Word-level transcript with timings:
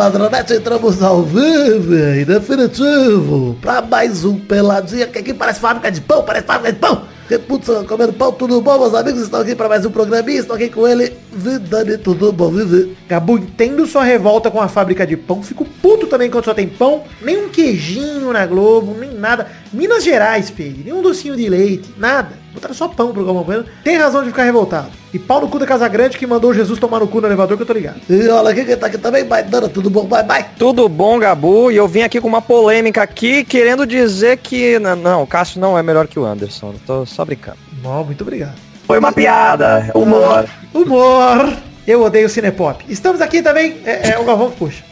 Ladronete, 0.00 0.54
entramos 0.54 1.02
ao 1.02 1.22
vivo 1.22 1.94
e 1.94 2.24
definitivo 2.24 3.54
pra 3.60 3.82
mais 3.82 4.24
um 4.24 4.40
Peladinha, 4.40 5.06
que 5.06 5.18
aqui 5.18 5.34
parece 5.34 5.60
fábrica 5.60 5.92
de 5.92 6.00
pão, 6.00 6.22
parece 6.22 6.46
fábrica 6.46 6.72
de 6.72 6.78
pão. 6.78 7.02
Putz, 7.46 7.68
comendo 7.86 8.14
pão, 8.14 8.32
tudo 8.32 8.62
bom, 8.62 8.78
meus 8.78 8.94
amigos? 8.94 9.20
Estão 9.20 9.40
aqui 9.40 9.54
pra 9.54 9.68
mais 9.68 9.84
um 9.84 9.90
programinha, 9.90 10.40
estou 10.40 10.56
aqui 10.56 10.70
com 10.70 10.88
ele, 10.88 11.12
Vidani, 11.30 11.98
tudo 11.98 12.32
bom, 12.32 12.50
Vivi? 12.50 12.96
Gabu, 13.06 13.36
entendo 13.36 13.86
sua 13.86 14.02
revolta 14.02 14.50
com 14.50 14.58
a 14.58 14.68
fábrica 14.68 15.06
de 15.06 15.18
pão. 15.18 15.42
Fico 15.42 15.66
puto 15.66 16.06
também 16.06 16.30
quando 16.30 16.46
só 16.46 16.54
tem 16.54 16.66
pão. 16.66 17.04
Nem 17.20 17.44
um 17.44 17.50
queijinho 17.50 18.32
na 18.32 18.46
Globo, 18.46 18.96
nem 18.98 19.12
nada. 19.12 19.48
Minas 19.70 20.02
Gerais, 20.02 20.48
Pedro. 20.48 20.82
Nem 20.82 20.94
um 20.94 21.02
docinho 21.02 21.36
de 21.36 21.46
leite, 21.46 21.94
nada. 21.98 22.39
Botaram 22.52 22.74
só 22.74 22.88
pão 22.88 23.12
pro 23.12 23.24
Galvão 23.24 23.44
Bueno. 23.44 23.64
Tem 23.84 23.96
razão 23.96 24.22
de 24.22 24.28
ficar 24.30 24.44
revoltado. 24.44 24.88
E 25.12 25.18
pau 25.18 25.40
no 25.40 25.48
cu 25.48 25.58
da 25.58 25.66
Casa 25.66 25.88
Grande 25.88 26.18
que 26.18 26.26
mandou 26.26 26.52
Jesus 26.52 26.78
tomar 26.78 27.00
no 27.00 27.08
cu 27.08 27.20
no 27.20 27.26
elevador 27.26 27.56
que 27.56 27.62
eu 27.62 27.66
tô 27.66 27.72
ligado. 27.72 28.00
E 28.08 28.28
olha 28.28 28.50
aqui 28.50 28.64
quem 28.64 28.76
tá 28.76 28.86
aqui 28.86 28.98
também, 28.98 29.24
Baidana, 29.24 29.68
tudo 29.68 29.90
bom, 29.90 30.04
bye, 30.04 30.22
bye. 30.22 30.44
Tudo 30.58 30.88
bom, 30.88 31.18
Gabu? 31.18 31.70
E 31.70 31.76
eu 31.76 31.86
vim 31.88 32.02
aqui 32.02 32.20
com 32.20 32.28
uma 32.28 32.42
polêmica 32.42 33.02
aqui, 33.02 33.44
querendo 33.44 33.86
dizer 33.86 34.38
que... 34.38 34.78
Não, 34.78 34.96
não 34.96 35.22
o 35.22 35.26
Cássio 35.26 35.60
não 35.60 35.78
é 35.78 35.82
melhor 35.82 36.06
que 36.06 36.18
o 36.18 36.24
Anderson. 36.24 36.74
Tô 36.86 37.06
só 37.06 37.24
brincando. 37.24 37.58
Bom, 37.82 38.04
muito 38.04 38.22
obrigado. 38.22 38.54
Foi 38.86 38.98
uma 38.98 39.12
piada. 39.12 39.90
Humor. 39.94 40.48
Humor. 40.74 41.69
Eu 41.86 42.02
odeio 42.02 42.28
Cinepop. 42.28 42.84
Estamos 42.88 43.20
aqui 43.20 43.42
também, 43.42 43.80
é, 43.84 44.10
é 44.10 44.18
o 44.18 44.24
Galvão 44.24 44.50
que 44.50 44.58
puxa. 44.58 44.84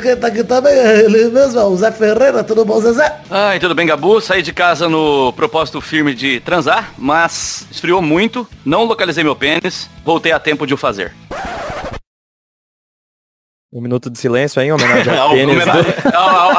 Quem 0.00 0.16
tá 0.16 0.28
aqui 0.28 0.42
também 0.44 0.72
é 0.72 1.00
ele 1.00 1.28
mesmo, 1.28 1.58
é 1.58 1.64
o 1.64 1.76
Zé 1.76 1.90
Ferreira, 1.92 2.42
tudo 2.44 2.64
bom, 2.64 2.80
Zezé? 2.80 3.20
Ai, 3.28 3.58
tudo 3.58 3.74
bem, 3.74 3.86
Gabu? 3.86 4.20
Saí 4.20 4.40
de 4.42 4.52
casa 4.52 4.88
no 4.88 5.32
propósito 5.34 5.80
firme 5.80 6.14
de 6.14 6.40
transar, 6.40 6.94
mas 6.96 7.66
esfriou 7.70 8.00
muito, 8.00 8.48
não 8.64 8.84
localizei 8.84 9.22
meu 9.24 9.36
pênis, 9.36 9.90
voltei 10.04 10.32
a 10.32 10.38
tempo 10.38 10.66
de 10.66 10.72
o 10.72 10.76
fazer. 10.78 11.12
Um 13.72 13.80
minuto 13.82 14.08
de 14.08 14.18
silêncio 14.18 14.60
aí, 14.62 14.68
em 14.68 14.72
homenagem 14.72 15.12
ao 15.18 15.28
Ao, 15.28 15.34
pênis. 15.34 15.54
homenagem- 15.56 15.82
do- 15.82 16.16
ao- 16.16 16.28
ao- 16.30 16.50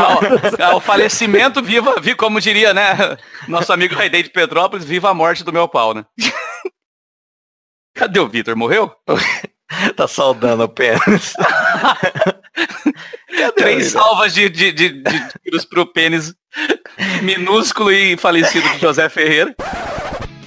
ao- 0.61 0.71
ao 0.73 0.81
falecimento, 0.81 1.61
viva, 1.63 1.95
vi 1.99 2.13
como 2.13 2.39
diria, 2.39 2.73
né? 2.73 3.17
Nosso 3.47 3.73
amigo 3.73 3.95
Raidei 3.95 4.21
de 4.21 4.29
Petrópolis, 4.29 4.85
viva 4.85 5.09
a 5.09 5.13
morte 5.13 5.43
do 5.43 5.51
meu 5.51 5.67
pau, 5.67 5.93
né? 5.93 6.05
Cadê 7.95 8.19
o 8.19 8.27
Vitor? 8.29 8.55
Morreu? 8.55 8.91
Tá 9.95 10.07
saudando 10.07 10.63
o 10.63 10.69
pênis. 10.69 11.33
Três 13.55 13.91
salvas 13.91 14.33
de, 14.33 14.49
de, 14.49 14.71
de, 14.71 14.89
de 14.89 15.27
tiros 15.43 15.65
pro 15.65 15.85
pênis 15.85 16.33
minúsculo 17.21 17.91
e 17.91 18.17
falecido 18.17 18.67
de 18.69 18.79
José 18.79 19.07
Ferreira. 19.09 19.55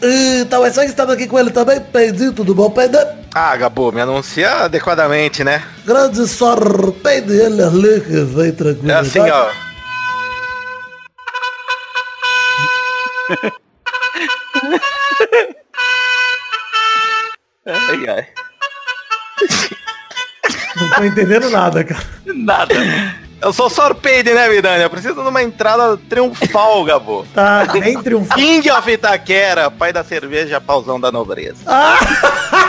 Então 0.02 0.64
é 0.64 0.70
só 0.70 0.82
que 0.82 0.88
estamos 0.88 1.14
aqui 1.14 1.26
com 1.26 1.38
ele 1.38 1.50
também, 1.50 1.80
Peidinho, 1.80 2.32
tudo 2.32 2.54
bom, 2.54 2.70
Peidinho? 2.70 3.24
Ah, 3.34 3.56
Gabu, 3.56 3.90
me 3.90 4.02
anuncia 4.02 4.64
adequadamente, 4.64 5.42
né? 5.42 5.64
Grande 5.84 6.28
sorpede 6.28 7.32
ele 7.32 7.62
ali 7.62 8.00
que 8.02 8.20
vem 8.20 8.52
tranquilo. 8.52 8.90
É 8.90 8.94
assim, 8.96 9.20
ó. 9.20 9.50
Ai, 17.66 18.06
ai. 18.08 18.28
Não 20.76 20.90
tô 20.90 21.04
entendendo 21.04 21.50
nada, 21.50 21.84
cara. 21.84 22.04
Nada. 22.26 22.74
Eu 23.40 23.52
sou 23.52 23.68
sorpede, 23.68 24.32
né, 24.32 24.48
Vidani? 24.48 24.82
Eu 24.82 24.90
preciso 24.90 25.14
de 25.22 25.28
uma 25.28 25.42
entrada 25.42 25.98
triunfal, 26.08 26.82
Gabu. 26.84 27.26
Tá 27.34 27.66
bem 27.66 28.00
triunfante. 28.02 28.40
King 28.40 28.70
of 28.70 28.90
Itaquera, 28.90 29.70
pai 29.70 29.92
da 29.92 30.02
cerveja, 30.02 30.60
pauzão 30.60 30.98
da 30.98 31.12
nobreza. 31.12 31.58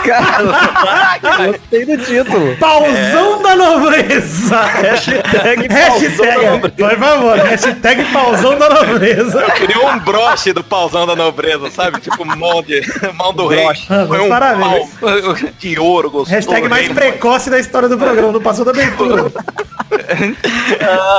Gostei 1.51 1.85
do 1.85 1.97
título. 1.97 2.55
Pauzão 2.57 3.41
da 3.41 3.55
nobreza. 3.55 4.61
Hashtag 4.61 5.67
Hashtag, 5.67 6.71
por 6.77 6.97
favor, 6.97 7.37
hashtag 7.37 8.05
pauzão 8.11 8.57
da 8.57 8.69
nobreza. 8.69 9.41
Queria 9.51 9.87
um 9.87 9.99
broche 9.99 10.53
do 10.53 10.63
pauzão 10.63 11.05
da 11.05 11.15
nobreza, 11.15 11.69
sabe? 11.71 11.99
Tipo 11.99 12.25
mão, 12.25 12.61
de, 12.61 12.81
mão 13.15 13.33
do 13.33 13.47
rei. 13.47 13.65
Foi 14.07 14.19
um 14.21 14.29
parabéns. 14.29 14.89
pau 14.99 15.35
de 15.59 15.79
ouro 15.79 16.09
gostoso. 16.09 16.35
Hashtag 16.35 16.67
mais 16.67 16.87
rei, 16.87 16.95
precoce 16.95 17.49
da 17.49 17.59
história 17.59 17.89
do 17.89 17.97
programa, 17.97 18.31
não 18.31 18.41
passou 18.41 18.65
da 18.65 18.71
abertura. 18.71 19.31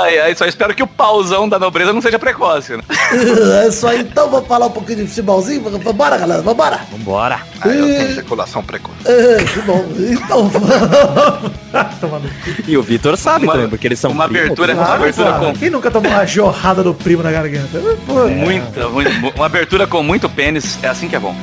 Ai, 0.03 0.19
ai, 0.19 0.35
só 0.35 0.45
espero 0.45 0.75
que 0.75 0.83
o 0.83 0.87
pauzão 0.87 1.49
da 1.49 1.59
nobreza 1.59 1.93
não 1.93 2.01
seja 2.01 2.19
precoce, 2.19 2.77
né? 2.77 2.83
É 3.65 3.69
isso 3.69 3.87
aí, 3.87 4.01
então 4.01 4.29
vamos 4.31 4.49
falar 4.49 4.67
um 4.67 4.71
pouquinho 4.71 4.99
de 4.99 5.07
futebolzinho? 5.09 5.63
Vambora, 5.63 6.17
galera, 6.17 6.43
vambora. 6.43 6.81
Vambora. 6.91 7.41
Ah, 7.61 7.69
eu 7.69 7.87
tenho 7.87 8.11
ejaculação 8.11 8.63
precoce. 8.63 8.76
É, 9.07 9.37
que 9.45 9.61
bom. 9.61 9.85
Então 9.99 10.49
vamos. 10.51 12.31
E 12.67 12.77
o 12.77 12.83
Vitor 12.83 13.17
sabe 13.17 13.45
Uma- 13.45 13.53
também, 13.55 13.69
porque 13.69 13.87
eles 13.87 13.99
são 14.01 14.11
uma 14.11 14.25
primos. 14.29 14.47
abertura-. 14.47 14.75
Uma 14.75 14.95
abertura 14.95 15.29
Claro, 15.29 15.45
com- 15.47 15.53
Quem 15.55 15.71
nunca 15.71 15.91
tomou 15.91 16.11
uma 16.11 16.27
jorrada 16.27 16.83
do 16.83 16.93
primo 16.93 17.23
na 17.23 17.31
garganta? 17.31 17.79
Pô, 18.07 18.27
Muita, 18.29 18.89
muito- 18.89 19.11
uma 19.37 19.47
abertura 19.47 19.87
com 19.87 20.03
muito 20.03 20.29
pênis, 20.29 20.79
é 20.83 20.89
assim 20.89 21.09
que 21.09 21.15
é 21.17 21.21
bom. 21.21 21.35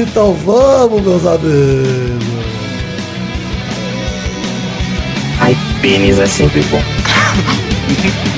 Então 0.00 0.32
vamos, 0.34 1.02
meus 1.02 1.26
amigos. 1.26 2.24
Ai, 5.40 5.56
pênis 5.82 6.18
é 6.18 6.26
sempre 6.26 6.62
bom. 6.62 6.80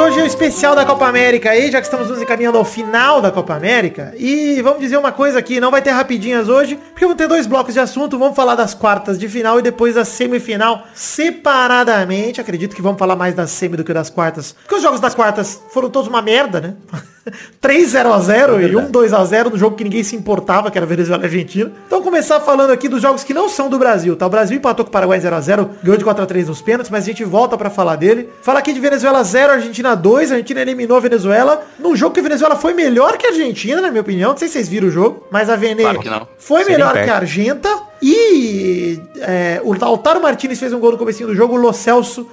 hoje 0.00 0.18
é 0.18 0.22
o 0.22 0.26
especial 0.26 0.74
da 0.74 0.84
Copa 0.84 1.06
América 1.06 1.50
aí, 1.50 1.70
já 1.70 1.78
que 1.78 1.86
estamos 1.86 2.08
nos 2.08 2.22
encaminhando 2.22 2.56
ao 2.56 2.64
final 2.64 3.20
da 3.20 3.30
Copa 3.30 3.54
América. 3.54 4.14
E 4.16 4.60
vamos 4.62 4.80
dizer 4.80 4.96
uma 4.96 5.12
coisa 5.12 5.38
aqui, 5.38 5.60
não 5.60 5.70
vai 5.70 5.82
ter 5.82 5.90
rapidinhas 5.90 6.48
hoje, 6.48 6.76
porque 6.76 7.04
vão 7.04 7.14
ter 7.14 7.28
dois 7.28 7.46
blocos 7.46 7.74
de 7.74 7.80
assunto, 7.80 8.18
vamos 8.18 8.34
falar 8.34 8.54
das 8.54 8.72
quartas 8.72 9.18
de 9.18 9.28
final 9.28 9.58
e 9.58 9.62
depois 9.62 9.94
da 9.94 10.04
semifinal 10.04 10.86
separadamente. 10.94 12.40
Acredito 12.40 12.74
que 12.74 12.80
vamos 12.80 12.98
falar 12.98 13.14
mais 13.14 13.34
da 13.34 13.46
semi 13.46 13.76
do 13.76 13.84
que 13.84 13.92
das 13.92 14.08
quartas, 14.08 14.52
porque 14.52 14.76
os 14.76 14.82
jogos 14.82 15.00
das 15.00 15.14
quartas 15.14 15.60
foram 15.70 15.90
todos 15.90 16.08
uma 16.08 16.22
merda, 16.22 16.60
né? 16.60 16.74
3 17.60 17.88
0 17.88 18.12
a 18.12 18.18
0 18.18 18.60
e 18.60 18.76
1 18.76 18.90
2 18.90 19.12
a 19.12 19.24
0 19.24 19.50
no 19.50 19.58
jogo 19.58 19.76
que 19.76 19.84
ninguém 19.84 20.02
se 20.02 20.16
importava, 20.16 20.70
que 20.70 20.78
era 20.78 20.86
Venezuela 20.86 21.22
e 21.22 21.26
Argentina. 21.26 21.70
Então 21.86 22.02
começar 22.02 22.40
falando 22.40 22.70
aqui 22.70 22.88
dos 22.88 23.02
jogos 23.02 23.24
que 23.24 23.34
não 23.34 23.48
são 23.48 23.68
do 23.68 23.78
Brasil, 23.78 24.16
tá? 24.16 24.26
O 24.26 24.30
Brasil 24.30 24.56
empatou 24.56 24.84
com 24.84 24.90
o 24.90 24.92
Paraguai 24.92 25.20
0 25.20 25.36
a 25.36 25.40
0, 25.40 25.70
ganhou 25.82 25.98
de 25.98 26.04
4 26.04 26.22
a 26.22 26.26
3 26.26 26.48
nos 26.48 26.62
pênaltis, 26.62 26.90
mas 26.90 27.04
a 27.04 27.06
gente 27.06 27.24
volta 27.24 27.56
pra 27.56 27.70
falar 27.70 27.96
dele. 27.96 28.28
Fala 28.42 28.58
aqui 28.58 28.72
de 28.72 28.80
Venezuela 28.80 29.22
0, 29.22 29.52
Argentina 29.52 29.94
2, 29.94 30.30
a 30.30 30.34
Argentina 30.34 30.60
eliminou 30.60 30.96
a 30.96 31.00
Venezuela 31.00 31.62
num 31.78 31.94
jogo 31.94 32.14
que 32.14 32.20
a 32.20 32.22
Venezuela 32.22 32.56
foi 32.56 32.74
melhor 32.74 33.16
que 33.16 33.26
a 33.26 33.30
Argentina, 33.30 33.80
na 33.80 33.90
minha 33.90 34.00
opinião. 34.02 34.30
Não 34.30 34.36
sei 34.36 34.48
se 34.48 34.54
vocês 34.54 34.68
viram 34.68 34.88
o 34.88 34.90
jogo, 34.90 35.26
mas 35.30 35.48
a 35.48 35.56
Vene 35.56 35.82
Claro 35.82 36.28
foi 36.38 36.64
Seria 36.64 36.78
melhor 36.78 37.04
que 37.04 37.10
a 37.10 37.16
Argenta. 37.16 37.89
E 38.02 39.00
é, 39.20 39.60
o 39.62 39.78
Lautaro 39.78 40.20
Martinez 40.22 40.58
fez 40.58 40.72
um 40.72 40.80
gol 40.80 40.92
no 40.92 40.98
comecinho 40.98 41.28
do 41.28 41.34
jogo, 41.34 41.54
o 41.54 41.56
Lo 41.56 41.72
Celso 41.72 42.26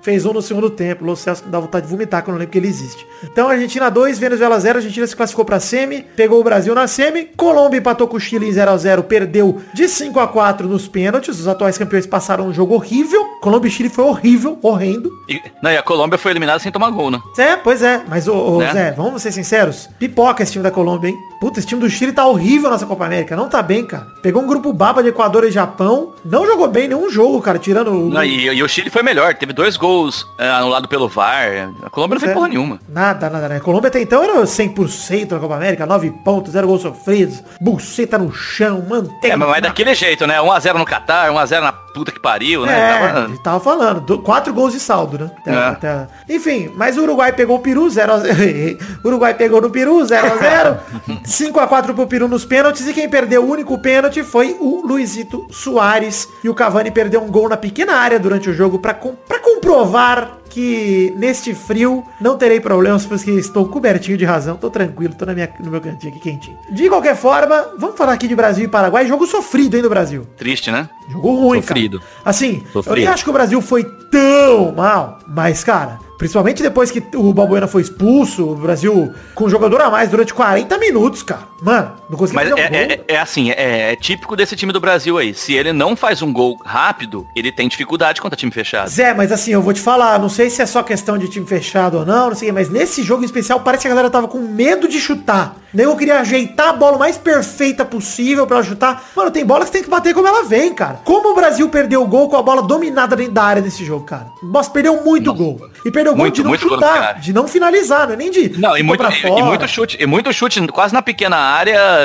fez 0.00 0.24
um 0.26 0.32
no 0.32 0.42
segundo 0.42 0.70
tempo. 0.70 1.04
O 1.04 1.06
Lo 1.06 1.16
Celso 1.16 1.44
dá 1.46 1.60
vontade 1.60 1.86
de 1.86 1.92
vomitar 1.92 2.22
quando 2.22 2.36
eu 2.36 2.40
lembro 2.40 2.52
que 2.52 2.58
ele 2.58 2.68
existe. 2.68 3.06
Então 3.22 3.48
Argentina 3.48 3.90
2, 3.90 4.18
Venezuela 4.18 4.58
0, 4.58 4.78
a 4.78 4.80
Argentina 4.80 5.06
se 5.06 5.14
classificou 5.16 5.44
pra 5.44 5.60
semi, 5.60 6.02
pegou 6.16 6.40
o 6.40 6.44
Brasil 6.44 6.74
na 6.74 6.86
semi, 6.86 7.26
Colômbia 7.36 7.78
empatou 7.78 8.08
com 8.08 8.16
o 8.16 8.20
Chile 8.20 8.48
em 8.48 8.52
0 8.52 8.70
a 8.70 8.76
0, 8.76 9.02
perdeu 9.04 9.60
de 9.72 9.88
5 9.88 10.18
a 10.20 10.26
4 10.26 10.66
nos 10.68 10.88
pênaltis. 10.88 11.38
Os 11.40 11.48
atuais 11.48 11.76
campeões 11.76 12.06
passaram 12.06 12.46
um 12.46 12.52
jogo 12.52 12.74
horrível. 12.74 13.24
Colômbia 13.40 13.68
e 13.68 13.70
Chile 13.70 13.88
foi 13.88 14.04
horrível, 14.04 14.58
horrendo. 14.62 15.10
E, 15.28 15.40
não, 15.62 15.70
e 15.70 15.76
a 15.76 15.82
Colômbia 15.82 16.18
foi 16.18 16.32
eliminada 16.32 16.58
sem 16.58 16.72
tomar 16.72 16.90
gol, 16.90 17.10
né? 17.10 17.20
É, 17.38 17.56
pois 17.56 17.82
é, 17.82 18.02
mas 18.08 18.26
ô, 18.28 18.34
ô, 18.34 18.58
Né? 18.58 18.72
Zé, 18.72 18.92
vamos 18.92 19.22
ser 19.22 19.32
sinceros. 19.32 19.88
Pipoca 19.98 20.42
esse 20.42 20.52
time 20.52 20.62
da 20.62 20.70
Colômbia, 20.70 21.08
hein? 21.08 21.16
Puta, 21.40 21.58
esse 21.58 21.68
time 21.68 21.80
do 21.80 21.90
Chile 21.90 22.12
tá 22.12 22.26
horrível 22.26 22.70
nessa 22.70 22.86
Copa 22.86 23.04
América. 23.04 23.36
Não 23.36 23.48
tá 23.48 23.62
bem, 23.62 23.84
cara. 23.84 24.13
Pegou 24.24 24.42
um 24.42 24.46
grupo 24.46 24.72
baba 24.72 25.02
de 25.02 25.10
Equador 25.10 25.44
e 25.44 25.50
Japão. 25.50 26.14
Não 26.24 26.46
jogou 26.46 26.66
bem 26.66 26.88
nenhum 26.88 27.10
jogo, 27.10 27.42
cara, 27.42 27.58
tirando 27.58 27.88
o. 27.92 28.08
Não, 28.08 28.24
e, 28.24 28.46
e 28.46 28.62
o 28.62 28.66
Chile 28.66 28.88
foi 28.88 29.02
melhor, 29.02 29.34
teve 29.34 29.52
dois 29.52 29.76
gols 29.76 30.26
é, 30.38 30.48
anulados 30.48 30.88
pelo 30.88 31.06
VAR. 31.10 31.70
A 31.84 31.90
Colômbia 31.90 32.14
não 32.14 32.20
fez 32.20 32.30
É. 32.30 32.34
porra 32.34 32.48
nenhuma. 32.48 32.80
Nada, 32.88 33.28
nada, 33.28 33.50
né? 33.50 33.56
A 33.58 33.60
Colômbia 33.60 33.88
até 33.88 34.00
então 34.00 34.24
era 34.24 34.32
100% 34.42 35.30
na 35.32 35.38
Copa 35.38 35.56
América, 35.56 35.84
9 35.84 36.10
pontos, 36.24 36.52
0 36.52 36.66
gols 36.66 36.80
sofridos, 36.80 37.42
buceta 37.60 38.16
no 38.16 38.32
chão, 38.32 38.82
manteiga. 38.88 39.34
É, 39.34 39.36
mas 39.36 39.48
na- 39.50 39.60
daquele 39.68 39.94
jeito, 39.94 40.26
né? 40.26 40.40
1x0 40.40 40.78
no 40.78 40.86
Catar, 40.86 41.30
1x0 41.30 41.60
na 41.60 41.72
puta 41.72 42.10
que 42.10 42.18
pariu, 42.18 42.64
né? 42.64 42.72
É, 42.76 42.98
Tava- 43.12 43.30
tava 43.44 43.60
falando. 43.60 44.00
do- 44.00 44.18
quatro 44.20 44.54
gols 44.54 44.72
de 44.72 44.80
saldo, 44.80 45.18
né? 45.18 45.30
Até- 45.38 45.50
É. 45.52 45.56
até- 45.58 46.06
Enfim, 46.30 46.72
mas 46.74 46.96
o 46.96 47.02
Uruguai 47.02 47.30
pegou 47.34 47.56
o 47.56 47.60
Peru 47.60 47.86
0x0. 47.90 48.78
Uruguai 49.04 49.34
pegou 49.34 49.60
no 49.60 49.68
Peru 49.68 49.98
0x0. 50.02 50.78
5x4 51.26 51.92
pro 51.94 52.06
Peru 52.06 52.26
nos 52.26 52.44
pênaltis. 52.46 52.86
E 52.88 52.92
quem 52.94 53.06
perdeu 53.08 53.44
o 53.44 53.50
único 53.50 53.78
pênalti 53.78 54.13
foi 54.22 54.56
o 54.60 54.86
Luizito 54.86 55.46
Soares. 55.50 56.28
E 56.42 56.48
o 56.48 56.54
Cavani 56.54 56.90
perdeu 56.90 57.22
um 57.22 57.30
gol 57.30 57.48
na 57.48 57.56
pequena 57.56 57.94
área 57.94 58.18
durante 58.20 58.48
o 58.48 58.54
jogo 58.54 58.78
pra, 58.78 58.94
com, 58.94 59.16
comprovar 59.44 60.38
que 60.50 61.12
neste 61.16 61.52
frio 61.52 62.04
não 62.20 62.36
terei 62.36 62.60
problemas, 62.60 63.04
porque 63.04 63.32
estou 63.32 63.66
cobertinho 63.66 64.16
de 64.16 64.24
razão, 64.24 64.56
tô 64.56 64.70
tranquilo, 64.70 65.12
tô 65.14 65.26
na 65.26 65.34
minha, 65.34 65.50
no 65.58 65.70
meu 65.70 65.80
cantinho 65.80 66.12
aqui 66.12 66.20
quentinho. 66.22 66.56
De 66.70 66.88
qualquer 66.88 67.16
forma, 67.16 67.72
vamos 67.76 67.96
falar 67.96 68.12
aqui 68.12 68.28
de 68.28 68.36
Brasil 68.36 68.64
e 68.64 68.68
Paraguai. 68.68 69.06
Jogo 69.06 69.26
sofrido, 69.26 69.76
hein, 69.76 69.82
do 69.82 69.88
Brasil. 69.88 70.24
Triste, 70.36 70.70
né? 70.70 70.88
Jogo 71.10 71.34
ruim, 71.34 71.60
Sofrido. 71.60 71.98
cara. 71.98 72.12
Assim, 72.24 72.62
eu 72.66 72.72
Sofrido. 72.72 72.96
nem 72.96 73.06
acho 73.08 73.24
que 73.24 73.30
o 73.30 73.32
Brasil 73.32 73.60
foi 73.60 73.84
tão 74.10 74.72
mal, 74.72 75.18
mas, 75.26 75.64
cara, 75.64 75.98
Principalmente 76.16 76.62
depois 76.62 76.90
que 76.90 77.02
o 77.16 77.32
Balbuena 77.32 77.66
foi 77.66 77.82
expulso, 77.82 78.48
o 78.48 78.54
Brasil 78.54 79.12
com 79.34 79.44
um 79.44 79.48
jogador 79.48 79.80
a 79.80 79.90
mais 79.90 80.08
durante 80.08 80.32
40 80.32 80.78
minutos, 80.78 81.22
cara. 81.22 81.42
Mano, 81.64 81.92
não 82.10 82.18
conseguiu 82.18 82.42
Mas 82.44 82.50
fazer 82.50 82.60
um 82.60 82.64
é, 82.64 82.68
gol. 82.86 82.96
é- 83.08 83.14
é 83.14 83.18
assim, 83.18 83.50
é, 83.52 83.92
é 83.92 83.96
típico 83.96 84.36
desse 84.36 84.54
time 84.54 84.70
do 84.72 84.80
Brasil 84.80 85.16
aí. 85.16 85.32
Se 85.32 85.54
ele 85.54 85.72
não 85.72 85.96
faz 85.96 86.20
um 86.20 86.30
gol 86.32 86.58
rápido, 86.64 87.26
ele 87.34 87.50
tem 87.50 87.66
dificuldade 87.68 88.20
contra 88.20 88.36
time 88.36 88.52
fechado. 88.52 88.88
Zé, 88.90 89.14
mas 89.14 89.32
assim, 89.32 89.52
eu 89.52 89.62
vou 89.62 89.72
te 89.72 89.80
falar, 89.80 90.18
não 90.18 90.28
sei 90.28 90.50
se 90.50 90.60
é 90.60 90.66
só 90.66 90.82
questão 90.82 91.16
de 91.16 91.26
time 91.28 91.46
fechado 91.46 91.98
ou 91.98 92.04
não, 92.06 92.28
não 92.28 92.36
sei, 92.36 92.52
mas 92.52 92.68
nesse 92.68 93.02
jogo 93.02 93.22
em 93.22 93.24
especial 93.26 93.60
parece 93.60 93.82
que 93.82 93.86
a 93.88 93.90
galera 93.90 94.10
tava 94.10 94.28
com 94.28 94.38
medo 94.40 94.86
de 94.86 95.00
chutar. 95.00 95.56
Nem 95.72 95.86
eu 95.86 95.96
queria 95.96 96.20
ajeitar 96.20 96.68
a 96.68 96.72
bola 96.72 96.96
o 96.96 96.98
mais 97.00 97.16
perfeita 97.18 97.84
possível 97.84 98.46
pra 98.46 98.58
ela 98.58 98.64
chutar. 98.64 99.02
Mano, 99.16 99.30
tem 99.30 99.44
bola 99.44 99.60
que 99.60 99.66
você 99.68 99.72
tem 99.72 99.82
que 99.82 99.90
bater 99.90 100.14
como 100.14 100.28
ela 100.28 100.44
vem, 100.44 100.72
cara. 100.72 101.00
Como 101.04 101.32
o 101.32 101.34
Brasil 101.34 101.68
perdeu 101.68 102.02
o 102.02 102.06
gol 102.06 102.28
com 102.28 102.36
a 102.36 102.42
bola 102.42 102.62
dominada 102.62 103.16
dentro 103.16 103.32
da 103.32 103.42
área 103.42 103.62
nesse 103.62 103.84
jogo, 103.84 104.04
cara? 104.04 104.26
Nossa, 104.42 104.70
perdeu 104.70 105.02
muito 105.02 105.34
gol. 105.34 105.58
E 105.84 105.90
perdeu 105.90 106.12
o 106.12 106.14
gol 106.14 106.24
Muito, 106.26 106.36
de 106.36 106.44
não 106.44 106.56
chutar, 106.56 107.18
de 107.18 107.32
não 107.32 107.48
finalizar, 107.48 108.06
não 108.06 108.14
é 108.14 108.16
nem 108.16 108.30
de 108.30 108.56
Não, 108.58 108.76
e 108.76 108.82
muito, 108.84 109.02
e- 109.02 109.26
e, 109.26 109.42
muito 109.42 109.66
chute, 109.66 109.96
e 110.00 110.06
muito 110.06 110.32
chute 110.32 110.64
quase 110.68 110.94
na 110.94 111.02
pequena 111.02 111.36
área, 111.36 111.53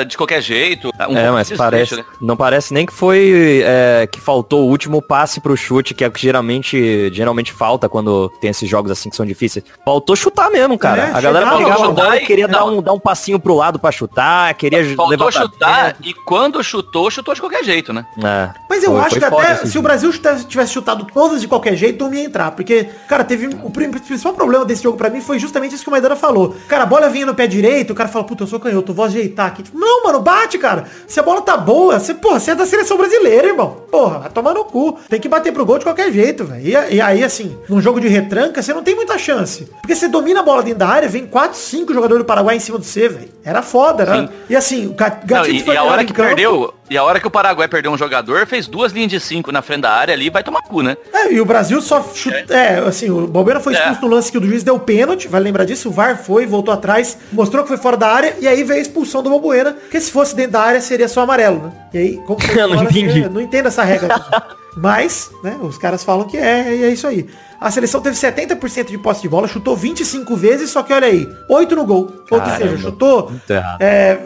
de 0.06 0.16
qualquer 0.16 0.40
jeito. 0.40 0.90
Um 1.08 1.16
É, 1.16 1.30
mas 1.30 1.50
parece, 1.52 1.96
né? 1.96 2.04
não 2.20 2.36
parece 2.36 2.72
nem 2.72 2.86
que 2.86 2.92
foi 2.92 3.62
é, 3.64 4.06
que 4.10 4.20
faltou 4.20 4.66
o 4.66 4.70
último 4.70 5.00
passe 5.02 5.40
pro 5.40 5.56
chute, 5.56 5.94
que 5.94 6.04
é 6.04 6.08
o 6.08 6.10
que 6.12 6.20
geralmente, 6.20 7.10
geralmente 7.12 7.52
falta 7.52 7.88
quando 7.88 8.28
tem 8.40 8.50
esses 8.50 8.68
jogos 8.68 8.90
assim 8.90 9.10
que 9.10 9.16
são 9.16 9.26
difíceis. 9.26 9.64
Faltou 9.84 10.14
chutar 10.14 10.50
mesmo, 10.50 10.78
cara. 10.78 11.02
É, 11.08 11.10
a 11.14 11.20
galera 11.20 11.46
chegava, 11.46 11.58
pegava 11.64 11.86
a 11.86 11.90
bola 11.90 12.16
e 12.16 12.26
queria 12.26 12.46
dar 12.48 12.64
um, 12.64 12.82
dar 12.82 12.92
um 12.92 13.00
passinho 13.00 13.38
pro 13.38 13.54
lado 13.54 13.78
pra 13.78 13.90
chutar, 13.90 14.52
queria 14.54 14.84
Faltou 14.84 15.08
levar 15.08 15.32
pra 15.32 15.42
chutar 15.42 15.96
e 16.02 16.12
quando 16.14 16.62
chutou, 16.62 17.10
chutou 17.10 17.34
de 17.34 17.40
qualquer 17.40 17.64
jeito, 17.64 17.92
né? 17.92 18.04
É, 18.22 18.50
Mas 18.68 18.84
eu 18.84 18.90
foi- 18.92 19.00
acho 19.00 19.10
foi 19.10 19.18
que 19.18 19.24
até 19.24 19.66
se 19.66 19.78
o. 19.78 19.82
Brasil 19.82 20.10
tivesse- 20.48 20.72
chutado 20.72 21.06
todas 21.12 21.40
de 21.40 21.48
qualquer 21.48 21.74
jeito, 21.74 22.04
não 22.04 22.14
ia 22.14 22.24
entrar. 22.24 22.50
Porque, 22.52 22.84
cara, 23.08 23.24
teve. 23.24 23.46
O 23.62 23.70
principal 23.70 24.32
problema 24.34 24.64
desse 24.64 24.82
jogo 24.82 24.96
pra 24.96 25.08
mim 25.10 25.20
foi 25.20 25.38
justamente 25.38 25.74
isso 25.74 25.82
que 25.82 25.88
o 25.88 25.92
Maidana 25.92 26.14
falou. 26.14 26.54
Cara, 26.68 26.84
a 26.84 26.86
bola 26.86 27.08
vinha 27.08 27.26
no 27.26 27.34
pé 27.34 27.46
direito, 27.46 27.92
o 27.92 27.94
cara 27.96 28.08
fala, 28.08 28.24
puta, 28.24 28.42
eu 28.44 28.46
sou 28.46 28.60
canhoto, 28.60 28.92
eu 28.92 28.94
vou 28.94 29.04
ajeitar 29.04 29.39
aqui. 29.46 29.62
Tipo, 29.62 29.78
não, 29.78 30.04
mano, 30.04 30.20
bate, 30.20 30.58
cara. 30.58 30.84
Se 31.06 31.18
a 31.20 31.22
bola 31.22 31.40
tá 31.42 31.56
boa, 31.56 31.98
você, 31.98 32.14
porra, 32.14 32.38
você 32.40 32.52
é 32.52 32.54
da 32.54 32.66
seleção 32.66 32.96
brasileira, 32.96 33.48
irmão. 33.48 33.76
Porra, 33.90 34.18
vai 34.20 34.30
tomar 34.30 34.54
no 34.54 34.64
cu. 34.64 34.98
Tem 35.08 35.20
que 35.20 35.28
bater 35.28 35.52
pro 35.52 35.64
gol 35.66 35.78
de 35.78 35.84
qualquer 35.84 36.12
jeito, 36.12 36.44
velho. 36.44 36.60
E, 36.66 36.94
e 36.96 37.00
aí, 37.00 37.22
assim, 37.24 37.56
num 37.68 37.80
jogo 37.80 38.00
de 38.00 38.08
retranca, 38.08 38.62
você 38.62 38.72
não 38.72 38.82
tem 38.82 38.94
muita 38.94 39.16
chance. 39.18 39.64
Porque 39.80 39.94
você 39.94 40.08
domina 40.08 40.40
a 40.40 40.42
bola 40.42 40.62
dentro 40.62 40.78
da 40.80 40.88
área, 40.88 41.08
vem 41.08 41.26
4, 41.26 41.56
5 41.56 41.92
jogadores 41.94 42.22
do 42.22 42.26
Paraguai 42.26 42.56
em 42.56 42.60
cima 42.60 42.78
de 42.78 42.86
você, 42.86 43.08
velho. 43.08 43.28
Era 43.44 43.62
foda, 43.62 44.04
né? 44.04 44.28
E 44.48 44.54
assim, 44.56 44.86
o 44.86 44.94
Ga- 44.94 45.08
Não, 45.20 45.26
Gatito 45.26 45.56
e, 45.56 45.64
foi 45.64 45.74
e 45.74 45.78
a 45.78 45.84
hora 45.84 46.04
que 46.04 46.12
campo. 46.12 46.28
perdeu, 46.28 46.74
e 46.90 46.98
a 46.98 47.04
hora 47.04 47.20
que 47.20 47.26
o 47.26 47.30
Paraguai 47.30 47.68
perdeu 47.68 47.92
um 47.92 47.96
jogador, 47.96 48.46
fez 48.48 48.66
duas 48.66 48.90
linhas 48.92 49.08
de 49.10 49.20
cinco 49.20 49.52
na 49.52 49.62
frente 49.62 49.82
da 49.82 49.92
área 49.92 50.12
ali, 50.12 50.28
vai 50.28 50.42
tomar 50.42 50.60
cu, 50.62 50.82
né? 50.82 50.96
É, 51.12 51.32
e 51.32 51.40
o 51.40 51.44
Brasil 51.44 51.80
só 51.80 52.02
chuta. 52.12 52.52
É, 52.52 52.80
assim, 52.80 53.08
o 53.08 53.26
Balbeira 53.28 53.60
foi 53.60 53.74
expulso 53.74 53.98
É. 53.98 54.02
no 54.02 54.08
lance 54.08 54.32
que 54.32 54.36
o 54.38 54.44
juiz 54.44 54.64
deu 54.64 54.78
pênalti, 54.78 55.28
vai 55.28 55.40
lembrar 55.40 55.64
disso, 55.64 55.88
o 55.88 55.92
VAR 55.92 56.18
foi, 56.22 56.46
voltou 56.46 56.74
atrás, 56.74 57.16
mostrou 57.32 57.62
que 57.62 57.68
foi 57.68 57.76
fora 57.78 57.96
da 57.96 58.08
área, 58.08 58.36
e 58.40 58.48
aí 58.48 58.64
veio 58.64 58.80
a 58.80 58.82
expulsão 58.82 59.22
do 59.22 59.30
Balbuena, 59.30 59.72
porque 59.72 60.00
se 60.00 60.10
fosse 60.10 60.34
dentro 60.34 60.52
da 60.52 60.62
área 60.62 60.80
seria 60.80 61.08
só 61.08 61.20
amarelo, 61.22 61.62
né? 61.62 61.72
E 61.94 61.98
aí, 61.98 62.16
como 62.26 62.38
não 62.74 62.82
entendi. 62.82 63.20
eu 63.22 63.30
não 63.30 63.40
entendo 63.40 63.66
essa 63.68 63.84
regra. 63.84 64.20
Mas, 64.76 65.30
né, 65.42 65.58
os 65.62 65.76
caras 65.78 66.02
falam 66.04 66.26
que 66.26 66.36
é, 66.36 66.74
e 66.74 66.84
é 66.84 66.88
isso 66.90 67.06
aí. 67.06 67.26
A 67.60 67.70
seleção 67.70 68.00
teve 68.00 68.16
70% 68.16 68.86
de 68.86 68.96
posse 68.98 69.20
de 69.22 69.28
bola, 69.28 69.46
chutou 69.46 69.76
25 69.76 70.34
vezes, 70.34 70.70
só 70.70 70.82
que 70.82 70.92
olha 70.92 71.06
aí, 71.06 71.30
8 71.48 71.76
no 71.76 71.84
gol. 71.84 72.10
Ou 72.30 72.38
Caramba, 72.38 72.56
seja, 72.58 72.78
chutou, 72.78 73.30
é, 73.78 74.18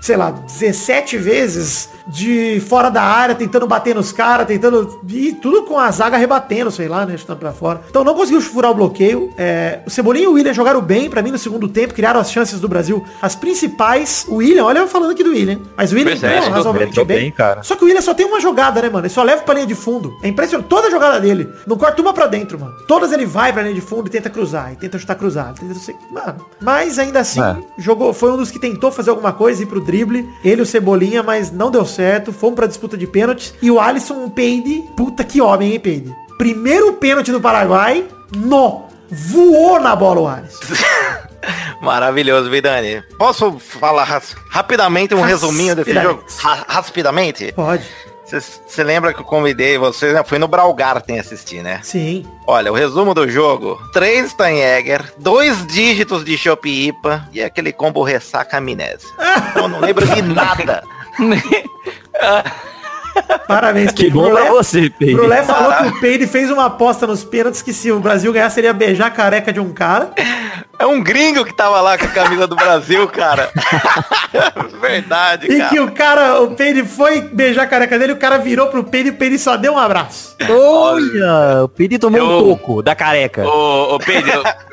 sei 0.00 0.16
lá, 0.16 0.30
17 0.30 1.16
vezes 1.18 1.88
de 2.08 2.60
fora 2.68 2.90
da 2.90 3.02
área, 3.02 3.34
tentando 3.34 3.66
bater 3.66 3.94
nos 3.94 4.10
caras, 4.10 4.46
tentando. 4.46 5.00
E 5.08 5.32
tudo 5.34 5.62
com 5.64 5.78
a 5.78 5.90
zaga 5.90 6.16
rebatendo, 6.16 6.70
sei 6.70 6.88
lá, 6.88 7.06
né? 7.06 7.16
Chutando 7.16 7.38
pra 7.38 7.52
fora. 7.52 7.82
Então 7.88 8.02
não 8.02 8.14
conseguiu 8.14 8.40
furar 8.40 8.70
o 8.72 8.74
bloqueio. 8.74 9.32
É, 9.38 9.80
o 9.86 9.90
Cebolinha 9.90 10.24
e 10.24 10.28
o 10.28 10.32
William 10.32 10.52
jogaram 10.54 10.80
bem, 10.80 11.08
pra 11.08 11.22
mim, 11.22 11.30
no 11.30 11.38
segundo 11.38 11.68
tempo, 11.68 11.94
criaram 11.94 12.18
as 12.18 12.32
chances 12.32 12.58
do 12.58 12.66
Brasil. 12.68 13.04
As 13.22 13.36
principais, 13.36 14.24
o 14.28 14.36
William, 14.36 14.64
olha 14.64 14.80
eu 14.80 14.88
falando 14.88 15.12
aqui 15.12 15.22
do 15.22 15.30
William. 15.30 15.60
Mas 15.76 15.92
o 15.92 15.94
William 15.94 16.12
Pois 16.12 16.24
é, 16.24 16.38
razoavelmente 16.40 17.04
bem. 17.04 17.18
bem, 17.18 17.30
cara. 17.30 17.62
Só 17.62 17.76
que 17.76 17.84
o 17.84 17.86
William 17.86 18.00
só 18.02 18.14
tem 18.14 18.26
uma 18.26 18.40
jogada, 18.40 18.82
né, 18.82 18.88
mano? 18.88 19.06
Ele 19.06 19.12
só 19.12 19.22
leva 19.22 19.42
pra 19.42 19.54
linha 19.54 19.66
de 19.66 19.74
fundo. 19.74 20.12
É 20.22 20.28
impressionante. 20.28 20.66
Toda 20.66 20.90
jogada 20.90 21.20
dele. 21.20 21.48
Não 21.66 21.76
corta 21.76 22.00
uma 22.02 22.12
pra 22.12 22.26
dentro, 22.26 22.58
mano. 22.58 22.74
Todas 22.86 23.12
ele 23.12 23.24
vai 23.26 23.52
pra 23.52 23.62
linha 23.62 23.74
de 23.74 23.80
fundo 23.80 24.06
e 24.08 24.10
tenta 24.10 24.28
cruzar. 24.30 24.72
E 24.72 24.76
tenta 24.76 24.98
chutar 24.98 25.14
cruzado. 25.14 25.60
Tenta... 25.60 25.74
Mano. 26.10 26.46
Mas 26.60 26.98
ainda 26.98 27.20
assim, 27.20 27.40
É. 27.40 27.56
jogou. 27.78 28.12
Foi 28.12 28.30
um 28.32 28.36
dos 28.36 28.50
que 28.50 28.58
tentou 28.58 28.90
fazer 28.90 29.10
alguma 29.10 29.32
coisa, 29.32 29.62
ir 29.62 29.66
pro 29.66 29.80
drible. 29.80 30.28
Ele 30.44 30.60
e 30.60 30.62
o 30.62 30.66
Cebolinha, 30.66 31.22
mas 31.22 31.50
não 31.50 31.70
deu 31.70 31.84
certo. 31.86 32.32
Fomos 32.32 32.56
pra 32.56 32.66
disputa 32.66 32.96
de 32.96 33.06
pênaltis. 33.06 33.54
E 33.62 33.70
o 33.70 33.78
Alisson, 33.80 34.14
um 34.14 34.30
peide. 34.30 34.82
Puta 34.96 35.22
que 35.24 35.40
homem, 35.40 35.72
hein, 35.72 35.80
peide. 35.80 36.14
Primeiro 36.36 36.92
pênalti 36.94 37.30
do 37.32 37.40
Paraguai. 37.40 38.04
No. 38.36 38.84
Voou 39.10 39.80
na 39.80 39.94
bola 39.96 40.20
o 40.20 40.28
Alisson. 40.28 40.60
Maravilhoso, 41.80 42.50
Vidani. 42.50 43.02
Posso 43.16 43.58
falar 43.58 44.04
rapidamente 44.50 45.14
um 45.14 45.22
resuminho 45.22 45.74
desse 45.74 45.92
jogo? 45.94 46.22
Ra 46.38 46.64
rapidamente? 46.68 47.52
Pode. 47.52 47.84
Você 48.38 48.84
lembra 48.84 49.12
que 49.12 49.20
eu 49.20 49.24
convidei 49.24 49.76
você? 49.78 50.12
né? 50.12 50.22
Foi 50.24 50.38
no 50.38 50.46
Braugarten 50.46 51.18
assistir, 51.18 51.62
né? 51.62 51.80
Sim. 51.82 52.24
Olha, 52.46 52.70
o 52.70 52.74
resumo 52.74 53.12
do 53.14 53.28
jogo. 53.28 53.80
Três 53.92 54.30
Steinegger, 54.30 55.12
dois 55.18 55.66
dígitos 55.66 56.24
de 56.24 56.36
Chopp 56.38 56.68
IPA 56.68 57.28
e 57.32 57.42
aquele 57.42 57.72
combo 57.72 58.02
ressaca 58.02 58.58
amnésia. 58.58 59.08
Eu 59.56 59.68
não 59.68 59.80
lembro 59.80 60.06
de 60.06 60.22
nada. 60.22 60.82
Parabéns, 63.46 63.92
Que 63.92 64.08
bom 64.08 64.30
pra 64.30 64.34
Brulé- 64.44 64.50
você, 64.50 64.90
Peide. 64.90 65.14
Brulé 65.14 65.42
falou 65.42 65.72
que 65.72 65.88
o 65.88 66.00
Peide 66.00 66.26
fez 66.26 66.50
uma 66.50 66.66
aposta 66.66 67.06
nos 67.06 67.24
pênaltis 67.24 67.60
que 67.62 67.72
se 67.72 67.90
o 67.90 67.98
Brasil 67.98 68.32
ganhar 68.32 68.48
seria 68.50 68.72
beijar 68.72 69.06
a 69.08 69.10
careca 69.10 69.52
de 69.52 69.58
um 69.60 69.72
cara. 69.72 70.12
É 70.80 70.86
um 70.86 71.02
gringo 71.02 71.44
que 71.44 71.52
tava 71.54 71.80
lá 71.82 71.98
com 71.98 72.06
a 72.06 72.08
camisa 72.08 72.46
do 72.46 72.56
Brasil, 72.56 73.06
cara. 73.08 73.50
Verdade, 74.80 75.46
E 75.46 75.58
cara. 75.58 75.68
que 75.70 75.80
o 75.80 75.90
cara, 75.92 76.40
o 76.40 76.54
Peide 76.54 76.84
foi 76.84 77.20
beijar 77.20 77.64
a 77.64 77.66
careca 77.66 77.98
dele, 77.98 78.12
o 78.14 78.16
cara 78.18 78.38
virou 78.38 78.68
pro 78.68 78.82
Peide 78.84 79.10
e 79.10 79.12
o 79.12 79.16
Peide 79.16 79.38
só 79.38 79.56
deu 79.56 79.74
um 79.74 79.78
abraço. 79.78 80.36
Olha, 80.48 81.64
o 81.64 81.68
Pedi 81.68 81.98
tomou 81.98 82.20
um 82.20 82.30
Eu- 82.48 82.56
toco 82.56 82.82
da 82.82 82.94
careca. 82.94 83.46
Ô, 83.46 83.94
ô 83.94 83.98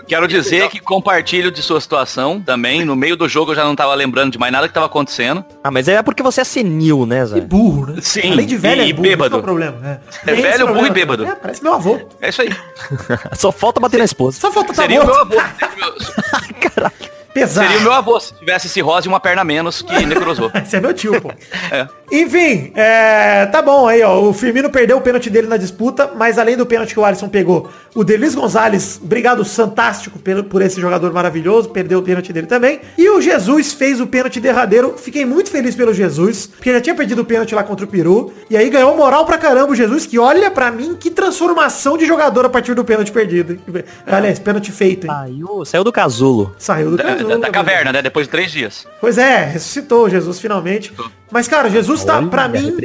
quero 0.07 0.27
dizer 0.27 0.69
que 0.69 0.79
compartilho 0.79 1.51
de 1.51 1.61
sua 1.61 1.79
situação 1.81 2.39
também. 2.41 2.83
No 2.85 2.95
meio 2.95 3.15
do 3.17 3.27
jogo 3.27 3.51
eu 3.51 3.55
já 3.55 3.63
não 3.63 3.75
tava 3.75 3.93
lembrando 3.93 4.31
de 4.31 4.37
mais 4.37 4.51
nada 4.51 4.67
que 4.67 4.73
tava 4.73 4.85
acontecendo. 4.85 5.43
Ah, 5.63 5.69
mas 5.69 5.87
é 5.87 6.01
porque 6.01 6.23
você 6.23 6.41
é 6.41 6.43
senil, 6.43 7.05
né, 7.05 7.21
E 7.23 7.25
Zé? 7.25 7.41
burro, 7.41 7.87
né? 7.87 7.99
Sim, 8.01 8.31
Além 8.31 8.45
de 8.45 8.57
velho, 8.57 8.83
e 8.83 8.89
é 8.89 8.93
burro, 8.93 9.05
esse 9.05 9.15
bêbado. 9.15 9.35
é 9.35 9.39
o 9.39 9.43
problema. 9.43 9.77
né? 9.79 9.99
É 10.25 10.33
Tem 10.33 10.41
velho, 10.41 10.57
burro 10.59 10.65
problema. 10.73 10.87
e 10.87 10.91
bêbado. 10.91 11.25
É, 11.25 11.35
parece 11.35 11.63
meu 11.63 11.73
avô. 11.73 11.99
É 12.21 12.29
isso 12.29 12.41
aí. 12.41 12.49
Só 13.37 13.51
falta 13.51 13.79
bater 13.79 13.97
na 13.97 14.05
esposa. 14.05 14.39
Só 14.39 14.51
falta 14.51 14.73
tá 14.73 14.81
Seria 14.81 15.01
o 15.01 15.05
meu 15.05 15.15
morto. 15.15 15.37
avô. 15.39 15.47
Seria 15.59 15.75
o 15.75 15.79
meu- 15.91 16.59
Caraca. 16.71 17.16
Pesado. 17.39 17.67
Seria 17.67 17.79
o 17.79 17.83
meu 17.83 17.93
avô 17.93 18.19
se 18.19 18.33
tivesse 18.33 18.67
cirrose 18.67 19.07
e 19.07 19.09
uma 19.09 19.19
perna 19.19 19.43
menos 19.43 19.81
que 19.81 20.05
necrosou. 20.05 20.51
Esse 20.63 20.75
é 20.75 20.81
meu 20.81 20.93
tio, 20.93 21.21
pô. 21.21 21.31
É. 21.69 21.87
Enfim, 22.09 22.71
é, 22.73 23.45
tá 23.47 23.61
bom 23.61 23.85
aí, 23.85 24.01
ó. 24.01 24.21
O 24.21 24.31
Firmino 24.33 24.69
perdeu 24.69 24.95
o 24.97 25.01
pênalti 25.01 25.29
dele 25.29 25.47
na 25.47 25.57
disputa, 25.57 26.11
mas 26.15 26.39
além 26.39 26.55
do 26.55 26.65
pênalti 26.65 26.93
que 26.93 26.99
o 26.99 27.03
Alisson 27.03 27.27
pegou, 27.27 27.69
o 27.93 28.03
Delis 28.05 28.33
Gonzalez, 28.33 28.97
obrigado, 29.03 29.43
fantástico 29.43 30.17
pelo, 30.17 30.45
por 30.45 30.61
esse 30.61 30.79
jogador 30.79 31.11
maravilhoso, 31.11 31.67
perdeu 31.69 31.99
o 31.99 32.01
pênalti 32.01 32.31
dele 32.31 32.47
também. 32.47 32.79
E 32.97 33.09
o 33.09 33.19
Jesus 33.19 33.73
fez 33.73 33.99
o 33.99 34.07
pênalti 34.07 34.39
derradeiro. 34.39 34.95
Fiquei 34.97 35.25
muito 35.25 35.51
feliz 35.51 35.75
pelo 35.75 35.93
Jesus, 35.93 36.47
porque 36.47 36.71
já 36.71 36.79
tinha 36.79 36.95
perdido 36.95 37.21
o 37.21 37.25
pênalti 37.25 37.53
lá 37.53 37.63
contra 37.63 37.83
o 37.83 37.87
Peru. 37.89 38.31
E 38.49 38.55
aí 38.55 38.69
ganhou 38.69 38.95
moral 38.95 39.25
pra 39.25 39.37
caramba 39.37 39.73
o 39.73 39.75
Jesus, 39.75 40.05
que 40.05 40.17
olha 40.17 40.49
pra 40.49 40.71
mim 40.71 40.95
que 40.97 41.11
transformação 41.11 41.97
de 41.97 42.05
jogador 42.05 42.45
a 42.45 42.49
partir 42.49 42.73
do 42.73 42.85
pênalti 42.85 43.11
perdido. 43.11 43.53
hein? 43.53 43.83
Aliás, 44.05 44.39
pênalti 44.39 44.71
feito, 44.71 45.05
hein? 45.07 45.11
Saiu, 45.13 45.65
saiu 45.65 45.83
do 45.83 45.91
casulo. 45.91 46.55
Saiu 46.57 46.91
do 46.91 46.97
Da, 46.97 47.03
casulo, 47.03 47.26
da- 47.27 47.37
da 47.37 47.49
caverna, 47.51 47.91
né? 47.91 48.01
Depois 48.01 48.27
de 48.27 48.31
três 48.31 48.51
dias. 48.51 48.87
Pois 48.99 49.17
é, 49.17 49.43
ressuscitou 49.45 50.09
Jesus 50.09 50.39
finalmente. 50.39 50.93
Mas, 51.31 51.47
cara, 51.47 51.69
Jesus 51.69 52.03
tá, 52.03 52.17
Olha, 52.17 52.27
pra 52.27 52.43
a 52.45 52.47
mim, 52.47 52.75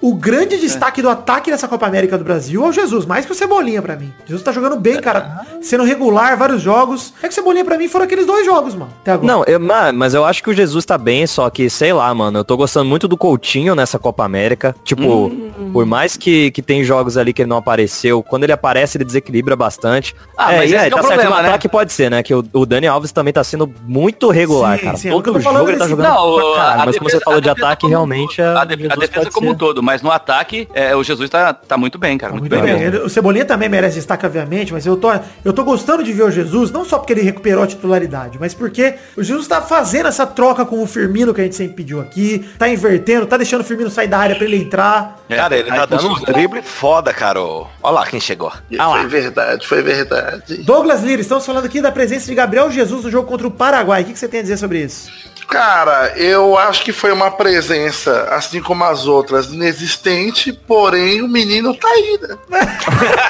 o 0.00 0.14
grande 0.14 0.56
destaque 0.58 1.02
do 1.02 1.08
ataque 1.08 1.50
nessa 1.50 1.66
Copa 1.66 1.86
América 1.86 2.16
do 2.16 2.24
Brasil 2.24 2.64
é 2.64 2.68
o 2.68 2.72
Jesus, 2.72 3.04
mais 3.06 3.26
que 3.26 3.32
o 3.32 3.34
Cebolinha 3.34 3.82
pra 3.82 3.96
mim. 3.96 4.12
Jesus 4.26 4.42
tá 4.44 4.52
jogando 4.52 4.76
bem, 4.76 5.00
cara, 5.00 5.40
sendo 5.60 5.82
regular, 5.84 6.36
vários 6.36 6.62
jogos. 6.62 7.12
É 7.22 7.26
que 7.26 7.32
o 7.32 7.34
Cebolinha 7.34 7.64
pra 7.64 7.76
mim 7.76 7.88
foram 7.88 8.04
aqueles 8.04 8.26
dois 8.26 8.46
jogos, 8.46 8.74
mano, 8.74 8.92
até 9.00 9.12
agora. 9.12 9.26
Não, 9.32 9.44
eu- 9.44 9.58
ma- 9.58 9.92
mas 9.92 10.14
eu 10.14 10.24
acho 10.24 10.42
que 10.42 10.50
o 10.50 10.54
Jesus 10.54 10.84
tá 10.84 10.96
bem, 10.96 11.26
só 11.26 11.50
que, 11.50 11.68
sei 11.68 11.92
lá, 11.92 12.12
mano, 12.14 12.38
eu 12.38 12.44
tô 12.44 12.56
gostando 12.56 12.84
muito 12.88 13.08
do 13.08 13.16
Coutinho 13.16 13.74
nessa 13.74 13.98
Copa 13.98 14.24
América. 14.24 14.74
Tipo, 14.84 15.30
por 15.72 15.84
mais 15.84 16.16
que, 16.16 16.50
que 16.52 16.62
tem 16.62 16.84
jogos 16.84 17.16
ali 17.16 17.32
que 17.32 17.42
ele 17.42 17.48
não 17.48 17.56
apareceu, 17.56 18.22
quando 18.22 18.44
ele 18.44 18.52
aparece, 18.52 18.96
ele 18.98 19.04
desequilibra 19.04 19.56
bastante. 19.56 20.14
Ah, 20.36 20.52
mas 20.52 20.70
e 20.70 20.74
esse 20.74 20.88
que 20.88 20.94
é 20.94 20.96
o 20.96 20.96
tá 20.96 21.02
certo, 21.02 21.06
problema, 21.14 21.36
no 21.36 21.42
né? 21.42 21.48
ataque 21.48 21.68
pode 21.68 21.92
ser, 21.92 22.10
né? 22.10 22.22
Que 22.22 22.34
o, 22.34 22.44
o 22.52 22.64
Dani 22.66 22.86
Alves 22.86 23.10
também 23.10 23.32
tá 23.32 23.42
sendo 23.42 23.72
muito 23.86 24.30
regular, 24.30 24.78
Sim, 24.78 24.84
cara. 24.84 24.96
sim, 24.96 25.08
é 25.08 25.10
Todo 25.10 25.40
jogo 25.40 25.68
ele 25.68 25.76
tá 25.78 25.88
jogando 25.88 26.06
Não, 26.06 26.34
pra 26.34 26.54
caralho. 26.54 26.82
Mas 26.86 26.98
como 26.98 27.10
você 27.10 27.20
falou 27.20 27.40
de 27.40 27.48
defesa 27.48 27.63
ataque, 27.64 27.86
um 27.86 27.88
realmente 27.88 28.40
é, 28.40 28.44
a, 28.46 28.64
de- 28.64 28.92
a 28.92 28.96
defesa 28.96 29.30
como 29.30 29.50
um 29.50 29.54
todo, 29.54 29.82
mas 29.82 30.02
no 30.02 30.10
ataque 30.10 30.68
é, 30.74 30.94
o 30.94 31.02
Jesus 31.02 31.28
tá, 31.30 31.52
tá 31.52 31.76
muito 31.76 31.98
bem, 31.98 32.16
cara. 32.18 32.32
Muito, 32.32 32.42
Muito 32.50 32.64
bem, 32.64 32.90
bem. 32.90 33.00
O 33.02 33.08
Cebolinha 33.08 33.44
também 33.44 33.68
merece 33.68 33.96
destaque, 33.96 34.24
obviamente, 34.26 34.72
mas 34.72 34.84
eu 34.86 34.96
tô, 34.96 35.08
eu 35.44 35.52
tô 35.52 35.64
gostando 35.64 36.02
de 36.02 36.12
ver 36.12 36.24
o 36.24 36.30
Jesus, 36.30 36.70
não 36.70 36.84
só 36.84 36.98
porque 36.98 37.12
ele 37.12 37.22
recuperou 37.22 37.64
a 37.64 37.66
titularidade, 37.66 38.38
mas 38.40 38.52
porque 38.54 38.94
o 39.16 39.22
Jesus 39.22 39.46
tá 39.48 39.60
fazendo 39.62 40.06
essa 40.08 40.26
troca 40.26 40.64
com 40.64 40.82
o 40.82 40.86
Firmino 40.86 41.32
que 41.34 41.40
a 41.40 41.44
gente 41.44 41.56
sempre 41.56 41.74
pediu 41.74 42.00
aqui, 42.00 42.48
tá 42.58 42.68
invertendo, 42.68 43.26
tá 43.26 43.36
deixando 43.36 43.60
o 43.60 43.64
Firmino 43.64 43.90
sair 43.90 44.08
da 44.08 44.18
área 44.18 44.36
pra 44.36 44.44
ele 44.44 44.56
entrar. 44.56 45.22
É. 45.28 45.36
Cara, 45.36 45.56
ele, 45.56 45.68
ele 45.68 45.76
tá 45.76 45.86
dando 45.86 46.08
uns 46.08 46.20
dribles 46.22 46.64
foda, 46.66 47.12
cara. 47.12 47.40
Olha 47.40 47.66
lá 47.82 48.06
quem 48.06 48.20
chegou. 48.20 48.52
Foi 48.76 49.06
verdade, 49.06 49.66
foi 49.66 49.82
verdade. 49.82 50.58
Douglas 50.64 51.02
Lira, 51.02 51.20
estamos 51.20 51.44
falando 51.46 51.64
aqui 51.64 51.80
da 51.80 51.90
presença 51.92 52.26
de 52.26 52.34
Gabriel 52.34 52.70
Jesus 52.70 53.04
no 53.04 53.10
jogo 53.10 53.28
contra 53.28 53.46
o 53.46 53.50
Paraguai. 53.50 54.02
O 54.02 54.04
que 54.04 54.12
que 54.12 54.18
você 54.18 54.28
tem 54.28 54.40
a 54.40 54.42
dizer 54.42 54.56
sobre 54.56 54.80
isso? 54.82 55.10
Cara, 55.48 56.12
eu 56.16 56.58
acho 56.58 56.82
que 56.84 56.92
foi 56.92 57.12
uma 57.12 57.30
presença, 57.30 58.28
assim 58.30 58.60
como 58.60 58.82
as 58.84 59.06
outras, 59.06 59.46
inexistente, 59.52 60.52
porém 60.52 61.22
o 61.22 61.28
menino 61.28 61.74
tá 61.74 61.88
aí, 61.88 62.18
né? 62.48 62.60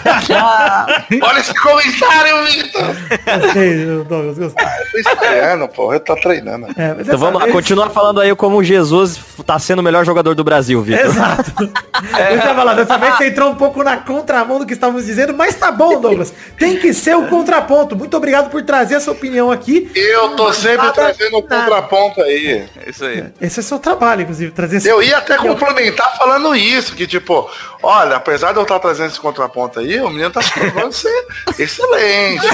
Olha 1.22 1.40
esse 1.40 1.54
comentário, 1.54 2.44
Vitor! 2.46 2.82
Gostei, 3.40 3.86
Douglas, 4.08 4.38
gostei. 4.38 4.64
Eu 4.66 4.90
tô 4.90 4.98
ensaiando, 5.10 5.68
pô, 5.68 5.92
eu 5.92 6.00
tô 6.00 6.14
treinando. 6.16 6.66
É, 6.76 6.96
Então 7.00 7.18
vamos 7.18 7.34
lá, 7.34 7.44
vez- 7.46 7.52
continua 7.52 7.90
falando 7.90 8.20
aí 8.20 8.34
como 8.34 8.62
Jesus 8.62 9.18
tá 9.46 9.58
sendo 9.58 9.80
o 9.80 9.82
melhor 9.82 10.04
jogador 10.04 10.34
do 10.34 10.44
Brasil, 10.44 10.80
Vitor. 10.82 11.04
Exato. 11.06 11.52
Deixa 11.56 12.48
eu 12.50 12.54
falar, 12.54 12.74
dessa 12.74 12.96
vez 12.98 13.16
você 13.16 13.28
entrou 13.28 13.50
um 13.50 13.54
pouco 13.54 13.82
na 13.82 13.96
contramão 13.98 14.58
do 14.58 14.66
que 14.66 14.72
estávamos 14.72 15.04
dizendo, 15.06 15.34
mas 15.34 15.54
tá 15.54 15.70
bom, 15.70 16.00
Douglas. 16.00 16.32
Tem 16.58 16.76
que 16.78 16.92
ser 16.94 17.16
o 17.16 17.26
contraponto. 17.26 17.96
Muito 17.96 18.16
obrigado 18.16 18.50
por 18.50 18.62
trazer 18.62 18.94
essa 18.94 19.10
opinião 19.10 19.50
aqui. 19.50 19.90
Eu 19.94 20.30
tô 20.36 20.52
sempre 20.52 20.86
Nada, 20.86 20.92
trazendo 20.92 21.38
o 21.38 21.40
nada. 21.48 21.64
Contraponto 22.04 22.22
aí. 22.22 22.64
É 22.84 22.90
isso 22.90 23.04
aí. 23.04 23.24
Esse 23.40 23.60
é 23.60 23.62
seu 23.62 23.78
trabalho, 23.78 24.22
inclusive, 24.22 24.52
trazer 24.52 24.76
esse... 24.78 24.88
Eu 24.88 25.02
ia 25.02 25.18
até 25.18 25.36
complementar 25.36 26.16
falando 26.16 26.54
isso, 26.54 26.94
que 26.94 27.06
tipo, 27.06 27.48
olha, 27.82 28.16
apesar 28.16 28.52
de 28.52 28.58
eu 28.58 28.62
estar 28.62 28.78
trazendo 28.78 29.08
esse 29.08 29.20
contraponto 29.20 29.80
aí, 29.80 30.00
o 30.00 30.08
menino 30.10 30.30
tá 30.30 30.42
se 30.42 30.52
provando 30.52 30.92
ser 30.92 31.26
excelente. 31.58 32.46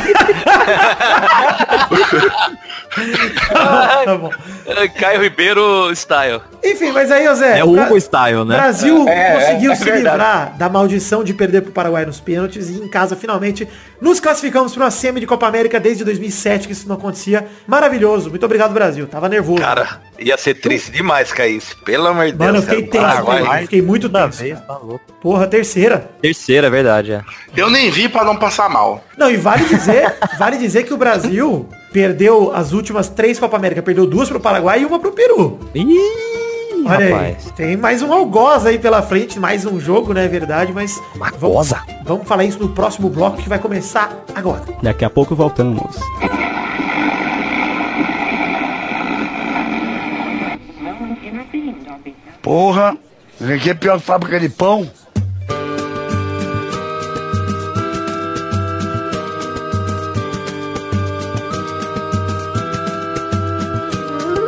Tá 3.52 4.16
bom. 4.18 4.30
É, 4.66 4.88
Caio 4.88 5.22
Ribeiro 5.22 5.94
style. 5.94 6.40
Enfim, 6.62 6.92
mas 6.92 7.10
aí, 7.10 7.32
Zé... 7.34 7.58
É 7.60 7.64
o 7.64 7.72
Bra- 7.72 7.86
Hugo 7.86 7.98
Style, 8.00 8.44
né? 8.44 8.56
Brasil 8.56 9.08
É, 9.08 9.12
é, 9.32 9.36
conseguiu 9.40 9.72
é 9.72 9.74
se 9.76 9.84
verdade. 9.84 10.04
livrar 10.16 10.56
da 10.58 10.68
maldição 10.68 11.24
de 11.24 11.32
perder 11.32 11.62
pro 11.62 11.72
Paraguai 11.72 12.04
nos 12.04 12.20
pênaltis 12.20 12.68
e 12.68 12.74
em 12.74 12.88
casa 12.88 13.16
finalmente 13.16 13.66
nos 14.00 14.20
classificamos 14.20 14.72
para 14.74 14.84
uma 14.84 14.90
semi 14.90 15.20
de 15.20 15.26
Copa 15.26 15.46
América 15.46 15.80
desde 15.80 16.04
2007 16.04 16.66
que 16.66 16.72
isso 16.72 16.86
não 16.88 16.96
acontecia. 16.96 17.46
Maravilhoso. 17.66 18.28
Muito 18.30 18.44
obrigado 18.44 18.72
Brasil. 18.72 19.06
Tava 19.06 19.28
nervoso. 19.28 19.39
Cara, 19.60 20.00
ia 20.18 20.36
ser 20.36 20.54
triste 20.54 20.90
demais 20.90 21.32
cair 21.32 21.56
isso. 21.56 21.76
Pelo 21.84 22.06
amor 22.08 22.26
de 22.30 22.36
Mano, 22.38 22.58
eu 22.58 22.62
Deus. 22.62 22.64
fiquei 22.64 22.82
cara. 22.88 23.12
tenso. 23.12 23.24
Paraguai. 23.26 23.52
velho. 23.52 23.62
Fiquei 23.62 23.82
muito 23.82 24.08
tenso. 24.08 24.38
vez, 24.42 24.60
tá 24.60 24.76
louco. 24.76 25.00
Porra, 25.20 25.46
terceira. 25.46 26.10
Terceira, 26.20 26.66
é 26.66 26.70
verdade, 26.70 27.12
é. 27.12 27.22
Eu 27.56 27.70
nem 27.70 27.90
vi 27.90 28.08
pra 28.08 28.24
não 28.24 28.36
passar 28.36 28.68
mal. 28.68 29.02
Não, 29.16 29.30
e 29.30 29.36
vale 29.36 29.64
dizer, 29.64 30.14
vale 30.38 30.56
dizer 30.58 30.84
que 30.84 30.94
o 30.94 30.96
Brasil 30.96 31.68
perdeu 31.92 32.52
as 32.54 32.72
últimas 32.72 33.08
três 33.08 33.38
Copa 33.38 33.56
América. 33.56 33.82
Perdeu 33.82 34.06
duas 34.06 34.28
pro 34.28 34.40
Paraguai 34.40 34.82
e 34.82 34.86
uma 34.86 34.98
pro 34.98 35.12
Peru. 35.12 35.58
Ih, 35.74 35.96
Olha 36.86 37.12
rapaz. 37.14 37.46
aí. 37.46 37.52
Tem 37.56 37.76
mais 37.76 38.02
um 38.02 38.12
algoz 38.12 38.64
aí 38.64 38.78
pela 38.78 39.02
frente, 39.02 39.38
mais 39.38 39.66
um 39.66 39.78
jogo, 39.78 40.12
né? 40.14 40.24
É 40.24 40.28
verdade, 40.28 40.72
mas. 40.72 40.98
Uma 41.14 41.30
vamos, 41.38 41.72
vamos 42.04 42.26
falar 42.26 42.44
isso 42.44 42.58
no 42.58 42.70
próximo 42.70 43.08
bloco 43.10 43.36
que 43.38 43.48
vai 43.48 43.58
começar 43.58 44.24
agora. 44.34 44.62
Daqui 44.82 45.04
a 45.04 45.10
pouco 45.10 45.34
voltamos. 45.34 45.96
Porra, 52.42 52.96
isso 53.40 53.52
aqui 53.52 53.70
é 53.70 53.74
pior 53.74 53.98
que 53.98 54.06
fábrica 54.06 54.40
de 54.40 54.48
pão. 54.48 54.90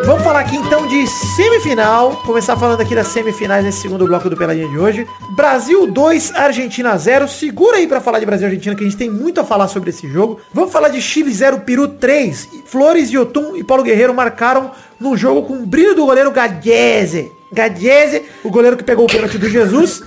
Vamos 0.04 0.24
falar 0.24 0.40
aqui 0.40 0.56
então 0.56 0.86
de 0.86 1.06
semifinal. 1.06 2.16
Começar 2.26 2.56
falando 2.56 2.80
aqui 2.80 2.94
das 2.94 3.06
semifinais 3.06 3.64
nesse 3.64 3.82
segundo 3.82 4.06
bloco 4.06 4.28
do 4.28 4.36
Peladinha 4.36 4.68
de 4.68 4.78
hoje. 4.78 5.06
Brasil 5.36 5.86
2, 5.86 6.34
Argentina 6.34 6.96
0. 6.96 7.28
Segura 7.28 7.76
aí 7.76 7.86
pra 7.86 8.00
falar 8.00 8.18
de 8.18 8.26
Brasil 8.26 8.46
e 8.46 8.50
Argentina, 8.50 8.74
que 8.74 8.82
a 8.82 8.86
gente 8.86 8.96
tem 8.96 9.08
muito 9.08 9.40
a 9.40 9.44
falar 9.44 9.68
sobre 9.68 9.90
esse 9.90 10.08
jogo. 10.08 10.40
Vamos 10.52 10.72
falar 10.72 10.88
de 10.88 11.00
Chile 11.00 11.32
0, 11.32 11.60
Peru 11.60 11.88
3. 11.88 12.48
Flores, 12.66 13.10
Yotun 13.10 13.56
e 13.56 13.62
Paulo 13.62 13.82
Guerreiro 13.82 14.12
marcaram 14.12 14.72
num 14.98 15.16
jogo 15.16 15.42
com 15.46 15.54
o 15.62 15.66
brilho 15.66 15.94
do 15.94 16.06
goleiro 16.06 16.30
Gadiese. 16.30 17.30
Gadiese, 17.52 18.24
o 18.42 18.50
goleiro 18.50 18.76
que 18.76 18.84
pegou 18.84 19.04
o 19.04 19.08
pênalti 19.08 19.38
do 19.38 19.48
Jesus. 19.48 20.02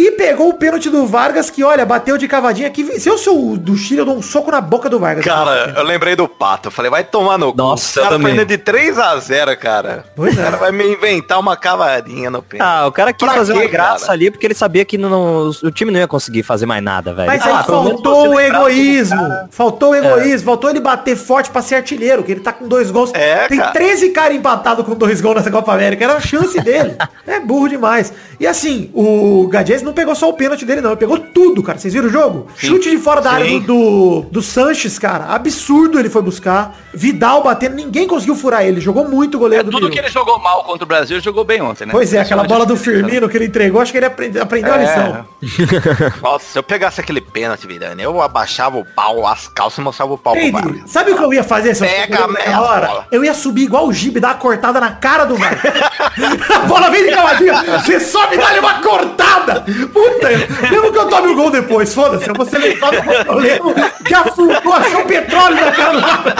E 0.00 0.12
pegou 0.12 0.48
o 0.48 0.54
pênalti 0.54 0.88
do 0.88 1.06
Vargas, 1.06 1.50
que 1.50 1.62
olha, 1.62 1.84
bateu 1.84 2.16
de 2.16 2.26
cavadinha 2.26 2.66
aqui. 2.68 2.98
Se 2.98 3.06
eu 3.08 3.18
sou 3.18 3.52
o 3.52 3.58
do 3.58 3.76
Chile, 3.76 4.00
eu 4.00 4.04
dou 4.06 4.16
um 4.16 4.22
soco 4.22 4.50
na 4.50 4.60
boca 4.60 4.88
do 4.88 4.98
Vargas. 4.98 5.22
Cara, 5.24 5.74
eu 5.76 5.84
lembrei 5.84 6.16
do 6.16 6.26
Pato. 6.26 6.68
Eu 6.68 6.72
falei, 6.72 6.90
vai 6.90 7.04
tomar 7.04 7.36
no 7.36 7.50
cu. 7.52 7.58
Nossa, 7.58 8.00
O 8.00 8.02
cara 8.04 8.14
eu 8.14 8.18
também. 8.18 8.34
perdendo 8.34 8.48
de 8.48 8.56
3 8.58 8.98
a 8.98 9.16
0 9.18 9.56
cara. 9.58 10.04
Pois 10.16 10.34
o 10.36 10.40
é. 10.40 10.42
cara 10.42 10.56
vai 10.56 10.72
me 10.72 10.84
inventar 10.94 11.38
uma 11.38 11.54
cavadinha 11.56 12.30
no 12.30 12.42
pênalti. 12.42 12.66
Ah, 12.68 12.86
o 12.86 12.92
cara 12.92 13.12
quis 13.12 13.28
Pra 13.28 13.36
fazer 13.36 13.52
quê, 13.52 13.58
uma 13.58 13.68
graça 13.68 14.06
cara? 14.06 14.12
ali 14.14 14.30
porque 14.30 14.46
ele 14.46 14.54
sabia 14.54 14.84
que 14.86 14.96
não, 14.96 15.50
o 15.62 15.70
time 15.70 15.90
não 15.92 16.00
ia 16.00 16.08
conseguir 16.08 16.42
fazer 16.44 16.64
mais 16.64 16.82
nada, 16.82 17.12
velho. 17.12 17.26
Mas 17.26 17.42
Ah, 17.46 17.58
aí 17.58 17.64
faltou 17.64 18.28
o 18.30 18.34
lembrar 18.36 18.58
egoísmo. 18.60 19.28
Faltou 19.50 19.90
o 19.90 19.94
egoísmo. 19.94 20.46
Faltou 20.46 20.70
ele 20.70 20.80
bater 20.80 21.14
forte 21.14 21.50
pra 21.50 21.60
ser 21.60 21.74
artilheiro, 21.74 22.22
que 22.22 22.32
ele 22.32 22.40
tá 22.40 22.52
com 22.54 22.66
dois 22.66 22.90
gols. 22.90 23.10
É, 23.12 23.46
Tem 23.48 23.58
cara. 23.58 23.72
13 23.72 24.10
caras 24.10 24.34
empatados 24.36 24.86
com 24.86 24.94
dois 24.94 25.20
gols 25.20 25.36
nessa 25.36 25.50
Copa 25.50 25.72
América. 25.74 26.04
Era 26.04 26.14
a 26.14 26.20
chance 26.20 26.58
dele. 26.60 26.96
é 27.26 27.38
burro 27.38 27.68
demais. 27.68 28.12
E 28.38 28.46
assim, 28.46 28.90
o 28.94 29.46
Gadies 29.48 29.82
não 29.82 29.89
pegou 29.92 30.14
só 30.14 30.28
o 30.28 30.32
pênalti 30.32 30.64
dele, 30.64 30.80
não. 30.80 30.90
Ele 30.90 30.96
pegou 30.98 31.18
tudo, 31.18 31.62
cara. 31.62 31.78
Vocês 31.78 31.92
viram 31.94 32.08
o 32.08 32.10
jogo? 32.10 32.46
Chute 32.56 32.90
de 32.90 32.98
fora 32.98 33.20
da 33.20 33.32
área 33.32 33.46
Sim. 33.46 33.60
do, 33.60 34.20
do, 34.22 34.26
do 34.30 34.42
Sanches, 34.42 34.98
cara. 34.98 35.26
Absurdo 35.26 35.98
ele 35.98 36.10
foi 36.10 36.22
buscar. 36.22 36.76
Vidal 36.92 37.42
batendo. 37.42 37.76
Ninguém 37.76 38.06
conseguiu 38.06 38.34
furar 38.34 38.64
ele. 38.64 38.80
Jogou 38.80 39.08
muito 39.08 39.36
o 39.36 39.38
goleiro 39.40 39.64
do 39.64 39.70
Tudo 39.70 39.90
que 39.90 39.98
ele 39.98 40.08
jogou 40.08 40.38
mal 40.38 40.64
contra 40.64 40.84
o 40.84 40.86
Brasil, 40.86 41.16
ele 41.16 41.24
jogou 41.24 41.44
bem 41.44 41.60
ontem, 41.62 41.86
né? 41.86 41.92
Pois 41.92 42.12
é, 42.12 42.20
aquela 42.20 42.44
bola 42.44 42.66
do. 42.66 42.76
Firmino 42.76 43.28
que 43.28 43.36
ele 43.36 43.46
entregou. 43.46 43.80
Acho 43.80 43.92
que 43.92 43.98
ele 43.98 44.06
aprende- 44.06 44.38
aprendeu 44.38 44.72
a 44.72 44.76
É. 44.78 44.80
lição. 44.80 45.26
Nossa, 46.22 46.44
se 46.46 46.58
eu 46.58 46.62
pegasse 46.62 47.00
aquele 47.00 47.20
pênalti, 47.20 47.66
Vidani, 47.66 48.02
eu 48.02 48.20
abaixava 48.20 48.78
o 48.78 48.84
pau, 48.84 49.26
as 49.26 49.48
calças 49.48 49.78
e 49.78 49.82
mostrava 49.82 50.12
o 50.14 50.18
pau 50.18 50.34
pro 50.34 50.80
sabe 50.86 51.12
o 51.12 51.16
que 51.16 51.22
eu 51.24 51.32
ia 51.34 51.44
fazer 51.44 51.74
se 51.74 51.84
eu 51.84 51.88
Pega 51.88 52.18
fosse 52.28 52.48
a 52.48 52.60
hora? 52.60 52.86
bola. 52.86 53.06
Eu 53.10 53.24
ia 53.24 53.34
subir 53.34 53.62
igual 53.64 53.86
o 53.86 53.92
Gibe, 53.92 54.20
dar 54.20 54.28
uma 54.28 54.34
cortada 54.34 54.80
na 54.80 54.92
cara 54.92 55.24
do 55.24 55.36
Vargas. 55.36 55.60
a 56.54 56.58
bola 56.60 56.90
vem 56.90 57.04
de 57.04 57.10
cavadinha, 57.14 57.80
você 57.80 58.00
sobe 58.00 58.34
e 58.36 58.38
dá-lhe 58.38 58.58
uma 58.60 58.80
cortada. 58.80 59.64
Puta, 59.92 60.28
mesmo 60.70 60.92
que 60.92 60.98
eu 60.98 61.08
tome 61.08 61.28
o 61.28 61.34
gol 61.34 61.50
depois, 61.50 61.94
foda-se, 61.94 62.28
eu 62.28 62.34
vou 62.34 62.46
ser 62.46 62.58
levado 62.58 63.02
pro 63.02 63.24
problema 63.24 63.74
que 64.04 64.14
afundou, 64.14 64.72
achou 64.72 65.04
petróleo 65.04 65.56
na 65.56 65.72
cara. 65.72 66.34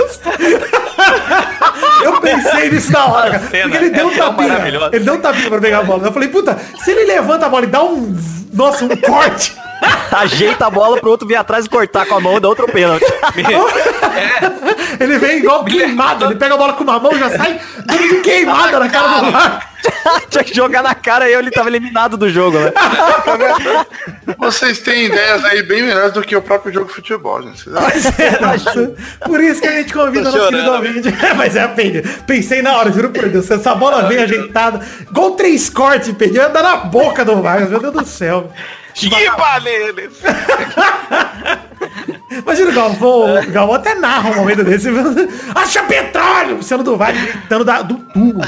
Eu 2.02 2.20
pensei 2.20 2.70
nisso 2.70 2.92
na 2.92 3.06
hora, 3.06 3.38
cara, 3.38 3.62
porque 3.62 3.76
ele 3.76 3.90
deu 3.90 4.06
um 4.06 4.12
é 4.12 4.16
tapinha. 4.16 4.88
Ele 4.92 5.04
deu 5.04 5.14
um 5.14 5.20
tapinha 5.20 5.48
pra 5.50 5.60
pegar 5.60 5.78
a 5.80 5.82
bola. 5.82 6.06
Eu 6.06 6.12
falei, 6.12 6.28
puta, 6.28 6.58
se 6.82 6.90
ele 6.90 7.04
levanta 7.04 7.46
a 7.46 7.48
bola 7.48 7.64
e 7.64 7.68
dá 7.68 7.82
um, 7.82 8.16
nossa, 8.52 8.84
um 8.84 8.88
corte... 8.96 9.56
Ajeita 10.12 10.66
a 10.66 10.70
bola 10.70 10.98
pro 10.98 11.10
outro 11.10 11.26
vir 11.26 11.36
atrás 11.36 11.64
e 11.64 11.68
cortar 11.68 12.04
com 12.04 12.14
a 12.14 12.20
mão 12.20 12.36
e 12.36 12.40
dá 12.40 12.48
outro 12.48 12.66
pênalti. 12.66 13.06
Ele 15.00 15.18
vem 15.18 15.38
igual 15.38 15.64
queimado, 15.64 16.26
ele 16.26 16.34
pega 16.34 16.54
a 16.54 16.58
bola 16.58 16.74
com 16.74 16.82
uma 16.84 16.98
mão 16.98 17.12
e 17.12 17.18
já 17.18 17.30
sai 17.30 17.58
dando 17.86 18.08
de 18.08 18.20
queimada 18.20 18.78
na 18.78 18.88
cara 18.88 19.08
do 19.20 19.30
Vargas. 19.30 19.69
Tinha 20.30 20.44
que 20.44 20.54
jogar 20.54 20.82
na 20.82 20.94
cara 20.94 21.28
e 21.28 21.34
ele 21.34 21.50
tava 21.50 21.68
eliminado 21.68 22.16
do 22.16 22.28
jogo, 22.28 22.58
né? 22.58 22.72
Vocês 24.38 24.80
têm 24.80 25.06
ideias 25.06 25.44
aí 25.44 25.62
bem 25.62 25.82
melhores 25.82 26.12
do 26.12 26.22
que 26.22 26.34
o 26.36 26.42
próprio 26.42 26.72
jogo 26.72 26.86
de 26.86 26.94
futebol, 26.94 27.42
gente. 27.42 27.68
É, 27.68 29.26
Por 29.26 29.40
isso 29.40 29.60
que 29.60 29.68
a 29.68 29.72
gente 29.72 29.92
convida 29.92 30.30
Tô 30.30 30.36
nosso 30.36 30.50
querido 30.50 30.72
ouvinte. 30.72 31.08
Mas 31.36 31.56
é, 31.56 31.66
Pedro, 31.68 32.10
pensei 32.26 32.62
na 32.62 32.76
hora, 32.76 32.92
juro 32.92 33.10
por 33.10 33.28
Deus. 33.28 33.46
Se 33.46 33.54
essa 33.54 33.74
bola 33.74 34.08
vem 34.08 34.18
ajeitada, 34.18 34.80
igual 35.02 35.32
três 35.32 35.68
cortes, 35.68 36.12
Pedro, 36.16 36.36
ia 36.36 36.48
dar 36.48 36.62
na 36.62 36.76
boca 36.76 37.24
do 37.24 37.40
Vargas, 37.42 37.70
meu 37.70 37.80
Deus 37.80 37.94
do 37.94 38.06
céu. 38.06 38.52
Chipa 38.94 39.60
neles! 39.60 40.12
Imagina 42.30 42.70
o 42.70 42.74
Galvão, 42.74 43.38
o 43.40 43.50
Galvão 43.50 43.74
até 43.76 43.94
narra 43.94 44.30
um 44.30 44.36
momento 44.36 44.62
desse. 44.64 44.88
Acha 45.54 45.82
petróleo! 45.84 46.54
O 46.54 46.56
Luciano 46.58 46.82
do 46.82 46.96
Vale 46.96 47.18
gritando 47.18 47.64
da- 47.64 47.82
do 47.82 47.94
tubo. 48.12 48.40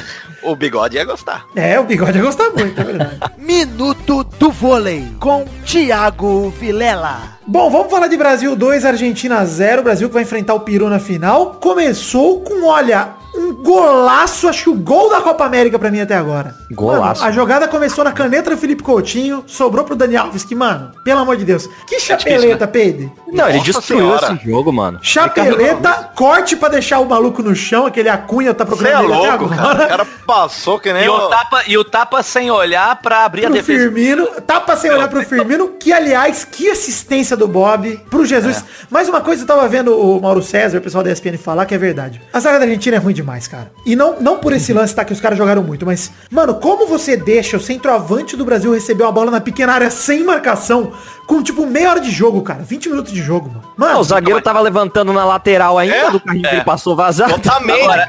O 0.43 0.57
bigode 0.57 0.97
ia 0.97 1.05
gostar. 1.05 1.45
É, 1.55 1.79
o 1.79 1.85
bigode 1.85 2.19
ia 2.19 2.25
gostar 2.25 2.51
muito, 2.51 2.81
é 2.81 2.85
verdade. 2.85 3.21
Minuto 3.39 4.25
do 4.25 4.51
vôlei 4.51 5.07
com 5.21 5.45
Thiago 5.65 6.51
Vilela. 6.59 7.39
Bom, 7.47 7.71
vamos 7.71 7.91
falar 7.91 8.09
de 8.09 8.17
Brasil 8.17 8.57
2, 8.57 8.85
Argentina 8.85 9.45
0. 9.45 9.83
Brasil 9.83 10.09
que 10.09 10.15
vai 10.15 10.23
enfrentar 10.25 10.55
o 10.55 10.61
Peru 10.61 10.89
na 10.89 10.99
final. 10.99 11.59
Começou 11.61 12.41
com, 12.41 12.67
olha, 12.67 13.11
um 13.53 13.63
golaço, 13.63 14.49
acho 14.49 14.65
que 14.65 14.71
o 14.71 14.75
gol 14.75 15.11
da 15.11 15.21
Copa 15.21 15.45
América 15.45 15.79
pra 15.79 15.91
mim 15.91 16.01
até 16.01 16.17
agora. 16.17 16.55
Golaço. 16.71 17.21
Mano, 17.21 17.33
a 17.33 17.35
jogada 17.35 17.69
começou 17.69 18.05
na 18.05 18.13
caneta 18.13 18.51
do 18.51 18.57
Felipe 18.57 18.83
Coutinho, 18.83 19.45
sobrou 19.47 19.85
pro 19.85 19.95
Dani 19.97 20.17
Alves, 20.17 20.45
que, 20.45 20.55
mano, 20.55 20.93
pelo 21.05 21.21
amor 21.21 21.37
de 21.37 21.45
Deus. 21.45 21.69
Que 21.87 22.01
chapeleta, 22.01 22.67
Pedro. 22.67 23.13
Não, 23.33 23.49
ele 23.49 23.61
destruiu 23.61 24.03
senhora. 24.19 24.35
esse 24.35 24.51
jogo, 24.51 24.73
mano. 24.73 24.99
Chapeleta, 25.03 26.11
corte 26.15 26.57
pra 26.57 26.69
deixar 26.69 26.99
o 27.01 27.07
maluco 27.07 27.43
no 27.43 27.55
chão, 27.55 27.87
aquele 27.87 28.09
Acunha 28.09 28.53
tá 28.55 28.65
Você 28.65 28.69
procurando 28.77 29.03
é 29.03 29.05
ele 29.05 29.15
até 29.15 29.29
louco, 29.31 29.45
agora. 29.55 29.57
cara. 29.57 29.85
O 29.85 29.89
cara 29.89 30.07
passou 30.27 30.79
que 30.79 30.93
nem 30.93 31.05
E 31.05 31.09
o, 31.09 31.29
tapa, 31.29 31.63
e 31.67 31.79
o 31.79 31.85
tapa 31.85 32.23
sem 32.23 32.51
olhar 32.51 32.97
pra 33.01 33.25
abrir 33.25 33.43
a 33.47 33.49
pro 33.49 33.55
defesa. 33.55 33.79
Firmino, 33.85 34.27
tapa 34.47 34.77
sem 34.77 34.91
olhar 34.91 35.09
pro 35.09 35.23
Firmino, 35.25 35.69
que 35.81 35.93
aliás, 35.93 36.45
que 36.45 36.69
assistência 36.71 37.37
do 37.37 37.49
Bob 37.49 38.01
pro 38.11 38.25
Jesus. 38.25 38.65
Mais 38.91 39.09
uma 39.09 39.21
coisa, 39.21 39.43
eu 39.43 39.47
tava 39.47 39.67
vendo 39.69 39.97
o 39.99 40.21
Mauro 40.21 40.43
César, 40.43 40.79
o 40.79 40.81
pessoal 40.81 41.03
da 41.03 41.11
ESPN 41.11 41.37
falar 41.39 41.67
que 41.67 41.75
é 41.75 41.79
verdade. 41.79 42.21
A 42.33 42.41
zaga 42.41 42.59
da 42.59 42.65
Argentina 42.65 42.97
é 42.97 42.99
ruim 42.99 43.15
demais, 43.15 43.42
demais, 43.43 43.49
cara. 43.49 43.73
E 43.85 43.97
não, 43.97 44.21
não 44.21 44.39
por 44.39 44.53
esse 44.53 44.73
lance, 44.73 44.95
tá? 44.95 45.05
Que 45.05 45.13
os 45.13 45.21
caras 45.21 45.39
jogaram 45.39 45.63
muito, 45.63 45.85
mas, 45.85 46.11
mano, 46.31 46.55
como 46.55 46.87
você 46.87 47.17
deixa 47.17 47.57
o 47.57 47.61
centroavante 47.61 48.37
do 48.37 48.45
Brasil 48.45 48.73
receber 48.73 49.03
uma 49.03 49.13
bola 49.13 49.31
na 49.31 49.41
pequena 49.41 49.73
área 49.73 49.91
sem 49.91 50.25
marcação, 50.25 50.93
com 51.33 51.43
tipo 51.43 51.67
meia 51.67 51.91
hora 51.91 52.01
de 52.01 52.11
jogo, 52.11 52.43
cara? 52.43 52.63
20 52.63 52.89
minutos 52.91 53.13
de 53.13 53.23
jogo, 53.23 53.49
mano. 53.49 53.63
Mano, 53.77 53.97
Ah, 53.97 53.99
o 54.01 54.05
zagueiro 54.05 54.41
tava 54.41 54.61
levantando 54.61 55.13
na 55.13 55.25
lateral 55.25 55.79
ainda 55.79 56.11
do 56.11 56.21
carrinho 56.21 56.49
que 56.49 56.55
ele 56.57 56.65
passou 56.65 56.95
vazado. 56.95 57.33
Totalmente. 57.35 57.83
Agora, 57.83 58.09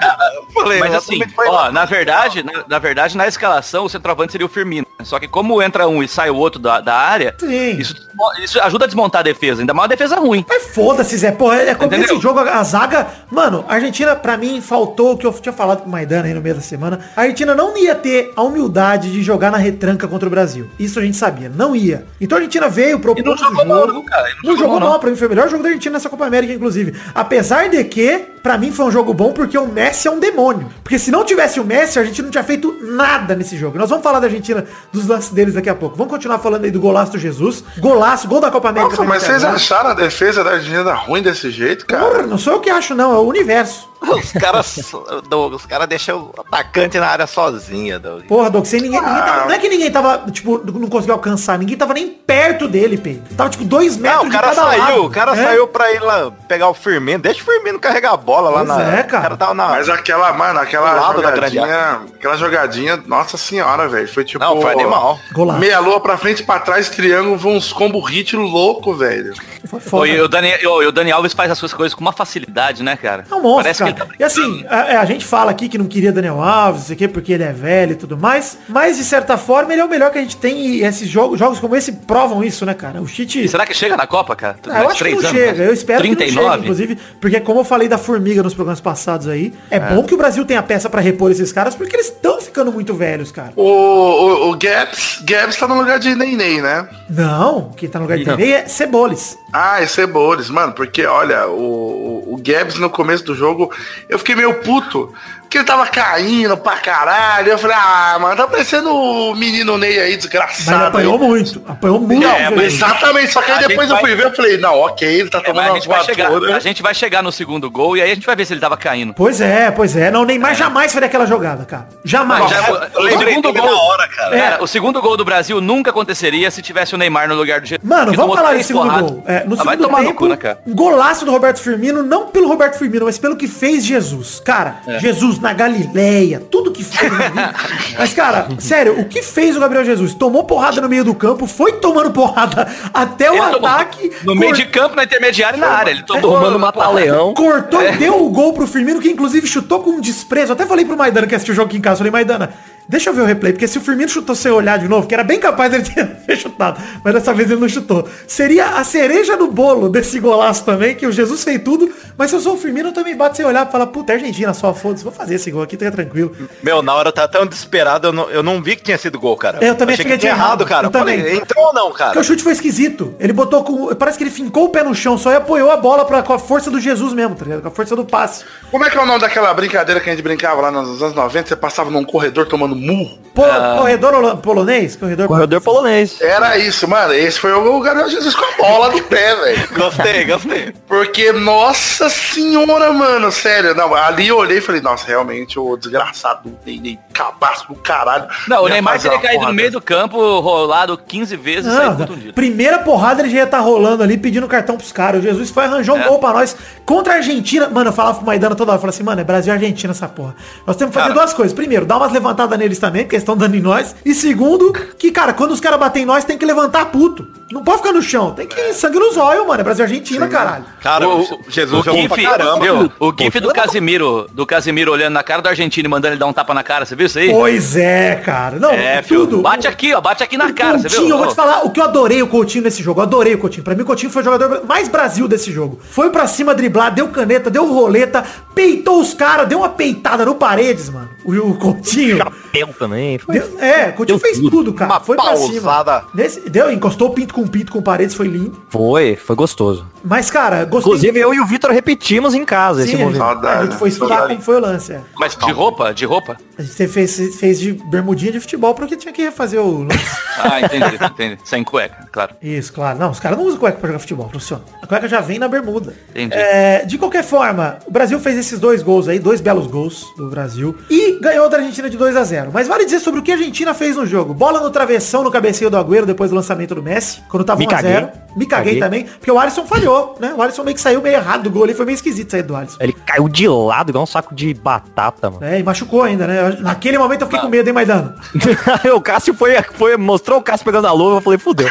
Falei, 0.53 0.79
Mas 0.79 0.93
assim, 0.93 1.19
ó, 1.47 1.71
na 1.71 1.83
verdade, 1.85 2.43
na, 2.43 2.63
na 2.67 2.79
verdade, 2.79 3.17
na 3.17 3.27
escalação, 3.27 3.85
o 3.85 3.89
centroavante 3.89 4.31
seria 4.31 4.45
o 4.45 4.49
Firmino. 4.49 4.85
Só 5.03 5.19
que 5.19 5.27
como 5.27 5.61
entra 5.61 5.87
um 5.87 6.03
e 6.03 6.07
sai 6.07 6.29
o 6.29 6.35
outro 6.35 6.59
da, 6.61 6.79
da 6.79 6.93
área, 6.95 7.35
Sim. 7.39 7.71
isso, 7.77 7.95
isso 8.41 8.61
ajuda 8.61 8.85
a 8.85 8.87
desmontar 8.87 9.19
a 9.21 9.23
defesa. 9.23 9.61
Ainda 9.61 9.73
mais 9.73 9.83
uma 9.83 9.89
defesa 9.89 10.15
ruim. 10.17 10.45
Mas 10.47 10.67
foda-se, 10.67 11.17
Zé. 11.17 11.31
Porra, 11.31 11.57
é 11.63 11.73
como 11.73 11.87
Entendeu? 11.87 12.13
esse 12.13 12.21
jogo, 12.21 12.39
a 12.39 12.59
a 12.59 12.63
zaga. 12.63 13.07
Mano, 13.31 13.65
a 13.67 13.73
Argentina, 13.73 14.15
pra 14.15 14.37
mim, 14.37 14.61
faltou 14.61 15.13
o 15.13 15.17
que 15.17 15.25
eu 15.25 15.33
tinha 15.33 15.51
falado 15.51 15.81
com 15.81 15.89
o 15.89 15.91
Maidana 15.91 16.27
aí 16.27 16.33
no 16.33 16.41
meio 16.41 16.55
da 16.55 16.61
semana. 16.61 16.99
A 17.17 17.21
Argentina 17.21 17.55
não 17.55 17.75
ia 17.75 17.95
ter 17.95 18.31
a 18.35 18.43
humildade 18.43 19.11
de 19.11 19.23
jogar 19.23 19.51
na 19.51 19.57
retranca 19.57 20.07
contra 20.07 20.27
o 20.27 20.29
Brasil. 20.31 20.69
Isso 20.77 20.99
a 20.99 21.01
gente 21.01 21.17
sabia. 21.17 21.49
Não 21.49 21.75
ia. 21.75 22.05
Então 22.21 22.37
a 22.37 22.39
Argentina 22.39 22.69
veio, 22.69 22.99
propôs 23.15 23.39
E 23.39 23.43
não 23.43 23.49
jogou 23.49 23.65
mal, 23.65 23.79
jogo. 23.81 23.93
não, 23.93 24.03
cara. 24.05 24.29
E 24.43 24.47
Não 24.47 24.57
jogou 24.57 24.79
mal, 24.79 24.99
pra 24.99 25.09
mim 25.09 25.15
foi 25.15 25.27
o 25.27 25.29
melhor 25.29 25.49
jogo 25.49 25.63
da 25.63 25.69
Argentina 25.69 25.93
nessa 25.93 26.09
Copa 26.09 26.25
América, 26.25 26.53
inclusive. 26.53 26.93
Apesar 27.13 27.69
de 27.69 27.83
que, 27.83 28.19
pra 28.41 28.57
mim 28.57 28.71
foi 28.71 28.85
um 28.85 28.91
jogo 28.91 29.13
bom 29.13 29.31
porque 29.33 29.57
o 29.57 29.67
Messi 29.67 30.07
é 30.07 30.11
um 30.11 30.19
demônio. 30.19 30.69
Porque 30.83 30.97
se 30.99 31.11
não 31.11 31.23
tivesse 31.23 31.59
o 31.59 31.63
Messi, 31.65 31.99
a 31.99 32.03
gente 32.03 32.21
não 32.21 32.29
tinha 32.29 32.43
feito 32.43 32.77
nada 32.81 33.35
nesse 33.35 33.57
jogo. 33.57 33.77
Nós 33.77 33.89
vamos 33.89 34.03
falar 34.03 34.19
da 34.19 34.27
Argentina, 34.27 34.65
dos 34.91 35.07
lances 35.07 35.31
deles 35.31 35.53
daqui 35.53 35.69
a 35.69 35.75
pouco. 35.75 35.95
Vamos 35.95 36.11
continuar 36.11 36.39
falando 36.39 36.65
aí 36.65 36.71
do 36.71 36.79
golaço 36.79 37.11
do 37.13 37.17
Jesus. 37.19 37.63
Golaço, 37.79 38.27
gol 38.27 38.39
da 38.41 38.49
Copa 38.51 38.69
América. 38.69 38.95
Nossa, 38.95 39.07
mas 39.07 39.23
vocês 39.23 39.43
acharam 39.43 39.89
a 39.91 39.93
defesa 39.93 40.43
da 40.43 40.51
Argentina 40.51 40.93
ruim 40.93 41.21
desse 41.21 41.51
jeito, 41.51 41.85
Porra, 41.85 42.01
cara? 42.11 42.27
não 42.27 42.37
sou 42.37 42.53
eu 42.53 42.59
que 42.59 42.69
acho, 42.69 42.93
não, 42.95 43.13
é 43.13 43.17
o 43.17 43.21
universo. 43.27 43.87
Os 44.03 44.31
caras, 44.33 44.91
Doug, 45.29 45.53
os 45.53 45.65
caras 45.65 45.87
deixam 45.87 46.31
o 46.35 46.41
atacante 46.41 46.99
na 46.99 47.07
área 47.07 47.25
sozinha, 47.25 47.97
Doug. 47.99 48.23
Porra, 48.25 48.49
Doug, 48.49 48.65
sem 48.65 48.81
ninguém, 48.81 48.99
ninguém 49.01 49.15
Ah. 49.21 49.23
tava- 49.25 49.45
Não 49.45 49.51
é 49.51 49.59
que 49.59 49.69
ninguém 49.69 49.91
tava, 49.91 50.25
tipo, 50.31 50.61
não 50.63 50.89
conseguiu 50.89 51.13
alcançar, 51.15 51.57
ninguém 51.57 51.77
tava 51.77 51.93
nem 51.93 52.07
perto 52.09 52.67
dele, 52.67 52.97
Pedro. 52.97 53.23
Tava, 53.35 53.49
tipo, 53.49 53.63
dois 53.63 53.97
metros 53.97 54.21
Não, 54.23 54.29
o 54.29 54.31
cara 54.31 54.49
de 54.49 54.55
cada 54.55 54.67
saiu, 54.69 54.81
lado. 54.81 55.05
o 55.05 55.09
cara 55.09 55.31
É. 55.33 55.43
saiu 55.43 55.67
pra 55.67 55.91
ir 55.93 55.99
lá 56.01 56.31
pegar 56.47 56.67
o 56.69 56.73
Firmino. 56.73 57.19
Deixa 57.19 57.41
o 57.41 57.45
Firmino 57.45 57.79
carregar 57.79 58.13
a 58.13 58.17
bola 58.17 58.49
lá 58.49 58.65
Pois 58.65 58.67
na. 58.69 58.81
é, 58.99 59.03
cara. 59.03 59.23
O 59.23 59.23
cara 59.23 59.37
tava 59.37 59.53
na. 59.53 59.67
Mas 59.69 59.89
aquela, 59.89 60.33
mano, 60.33 60.59
aquela 60.59 61.13
jogadinha, 61.13 62.01
aquela 62.15 62.37
jogadinha, 62.37 62.97
nossa 63.07 63.37
senhora, 63.37 63.87
velho, 63.87 64.07
foi 64.07 64.23
tipo... 64.23 64.43
Não, 64.43 64.61
foi 64.61 64.71
animal. 64.73 65.19
Golaço. 65.31 65.59
Meia 65.59 65.79
lua 65.79 65.99
pra 65.99 66.17
frente, 66.17 66.43
pra 66.43 66.59
trás, 66.59 66.89
triângulo, 66.89 67.49
uns 67.49 67.71
combo 67.71 67.99
hit 68.01 68.35
louco, 68.35 68.93
velho. 68.93 69.33
Foi 69.79 70.07
foda. 70.07 70.07
e 70.07 70.21
o 70.21 70.27
Dani, 70.27 70.49
e 70.61 70.67
o 70.67 70.91
Dani 70.91 71.11
Alves 71.11 71.33
faz 71.33 71.51
as 71.51 71.57
suas 71.57 71.73
coisas 71.73 71.93
com 71.93 72.01
uma 72.01 72.11
facilidade, 72.13 72.83
né, 72.83 72.95
cara? 72.95 73.25
É 73.29 73.35
um 73.35 73.41
monstro, 73.41 73.63
Parece 73.63 73.79
cara. 73.79 73.93
que 73.93 74.01
ele 74.01 74.09
tá 74.09 74.15
E 74.19 74.23
assim, 74.23 74.65
a, 74.69 74.93
é, 74.93 74.97
a 74.97 75.05
gente 75.05 75.25
fala 75.25 75.51
aqui 75.51 75.69
que 75.69 75.77
não 75.77 75.85
queria 75.85 76.11
Daniel 76.11 76.41
Alves, 76.41 76.81
não 76.81 76.87
sei 76.87 76.95
o 76.95 76.99
quê, 76.99 77.07
porque 77.07 77.33
ele 77.33 77.43
é 77.43 77.51
velho 77.51 77.93
e 77.93 77.95
tudo 77.95 78.17
mais. 78.17 78.57
Mas, 78.67 78.97
de 78.97 79.03
certa 79.03 79.37
forma, 79.37 79.73
ele 79.73 79.81
é 79.81 79.85
o 79.85 79.89
melhor 79.89 80.11
que 80.11 80.17
a 80.17 80.21
gente 80.21 80.37
tem. 80.37 80.57
E 80.57 80.83
esses 80.83 81.07
jogos, 81.07 81.39
jogos 81.39 81.59
como 81.59 81.75
esse 81.75 81.91
provam 81.91 82.43
isso, 82.43 82.65
né, 82.65 82.73
cara? 82.73 83.01
O 83.01 83.05
Tite... 83.05 83.43
E 83.43 83.47
será 83.47 83.65
que 83.65 83.73
chega 83.73 83.95
na 83.97 84.07
Copa, 84.07 84.35
cara? 84.35 84.57
Ah, 84.69 84.83
eu 84.83 84.89
acho 84.89 85.03
que 85.03 85.11
não 85.11 85.21
chega, 85.21 85.53
né? 85.53 85.67
eu 85.67 85.73
espero 85.73 86.01
que 86.01 86.09
não 86.09 86.15
39? 86.15 86.49
chegue, 86.49 86.63
inclusive, 86.63 86.97
porque 87.19 87.39
como 87.39 87.59
eu 87.61 87.63
falei 87.63 87.87
da 87.87 87.97
formiga 87.97 88.43
nos 88.43 88.53
programas 88.53 88.81
passados 88.81 89.27
aí, 89.27 89.53
é, 89.69 89.79
bom 89.79 90.03
que 90.03 90.13
o 90.13 90.17
Brasil 90.17 90.43
tenha 90.45 90.61
peça 90.63 90.89
pra 90.89 91.01
repor 91.01 91.31
esses 91.31 91.51
caras, 91.51 91.75
porque 91.75 91.95
eles 91.95 92.07
estão 92.07 92.39
ficando 92.41 92.71
muito 92.71 92.93
velhos, 92.93 93.31
cara. 93.31 93.53
O, 93.55 93.63
o, 93.63 94.49
o 94.51 94.57
Gabs, 94.57 95.21
Gabs 95.23 95.55
tá 95.57 95.67
no 95.67 95.75
lugar 95.75 95.99
de 95.99 96.15
Neném, 96.15 96.61
né? 96.61 96.87
Não, 97.09 97.71
quem 97.75 97.89
tá 97.89 97.99
no 97.99 98.05
lugar 98.05 98.17
de 98.17 98.25
ninguém 98.25 98.53
é 98.53 98.67
Ceboles. 98.67 99.37
Ah, 99.51 99.62
é 99.81 99.87
Ceboles, 99.87 100.49
mano, 100.49 100.73
porque 100.73 101.05
olha, 101.05 101.47
o, 101.47 102.33
o 102.33 102.37
Gabs 102.37 102.75
no 102.75 102.89
começo 102.89 103.23
do 103.23 103.35
jogo, 103.35 103.71
eu 104.09 104.17
fiquei 104.19 104.35
meio 104.35 104.53
puto, 104.61 105.13
porque 105.43 105.57
ele 105.59 105.65
tava 105.65 105.85
caindo 105.87 106.57
pra 106.57 106.77
caralho, 106.77 107.49
eu 107.51 107.57
falei, 107.59 107.75
ah, 107.79 108.17
mano, 108.19 108.35
tá 108.35 108.47
parecendo 108.47 108.89
o 108.93 109.35
menino 109.35 109.77
Ney 109.77 109.91
aí, 109.91 109.97
Mas 109.99 110.07
ele 110.09 110.17
desgraçado. 110.17 110.85
apanhou 110.87 111.13
aí. 111.13 111.19
muito, 111.27 111.61
apanhou 111.67 111.99
muito. 111.99 112.21
Não, 112.27 112.35
velho. 112.35 112.61
exatamente, 112.63 113.31
só 113.31 113.41
que 113.41 113.51
aí 113.51 113.63
A 113.63 113.67
depois 113.67 113.89
eu 113.89 113.97
fui 113.97 114.09
vai- 114.09 114.15
ver, 114.15 114.25
eu 114.25 114.35
falei, 114.35 114.57
não, 114.57 114.79
ok, 114.79 115.07
ele 115.07 115.29
tá 115.29 115.37
É, 115.39 115.41
tomando 115.41 115.55
mas 115.55 115.67
a 115.67 115.71
uma 115.71 115.79
gente, 115.79 115.87
vai 115.89 116.03
chegar, 116.03 116.55
a 116.55 116.59
gente 116.59 116.81
vai 116.83 116.93
chegar 116.95 117.23
no 117.23 117.31
segundo 117.31 117.69
gol 117.69 117.95
e 117.97 118.01
aí 118.01 118.11
a 118.11 118.15
gente 118.15 118.25
vai 118.25 118.35
ver 118.35 118.45
se 118.45 118.53
ele 118.53 118.59
tava 118.61 118.75
caindo. 118.77 119.13
Pois 119.13 119.39
é, 119.41 119.69
pois 119.71 119.95
é. 119.95 120.09
Não, 120.09 120.21
o 120.21 120.25
Neymar 120.25 120.55
jamais 120.55 120.91
faria 120.93 121.07
aquela 121.07 121.25
jogada, 121.25 121.65
cara. 121.65 121.87
Jamais. 122.03 122.43
Mas 122.43 122.51
já- 122.51 122.89
Eu 122.95 122.99
o 123.01 123.03
lembrei 123.03 123.35
segundo 123.35 123.53
gol, 123.53 123.65
na 123.71 123.77
hora, 123.81 124.07
cara. 124.07 124.35
É. 124.35 124.41
Cara, 124.41 124.63
o 124.63 124.67
segundo 124.67 125.01
gol 125.01 125.15
do 125.17 125.23
Brasil 125.25 125.61
nunca 125.61 125.91
aconteceria 125.91 126.49
se 126.51 126.61
tivesse 126.61 126.95
o 126.95 126.97
Neymar 126.97 127.27
no 127.27 127.35
lugar 127.35 127.61
do 127.61 127.67
Jesus. 127.67 127.87
Mano, 127.87 128.11
que 128.11 128.17
vamos 128.17 128.35
falar 128.35 128.53
desse 128.53 128.69
segundo 128.69 128.85
porradas. 128.87 129.11
gol. 129.11 129.23
É, 129.27 129.43
no 129.45 129.53
Ah, 129.53 129.63
vai 129.63 129.75
segundo 129.75 129.85
tomar 129.85 129.99
no 130.01 130.07
tempo, 130.07 130.17
cu, 130.19 130.27
né, 130.27 130.37
cara? 130.37 130.59
golaço 130.67 131.25
do 131.25 131.31
Roberto 131.31 131.59
Firmino, 131.59 132.01
não 132.03 132.27
pelo 132.27 132.47
Roberto 132.47 132.77
Firmino, 132.79 133.05
mas 133.05 133.17
pelo 133.17 133.35
que 133.35 133.47
fez 133.47 133.85
Jesus. 133.85 134.41
Cara, 134.43 134.77
É. 134.87 134.99
Jesus 135.33 135.39
na 135.39 135.53
Galileia, 135.53 136.39
tudo 136.39 136.71
que 136.71 136.83
fez. 136.83 137.11
vida. 137.11 137.53
mas, 137.97 138.13
cara, 138.13 138.47
sério, 138.59 138.99
o 138.99 139.05
que 139.05 139.21
fez 139.21 139.55
o 139.55 139.59
Gabriel 139.59 139.83
Jesus? 139.85 140.13
Tomou 140.13 140.43
porrada 140.43 140.79
no 140.81 140.89
meio 140.89 141.03
do 141.03 141.13
campo, 141.15 141.47
foi 141.47 141.73
tomando 141.73 142.11
porrada 142.11 142.67
até 142.93 143.29
o 143.31 143.35
Ele 143.35 143.55
ataque. 143.57 144.11
no 144.23 144.35
meio 144.35 144.53
de 144.53 144.65
campo, 144.65 144.95
na 144.95 145.03
intermediária 145.03 145.57
e 145.57 145.59
na 145.59 145.67
área. 145.67 145.91
Ele 145.91 146.03
tomou 146.03 146.21
Tomando 146.21 146.59
mata-leão. 146.59 147.33
Cortou 147.33 147.81
É. 147.81 147.93
e 147.93 147.97
deu 147.97 148.23
o 148.23 148.29
gol 148.29 148.53
pro 148.53 148.67
Firmino, 148.67 148.99
que 149.01 149.09
inclusive 149.09 149.45
chutou 149.47 149.81
com 149.81 149.91
um 149.91 150.01
desprezo. 150.01 150.53
Até 150.53 150.65
falei 150.65 150.85
pro 150.85 150.97
Maidana 150.97 151.27
que 151.27 151.35
assistiu 151.35 151.53
o 151.53 151.55
jogo 151.55 151.67
aqui 151.67 151.77
em 151.77 151.81
casa. 151.81 151.97
Falei, 151.97 152.11
Maidana, 152.11 152.53
deixa 152.87 153.09
eu 153.09 153.13
ver 153.13 153.21
o 153.21 153.25
replay, 153.25 153.53
porque 153.53 153.67
se 153.67 153.77
o 153.77 153.81
Firmino 153.81 154.09
chutou 154.09 154.35
sem 154.35 154.51
olhar 154.51 154.77
de 154.77 154.87
novo, 154.87 155.07
que 155.07 155.13
era 155.13 155.23
bem 155.23 155.39
capaz 155.39 155.71
dele 155.71 155.83
ter 155.83 156.05
ter 156.25 156.37
chutado, 156.37 156.79
mas 157.03 157.13
dessa 157.13 157.33
vez 157.33 157.49
ele 157.49 157.59
não 157.61 157.69
chutou. 157.69 158.07
Seria 158.27 158.77
a 158.77 158.83
cereja 158.83 159.35
no 159.35 159.51
bolo 159.51 159.89
desse 159.89 160.19
golaço 160.19 160.63
também, 160.65 160.95
que 160.95 161.05
o 161.05 161.11
Jesus 161.11 161.43
fez 161.43 161.61
tudo, 161.63 161.91
mas 162.17 162.29
se 162.29 162.35
eu 162.35 162.39
sou 162.41 162.53
o 162.55 162.57
Firmino, 162.57 162.89
eu 162.89 162.93
também 162.93 163.15
bato 163.15 163.37
sem 163.37 163.45
olhar 163.45 163.67
e 163.67 163.71
fala, 163.71 163.85
puta, 163.87 164.13
é 164.13 164.15
Argentina 164.15 164.53
só, 164.53 164.73
foda-se, 164.73 165.03
vou 165.03 165.13
fazer 165.13 165.35
esse 165.35 165.49
gol 165.51 165.63
aqui, 165.63 165.75
tá 165.77 165.89
tranquilo. 165.91 166.35
Meu, 166.61 166.81
na 166.81 166.93
hora 166.93 167.09
eu 167.09 167.13
tava 167.13 167.27
tão 167.27 167.45
desesperado, 167.45 168.07
eu 168.07 168.13
não, 168.13 168.29
eu 168.29 168.43
não 168.43 168.61
vi 168.61 168.75
que 168.75 168.83
tinha 168.83 168.97
sido 168.97 169.19
gol, 169.19 169.35
cara. 169.37 169.59
Eu 169.63 169.75
também 169.75 169.93
Achei 169.93 170.05
achei 170.05 170.15
que 170.17 170.21
tinha 170.21 170.31
errado, 170.33 170.61
errado. 170.61 170.65
cara. 170.65 170.87
Eu 170.87 170.89
Eu 170.89 170.91
falei, 170.99 171.17
também. 171.17 171.37
entrou 171.37 171.65
ou 171.67 171.73
não, 171.73 171.87
Porque 171.87 172.03
cara? 172.03 172.19
o 172.19 172.23
chute 172.23 172.43
foi 172.43 172.53
esquisito. 172.53 173.15
Ele 173.19 173.33
botou 173.33 173.63
com. 173.63 173.95
Parece 173.95 174.17
que 174.17 174.23
ele 174.23 174.31
fincou 174.31 174.65
o 174.65 174.69
pé 174.69 174.83
no 174.83 174.93
chão, 174.93 175.17
só 175.17 175.31
e 175.31 175.35
apoiou 175.35 175.71
a 175.71 175.77
bola 175.77 176.05
pra, 176.05 176.21
com 176.23 176.33
a 176.33 176.39
força 176.39 176.69
do 176.69 176.79
Jesus 176.79 177.13
mesmo, 177.13 177.35
tá 177.35 177.45
ligado? 177.45 177.61
Com 177.61 177.67
a 177.67 177.71
força 177.71 177.95
do 177.95 178.05
passe. 178.05 178.43
Como 178.71 178.83
é 178.85 178.89
que 178.89 178.97
é 178.97 179.01
o 179.01 179.05
nome 179.05 179.19
daquela 179.19 179.53
brincadeira 179.53 179.99
que 180.01 180.09
a 180.09 180.13
gente 180.13 180.23
brincava 180.23 180.61
lá 180.61 180.71
nos 180.71 181.01
anos 181.01 181.13
90? 181.15 181.47
Você 181.49 181.55
passava 181.55 181.89
num 181.89 182.03
corredor 182.03 182.47
tomando 182.47 182.72
murro? 182.75 183.19
Pô, 183.33 183.41
Corredor 183.79 184.13
hola- 184.13 184.37
polonês? 184.37 184.95
Corredor, 184.95 185.27
Corredor 185.27 185.59
polonês. 185.59 186.21
Era 186.21 186.55
isso, 186.59 186.87
mano. 186.87 187.13
Esse 187.13 187.39
foi 187.39 187.51
o 187.51 187.79
Gabriel 187.79 188.07
Jesus 188.07 188.35
com 188.35 188.45
a 188.45 188.51
bola 188.57 188.89
no 188.91 189.01
pé, 189.01 189.33
velho. 189.41 189.67
Gostei, 189.75 190.23
gostei. 190.25 190.73
Porque, 190.87 191.31
nossa 191.31 192.09
senhora, 192.09 192.93
mano, 192.93 193.31
sério. 193.31 193.73
Não, 193.73 193.95
ali 193.95 194.27
eu 194.27 194.37
olhei 194.37 194.59
e 194.59 194.61
falei, 194.61 194.81
nossa, 194.81 195.07
realmente, 195.07 195.57
o 195.57 195.75
desgraçado 195.75 196.47
do 196.47 196.59
Ney, 196.63 196.79
Ney, 196.79 196.99
cabaço 197.13 197.67
do 197.67 197.75
caralho. 197.75 198.25
Não, 198.47 198.63
o 198.63 198.67
Neymar 198.67 198.99
teria 198.99 199.19
caído 199.19 199.39
porra 199.39 199.49
no 199.49 199.53
meio 199.55 199.71
do 199.71 199.79
campo, 199.81 200.39
rolado 200.39 200.97
15 200.97 201.35
vezes 201.37 201.71
e 201.71 201.75
saído 201.75 201.95
contundido. 201.97 202.33
primeira 202.33 202.79
porrada 202.79 203.21
ele 203.21 203.29
já 203.29 203.37
ia 203.37 203.43
estar 203.43 203.59
rolando 203.59 204.01
ali 204.03 204.17
pedindo 204.17 204.47
cartão 204.47 204.75
pros 204.75 204.91
caras. 204.91 205.19
O 205.19 205.23
Jesus 205.23 205.49
foi 205.51 205.65
arranjar 205.65 205.93
um 205.93 206.01
É. 206.01 206.07
gol 206.07 206.19
pra 206.19 206.33
nós 206.33 206.55
contra 206.85 207.13
a 207.13 207.15
Argentina. 207.17 207.69
Mano, 207.69 207.89
eu 207.89 207.93
falava 207.93 208.17
pro 208.17 208.25
Maidana 208.25 208.55
toda 208.55 208.71
hora, 208.71 208.77
eu 208.77 208.81
falava 208.81 208.95
assim, 208.95 209.03
mano, 209.03 209.21
é 209.21 209.23
Brasil 209.23 209.53
e 209.53 209.55
Argentina 209.55 209.91
essa 209.91 210.07
porra. 210.07 210.35
Nós 210.65 210.75
temos 210.75 210.91
que 210.93 210.99
fazer 210.99 211.13
Cara. 211.13 211.19
duas 211.25 211.33
coisas. 211.33 211.53
Primeiro, 211.53 211.85
dar 211.85 211.97
umas 211.97 212.11
levantadas 212.11 212.57
neles 212.57 212.79
também, 212.79 213.03
porque 213.03 213.15
eles 213.15 213.21
estão 213.23 213.37
dando 213.37 213.55
em 213.55 213.61
nós. 213.61 213.95
E 214.03 214.13
segundo, 214.15 214.73
que, 214.97 215.11
cara, 215.11 215.33
quando 215.33 215.51
os 215.51 215.59
caras 215.59 215.79
batem 215.79 216.03
em 216.03 216.05
nós, 216.05 216.23
tem 216.25 216.37
que 216.37 216.45
levantar 216.45 216.85
puto. 216.85 217.27
Não 217.51 217.63
pode 217.63 217.77
ficar 217.77 217.91
no 217.93 218.01
chão. 218.01 218.31
Tem 218.31 218.47
que 218.47 218.59
ir 218.59 218.73
sangue 218.73 218.97
nos 218.97 219.15
olhos, 219.15 219.45
mano. 219.45 219.61
É 219.61 219.63
Brasil 219.63 219.85
e 219.85 219.87
Argentina, 219.87 220.27
caralho. 220.27 220.65
Cara, 220.81 221.07
O- 221.07 221.21
o, 221.21 221.39
Jesus 221.47 221.85
o 221.85 221.91
gif, 221.91 222.23
caramba. 222.23 222.59
viu? 222.59 222.91
O 222.99 223.13
gif 223.15 223.39
do 223.39 223.53
Casimiro, 223.53 224.27
do 224.33 224.43
Casimiro 224.45 224.91
olhando 224.91 225.13
na 225.13 225.21
cara 225.21 225.39
do 225.41 225.47
argentino 225.49 225.87
e 225.87 225.89
mandando 225.89 226.13
ele 226.13 226.19
dar 226.19 226.25
um 226.25 226.33
tapa 226.33 226.51
na 226.53 226.63
cara, 226.63 226.83
você 226.85 226.95
viu 226.95 227.02
isso 227.05 227.19
aí? 227.19 227.29
Pois 227.29 227.75
é, 227.75 228.15
cara. 228.15 228.59
Não, 228.59 228.71
É, 228.71 229.01
filho. 229.01 229.21
tudo. 229.27 229.41
Bate 229.41 229.67
aqui, 229.67 229.93
ó, 229.93 230.01
bate 230.01 230.23
aqui 230.23 230.37
na 230.37 230.47
O 230.47 230.53
cara, 230.53 230.77
você 230.77 230.83
Coutinho, 230.89 231.05
viu? 231.07 231.15
eu 231.15 231.17
vou 231.19 231.27
te 231.27 231.35
falar 231.35 231.65
o 231.65 231.69
que 231.71 231.79
eu 231.79 231.83
adorei 231.83 232.21
o 232.21 232.27
Coutinho 232.27 232.63
nesse 232.63 232.81
jogo. 232.83 232.99
Eu 232.99 233.03
adorei 233.03 233.33
o 233.33 233.37
Coutinho. 233.37 233.63
Pra 233.63 233.75
mim, 233.75 233.81
o 233.81 233.85
Coutinho 233.85 234.11
foi 234.11 234.21
o 234.21 234.25
jogador 234.25 234.63
mais 234.67 234.87
Brasil 234.87 235.27
desse 235.27 235.51
jogo. 235.51 235.79
Foi 235.89 236.09
pra 236.09 236.27
cima 236.27 236.53
driblar, 236.53 236.93
deu 236.93 237.07
caneta, 237.09 237.49
deu 237.49 237.71
roleta, 237.71 238.23
peitou 238.53 238.99
os 239.01 239.13
caras, 239.13 239.47
deu 239.47 239.59
uma 239.59 239.69
peitada 239.69 240.25
no 240.25 240.35
paredes, 240.35 240.89
mano. 240.89 241.09
O, 241.25 241.31
o 241.33 241.57
Coutinho. 241.57 242.17
Chapéu 242.17 242.69
também. 242.77 243.17
Foi 243.17 243.35
Deu- 243.39 243.59
é, 243.59 243.89
o 243.89 243.93
Coutinho 243.93 244.17
Deu 244.17 244.19
fez 244.19 244.37
tudo. 244.37 244.49
tudo, 244.51 244.73
cara. 244.73 244.91
Uma 244.91 244.99
foi 244.99 245.15
pra 245.15 245.25
pausada. 245.25 245.99
cima. 245.99 246.05
Nesse, 246.13 246.49
deu, 246.49 246.71
encostou 246.71 247.09
o 247.09 247.13
pinto 247.13 247.33
com 247.33 247.47
pinto 247.47 247.71
com 247.71 247.81
paredes, 247.81 248.15
foi 248.15 248.27
lindo. 248.27 248.61
Foi, 248.69 249.15
foi 249.15 249.35
gostoso. 249.35 249.85
Mas, 250.03 250.29
cara, 250.29 250.65
gostei. 250.65 250.91
Inclusive 250.91 251.19
eu 251.19 251.33
e 251.33 251.39
o 251.39 251.45
Vitor 251.45 251.71
repetimos 251.71 252.33
em 252.33 252.43
casa 252.43 252.81
Sim, 252.83 252.87
esse 252.89 252.97
movimento. 252.97 253.23
Saudade, 253.23 253.59
a 253.59 253.65
gente 253.65 253.75
foi 253.77 253.89
estudar 253.89 254.27
como 254.27 254.41
foi 254.41 254.55
o 254.57 254.59
lance, 254.59 254.91
é. 254.93 255.01
Mas 255.17 255.35
de 255.35 255.51
roupa? 255.51 255.93
De 255.93 256.05
roupa? 256.05 256.37
A 256.57 256.61
gente 256.61 256.75
fez, 256.93 257.35
fez 257.35 257.59
de 257.59 257.73
bermudinha 257.73 258.31
de 258.31 258.39
futebol 258.39 258.73
porque 258.73 258.95
tinha 258.95 259.13
que 259.13 259.21
refazer 259.23 259.59
o. 259.61 259.87
Ah, 260.35 260.59
entendi, 260.59 260.95
entendi. 260.99 261.37
Sem 261.45 261.63
cueca, 261.63 262.07
claro. 262.11 262.33
Isso, 262.41 262.73
claro. 262.73 262.97
Não, 262.97 263.11
os 263.11 263.19
caras 263.19 263.37
não 263.37 263.45
usam 263.45 263.59
cueca 263.59 263.77
pra 263.77 263.87
jogar 263.87 263.99
futebol, 263.99 264.29
funciona. 264.33 264.63
A 264.81 264.87
cueca 264.87 265.07
já 265.07 265.21
vem 265.21 265.37
na 265.37 265.47
bermuda. 265.47 265.93
Entendi. 266.09 266.33
É, 266.35 266.83
de 266.85 266.97
qualquer 266.97 267.23
forma, 267.23 267.77
o 267.85 267.91
Brasil 267.91 268.19
fez 268.19 268.35
esses 268.39 268.59
dois 268.59 268.81
gols 268.81 269.07
aí, 269.07 269.19
dois 269.19 269.39
belos 269.39 269.67
gols 269.67 270.07
do 270.17 270.31
Brasil. 270.31 270.75
E 270.89 271.19
ganhou 271.19 271.47
da 271.49 271.57
Argentina 271.57 271.87
de 271.87 271.97
2 271.97 272.17
a 272.17 272.23
0 272.23 272.49
Mas 272.51 272.67
vale 272.67 272.83
dizer 272.83 272.99
sobre 272.99 273.19
o 273.19 273.23
que 273.23 273.31
a 273.31 273.35
Argentina 273.35 273.75
fez 273.75 273.95
no 273.95 274.07
jogo. 274.07 274.33
Bola 274.33 274.59
no 274.59 274.71
travessão 274.71 275.23
no 275.23 275.29
cabeceio 275.29 275.69
do 275.69 275.77
Agüero 275.77 276.07
depois 276.07 276.31
do 276.31 276.35
lançamento 276.35 276.73
do 276.73 276.81
Messi, 276.81 277.21
quando 277.29 277.43
tava 277.43 277.59
Me 277.59 277.67
1 277.67 277.69
a 277.71 277.81
0 277.81 278.07
caguei. 278.07 278.21
Me 278.35 278.45
caguei 278.47 278.47
Caguei. 278.47 278.79
também, 278.79 279.03
porque 279.05 279.31
o 279.31 279.37
Alisson 279.37 279.67
falhou, 279.67 280.15
né? 280.19 280.33
O 280.35 280.41
Alisson 280.41 280.63
meio 280.63 280.73
que 280.73 280.81
saiu 280.81 280.99
meio 280.99 281.15
errado 281.15 281.43
do 281.43 281.51
gol 281.51 281.63
ali, 281.65 281.75
foi 281.75 281.85
meio 281.85 281.95
esquisito 281.95 282.31
sair 282.31 282.41
do 282.41 282.55
Alisson. 282.55 282.77
Ele 282.79 282.93
caiu 282.93 283.29
de 283.29 283.47
lado, 283.47 283.91
igual 283.91 284.03
um 284.03 284.07
saco 284.07 284.33
de 284.33 284.51
batata, 284.55 285.29
mano. 285.29 285.45
É, 285.45 285.59
e 285.59 285.63
machucou 285.63 286.01
ainda, 286.01 286.25
né? 286.25 286.57
Naquele 286.83 286.97
momento 286.97 287.21
eu 287.21 287.27
fiquei 287.27 287.39
com 287.39 287.47
medo, 287.47 287.65
hein, 287.65 287.73
Maidano? 287.73 288.13
o 288.93 288.99
Cássio 288.99 289.33
foi, 289.33 289.55
foi, 289.73 289.95
mostrou 289.95 290.39
o 290.39 290.41
Cássio 290.41 290.65
pegando 290.65 290.85
a 290.85 290.91
luva, 290.91 291.15
eu 291.17 291.21
falei, 291.21 291.39
fudeu. 291.39 291.65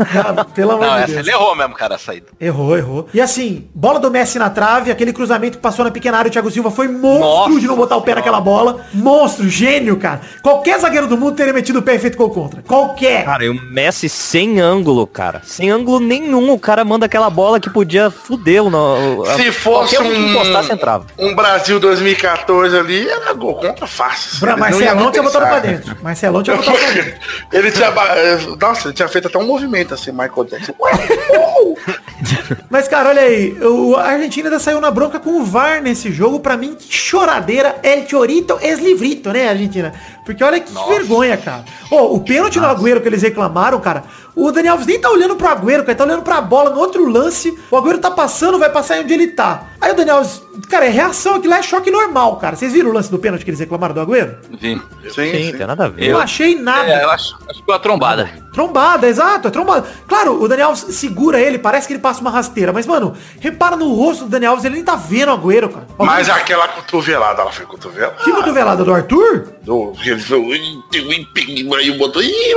Ah, 0.00 0.42
Pelo 0.54 0.72
amor 0.72 0.86
Não, 0.86 0.94
de 0.96 1.02
essa 1.02 1.12
Deus. 1.12 1.26
ele 1.26 1.30
errou 1.36 1.54
mesmo, 1.54 1.74
cara, 1.74 1.96
a 1.96 1.98
saída. 1.98 2.28
Errou, 2.40 2.74
errou. 2.74 3.08
E 3.12 3.20
assim, 3.20 3.68
bola 3.74 4.00
do 4.00 4.10
Messi 4.10 4.38
na 4.38 4.48
trave, 4.48 4.90
aquele 4.90 5.12
cruzamento 5.12 5.58
que 5.58 5.62
passou 5.62 5.84
na 5.84 5.90
pequena 5.90 6.16
área, 6.16 6.30
o 6.30 6.32
Thiago 6.32 6.50
Silva 6.50 6.70
foi 6.70 6.88
monstro 6.88 7.20
Nossa 7.20 7.60
de 7.60 7.66
não 7.66 7.76
botar 7.76 7.96
o 7.96 8.00
pé 8.00 8.14
naquela 8.14 8.40
bola. 8.40 8.86
Monstro, 8.94 9.46
gênio, 9.50 9.98
cara. 9.98 10.22
Qualquer 10.42 10.78
zagueiro 10.80 11.06
do 11.06 11.18
mundo 11.18 11.36
teria 11.36 11.52
metido 11.52 11.80
o 11.80 11.82
pé 11.82 11.96
e 11.96 11.98
feito 11.98 12.16
gol 12.16 12.30
contra. 12.30 12.62
Qualquer. 12.62 13.26
Cara, 13.26 13.44
e 13.44 13.50
o 13.50 13.54
Messi 13.70 14.08
sem 14.08 14.60
ângulo, 14.60 15.06
cara. 15.06 15.42
Sem 15.44 15.70
ângulo 15.70 16.00
nenhum, 16.00 16.50
o 16.52 16.58
cara 16.58 16.86
manda 16.86 17.04
aquela 17.04 17.28
bola 17.28 17.60
que 17.60 17.68
podia 17.68 18.10
fuder 18.10 18.62
o... 18.64 18.70
no- 18.70 19.24
a- 19.26 19.34
Se 19.34 19.52
fosse 19.52 19.98
um 19.98 20.10
que 20.10 20.18
encostasse, 20.18 20.70
um, 20.70 20.74
entrava. 20.74 21.06
um 21.18 21.34
Brasil 21.36 21.78
2014 21.78 22.74
ali, 22.78 23.06
era 23.06 23.34
gol 23.34 23.54
contra 23.56 23.86
fácil. 23.86 24.37
Pra 24.40 24.56
Marcelão 24.56 25.10
tinha 25.10 25.22
botado 25.22 25.46
pra 25.46 25.58
dentro. 25.60 25.96
Marcelão 26.02 26.42
tinha 26.42 26.56
botado 26.56 26.78
pra 26.78 26.90
dentro. 26.92 27.14
ele 27.52 27.70
tinha. 27.70 27.90
ba- 27.90 28.14
Nossa, 28.60 28.88
ele 28.88 28.94
tinha 28.94 29.08
feito 29.08 29.28
até 29.28 29.38
um 29.38 29.46
movimento 29.46 29.94
assim, 29.94 30.10
Michael 30.12 30.44
Jackson. 30.50 30.74
Mas, 32.68 32.88
cara, 32.88 33.10
olha 33.10 33.22
aí, 33.22 33.56
o 33.62 33.96
a 33.96 34.02
Argentina 34.04 34.48
ainda 34.48 34.58
saiu 34.58 34.80
na 34.80 34.90
bronca 34.90 35.18
com 35.20 35.40
o 35.40 35.44
VAR 35.44 35.80
nesse 35.80 36.10
jogo. 36.12 36.40
Pra 36.40 36.56
mim, 36.56 36.74
que 36.74 36.92
choradeira. 36.94 37.76
El 37.82 38.06
chorito 38.08 38.58
es 38.60 38.78
livrito, 38.78 39.30
né, 39.32 39.48
Argentina? 39.48 39.92
Porque 40.28 40.44
olha 40.44 40.60
que 40.60 40.70
vergonha, 40.86 41.38
cara. 41.38 41.64
Ô, 41.90 42.14
o 42.16 42.20
pênalti 42.20 42.60
no 42.60 42.66
Agüero 42.66 43.00
que 43.00 43.08
eles 43.08 43.22
reclamaram, 43.22 43.80
cara. 43.80 44.04
O 44.36 44.52
Daniel 44.52 44.74
Alves 44.74 44.86
nem 44.86 45.00
tá 45.00 45.08
olhando 45.08 45.36
pro 45.36 45.48
Agüero, 45.48 45.80
cara. 45.80 45.92
Ele 45.92 45.94
tá 45.94 46.04
olhando 46.04 46.22
pra 46.22 46.38
bola 46.42 46.68
no 46.68 46.78
outro 46.78 47.08
lance. 47.08 47.58
O 47.70 47.76
Agüero 47.78 47.96
tá 47.98 48.10
passando, 48.10 48.58
vai 48.58 48.68
passar 48.68 48.98
onde 48.98 49.14
ele 49.14 49.28
tá. 49.28 49.62
Aí 49.80 49.90
o 49.90 49.96
Daniel 49.96 50.16
Alves, 50.18 50.42
cara, 50.68 50.84
é 50.84 50.90
reação, 50.90 51.36
aquilo 51.36 51.54
lá 51.54 51.60
é 51.60 51.62
choque 51.62 51.90
normal, 51.90 52.36
cara. 52.36 52.56
Vocês 52.56 52.74
viram 52.74 52.90
o 52.90 52.92
lance 52.92 53.10
do 53.10 53.18
pênalti 53.18 53.42
que 53.42 53.50
eles 53.50 53.58
reclamaram 53.58 53.94
do 53.94 54.02
Agüero? 54.02 54.36
Vim. 54.60 54.78
Sim, 55.04 55.32
Sim, 55.32 55.56
tem 55.56 55.66
nada 55.66 55.86
a 55.86 55.88
ver. 55.88 56.08
Eu 56.08 56.12
não 56.12 56.20
achei 56.20 56.60
nada. 56.60 56.90
É, 56.90 57.04
eu 57.04 57.10
acho, 57.10 57.34
acho 57.48 57.60
que 57.60 57.64
foi 57.64 57.74
uma 57.74 57.80
trombada. 57.80 58.28
Trombada, 58.52 59.06
exato, 59.06 59.48
é 59.48 59.50
trombada. 59.50 59.86
Claro, 60.06 60.42
o 60.42 60.46
Daniel 60.48 60.68
Alves 60.68 60.84
segura 60.94 61.40
ele, 61.40 61.58
parece 61.58 61.86
que 61.86 61.94
ele 61.94 62.00
passa 62.00 62.20
uma 62.20 62.30
rasteira. 62.30 62.72
Mas, 62.72 62.86
mano, 62.86 63.14
repara 63.40 63.76
no 63.76 63.94
rosto 63.94 64.24
do 64.24 64.30
Daniel 64.30 64.52
Alves, 64.52 64.64
ele 64.64 64.74
nem 64.74 64.84
tá 64.84 64.94
vendo 64.94 65.30
o 65.30 65.34
Agüero, 65.34 65.68
cara. 65.68 65.86
Mas 65.98 66.28
aquela 66.28 66.68
cotovelada, 66.68 67.40
ela 67.42 67.52
foi 67.52 67.64
cotovelada. 67.66 68.16
Que 68.22 68.30
cotovelada 68.32 68.84
do 68.84 68.92
Arthur? 68.92 69.48
Do, 69.62 69.92
foi, 70.26 70.38
ui, 70.38 70.58
ui, 70.94 71.26
ui, 71.68 71.76
aí 71.78 71.90
botou. 71.98 72.22
Ih, 72.22 72.54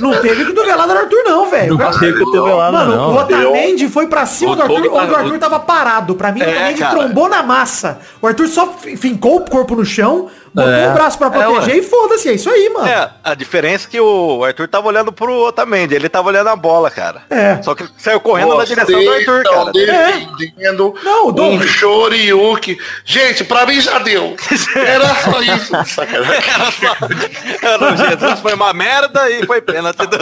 Não 0.00 0.20
teve 0.20 0.44
cotovelada 0.46 0.92
do 0.92 0.98
Arthur, 1.00 1.22
não, 1.24 1.50
velho. 1.50 1.76
Não 1.76 1.98
teve 1.98 2.18
cotovelada, 2.24 2.72
Mano, 2.72 2.96
não. 2.96 3.12
o 3.12 3.18
Otamendi 3.18 3.88
foi 3.88 4.06
pra 4.06 4.26
cima 4.26 4.52
O 4.52 4.56
do 4.56 4.62
Arthur, 4.62 4.82
tá- 4.90 4.96
onde 5.02 5.12
o 5.12 5.16
Arthur 5.16 5.38
tava 5.38 5.58
parado. 5.60 6.14
Pra 6.14 6.32
mim, 6.32 6.40
o 6.40 6.44
É, 6.44 6.48
Otamendi 6.48 6.84
trombou 6.86 7.28
na 7.28 7.42
massa. 7.42 8.00
O 8.20 8.26
Arthur 8.26 8.48
só 8.48 8.66
fi- 8.74 8.96
fincou 8.96 9.36
o 9.38 9.50
corpo 9.50 9.74
no 9.74 9.84
chão, 9.84 10.28
botou 10.54 10.70
É. 10.72 10.88
o 10.90 10.92
braço 10.94 11.18
pra 11.18 11.30
proteger 11.30 11.74
ué. 11.74 11.78
e 11.78 11.82
foda-se. 11.82 12.28
É 12.28 12.32
isso 12.32 12.50
aí, 12.50 12.68
mano. 12.70 12.86
É, 12.88 13.10
a 13.22 13.34
diferença 13.34 13.86
é 13.86 13.90
que 13.90 14.00
o 14.00 14.42
Arthur 14.44 14.68
tava 14.68 14.88
olhando 14.88 15.12
pro 15.12 15.32
Otamendi, 15.46 15.94
ele 15.94 16.08
tava 16.08 16.28
olhando 16.28 16.48
a 16.48 16.56
bola, 16.56 16.90
cara. 16.90 17.22
É. 17.30 17.60
Só 17.62 17.74
que 17.74 17.82
ele 17.84 17.90
saiu 17.98 18.20
correndo 18.20 18.56
na 18.56 18.64
direção 18.64 19.02
do 19.02 19.10
Arthur, 19.10 19.42
cara. 19.44 19.72
defendendo 19.72 20.94
Não, 21.04 21.26
o 21.28 21.42
um 21.42 21.60
Shoryuken. 21.62 22.78
Gente, 23.04 23.44
pra 23.44 23.66
mim 23.66 23.80
já 23.80 23.98
deu. 23.98 24.36
Era 24.76 25.08
só 25.16 25.40
isso. 25.42 25.72
Sacanagem. 25.94 26.42
Era 26.54 26.70
só... 26.70 26.99
Era, 27.62 27.96
Jesus 27.96 28.40
foi 28.40 28.54
uma 28.54 28.72
merda 28.72 29.30
e 29.30 29.44
foi 29.46 29.60
pênalti 29.60 30.06
do... 30.06 30.18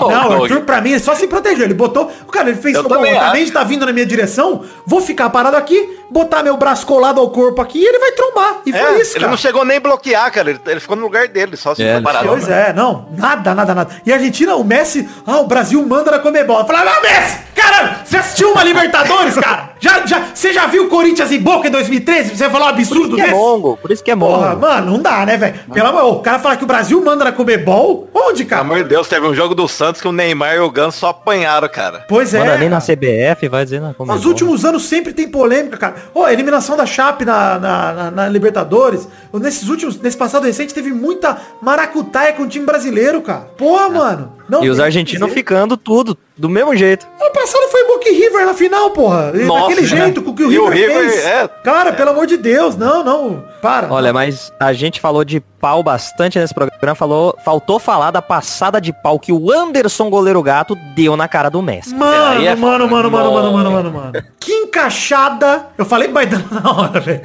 Não, 0.00 0.30
o. 0.30 0.42
Arthur, 0.42 0.62
pra 0.62 0.80
mim, 0.80 0.90
ele 0.90 1.00
só 1.00 1.14
se 1.14 1.26
protegeu. 1.28 1.64
Ele 1.64 1.74
botou. 1.74 2.10
O 2.26 2.30
cara, 2.32 2.50
ele 2.50 2.60
fez. 2.60 2.76
Também 2.82 3.14
o 3.14 3.16
Otamendi 3.16 3.52
tá 3.52 3.62
vindo 3.62 3.86
na 3.86 3.92
minha 3.92 4.04
direção, 4.06 4.64
vou 4.84 5.00
ficar 5.00 5.30
parado 5.30 5.56
aqui, 5.56 5.98
botar 6.10 6.42
meu 6.42 6.56
braço 6.56 6.84
colado 6.86 7.20
ao 7.20 7.30
corpo 7.30 7.60
aqui 7.62 7.78
e 7.78 7.84
ele 7.86 7.98
vai 7.98 8.12
trombar. 8.12 8.56
E 8.66 8.72
É, 8.74 8.78
foi 8.84 9.00
isso, 9.00 9.12
ele 9.12 9.20
cara. 9.20 9.30
não 9.30 9.36
chegou 9.36 9.64
nem 9.64 9.80
bloquear, 9.80 10.30
cara. 10.32 10.50
Ele, 10.50 10.60
ele 10.66 10.80
ficou 10.80 10.96
no 10.96 11.02
lugar 11.02 11.28
dele, 11.28 11.56
só 11.56 11.74
se 11.74 11.82
É, 11.84 12.00
parado. 12.00 12.26
Pois 12.28 12.48
é, 12.48 12.72
não, 12.72 13.06
nada, 13.16 13.54
nada, 13.54 13.74
nada. 13.74 13.90
E 14.04 14.12
a 14.12 14.16
Argentina, 14.16 14.56
o 14.56 14.64
Messi, 14.64 15.08
ah, 15.26 15.38
o 15.38 15.46
Brasil 15.46 15.84
manda 15.86 16.10
na 16.10 16.18
Comebol. 16.18 16.58
Eu 16.58 16.64
falei, 16.66 16.84
não, 16.84 17.00
Messi, 17.02 17.38
caralho, 17.54 17.96
você 18.04 18.16
assistiu 18.16 18.50
uma 18.52 18.64
Libertadores, 18.64 19.34
cara? 19.36 19.70
Já, 19.78 20.04
já, 20.06 20.22
você 20.34 20.52
já 20.52 20.66
viu 20.66 20.88
Corinthians 20.88 21.30
e 21.30 21.38
Boca 21.38 21.68
em 21.68 21.70
2013? 21.70 22.36
Você 22.36 22.50
falou 22.50 22.66
um 22.66 22.70
absurdo 22.70 23.14
Que 23.16 23.20
é 23.20 23.24
desse? 23.26 23.36
mongo, 23.36 23.76
por 23.76 23.90
isso 23.90 24.02
que 24.02 24.10
é 24.10 24.16
Porra, 24.16 24.50
mongo. 24.50 24.60
mano, 24.60 24.92
não 24.92 24.98
dá, 25.02 25.11
né, 25.26 25.36
velho? 25.36 25.54
Pelo 25.72 25.88
amor, 25.88 26.04
o 26.16 26.20
cara 26.20 26.38
fala 26.38 26.56
que 26.56 26.64
o 26.64 26.66
Brasil 26.66 27.02
manda 27.04 27.24
na 27.24 27.32
Comebol? 27.32 28.08
Onde, 28.14 28.38
Pelo 28.44 28.48
cara? 28.50 28.62
amor 28.62 28.82
de 28.82 28.88
Deus, 28.88 29.06
teve 29.08 29.26
um 29.26 29.34
jogo 29.34 29.54
do 29.54 29.68
Santos 29.68 30.00
que 30.00 30.08
o 30.08 30.12
Neymar 30.12 30.54
e 30.56 30.60
o 30.60 30.70
Ganso 30.70 30.98
só 30.98 31.08
apanharam, 31.08 31.68
cara. 31.68 32.04
Pois 32.08 32.32
é. 32.34 32.38
Manda 32.38 32.58
nem 32.58 32.68
na. 32.68 32.80
CBF, 32.80 33.48
vai 33.48 33.64
dizer 33.64 33.80
na 33.80 33.94
Comebol. 33.94 34.16
Nos 34.16 34.24
últimos 34.26 34.64
anos 34.64 34.84
sempre 34.88 35.12
tem 35.12 35.28
polêmica, 35.28 35.76
cara. 35.76 35.94
Ô, 36.14 36.24
a 36.24 36.32
eliminação 36.32 36.76
da 36.76 36.84
Chape 36.86 37.24
na, 37.24 37.58
na, 37.58 37.92
na- 37.92 38.10
na 38.10 38.28
Libertadores. 38.28 39.06
Nesses 39.32 39.68
últimos, 39.68 40.00
nesse 40.00 40.16
passado 40.16 40.44
recente, 40.44 40.74
teve 40.74 40.90
muita 40.92 41.36
maracutaia 41.60 42.32
com 42.32 42.42
o 42.42 42.48
time 42.48 42.64
brasileiro, 42.66 43.20
cara. 43.22 43.46
Pô, 43.56 43.88
mano. 43.90 44.32
Não 44.52 44.62
E 44.64 44.68
os 44.68 44.78
argentinos 44.78 45.28
dizer. 45.28 45.38
ficando 45.40 45.76
tudo, 45.76 46.16
do 46.36 46.48
mesmo 46.48 46.76
jeito. 46.76 47.06
Ano 47.20 47.32
passado 47.32 47.68
foi 47.70 47.86
Boca 47.86 48.10
River 48.10 48.44
na 48.44 48.52
final, 48.54 48.90
porra. 48.90 49.32
E 49.34 49.44
Nossa, 49.44 49.68
Daquele 49.70 49.80
né? 49.80 49.86
jeito, 49.86 50.20
com 50.22 50.30
o 50.30 50.34
que 50.34 50.44
o 50.44 50.48
River, 50.48 50.64
o 50.66 50.68
River, 50.70 51.10
fez. 51.10 51.24
é. 51.24 51.48
Cara, 51.64 51.92
pelo 51.92 52.10
amor 52.10 52.26
de 52.26 52.36
Deus, 52.36 52.76
não, 52.76 53.02
não. 53.02 53.44
Para. 53.62 53.90
Olha, 53.92 54.12
mas 54.12 54.52
a 54.60 54.72
gente 54.72 55.00
falou 55.00 55.24
de 55.24 55.40
pau 55.40 55.82
bastante 55.82 56.38
nesse 56.38 56.52
programa, 56.52 56.94
falou, 56.96 57.38
faltou 57.44 57.78
falar 57.78 58.10
da 58.10 58.20
passada 58.20 58.80
de 58.80 58.92
pau 58.92 59.18
que 59.18 59.32
o 59.32 59.52
Anderson 59.52 60.10
goleiro 60.10 60.42
gato 60.42 60.76
deu 60.96 61.16
na 61.16 61.28
cara 61.28 61.48
do 61.48 61.62
Messi. 61.62 61.94
Mano, 61.94 62.44
é 62.44 62.54
mano, 62.56 62.88
mano, 62.90 63.08
mano, 63.10 63.32
mano, 63.32 63.52
mano, 63.52 63.70
mano, 63.70 63.90
mano. 63.92 64.12
Que 64.40 64.52
encaixada. 64.52 65.66
Eu 65.78 65.84
falei 65.84 66.08
Baidana 66.08 66.44
na 66.50 66.70
hora, 66.72 67.00
velho. 67.00 67.22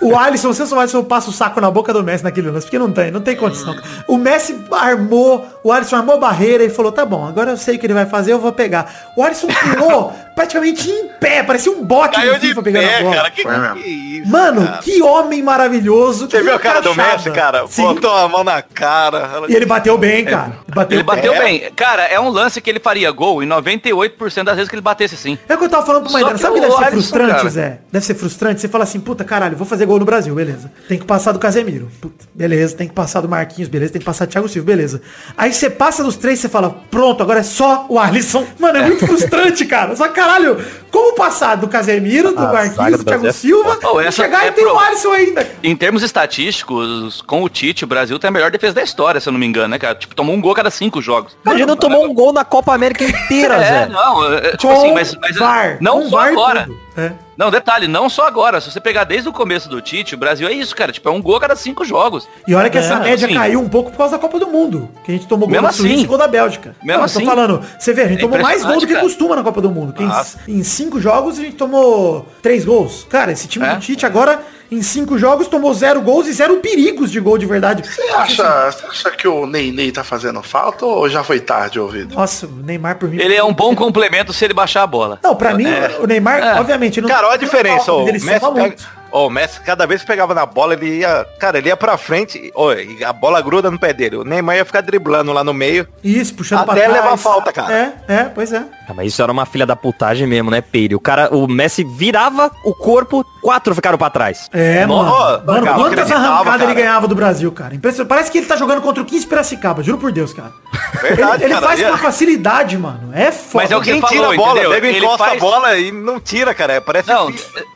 O 0.00 0.16
Alisson, 0.16 0.52
se 0.52 0.62
o 0.74 0.80
Alisson 0.80 1.04
passa 1.04 1.28
o 1.28 1.32
saco 1.32 1.60
na 1.60 1.70
boca 1.70 1.92
do 1.92 2.02
Messi 2.02 2.24
naquele 2.24 2.50
lance, 2.50 2.66
porque 2.66 2.78
não 2.78 2.90
tem, 2.90 3.10
não 3.10 3.20
tem 3.20 3.36
condição. 3.36 3.76
O 4.08 4.16
Messi 4.16 4.58
armou, 4.72 5.44
o 5.62 5.70
Alisson 5.70 5.96
armou 5.96 6.14
a 6.16 6.18
barreira 6.18 6.63
e 6.66 6.70
falou, 6.70 6.92
tá 6.92 7.04
bom, 7.04 7.26
agora 7.26 7.52
eu 7.52 7.56
sei 7.56 7.76
o 7.76 7.78
que 7.78 7.86
ele 7.86 7.94
vai 7.94 8.06
fazer, 8.06 8.32
eu 8.32 8.38
vou 8.38 8.52
pegar. 8.52 9.12
O 9.16 9.22
Alisson 9.22 9.48
pulou 9.48 10.12
praticamente 10.34 10.88
em 10.90 11.08
pé, 11.20 11.42
parecia 11.42 11.70
um 11.72 11.84
bote 11.84 12.16
Caiu 12.16 12.34
de 12.34 12.40
FIFA 12.40 12.62
pegando 12.62 12.84
a 12.84 12.88
pé, 12.88 13.02
bola. 13.02 13.14
cara. 13.16 13.30
Que, 13.30 13.42
que 13.44 13.88
isso, 13.88 14.30
Mano, 14.30 14.64
cara. 14.66 14.78
que 14.78 15.02
homem 15.02 15.42
maravilhoso. 15.42 16.28
Você 16.30 16.42
viu 16.42 16.54
a 16.54 16.58
cara 16.58 16.80
do. 16.80 16.94
Messi, 16.94 17.30
cara? 17.30 17.66
Sim. 17.68 17.82
Botou 17.82 18.10
a 18.14 18.28
mão 18.28 18.44
na 18.44 18.60
cara. 18.62 19.30
Ela- 19.34 19.46
E 19.50 19.54
ele 19.54 19.66
bateu 19.66 19.96
bem, 19.98 20.24
cara. 20.24 20.52
Bateu 20.74 20.96
Ele 20.98 21.02
bateu 21.04 21.32
bem. 21.32 21.60
bem. 21.60 21.72
Cara, 21.74 22.04
é 22.04 22.18
um 22.18 22.28
lance 22.28 22.60
que 22.60 22.68
ele 22.70 22.80
faria 22.80 23.10
gol 23.10 23.42
em 23.42 23.46
98% 23.46 24.44
das 24.44 24.56
vezes 24.56 24.68
que 24.68 24.74
ele 24.74 24.82
batesse 24.82 25.16
sim. 25.16 25.38
É 25.48 25.54
o 25.54 25.58
que 25.58 25.64
eu 25.64 25.68
tava 25.68 25.84
falando 25.86 26.04
pro 26.04 26.12
Maidana. 26.12 26.38
Sabe 26.38 26.58
o 26.58 26.60
que 26.62 26.66
o 26.66 26.70
deve 26.70 26.84
ser 26.84 26.90
frustrante, 26.90 27.32
cara. 27.34 27.48
Zé? 27.50 27.78
Deve 27.92 28.04
ser 28.04 28.14
frustrante. 28.14 28.60
Você 28.60 28.68
fala 28.68 28.84
assim, 28.84 29.00
puta 29.00 29.24
caralho, 29.24 29.56
vou 29.56 29.66
fazer 29.66 29.86
gol 29.86 29.98
no 29.98 30.04
Brasil, 30.04 30.34
beleza. 30.34 30.70
Tem 30.88 30.98
que 30.98 31.04
passar 31.04 31.32
do 31.32 31.38
Casemiro. 31.38 31.90
Puta, 32.00 32.24
beleza. 32.34 32.76
Tem 32.76 32.88
que 32.88 32.94
passar 32.94 33.20
do 33.20 33.28
Marquinhos, 33.28 33.68
beleza. 33.68 33.92
Tem 33.92 34.00
que 34.00 34.06
passar 34.06 34.26
do 34.26 34.30
Thiago 34.30 34.48
Silva, 34.48 34.66
beleza. 34.66 35.00
Aí 35.36 35.52
você 35.52 35.68
passa 35.70 36.02
dos 36.02 36.16
três, 36.16 36.38
você 36.38 36.48
fala, 36.54 36.76
pronto, 36.90 37.22
agora 37.22 37.40
é 37.40 37.42
só 37.42 37.86
o 37.88 37.98
Alisson. 37.98 38.46
Mano, 38.58 38.78
é 38.78 38.82
muito 38.86 39.06
frustrante, 39.06 39.64
cara. 39.66 39.94
Só 39.96 40.08
caralho, 40.08 40.56
como 40.90 41.14
passar 41.14 41.56
do 41.56 41.68
Casemiro, 41.68 42.30
do 42.34 42.40
Marquinhos, 42.42 42.98
do 42.98 43.04
Thiago 43.04 43.26
é 43.26 43.32
Silva, 43.32 43.78
Oh, 43.84 44.00
e 44.00 44.06
essa 44.06 44.22
chegar 44.22 44.44
é 44.44 44.48
e 44.48 44.52
tem 44.52 44.64
o 44.64 44.70
pro- 44.70 44.78
Alisson 44.78 45.10
ainda. 45.12 45.46
Em 45.62 45.74
termos 45.76 46.02
estatísticos, 46.02 47.22
com 47.22 47.42
o 47.42 47.48
Tite, 47.48 47.84
o 47.84 47.86
Brasil 47.86 48.18
tem 48.18 48.28
a 48.28 48.30
melhor 48.30 48.50
defesa 48.50 48.74
da 48.74 48.82
história, 48.82 49.20
se 49.20 49.28
eu 49.28 49.32
não 49.32 49.40
me 49.40 49.46
engano, 49.46 49.68
né, 49.68 49.78
cara? 49.78 49.94
Tipo, 49.94 50.14
tomou 50.14 50.34
um 50.34 50.40
gol 50.40 50.52
a 50.52 50.56
cada 50.56 50.70
cinco 50.70 51.00
jogos. 51.02 51.36
A 51.44 51.50
gente 51.50 51.66
não 51.66 51.76
tomou 51.76 52.04
um 52.04 52.14
gol 52.14 52.32
na 52.32 52.44
Copa 52.44 52.74
América 52.74 53.04
inteira, 53.04 53.54
É, 53.56 53.64
Zé. 53.64 53.86
não, 53.86 54.32
é, 54.34 54.50
tipo 54.52 54.68
Com 54.68 54.72
assim, 54.72 54.92
mas, 54.94 55.16
mas 55.20 55.36
VAR. 55.36 55.78
não 55.80 56.02
só 56.08 56.16
VAR 56.16 56.28
agora. 56.28 56.64
tudo. 56.64 56.83
É. 56.96 57.12
Não, 57.36 57.50
detalhe, 57.50 57.88
não 57.88 58.08
só 58.08 58.26
agora. 58.26 58.60
Se 58.60 58.70
você 58.70 58.80
pegar 58.80 59.02
desde 59.04 59.28
o 59.28 59.32
começo 59.32 59.68
do 59.68 59.80
Tite, 59.80 60.14
o 60.14 60.18
Brasil 60.18 60.46
é 60.46 60.52
isso, 60.52 60.74
cara. 60.76 60.92
Tipo, 60.92 61.08
é 61.08 61.12
um 61.12 61.20
gol 61.20 61.36
a 61.36 61.40
cada 61.40 61.56
cinco 61.56 61.84
jogos. 61.84 62.28
E 62.46 62.54
olha 62.54 62.70
que 62.70 62.78
essa 62.78 63.00
média 63.00 63.26
assim. 63.26 63.34
caiu 63.34 63.60
um 63.60 63.68
pouco 63.68 63.90
por 63.90 63.98
causa 63.98 64.12
da 64.16 64.18
Copa 64.20 64.38
do 64.38 64.46
Mundo. 64.46 64.88
Que 65.04 65.10
a 65.10 65.14
gente 65.16 65.26
tomou 65.26 65.48
gol 65.48 65.52
Mesmo 65.52 65.66
da 65.66 65.72
Suíça 65.72 65.94
assim. 65.94 66.04
e 66.04 66.06
gol 66.06 66.18
da 66.18 66.28
Bélgica. 66.28 66.76
Mesmo 66.82 66.98
Não, 66.98 67.04
assim. 67.04 67.20
Tô 67.20 67.26
falando, 67.26 67.60
você 67.78 67.92
vê, 67.92 68.02
a 68.02 68.08
gente 68.08 68.18
É 68.18 68.20
tomou 68.20 68.38
mais 68.40 68.64
gol 68.64 68.78
do 68.78 68.86
que 68.86 68.92
cara. 68.92 69.04
costuma 69.04 69.34
na 69.34 69.42
Copa 69.42 69.60
do 69.60 69.70
Mundo. 69.70 69.92
Que 69.92 70.04
em- 70.04 70.58
em, 70.60 70.62
cinco 70.62 71.00
jogos 71.00 71.38
a 71.38 71.42
gente 71.42 71.56
tomou 71.56 72.26
três 72.40 72.64
gols. 72.64 73.04
Cara, 73.10 73.32
esse 73.32 73.48
time 73.48 73.66
É. 73.66 73.74
do 73.74 73.80
Tite 73.80 74.06
agora, 74.06 74.40
em 74.74 74.82
cinco 74.82 75.16
jogos, 75.18 75.46
tomou 75.48 75.72
zero 75.74 76.00
gols 76.02 76.26
e 76.26 76.32
zero 76.32 76.56
perigos 76.58 77.10
de 77.10 77.20
gol 77.20 77.38
de 77.38 77.46
verdade. 77.46 77.82
Você 77.88 78.02
acha, 78.10 78.70
você 78.70 78.86
acha 78.86 79.10
que 79.12 79.26
o 79.28 79.46
Ney 79.46 79.70
Ney 79.72 79.90
tá 79.92 80.02
fazendo 80.04 80.42
falta 80.42 80.84
ou 80.84 81.08
já 81.08 81.22
foi 81.24 81.40
tarde 81.40 81.78
ouvido? 81.80 82.14
Nossa, 82.14 82.46
o 82.46 82.50
Neymar 82.50 82.96
por 82.98 83.08
mim. 83.08 83.18
Ele 83.20 83.34
é 83.34 83.42
um 83.44 83.52
bom 83.52 83.74
complemento 83.74 84.32
se 84.32 84.44
ele 84.44 84.54
baixar 84.54 84.82
a 84.82 84.86
bola. 84.86 85.18
Não, 85.22 85.34
pra 85.36 85.54
mim, 85.54 85.66
É. 85.66 85.98
o 86.00 86.06
Neymar, 86.06 86.38
É. 86.42 86.60
obviamente, 86.60 87.00
não 87.00 87.08
Cara, 87.08 87.26
olha 87.26 87.34
a 87.34 87.38
diferença. 87.38 87.92
o 87.92 88.02
O 88.04 88.12
Messi 88.12 88.26
pega, 88.26 88.74
Ô, 89.14 89.28
o 89.28 89.30
Messi, 89.30 89.60
cada 89.60 89.86
vez 89.86 90.00
que 90.00 90.08
pegava 90.08 90.34
na 90.34 90.44
bola, 90.44 90.72
ele 90.74 90.98
ia. 90.98 91.24
Cara, 91.38 91.58
ele 91.58 91.68
ia 91.68 91.76
pra 91.76 91.96
frente. 91.96 92.52
E 92.98 93.04
a 93.04 93.12
bola 93.12 93.40
gruda 93.40 93.70
no 93.70 93.78
pé 93.78 93.92
dele. 93.92 94.16
O 94.16 94.24
Neymar 94.24 94.56
ia 94.56 94.64
ficar 94.64 94.80
driblando 94.80 95.32
lá 95.32 95.44
no 95.44 95.54
meio. 95.54 95.86
Isso, 96.02 96.34
puxando 96.34 96.62
Até 96.62 96.72
pra 96.72 96.82
trás. 96.82 96.92
levar 96.92 97.16
falta, 97.16 97.52
cara. 97.52 97.72
É, 98.08 98.12
é, 98.12 98.24
pois 98.24 98.52
é. 98.52 98.64
Ah, 98.88 98.92
mas 98.92 99.06
isso 99.12 99.22
era 99.22 99.30
uma 99.30 99.46
filha 99.46 99.64
da 99.64 99.76
putagem 99.76 100.26
mesmo, 100.26 100.50
né, 100.50 100.60
Peire? 100.60 100.96
O 100.96 101.00
cara, 101.00 101.32
o 101.32 101.46
Messi 101.46 101.84
virava 101.84 102.50
o 102.64 102.74
corpo, 102.74 103.24
quatro 103.40 103.72
ficaram 103.72 103.96
pra 103.96 104.10
trás. 104.10 104.48
É, 104.52 104.84
Mano, 104.84 105.04
mano. 105.46 105.66
eu 105.68 105.74
quantas 105.76 106.10
arrancadas 106.10 106.54
ele 106.54 106.62
cara. 106.62 106.74
ganhava 106.74 107.06
do 107.06 107.14
Brasil, 107.14 107.52
cara. 107.52 107.72
Impressionante. 107.72 108.08
Parece 108.08 108.32
que 108.32 108.38
ele 108.38 108.46
tá 108.46 108.56
jogando 108.56 108.82
contra 108.82 109.00
o 109.00 109.06
15 109.06 109.26
Piracicaba, 109.28 109.80
juro 109.82 109.98
por 109.98 110.10
Deus, 110.10 110.32
cara. 110.34 110.52
Verdade, 111.00 111.44
ele 111.44 111.44
ele 111.44 111.54
cara. 111.54 111.66
faz 111.66 111.78
com 111.80 111.86
Ele- 111.86 111.92
uma 111.92 111.98
facilidade, 111.98 112.76
mano. 112.76 113.10
É 113.14 113.30
foda. 113.30 113.62
Mas 113.64 113.70
é 113.70 113.76
o 113.76 113.80
que 113.80 113.92
Quem 113.92 114.00
você 114.00 114.06
tira 114.08 114.20
falou, 114.26 114.32
a 114.32 114.36
bola, 114.36 114.60
entendeu? 114.60 114.74
Ele 114.90 114.98
encosta 114.98 115.24
faz- 115.24 115.36
a 115.36 115.40
bola 115.40 115.76
e 115.78 115.92
não 115.92 116.18
tira, 116.18 116.52
cara. 116.52 116.80
Parece 116.80 117.08
Não, 117.08 117.28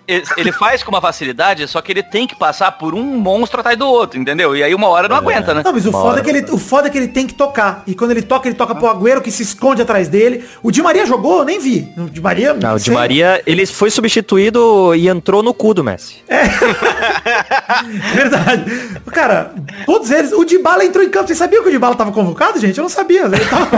ele- 0.07 0.25
ele 0.37 0.53
faz 0.53 0.83
com 0.83 0.91
uma 0.91 1.01
facilidade, 1.01 1.28
só 1.67 1.81
que 1.81 1.93
ele 1.93 2.03
tem 2.03 2.27
que 2.27 2.35
passar 2.35 2.73
por 2.73 2.95
um 2.95 3.03
monstro 3.03 3.61
atrás 3.61 3.77
do 3.77 3.87
outro, 3.87 4.19
entendeu? 4.19 4.57
E 4.57 4.63
aí 4.63 4.75
uma 4.75 4.89
hora 4.89 5.09
não 5.09 5.17
aguenta, 5.17 5.55
né? 5.55 5.63
Não, 5.65 5.73
mas 5.73 5.87
o 5.87 5.91
Uma 5.91 5.99
foda, 5.99 6.11
hora. 6.13 6.21
é 6.21 6.25
que 6.25 6.31
ele, 6.31 6.51
o 6.51 6.59
foda 6.59 6.89
é 6.89 6.91
que 6.91 6.99
ele 6.99 7.09
tem 7.09 7.27
que 7.27 7.35
tocar. 7.35 7.83
E 7.87 7.95
quando 7.95 8.11
ele 8.13 8.23
toca, 8.23 8.49
ele 8.49 8.57
toca 8.57 8.75
pro 8.75 8.89
Agüero, 8.89 9.21
que 9.21 9.31
se 9.31 9.43
esconde 9.43 9.83
atrás 9.83 10.09
dele. 10.09 10.45
O 10.63 10.71
Di 10.71 10.83
Maria 10.83 11.07
jogou, 11.07 11.41
eu 11.41 11.45
nem 11.45 11.59
vi. 11.59 11.93
O 11.97 12.09
Di 12.11 12.21
Maria... 12.21 12.55
Não, 12.55 12.75
o 12.75 12.79
Di. 12.79 12.91
Maria, 12.91 13.43
ele 13.47 13.67
foi 13.67 13.91
substituído 13.91 14.95
e 14.95 15.09
entrou 15.09 15.43
no 15.43 15.53
cu 15.55 15.75
do 15.75 15.85
Messi. 15.85 16.23
Verdade. 18.15 18.65
Cara, 19.13 19.53
todos 19.87 20.11
eles... 20.11 20.33
O 20.33 20.45
Dybala 20.45 20.85
entrou 20.85 21.05
em 21.05 21.11
campo. 21.11 21.27
Vocês 21.27 21.39
sabiam 21.39 21.63
que 21.63 21.69
o 21.69 21.73
Dybala 21.73 21.95
tava 21.95 22.13
convocado, 22.13 22.59
gente? 22.59 22.79
Eu 22.79 22.83
não 22.83 22.89
sabia. 22.89 23.23
Ele 23.29 23.45
tava... 23.45 23.69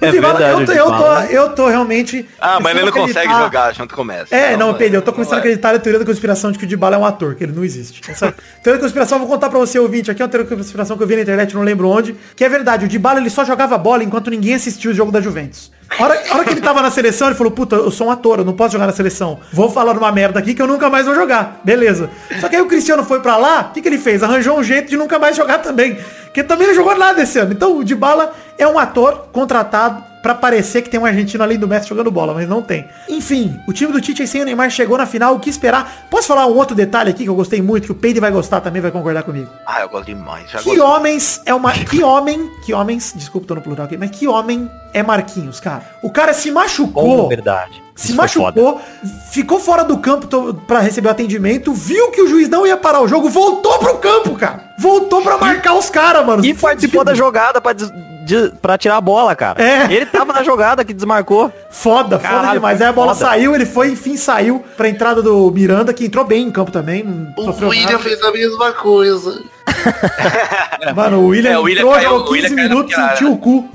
É 0.00 0.08
o 0.08 0.12
Dybala, 0.12 0.38
verdade, 0.38 0.60
eu, 0.60 0.66
tô, 0.66 0.72
eu, 0.72 0.86
tô, 0.86 1.12
eu 1.32 1.48
tô 1.54 1.68
realmente... 1.68 2.28
Ah, 2.40 2.58
mas 2.60 2.74
ele 2.74 2.84
não 2.84 2.92
consegue 2.92 3.32
jogar 3.32 3.74
junto 3.74 3.94
com 3.94 4.02
o 4.02 4.04
Messi. 4.04 4.34
É, 4.34 4.56
não, 4.56 4.70
vai. 4.70 4.78
Pedro, 4.78 4.98
eu 4.98 5.02
tô 5.02 5.12
começando 5.12 5.34
a 5.34 5.36
vai. 5.36 5.40
acreditar 5.40 5.72
na 5.72 5.78
teoria 5.78 5.98
da 5.98 6.06
conspiração 6.06 6.52
de 6.52 6.58
que 6.62 6.66
o 6.66 6.68
Dybala 6.68 6.94
é 6.94 6.98
um 6.98 7.04
ator, 7.04 7.34
que 7.34 7.42
ele 7.42 7.52
não 7.52 7.64
existe. 7.64 8.00
Essa 8.08 8.32
teoria 8.62 8.78
da 8.78 8.86
conspiração, 8.86 9.18
vou 9.18 9.26
contar 9.26 9.50
pra 9.50 9.58
você, 9.58 9.80
ouvinte, 9.80 10.10
aqui 10.10 10.22
é 10.22 10.24
uma 10.24 10.30
teoria 10.30 10.48
da 10.48 10.56
conspiração 10.56 10.96
que 10.96 11.02
eu 11.02 11.06
vi 11.08 11.16
na 11.16 11.22
internet, 11.22 11.54
não 11.54 11.62
lembro 11.62 11.88
onde, 11.88 12.14
que 12.36 12.44
é 12.44 12.48
verdade, 12.48 12.84
o 12.84 12.88
Dybala 12.88 13.18
ele 13.18 13.30
só 13.30 13.44
jogava 13.44 13.76
bola 13.76 14.04
enquanto 14.04 14.30
ninguém 14.30 14.54
assistia 14.54 14.90
o 14.90 14.94
jogo 14.94 15.10
da 15.10 15.20
Juventus. 15.20 15.72
A 15.98 16.04
hora, 16.04 16.22
a 16.30 16.34
hora 16.34 16.44
que 16.44 16.50
ele 16.50 16.60
tava 16.60 16.80
na 16.80 16.90
seleção, 16.90 17.28
ele 17.28 17.36
falou, 17.36 17.52
puta, 17.52 17.76
eu 17.76 17.90
sou 17.90 18.06
um 18.06 18.10
ator, 18.10 18.38
eu 18.38 18.44
não 18.44 18.54
posso 18.54 18.72
jogar 18.72 18.86
na 18.86 18.92
seleção. 18.92 19.40
Vou 19.52 19.68
falar 19.68 19.98
uma 19.98 20.12
merda 20.12 20.38
aqui 20.38 20.54
que 20.54 20.62
eu 20.62 20.66
nunca 20.66 20.88
mais 20.88 21.04
vou 21.04 21.14
jogar. 21.14 21.60
Beleza. 21.64 22.08
Só 22.40 22.48
que 22.48 22.56
aí 22.56 22.62
o 22.62 22.66
Cristiano 22.66 23.04
foi 23.04 23.20
pra 23.20 23.36
lá, 23.36 23.68
o 23.70 23.74
que, 23.74 23.82
que 23.82 23.88
ele 23.88 23.98
fez? 23.98 24.22
Arranjou 24.22 24.58
um 24.58 24.62
jeito 24.62 24.88
de 24.88 24.96
nunca 24.96 25.18
mais 25.18 25.36
jogar 25.36 25.58
também. 25.58 25.98
Porque 26.24 26.42
também 26.42 26.68
não 26.68 26.74
jogou 26.74 26.96
nada 26.96 27.20
esse 27.20 27.38
ano. 27.38 27.52
Então 27.52 27.76
o 27.76 27.84
Dybala 27.84 28.32
é 28.56 28.66
um 28.66 28.78
ator 28.78 29.26
contratado 29.32 30.11
pra 30.22 30.34
parecer 30.34 30.82
que 30.82 30.88
tem 30.90 31.00
um 31.00 31.04
argentino 31.04 31.42
além 31.42 31.58
do 31.58 31.66
Messi 31.66 31.88
jogando 31.88 32.10
bola, 32.10 32.32
mas 32.32 32.48
não 32.48 32.62
tem. 32.62 32.86
Enfim, 33.08 33.58
o 33.66 33.72
time 33.72 33.92
do 33.92 34.00
Tite 34.00 34.26
sem 34.26 34.40
o 34.42 34.44
Neymar 34.44 34.70
chegou 34.70 34.96
na 34.96 35.04
final, 35.06 35.34
o 35.34 35.40
que 35.40 35.50
esperar? 35.50 36.06
Posso 36.10 36.28
falar 36.28 36.46
um 36.46 36.54
outro 36.56 36.74
detalhe 36.76 37.10
aqui 37.10 37.24
que 37.24 37.28
eu 37.28 37.34
gostei 37.34 37.60
muito, 37.60 37.86
que 37.86 37.92
o 37.92 37.94
Peide 37.94 38.20
vai 38.20 38.30
gostar 38.30 38.60
também, 38.60 38.80
vai 38.80 38.90
concordar 38.90 39.22
comigo. 39.24 39.50
Ah, 39.66 39.80
eu 39.80 39.88
gosto 39.88 40.06
demais. 40.06 40.50
Que 40.50 40.76
gosto. 40.76 40.82
homens 40.82 41.42
é 41.44 41.52
uma. 41.52 41.72
Que 41.72 42.02
homem. 42.02 42.48
Que 42.64 42.72
homens. 42.72 43.12
Desculpa, 43.16 43.46
tô 43.48 43.54
no 43.56 43.60
plural 43.60 43.86
aqui, 43.86 43.96
mas 43.96 44.10
que 44.10 44.28
homem 44.28 44.70
é 44.94 45.02
Marquinhos, 45.02 45.58
cara? 45.58 45.82
O 46.02 46.10
cara 46.10 46.32
se 46.32 46.50
machucou. 46.50 47.22
Bom, 47.24 47.28
verdade. 47.28 47.82
Se 47.94 48.08
Isso 48.08 48.16
machucou, 48.16 48.80
ficou 49.30 49.60
fora 49.60 49.84
do 49.84 49.98
campo 49.98 50.54
pra 50.66 50.80
receber 50.80 51.08
o 51.08 51.10
atendimento, 51.10 51.72
viu 51.74 52.10
que 52.10 52.22
o 52.22 52.26
juiz 52.28 52.48
não 52.48 52.66
ia 52.66 52.76
parar 52.76 53.02
o 53.02 53.08
jogo, 53.08 53.28
voltou 53.28 53.78
pro 53.78 53.98
campo, 53.98 54.34
cara. 54.34 54.72
Voltou 54.78 55.20
pra 55.22 55.36
marcar 55.36 55.74
os 55.74 55.90
caras, 55.90 56.24
mano. 56.24 56.44
E 56.44 56.54
participou 56.54 57.04
da 57.04 57.14
jogada 57.14 57.60
pra, 57.60 57.72
des- 57.74 57.92
de- 58.24 58.50
pra 58.60 58.76
tirar 58.78 58.96
a 58.96 59.00
bola, 59.00 59.34
cara. 59.34 59.62
É. 59.62 59.92
Ele 59.92 60.06
tava 60.06 60.32
na 60.32 60.42
jogada 60.42 60.84
que 60.84 60.92
desmarcou. 60.92 61.52
Foda, 61.70 62.18
foda 62.18 62.18
Caralho, 62.18 62.52
demais. 62.54 62.78
foi 62.78 62.86
Aí 62.86 62.90
a 62.90 62.92
bola 62.92 63.14
foda. 63.14 63.26
saiu, 63.26 63.54
ele 63.54 63.66
foi, 63.66 63.90
enfim, 63.90 64.16
saiu 64.16 64.62
pra 64.76 64.88
entrada 64.88 65.22
do 65.22 65.50
Miranda, 65.50 65.92
que 65.92 66.04
entrou 66.04 66.24
bem 66.24 66.46
em 66.46 66.50
campo 66.50 66.70
também. 66.70 67.02
O 67.36 67.50
William 67.68 67.86
nada. 67.92 67.98
fez 67.98 68.22
a 68.22 68.30
mesma 68.32 68.72
coisa. 68.72 69.42
Mano, 70.94 71.18
o 71.20 71.26
William 71.28 71.50
É, 71.52 71.58
o 71.58 71.62
William 71.62 71.80
entrou, 71.82 71.94
caiu- 71.94 72.08
jogou 72.10 72.28
o 72.28 72.30
William 72.32 72.48
15 72.48 72.56
caiu 72.56 72.68
na 72.68 72.74
minutos, 72.74 72.94
piada. 72.94 73.10
sentiu 73.12 73.32
o 73.32 73.38
cu. 73.38 73.70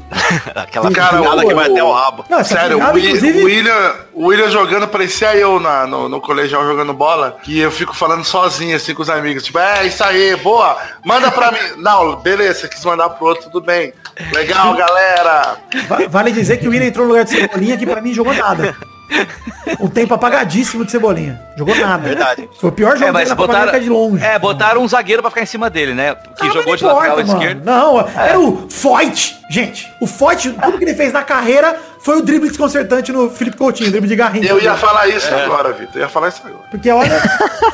Aquela 0.56 0.92
Cara, 0.92 1.18
que 1.46 1.54
vai 1.54 1.70
até 1.70 1.84
o 1.84 1.92
rabo. 1.92 2.26
Não, 2.30 2.44
Sério, 2.44 2.78
o 2.80 2.94
William, 2.94 3.10
inclusive... 3.10 3.42
o 3.42 3.46
William, 3.46 3.96
o 4.14 4.26
William 4.28 4.50
jogando, 4.50 4.88
parecia 4.88 5.36
eu 5.36 5.60
na, 5.60 5.86
no, 5.88 6.08
no 6.10 6.22
colegial 6.22 6.66
jogando 6.66 6.94
bola, 6.94 7.38
que 7.44 7.60
eu 7.60 7.72
fico 7.72 7.96
falando 7.96 8.24
sozinho 8.24 8.76
assim 8.76 8.94
com 8.94 9.02
os 9.02 9.10
amigos, 9.10 9.44
tipo, 9.44 9.60
é 9.60 9.86
isso 9.86 10.04
aí, 10.04 10.36
boa, 10.38 10.78
manda 11.04 11.30
pra 11.32 11.52
mim. 11.52 11.58
Não, 11.78 12.16
beleza, 12.18 12.68
quis 12.68 12.84
mandar 12.86 13.10
pro 13.10 13.28
outro, 13.28 13.50
tudo 13.50 13.62
bem. 13.66 13.94
Legal, 14.34 14.76
galera. 14.76 15.58
Va- 15.88 16.08
Vale 16.10 16.32
dizer 16.32 16.58
que 16.58 16.68
o 16.68 16.72
William 16.72 16.88
entrou 16.88 17.06
no 17.06 17.12
lugar 17.12 17.26
de 17.26 17.32
Cebolinha, 17.32 17.78
que 17.78 17.86
pra 17.86 18.02
mim 18.02 18.14
jogou 18.14 18.34
nada. 18.34 18.76
Um 19.80 19.88
tempo 19.90 20.14
apagadíssimo 20.14 20.86
de 20.86 20.92
Cebolinha. 20.92 21.40
Jogou 21.58 21.76
nada. 21.76 22.08
Verdade. 22.08 22.50
Foi 22.60 22.70
o 22.70 22.72
pior 22.72 22.94
jogo 22.96 23.10
É, 23.10 23.12
mas 23.12 23.32
botaram, 23.34 23.78
de 23.80 23.90
longe. 23.90 24.24
é, 24.24 24.40
botaram 24.40 24.82
um 24.82 24.88
zagueiro 24.88 25.22
pra 25.22 25.30
ficar 25.30 25.42
em 25.44 25.46
cima 25.46 25.70
dele, 25.70 25.94
né? 25.94 26.16
Que 26.40 26.48
Ah, 26.48 26.52
jogou 26.52 26.76
de 26.76 26.84
lateral 26.86 27.20
importa, 27.20 27.28
mano. 27.28 27.40
esquerdo. 27.42 27.66
Não, 27.66 28.00
era 28.00 28.40
o 28.40 28.70
Foyt. 28.70 29.38
Gente, 29.50 29.92
o 30.00 30.08
Foyt, 30.08 30.52
tudo 30.52 30.78
que 30.78 30.84
ele 30.86 30.94
fez 30.96 31.12
na 31.12 31.22
carreira 31.24 31.78
foi 32.08 32.20
o 32.20 32.22
drible 32.22 32.48
desconcertante 32.48 33.12
no 33.12 33.30
Felipe 33.30 33.58
Coutinho, 33.58 33.92
drible 33.92 34.08
de 34.08 34.16
garrinha. 34.16 34.48
Eu 34.48 34.62
ia 34.62 34.78
falar 34.78 35.10
isso 35.10 35.28
agora, 35.36 35.74
Vitor. 35.74 35.96
Eu 35.96 36.02
ia 36.04 36.08
falar 36.08 36.30
isso 36.30 36.42
agora. 36.46 36.64
Porque 36.72 36.90
olha... 36.90 37.22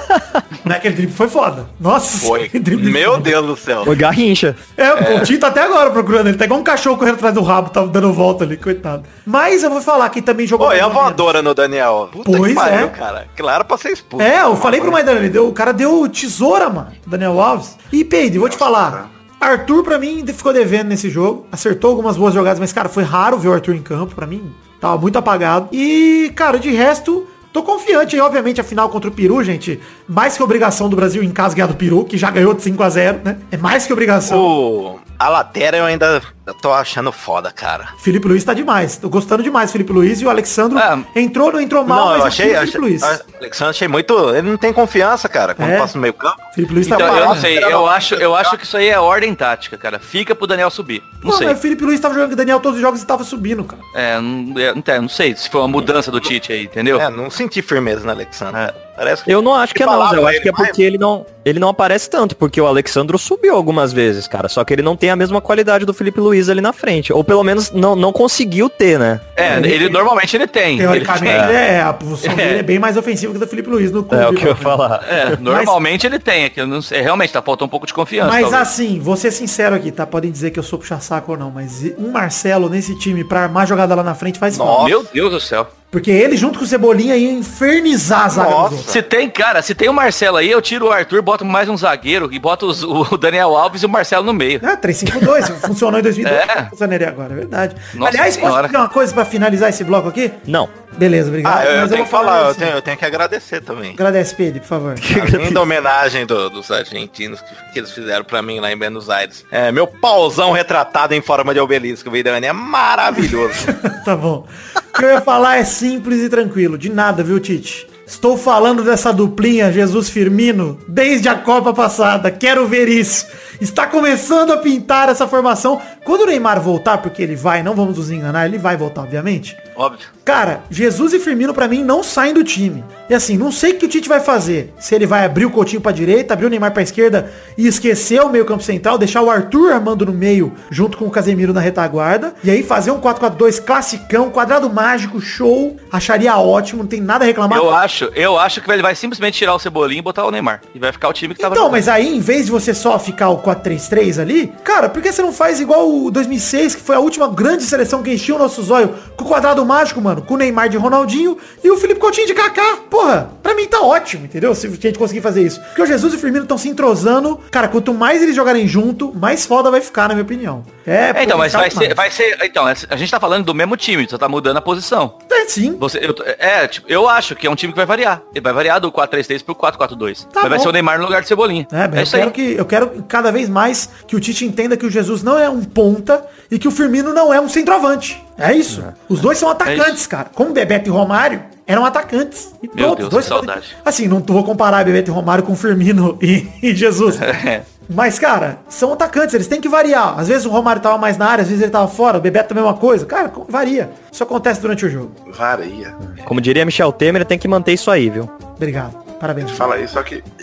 Não 0.66 0.74
é 0.74 0.78
aquele 0.80 0.96
drible 0.96 1.14
foi 1.14 1.30
foda. 1.30 1.68
Nossa, 1.80 2.18
Foi. 2.18 2.50
Meu 2.82 3.12
foda. 3.12 3.24
Deus 3.24 3.46
do 3.46 3.56
céu. 3.56 3.86
Foi 3.86 3.96
garrincha. 3.96 4.56
É, 4.76 4.92
o 4.92 5.06
Coutinho 5.06 5.40
tá 5.40 5.50
até 5.50 5.62
agora 5.62 5.92
procurando 5.92 6.30
ele. 6.30 6.38
Tá 6.38 6.46
igual 6.46 6.60
um 6.60 6.64
cachorro 6.64 6.98
correndo 6.98 7.14
atrás 7.16 7.36
do 7.36 7.44
rabo, 7.44 7.70
tá 7.70 7.86
dando 7.86 8.12
volta 8.12 8.44
ali, 8.44 8.58
coitado. 8.58 9.04
Mas 9.24 9.62
eu 9.62 9.70
vou 9.70 9.82
falar 9.82 10.10
que 10.10 10.20
também 10.20 10.48
jogou... 10.48 10.66
Pô, 10.66 10.74
e 10.74 10.80
a 10.80 10.88
voadora 10.88 11.44
no 11.44 11.54
Daniel? 11.54 12.10
Puta 12.12 12.32
Pois 12.36 12.54
que 12.54 12.60
pariu, 12.60 12.88
é. 12.88 12.90
cara. 12.90 13.28
Claro 13.38 13.66
pra 13.66 13.78
ser 13.78 13.92
expulso. 13.92 14.26
É, 14.26 14.42
eu 14.42 14.56
falei 14.56 14.82
pro 14.82 14.92
Maidana, 14.92 15.20
ele 15.20 15.30
deu, 15.30 15.48
o 15.48 15.54
cara 15.54 15.72
deu 15.72 16.10
tesoura, 16.10 16.72
mano, 16.72 16.92
Daniel 17.06 17.40
Alves. 17.40 17.78
E 17.92 18.04
Peide, 18.04 18.40
vou 18.40 18.50
te 18.50 18.58
falar. 18.58 19.12
Arthur, 19.44 19.84
pra 19.84 19.98
mim, 19.98 20.26
ficou 20.28 20.54
devendo 20.54 20.88
nesse 20.88 21.10
jogo. 21.10 21.46
Acertou 21.52 21.92
algumas 21.92 22.18
boas 22.18 22.34
jogadas, 22.34 22.60
mas, 22.60 22.74
cara, 22.74 22.90
foi 22.90 23.04
raro 23.04 23.38
ver 23.38 23.50
o 23.50 23.54
Arthur 23.54 23.76
em 23.76 23.82
campo, 23.82 24.16
pra 24.16 24.28
mim. 24.28 24.54
Tava 24.80 24.98
muito 24.98 25.18
apagado. 25.18 25.70
E, 25.72 26.32
cara, 26.36 26.60
de 26.60 26.70
resto, 26.72 27.28
tô 27.52 27.64
confiante 27.64 28.16
aí, 28.16 28.22
obviamente, 28.22 28.60
a 28.60 28.64
final 28.64 28.90
contra 28.90 29.10
o 29.10 29.14
Peru, 29.14 29.44
gente. 29.44 29.80
Mais 30.08 30.36
que 30.36 30.44
obrigação 30.44 30.90
do 30.90 30.96
Brasil 30.96 31.24
em 31.24 31.32
casa 31.32 31.56
ganhar 31.56 31.68
do 31.68 31.76
Peru, 31.76 32.04
que 32.04 32.18
já 32.18 32.30
ganhou 32.30 32.54
de 32.54 32.62
5 32.62 32.84
a 32.84 32.90
0 32.90 33.22
né? 33.24 33.38
É 33.52 33.58
mais 33.58 33.86
que 33.86 33.94
obrigação. 33.94 34.38
O... 34.38 35.00
A 35.18 35.30
lateral 35.30 35.82
eu 35.82 35.86
ainda 35.86 36.22
tô 36.62 36.74
achando 36.74 37.12
foda, 37.12 37.52
cara. 37.52 37.90
Felipe 38.00 38.28
Luiz 38.28 38.44
tá 38.44 38.54
demais. 38.54 38.98
Tô 38.98 39.08
gostando 39.10 39.42
demais, 39.44 39.72
Felipe 39.72 39.94
Luiz. 39.94 40.20
E 40.22 40.26
o 40.26 40.30
Alexandro 40.30 40.78
É. 40.78 41.00
entrou, 41.16 41.52
não 41.54 41.62
entrou 41.62 41.86
mal, 41.86 42.00
não, 42.00 42.08
mas 42.10 42.20
eu 42.20 42.26
achei, 42.26 42.46
o 42.54 42.58
achei 42.58 42.72
Felipe 42.74 42.80
Luiz. 42.80 43.04
a- 43.04 43.22
Alexandre 43.40 43.70
achei 43.70 43.88
muito. 43.88 44.14
Ele 44.36 44.50
não 44.50 44.58
tem 44.58 44.74
confiança, 44.74 45.30
cara, 45.30 45.54
quando 45.56 45.70
É. 45.70 45.78
passa 45.78 45.98
no 45.98 46.02
meio 46.02 46.14
campo. 46.14 46.38
Felipe 46.54 46.74
Luiz 46.74 46.88
tá 46.88 46.96
Então, 46.96 47.08
eu 47.08 47.14
parado. 47.14 47.34
não 47.36 47.42
sei, 47.42 47.58
eu 47.64 47.88
acho, 47.88 48.16
eu 48.16 48.36
acho 48.36 48.58
que 48.58 48.66
isso 48.66 48.76
aí 48.76 48.90
é 48.90 49.00
ordem 49.00 49.34
tática, 49.34 49.78
cara. 49.78 50.00
Fica 50.00 50.36
pro 50.36 50.46
Daniel 50.46 50.70
subir. 50.70 51.02
Não 51.24 51.32
Pô, 51.32 51.38
sei. 51.38 51.48
mas 51.48 51.58
o 51.58 51.62
Felipe 51.62 51.84
Luiz 51.86 52.00
tava 52.00 52.14
jogando 52.14 52.30
com 52.30 52.34
o 52.34 52.38
Daniel 52.38 52.60
todos 52.60 52.76
os 52.78 52.82
jogos 52.82 53.02
e 53.02 53.06
tava 53.06 53.24
subindo, 53.24 53.64
cara. 53.64 53.82
É, 53.96 54.20
não, 54.20 54.54
é, 54.86 55.00
não, 55.00 55.08
sei 55.10 55.36
se 55.36 55.50
foi 55.50 55.62
uma 55.62 55.68
mudança 55.68 56.12
do 56.12 56.20
Tite 56.20 56.52
aí, 56.52 56.64
entendeu? 56.66 57.00
É, 57.00 57.10
não 57.10 57.30
senti 57.30 57.62
firmeza 57.62 58.04
no 58.06 58.12
Alexandre. 58.12 58.60
É. 58.62 58.74
Parece 58.96 59.24
que 59.24 59.32
Eu 59.34 59.42
não 59.42 59.56
acho 59.56 59.74
que 59.74 59.82
é 59.82 59.86
não. 59.88 60.14
Eu 60.14 60.28
acho 60.28 60.40
que 60.40 60.50
é 60.50 60.52
porque 60.52 60.84
ele 60.84 61.00
não, 61.00 61.26
ele 61.44 61.60
não 61.60 61.70
aparece 61.70 62.08
tanto, 62.08 62.36
porque 62.36 62.62
o 62.62 62.68
Alexandro 62.68 63.18
subiu 63.18 63.56
algumas 63.56 63.92
vezes, 63.92 64.28
cara. 64.28 64.48
Só 64.48 64.64
que 64.64 64.72
ele 64.72 64.84
não 64.84 64.96
tem 64.96 65.10
a 65.10 65.16
mesma 65.16 65.42
qualidade 65.42 65.84
do 65.84 65.96
Felipe 65.96 66.20
Luiz 66.20 66.33
ali 66.50 66.62
na 66.62 66.74
frente. 66.74 67.12
Ou 67.14 67.24
pelo 67.24 67.44
menos 67.44 67.72
não, 67.72 67.96
não 67.96 68.12
conseguiu 68.12 68.70
ter, 68.70 68.98
né? 69.00 69.20
É, 69.36 69.58
ele 69.58 69.90
normalmente 69.90 70.36
ele 70.36 70.48
tem. 70.48 70.78
Teoricamente, 70.78 71.44
Ele- 71.44 71.54
é, 71.54 71.82
a 71.82 71.94
posição 71.94 72.36
dele 72.36 72.60
é 72.60 72.64
bem 72.64 72.80
mais 72.80 72.98
ofensiva 72.98 73.32
que 73.32 73.38
a 73.38 73.40
do 73.46 73.48
Felipe 73.48 73.70
Luiz 73.70 73.92
no 73.92 74.04
clube. 74.04 74.24
É 74.24 74.28
o 74.28 74.34
que 74.34 74.44
eu 74.44 74.50
ia 74.50 74.54
né? 74.56 74.60
falar. 74.62 75.04
É, 75.10 75.38
normalmente 75.38 76.06
ele 76.06 76.20
tem, 76.20 76.46
é 76.46 76.50
que 76.50 76.60
eu 76.62 76.68
não 76.68 76.82
sei, 76.82 77.02
realmente 77.02 77.32
tá 77.34 77.42
faltando 77.42 77.66
um 77.66 77.70
pouco 77.70 77.86
de 77.86 77.94
confiança. 77.94 78.30
Mas 78.32 78.42
talvez. 78.50 78.62
assim, 78.62 79.00
vou 79.00 79.16
ser 79.16 79.32
sincero 79.32 79.76
aqui, 79.76 79.92
tá? 79.92 80.06
Podem 80.06 80.32
dizer 80.32 80.52
que 80.52 80.60
eu 80.60 80.64
sou 80.64 80.80
puxa-saco 80.80 81.32
ou 81.32 81.38
não, 81.38 81.52
mas 81.52 81.84
um 81.98 82.12
Marcelo 82.12 82.70
nesse 82.70 82.98
time 82.98 83.24
pra 83.24 83.42
armar 83.44 83.68
jogada 83.68 83.96
lá 83.96 84.04
na 84.04 84.16
frente 84.16 84.40
faz 84.40 84.58
Nossa. 84.58 84.72
falta. 84.72 84.90
Meu 84.90 85.04
Deus 85.14 85.32
do 85.32 85.40
céu. 85.40 85.68
Porque 85.94 86.10
ele 86.10 86.36
junto 86.36 86.58
com 86.58 86.66
o 86.66 86.68
Cebolinha 86.68 87.16
ia 87.16 87.32
infernizar 87.32 88.26
a 88.26 88.30
zaga 88.30 88.50
Nossa. 88.50 88.92
Se 88.92 89.02
tem, 89.04 89.30
cara, 89.30 89.62
se 89.62 89.76
tem 89.76 89.88
o 89.88 89.94
Marcelo 89.94 90.38
aí, 90.38 90.50
eu 90.50 90.60
tiro 90.60 90.88
o 90.88 90.92
Arthur, 90.92 91.22
boto 91.22 91.46
mais 91.46 91.70
um 91.70 91.78
zagueiro 91.78 92.30
e 92.34 92.40
boto 92.40 92.66
os- 92.66 92.84
o 92.84 93.16
Daniel 93.16 93.56
Alves 93.56 93.84
e 93.84 93.86
o 93.86 93.90
Marcelo 93.90 94.26
no 94.26 94.34
meio. 94.34 94.60
É, 94.66 94.76
352, 94.76 95.50
funcionou 95.62 96.00
em 96.00 96.04
2002, 96.04 96.36
É. 96.50 96.66
funcionaria 96.72 97.08
agora, 97.08 97.32
é 97.34 97.36
verdade. 97.36 97.76
Nossa 97.94 98.10
Aliás, 98.12 98.36
posso 98.36 98.48
senhora. 98.48 98.68
dizer 98.68 98.78
uma 98.80 98.90
coisa 98.90 99.14
pra 99.14 99.24
finalizar 99.24 99.70
esse 99.70 99.84
bloco 99.84 100.10
aqui? 100.10 100.32
Não. 100.48 100.68
Beleza, 100.98 101.30
obrigado. 101.30 101.58
Ah, 101.60 101.66
eu, 101.66 101.72
eu 101.72 101.88
tenho 101.88 101.98
vou 101.98 102.06
que 102.06 102.12
falar, 102.12 102.40
eu 102.42 102.48
assim. 102.50 102.60
tenho, 102.60 102.72
eu 102.74 102.82
tenho 102.82 102.98
que 102.98 103.06
agradecer 103.06 103.62
também. 103.62 103.94
Agradece, 103.94 104.36
Pedro, 104.36 104.60
por 104.62 104.68
favor. 104.68 104.96
Além 105.34 105.50
da 105.54 105.60
homenagem 105.62 106.24
do- 106.26 106.50
dos 106.52 106.70
argentinos 106.70 107.42
que, 107.42 107.72
que 107.74 107.80
eles 107.80 107.92
fizeram 107.92 108.24
pra 108.24 108.44
mim 108.44 108.60
lá 108.60 108.72
em 108.72 108.78
Buenos 108.78 109.10
Aires. 109.10 109.44
É, 109.52 109.72
meu 109.72 109.88
pauzão 109.88 110.52
retratado 110.52 111.16
em 111.16 111.22
forma 111.22 111.52
de 111.52 111.60
obelisco, 111.60 112.12
Vidani, 112.12 112.46
é 112.46 112.54
maravilhoso. 112.54 113.66
tá 114.06 114.16
bom. 114.16 114.46
O 114.76 114.94
que 115.00 115.06
eu 115.06 115.10
ia 115.10 115.22
falar 115.22 115.58
é 115.58 115.64
simples 115.84 116.22
e 116.22 116.30
tranquilo. 116.30 116.78
De 116.78 116.90
nada, 116.90 117.22
viu, 117.22 117.42
Tite? 117.42 117.93
Estou 118.06 118.38
falando 118.38 118.84
dessa 118.84 119.14
duplinha 119.14 119.72
Jesus 119.72 120.10
Firmino 120.10 120.78
desde 120.88 121.30
a 121.30 121.36
Copa 121.36 121.74
passada. 121.74 122.30
Quero 122.30 122.68
ver 122.68 122.90
isso. 122.90 123.26
Está 123.62 123.88
começando 123.88 124.52
a 124.52 124.58
pintar 124.58 125.10
essa 125.10 125.28
formação. 125.28 125.82
Quando 126.04 126.22
o 126.22 126.26
Neymar 126.26 126.60
voltar, 126.60 126.98
porque 126.98 127.24
ele 127.24 127.36
vai, 127.36 127.64
não 127.64 127.74
vamos 127.74 127.98
nos 127.98 128.12
enganar, 128.12 128.46
ele 128.46 128.58
vai 128.58 128.76
voltar, 128.76 129.04
obviamente. 129.04 129.56
Óbvio. 129.76 130.08
Cara, 130.26 130.64
Jesus 130.70 131.14
e 131.14 131.20
Firmino 131.20 131.54
pra 131.54 131.68
mim 131.68 131.84
não 131.84 132.04
saem 132.04 132.34
do 132.34 132.44
time. 132.44 132.84
E 133.10 133.14
assim, 133.14 133.38
não 133.38 133.52
sei 133.52 133.74
o 133.74 133.76
que 133.76 133.86
o 133.86 133.90
Tite 133.90 134.08
vai 134.08 134.20
fazer. 134.20 134.74
Se 134.80 134.96
ele 134.96 135.06
vai 135.06 135.26
abrir 135.26 135.46
o 135.46 135.52
Coutinho 135.52 135.82
pra 135.82 135.92
direita, 135.92 136.34
abrir 136.34 136.46
o 136.46 136.50
Neymar 136.50 136.72
pra 136.72 136.82
esquerda 136.82 137.32
e 137.58 137.68
esquecer 137.68 138.22
o 138.22 138.30
meio 138.30 138.46
campo 138.46 138.64
central, 138.64 138.98
deixar 138.98 139.22
o 139.22 139.30
Arthur 139.30 139.74
armando 139.74 140.06
no 140.06 140.14
meio 140.14 140.54
junto 140.70 140.98
com 140.98 141.06
o 141.06 141.12
Casemiro 141.12 141.54
na 141.54 141.60
retaguarda. 141.60 142.34
E 142.44 142.50
aí 142.50 142.64
fazer 142.64 142.92
um 142.92 143.00
4-4-2 143.00 143.62
classicão, 143.64 144.30
quadrado 144.30 144.70
mágico, 144.70 145.20
show. 145.20 145.76
Acharia 145.92 146.38
ótimo, 146.38 146.84
não 146.84 146.90
tem 146.90 147.02
nada 147.02 147.26
a 147.26 147.28
reclamar. 147.28 147.58
Eu 147.60 147.74
acho, 147.74 147.93
eu 148.16 148.38
acho 148.38 148.62
que 148.62 148.72
ele 148.72 148.82
vai 148.82 148.96
simplesmente 148.96 149.38
tirar 149.38 149.54
o 149.54 149.60
Cebolinha 149.60 150.00
e 150.00 150.02
botar 150.02 150.26
o 150.26 150.32
Neymar. 150.32 150.62
E 150.74 150.80
vai 150.80 150.92
ficar 150.92 151.10
o 151.10 151.14
time 151.14 151.34
que 151.34 151.42
tava 151.42 151.56
Então, 151.56 151.70
mas 151.70 151.88
aí, 151.88 152.16
em 152.16 152.20
vez 152.20 152.46
de 152.46 152.52
você 152.52 152.74
só 152.74 152.98
ficar 152.98 153.30
o 153.30 153.42
4-3-3 153.42 154.22
ali, 154.22 154.54
cara, 154.64 154.90
por 154.90 155.02
que 155.02 155.12
você 155.12 155.22
não 155.22 155.34
faz 155.34 155.60
igual 155.60 155.90
o 155.90 156.12
2006, 156.12 156.76
que 156.76 156.82
foi 156.82 156.96
a 156.96 157.00
última 157.00 157.28
grande 157.28 157.64
seleção 157.64 158.02
que 158.02 158.14
encheu 158.14 158.36
o 158.36 158.40
nosso 158.40 158.62
zóio, 158.64 158.96
com 159.16 159.26
o 159.26 159.28
quadrado 159.28 159.66
mágico, 159.66 160.02
mano, 160.02 160.22
com 160.22 160.34
o 160.34 160.38
Neymar 160.38 160.70
de 160.70 160.78
Ronaldinho 160.78 161.38
e 161.64 161.70
o 161.70 161.78
Felipe 161.78 162.00
Coutinho 162.00 162.28
de 162.28 162.34
Kaká? 162.34 162.78
Porra, 162.90 163.32
pra 163.42 163.54
mim 163.54 163.68
tá 163.68 163.82
ótimo, 163.82 164.26
entendeu? 164.26 164.54
Se 164.56 164.68
a 164.68 164.70
gente 164.70 164.98
conseguir 164.98 165.22
fazer 165.22 165.44
isso. 165.44 165.60
Porque 165.62 165.82
o 165.82 165.86
Jesus 165.86 166.14
e 166.14 166.16
o 166.16 166.20
Firmino 166.20 166.44
estão 166.44 166.58
se 166.58 166.70
entrosando. 166.70 167.40
Cara, 167.52 167.68
quanto 167.68 167.94
mais 167.94 168.22
eles 168.22 168.36
jogarem 168.36 168.68
junto, 168.68 169.14
mais 169.14 169.46
foda 169.46 169.70
vai 169.70 169.82
ficar, 169.82 170.08
na 170.08 170.16
minha 170.16 170.24
opinião. 170.24 170.64
É, 170.86 171.04
É, 171.16 171.24
então, 171.24 171.38
mas 171.38 171.54
vai 171.54 171.70
ser, 171.70 171.94
vai 171.94 172.12
ser. 172.12 172.38
Então, 172.44 172.66
a 172.66 172.96
gente 172.96 173.12
tá 173.12 173.20
falando 173.20 173.46
do 173.46 173.54
mesmo 173.54 173.76
time, 173.76 174.08
só 174.10 174.18
tá 174.18 174.30
mudando 174.30 174.58
a 174.58 174.62
posição. 174.62 175.18
É, 175.32 175.46
sim. 175.48 175.76
Você, 175.80 176.00
eu, 176.00 176.16
é, 176.38 176.68
tipo, 176.68 176.88
eu 176.90 177.08
acho 177.08 177.36
que 177.36 177.48
é 177.48 177.50
um 177.50 177.56
time 177.56 177.74
que 177.74 177.78
vai 177.78 177.83
variar. 177.86 178.22
Ele 178.34 178.44
vai 178.44 178.54
variar 178.54 178.80
do 178.80 178.92
4-3-3 178.92 179.44
pro 179.44 179.56
4-4-2. 179.56 180.28
Tá 180.28 180.48
vai 180.48 180.60
ser 180.60 180.68
o 180.68 180.72
Neymar 180.72 180.98
no 181.00 181.06
lugar 181.06 181.22
do 181.22 181.28
Cebolinha. 181.28 181.68
É, 181.72 181.88
mas 181.88 181.96
é 181.96 182.00
eu 182.00 182.04
isso 182.04 182.16
aí. 182.16 182.22
quero 182.22 182.32
que 182.32 182.54
eu 182.54 182.66
quero 182.66 183.06
cada 183.08 183.32
vez 183.32 183.50
mais 183.50 183.90
que 184.08 184.16
o 184.16 184.20
Tite 184.20 184.46
entenda 184.46 184.76
que 184.78 184.86
o 184.86 184.90
Jesus 184.90 185.24
não 185.24 185.38
é 185.38 185.50
um 185.50 185.64
ponta 185.64 186.26
e 186.50 186.60
que 186.60 186.68
o 186.68 186.72
Firmino 186.72 187.14
não 187.14 187.34
é 187.34 187.40
um 187.40 187.50
centroavante. 187.50 188.24
É 188.38 188.54
isso. 188.54 188.84
Os 189.08 189.20
dois 189.20 189.38
são 189.38 189.50
atacantes, 189.50 190.02
isso. 190.02 190.10
cara. 190.10 190.30
Como 190.34 190.52
Bebeto 190.52 190.90
e 190.90 190.92
Romário 190.92 191.44
eram 191.66 191.86
atacantes. 191.86 192.54
E 192.62 192.68
Meu 192.68 192.88
pronto, 192.88 192.98
Deus, 193.00 193.10
dois 193.10 193.26
saudade. 193.26 193.76
Assim, 193.86 194.08
não 194.08 194.20
vou 194.20 194.44
comparar 194.44 194.84
Bebeto 194.84 195.12
e 195.12 195.14
Romário 195.14 195.44
com 195.44 195.56
Firmino 195.56 196.18
e, 196.22 196.48
e 196.62 196.76
Jesus. 196.76 197.22
É. 197.22 197.64
Mas, 197.90 198.18
cara, 198.18 198.60
são 198.70 198.94
atacantes, 198.94 199.34
eles 199.36 199.48
têm 199.48 199.60
que 199.62 199.70
variar. 199.70 200.18
Às 200.18 200.28
vezes 200.28 200.46
o 200.46 200.50
Romário 200.50 200.82
tava 200.82 200.98
mais 200.98 201.18
na 201.18 201.28
área, 201.28 201.42
às 201.42 201.48
vezes 201.50 201.62
ele 201.62 201.72
tava 201.72 201.88
fora, 201.88 202.18
o 202.18 202.22
Bebeto 202.22 202.54
a 202.54 202.56
mesma 202.56 202.74
coisa. 202.74 203.06
Cara, 203.06 203.32
varia. 203.48 203.92
Isso 204.12 204.24
acontece 204.24 204.62
durante 204.62 204.86
o 204.86 204.90
jogo. 204.90 205.12
Varia. 205.34 205.94
Como 206.26 206.42
diria 206.42 206.66
Michel 206.66 206.92
Temer, 206.92 207.26
tem 207.26 207.38
que 207.38 207.48
manter 207.48 207.74
isso 207.74 207.92
aí, 207.92 208.10
viu? 208.10 208.30
Obrigado. 208.56 209.04
Parabéns. 209.20 209.52
Fala 209.52 209.76
aí, 209.76 209.88
só 209.88 210.04
que. 210.04 210.24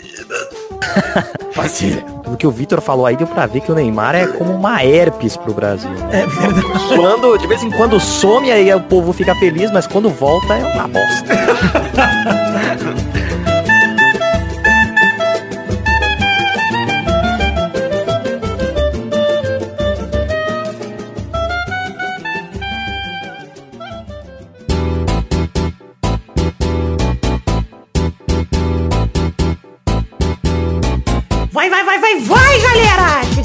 Tudo 2.23 2.37
que 2.37 2.47
o 2.47 2.51
Vitor 2.51 2.81
falou 2.81 3.05
aí 3.05 3.15
deu 3.15 3.27
pra 3.27 3.45
ver 3.45 3.59
que 3.59 3.71
o 3.71 3.75
Neymar 3.75 4.15
é 4.15 4.25
como 4.25 4.53
uma 4.53 4.83
herpes 4.83 5.35
pro 5.35 5.53
Brasil. 5.53 5.89
né? 5.89 6.23
É 6.23 6.25
verdade. 6.25 6.95
Quando, 6.95 7.37
de 7.37 7.45
vez 7.45 7.61
em 7.61 7.69
quando 7.69 7.99
some, 7.99 8.51
aí 8.51 8.73
o 8.73 8.79
povo 8.79 9.11
fica 9.13 9.35
feliz, 9.35 9.69
mas 9.71 9.85
quando 9.85 10.09
volta 10.09 10.53
é 10.55 10.63
uma 10.63 10.87
bosta. 10.87 11.35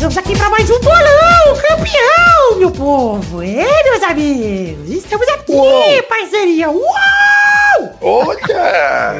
Chegamos 0.06 0.18
aqui 0.18 0.38
pra 0.38 0.50
mais 0.50 0.70
um 0.70 0.78
bolão, 0.78 1.56
campeão, 1.68 2.58
meu 2.58 2.70
povo! 2.70 3.42
É, 3.42 3.82
meus 3.82 4.02
amigos! 4.04 4.88
Estamos 4.88 5.26
aqui, 5.30 6.02
parceria! 6.08 6.70
Uau! 6.70 7.96
Olha! 8.00 9.16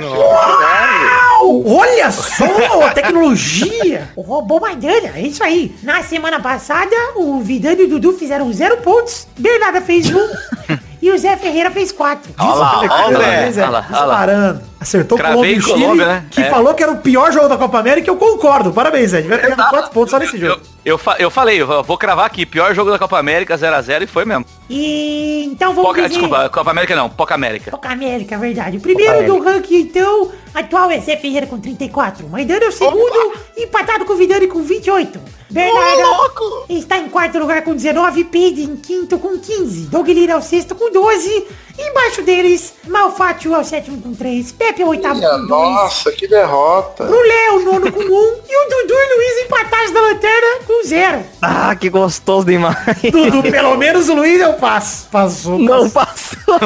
Olha 1.66 2.11
só 2.12 2.85
a 2.87 2.90
tecnologia. 2.92 4.09
O 4.14 4.22
robô 4.22 4.61
Maidana, 4.61 5.11
é 5.16 5.22
isso 5.22 5.42
aí. 5.42 5.75
Na 5.83 6.05
semana 6.05 6.38
passada, 6.38 6.94
o 7.16 7.40
Vidano 7.40 7.81
e 7.81 7.85
o 7.87 7.88
Dudu 7.88 8.12
fizeram 8.12 8.53
zero 8.53 8.77
pontos, 8.77 9.27
Bernarda 9.37 9.81
fez 9.81 10.09
um 10.09 10.29
e 11.03 11.11
o 11.11 11.18
Zé 11.18 11.37
Ferreira 11.37 11.72
fez 11.72 11.90
quatro. 11.90 12.33
Olha 12.38 12.55
lá, 12.55 12.79
olha 12.79 13.18
o 13.18 13.22
é, 13.22 13.51
lá, 13.51 13.51
olha 13.51 13.68
lá. 13.70 13.81
disparando. 13.81 14.61
Acertou 14.79 15.18
Cravei 15.18 15.35
Colômbia 15.37 15.57
e 15.59 15.62
Chile, 15.62 15.81
Colômbia, 15.83 16.07
né? 16.07 16.25
que 16.31 16.42
É. 16.42 16.49
falou 16.51 16.75
que 16.75 16.83
era 16.83 16.92
o 16.92 16.99
pior 16.99 17.33
jogo 17.33 17.49
da 17.49 17.57
Copa 17.57 17.77
América, 17.81 18.09
eu 18.09 18.16
concordo. 18.16 18.72
Parabéns, 18.72 19.11
Zé. 19.11 19.22
Vai 19.22 19.38
pegar 19.38 19.57
quatro 19.68 19.90
pontos 19.90 20.12
só 20.12 20.18
nesse 20.20 20.37
Eu, 20.37 20.40
jogo. 20.51 20.61
eu, 20.61 20.75
fa- 20.96 21.16
eu 21.18 21.31
falei, 21.31 21.61
eu 21.61 21.83
vou 21.83 21.99
cravar 21.99 22.27
aqui, 22.27 22.46
pior 22.46 22.72
jogo 22.75 22.90
da 22.92 22.99
Copa 22.99 23.18
América, 23.18 23.57
0x0 23.59 24.03
e 24.03 24.07
foi 24.07 24.25
mesmo. 24.25 24.44
E 24.70 25.44
então 25.46 25.75
vamos 25.75 25.88
Poca, 25.90 26.03
dizer... 26.03 26.11
desculpa, 26.20 26.49
Copa 26.49 26.70
América 26.70 26.94
não, 26.94 27.09
Poca 27.11 27.35
América. 27.35 27.70
Copa 27.72 27.88
América, 27.88 28.35
é 28.37 28.38
verdade. 28.38 28.77
O 28.77 28.81
primeiro 28.81 29.27
do 29.27 29.42
ranking, 29.42 29.77
então, 29.81 30.31
atual 30.55 30.90
é 30.90 31.01
Zé 31.01 31.16
Ferreira 31.16 31.46
com 31.46 31.59
34. 31.59 32.29
Maidana 32.29 32.64
é 32.66 32.68
o 32.68 32.72
segundo, 32.72 33.33
empatado 33.57 34.05
com 34.05 34.12
o 34.12 34.16
Vidani 34.16 34.46
com 34.46 34.62
28. 34.62 35.18
Bernardo 35.51 36.64
está 36.68 36.99
em 36.99 37.09
quarto 37.09 37.38
lugar 37.38 37.62
com 37.62 37.75
19, 37.75 38.25
Peide 38.25 38.62
em 38.62 38.77
quinto 38.77 39.18
com 39.18 39.38
15. 39.38 39.87
Doug 39.88 40.09
Lira 40.09 40.33
é 40.35 40.37
o 40.37 40.42
sexto 40.42 40.75
com 40.75 40.90
12. 40.90 41.46
Embaixo 41.78 42.22
deles, 42.22 42.74
Malfátio 42.86 43.54
é 43.54 43.58
o 43.58 43.64
sétimo 43.64 44.00
com 44.00 44.14
3. 44.14 44.52
Pepe 44.52 44.82
é 44.82 44.84
o 44.84 44.88
oitavo 44.88 45.16
Minha 45.16 45.30
com 45.30 45.38
2. 45.38 45.48
nossa, 45.48 46.12
que 46.12 46.26
derrota. 46.26 47.04
Brulé 47.04 47.46
é 47.46 47.50
o 47.52 47.60
nono 47.64 47.92
com 47.92 48.00
1. 48.00 48.04
e 48.04 48.08
o 48.08 48.68
Dudu 48.70 48.94
e 48.94 49.16
Luiz 49.16 49.44
empatados 49.44 49.90
da 49.92 50.00
lanterna 50.00 50.46
com 50.66 50.84
0. 50.84 51.22
Ah, 51.42 51.74
que 51.76 51.88
gostoso 51.90 52.46
demais. 52.46 52.76
Dudu, 53.10 53.42
pelo 53.42 53.76
menos 53.76 54.08
o 54.08 54.14
Luiz 54.14 54.40
eu 54.40 54.54
passo. 54.54 55.08
Passou. 55.10 55.58
Não 55.58 55.90
passou. 55.90 56.58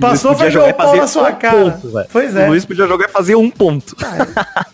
passou. 0.00 0.34
Foi 0.34 0.46
podia 0.46 0.50
jogar 0.50 0.70
o 0.70 0.74
pau 0.74 0.96
na 0.96 1.06
sua 1.06 1.30
um 1.30 1.34
cara. 1.34 1.56
ponto. 1.56 2.08
Pois 2.10 2.36
é. 2.36 2.46
O 2.46 2.48
Luiz 2.48 2.64
podia 2.64 2.86
jogar 2.86 3.08
e 3.08 3.12
fazer 3.12 3.34
um 3.34 3.50
ponto. 3.50 3.94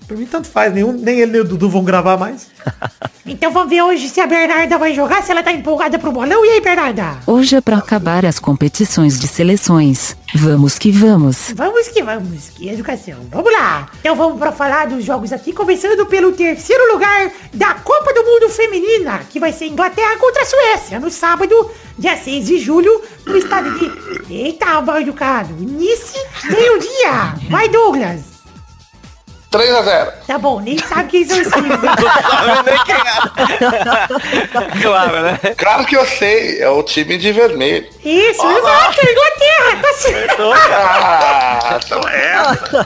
Por 0.07 0.17
mim 0.17 0.27
tanto 0.27 0.49
faz, 0.49 0.73
nenhum, 0.73 0.93
nem 0.93 1.21
ele 1.21 1.33
nem 1.33 1.41
o 1.41 1.45
Dudu 1.45 1.69
vão 1.69 1.83
gravar 1.85 2.17
mais. 2.17 2.49
Então 3.31 3.53
vamos 3.53 3.71
ver 3.71 3.81
hoje 3.81 4.09
se 4.09 4.21
a 4.21 4.27
Bernarda 4.27 4.77
vai 4.77 4.93
jogar, 4.93 5.23
se 5.23 5.31
ela 5.31 5.41
tá 5.41 5.53
empolgada 5.53 5.97
pro 6.01 6.11
bolão. 6.11 6.45
E 6.45 6.49
aí, 6.49 6.61
Bernarda? 6.61 7.19
Hoje 7.25 7.55
é 7.55 7.61
para 7.61 7.77
acabar 7.77 8.27
as 8.27 8.41
competições 8.41 9.21
de 9.21 9.29
seleções. 9.29 10.17
Vamos 10.35 10.77
que 10.77 10.91
vamos. 10.91 11.53
Vamos 11.55 11.87
que 11.87 12.03
vamos, 12.03 12.49
que 12.49 12.69
educação. 12.69 13.19
Vamos 13.31 13.53
lá. 13.53 13.89
Então 14.01 14.17
vamos 14.17 14.37
para 14.37 14.51
falar 14.51 14.89
dos 14.89 15.05
jogos 15.05 15.33
aqui, 15.33 15.53
começando 15.53 16.05
pelo 16.07 16.33
terceiro 16.33 16.93
lugar 16.93 17.31
da 17.55 17.75
Copa 17.75 18.13
do 18.13 18.25
Mundo 18.25 18.49
Feminina, 18.49 19.21
que 19.31 19.39
vai 19.39 19.53
ser 19.53 19.67
Inglaterra 19.67 20.17
contra 20.17 20.43
a 20.43 20.47
Suécia, 20.47 20.99
no 20.99 21.09
sábado, 21.09 21.71
dia 21.97 22.17
6 22.17 22.47
de 22.47 22.59
julho, 22.59 23.01
no 23.25 23.37
estádio 23.37 23.79
de... 23.79 24.35
Eita, 24.35 24.81
mal 24.81 25.01
educado. 25.01 25.55
Nice, 25.55 26.19
meio-dia. 26.51 27.37
Vai, 27.49 27.69
Douglas. 27.69 28.30
3x0. 29.51 30.13
Tá 30.29 30.39
bom, 30.39 30.61
nem 30.61 30.79
sabe 30.79 31.11
quem 31.11 31.25
são 31.25 31.41
esses. 31.41 31.51
né? 31.53 31.61
claro, 34.81 35.23
né? 35.23 35.41
Claro 35.57 35.85
que 35.87 35.97
eu 35.97 36.07
sei, 36.07 36.61
é 36.61 36.69
o 36.69 36.85
time 36.85 37.19
de 37.19 37.33
vermelho. 37.33 37.85
Isso, 38.05 38.47
exato, 38.47 39.01
Inglaterra, 39.03 39.83
tá 39.83 39.93
certo. 39.95 40.53
Ah, 40.53 41.81
então 41.85 42.01
é. 42.09 42.45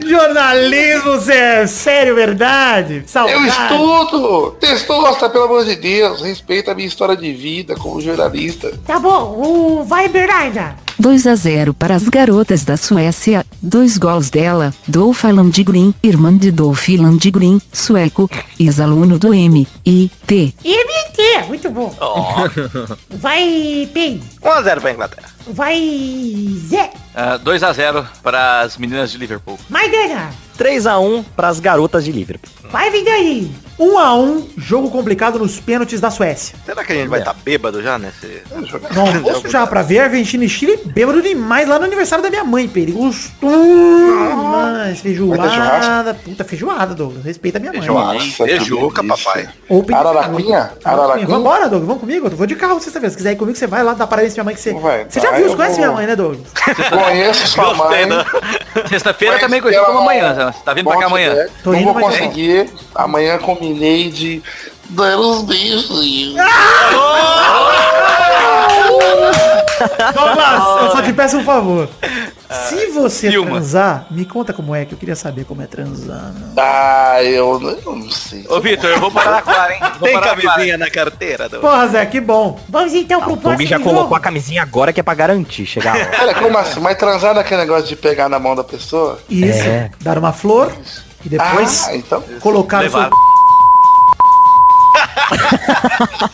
Jornalismo, 0.09 1.19
Zé, 1.19 1.67
sério, 1.67 2.15
verdade. 2.15 3.03
Saudade. 3.07 3.39
Eu 3.39 3.47
estudo! 3.47 4.53
Testosta, 4.59 5.29
pelo 5.29 5.45
amor 5.45 5.67
de 5.67 5.77
Deus, 5.77 6.23
respeita 6.23 6.73
a 6.73 6.75
minha 6.75 6.89
história 6.89 7.15
de 7.17 7.31
vida 7.33 7.77
como 7.77 8.01
jornalista. 8.01 8.73
Tá 8.87 8.99
bom, 8.99 9.39
o... 9.39 9.85
vai, 9.85 10.09
Bernarda. 10.09 10.83
2 10.99 11.27
a 11.27 11.35
0 11.35 11.75
para 11.75 11.97
as 11.97 12.09
garotas 12.09 12.65
da 12.65 12.77
Suécia. 12.77 13.45
Dois 13.61 13.99
gols 13.99 14.31
dela, 14.31 14.73
Dolph 14.87 15.25
Landgren, 15.25 15.93
irmã 16.03 16.37
de 16.37 16.51
Dolph 16.55 16.89
Landgren, 16.89 17.61
sueco, 17.73 18.31
ex-aluno 18.59 19.19
do 19.19 19.35
M, 19.35 19.67
I, 19.85 20.11
T. 20.27 20.55
MT, 20.65 21.49
muito 21.49 21.71
bom. 21.71 21.95
Vai, 23.11 23.89
Pen. 23.93 24.23
1x0 24.41 24.81
pra 24.81 24.93
Inglaterra. 24.93 25.29
Vai, 25.49 25.79
Zé. 26.69 26.91
Ah, 27.15 27.39
2x0 27.39 28.07
para 28.23 28.61
as 28.61 28.77
meninas 28.79 29.11
de 29.11 29.19
Liverpool. 29.19 29.59
Maidana. 29.69 30.33
3x1 30.59 31.25
pras 31.37 31.61
garotas 31.61 32.05
de 32.05 32.13
Liverpool. 32.13 32.51
Vai, 32.71 32.91
Vidani. 32.91 33.55
1 33.77 33.99
a 33.99 34.15
1 34.15 34.49
jogo 34.57 34.89
complicado 34.89 35.37
nos 35.39 35.59
pênaltis 35.59 36.01
da 36.01 36.09
Suécia. 36.09 36.55
Será 36.65 36.85
que 36.85 36.93
a 36.93 36.97
gente 36.97 37.09
vai 37.09 37.19
estar 37.19 37.35
bêbado 37.35 37.83
já 37.83 37.99
nesse... 37.99 38.41
Não 38.95 39.19
posso 39.23 39.49
já 39.49 39.67
pra 39.67 39.83
ver 39.83 39.99
Argentina 39.99 40.45
e 40.45 40.49
Chile 40.49 40.79
bêbado 40.87 41.21
demais 41.21 41.69
lá 41.69 41.77
no 41.79 41.85
aniversário 41.85 42.23
da 42.23 42.31
minha 42.31 42.45
mãe, 42.45 42.69
Peri. 42.69 42.95
Mas 43.43 45.01
feijoada. 45.01 46.15
Puta, 46.15 46.45
feijoada, 46.45 46.95
Douglas. 46.95 47.25
Respeita 47.25 47.59
a 47.59 47.61
minha 47.61 47.73
mãe. 47.73 47.81
Beijuca, 48.45 49.03
que 49.03 49.09
papai. 49.09 49.49
Open 49.69 49.97
Araraquinha? 49.97 50.71
Araraquinha? 50.85 51.27
Vambora, 51.27 51.63
Douglas. 51.69 51.87
Vamos 51.87 52.01
comigo? 52.01 52.29
Eu 52.29 52.37
vou 52.37 52.47
de 52.47 52.55
carro 52.55 52.81
sexta-feira. 52.81 53.11
Se 53.11 53.17
quiser 53.17 53.33
ir 53.33 53.37
comigo, 53.37 53.57
você 53.59 53.67
vai 53.67 53.83
lá 53.83 53.95
dar 53.95 54.07
parabéns 54.07 54.35
pra 54.35 54.45
minha 54.45 54.53
mãe 54.53 54.55
que 54.55 54.61
você. 54.61 54.73
Vai, 54.75 55.07
você 55.09 55.21
já 55.21 55.31
tá, 55.31 55.37
viu, 55.37 55.49
você 55.49 55.57
conhece 55.57 55.77
vou. 55.77 55.85
minha 55.85 55.93
mãe, 55.97 56.07
né, 56.07 56.15
Douglas? 56.17 56.47
Conheço 56.91 57.47
sua 57.49 57.75
mãe. 57.75 58.05
Sexta-feira 58.89 59.39
também 59.39 59.61
conhecido 59.61 59.85
ela 59.85 59.93
como 59.93 59.99
não- 60.01 60.07
Você 60.53 60.61
tá 60.65 60.75
vindo 60.75 60.89
pra 60.91 60.99
cá 60.99 61.07
amanhã. 61.07 61.33
é, 61.33 61.49
Tô 61.63 61.73
Não 61.73 61.79
indo, 61.79 61.85
vou 61.93 61.95
mas- 61.95 62.05
conseguir. 62.19 62.69
Amanhã 62.95 63.39
combinei 63.39 64.11
de 64.11 64.43
dar 64.91 65.19
uns 65.19 65.43
beijinhos. 65.43 66.35
Douglas, 70.15 70.83
eu 70.83 70.91
só 70.93 71.03
te 71.03 71.13
peço 71.13 71.39
um 71.39 71.45
favor. 71.45 71.89
Se 72.69 72.87
você 72.89 73.31
Filma. 73.31 73.51
transar, 73.53 74.07
me 74.11 74.25
conta 74.25 74.53
como 74.53 74.75
é, 74.75 74.85
que 74.85 74.93
eu 74.95 74.99
queria 74.99 75.17
saber 75.17 75.45
como 75.45 75.63
é 75.63 75.67
transar. 75.67 76.33
meu. 76.35 76.49
Ah, 76.57 77.23
eu, 77.23 77.61
eu 77.85 77.97
não 77.97 78.11
sei. 78.11 78.45
Ô, 78.49 78.61
Vitor, 78.61 78.91
eu 78.91 79.01
vou 79.01 79.11
parar 79.11 79.41
Clara, 79.43 79.73
hein? 79.75 79.81
Vou 79.99 80.09
Tem 80.09 80.21
camisinha 80.21 80.77
na 80.79 80.91
carteira, 80.91 81.49
do... 81.49 81.61
Porra, 81.61 81.89
Zé, 81.89 82.05
que 82.07 82.21
bom. 82.21 82.61
Vamos 82.69 82.93
então 82.95 83.21
pro 83.23 83.33
O 83.33 83.37
Doug 83.37 83.43
próximo 83.45 83.69
já 83.69 83.79
jogo. 83.79 83.91
colocou 83.91 84.17
a 84.17 84.21
camisinha 84.21 84.63
agora 84.63 84.93
que 84.93 85.01
é 85.01 85.03
pra 85.03 85.15
garantir 85.15 85.65
chegar 85.67 85.97
lá. 85.97 86.07
Olha, 86.21 86.35
como 86.35 86.57
assim? 86.59 86.81
Mas 86.81 86.99
transar 86.99 87.35
naquele 87.35 87.63
negócio 87.63 87.87
de 87.89 87.97
pegar 87.97 88.29
na 88.29 88.39
mão 88.39 88.55
da 88.55 88.63
pessoa? 88.65 89.19
Isso. 89.29 89.63
É. 89.63 89.91
Dar 90.01 90.19
uma 90.19 90.33
flor 90.33 90.71
e 91.25 91.29
depois 91.29 91.87
Ah, 91.89 91.97
então. 91.97 92.23
colocar 92.41 92.81
Levar. 92.81 93.09
o 93.09 93.11
seu... 93.11 93.25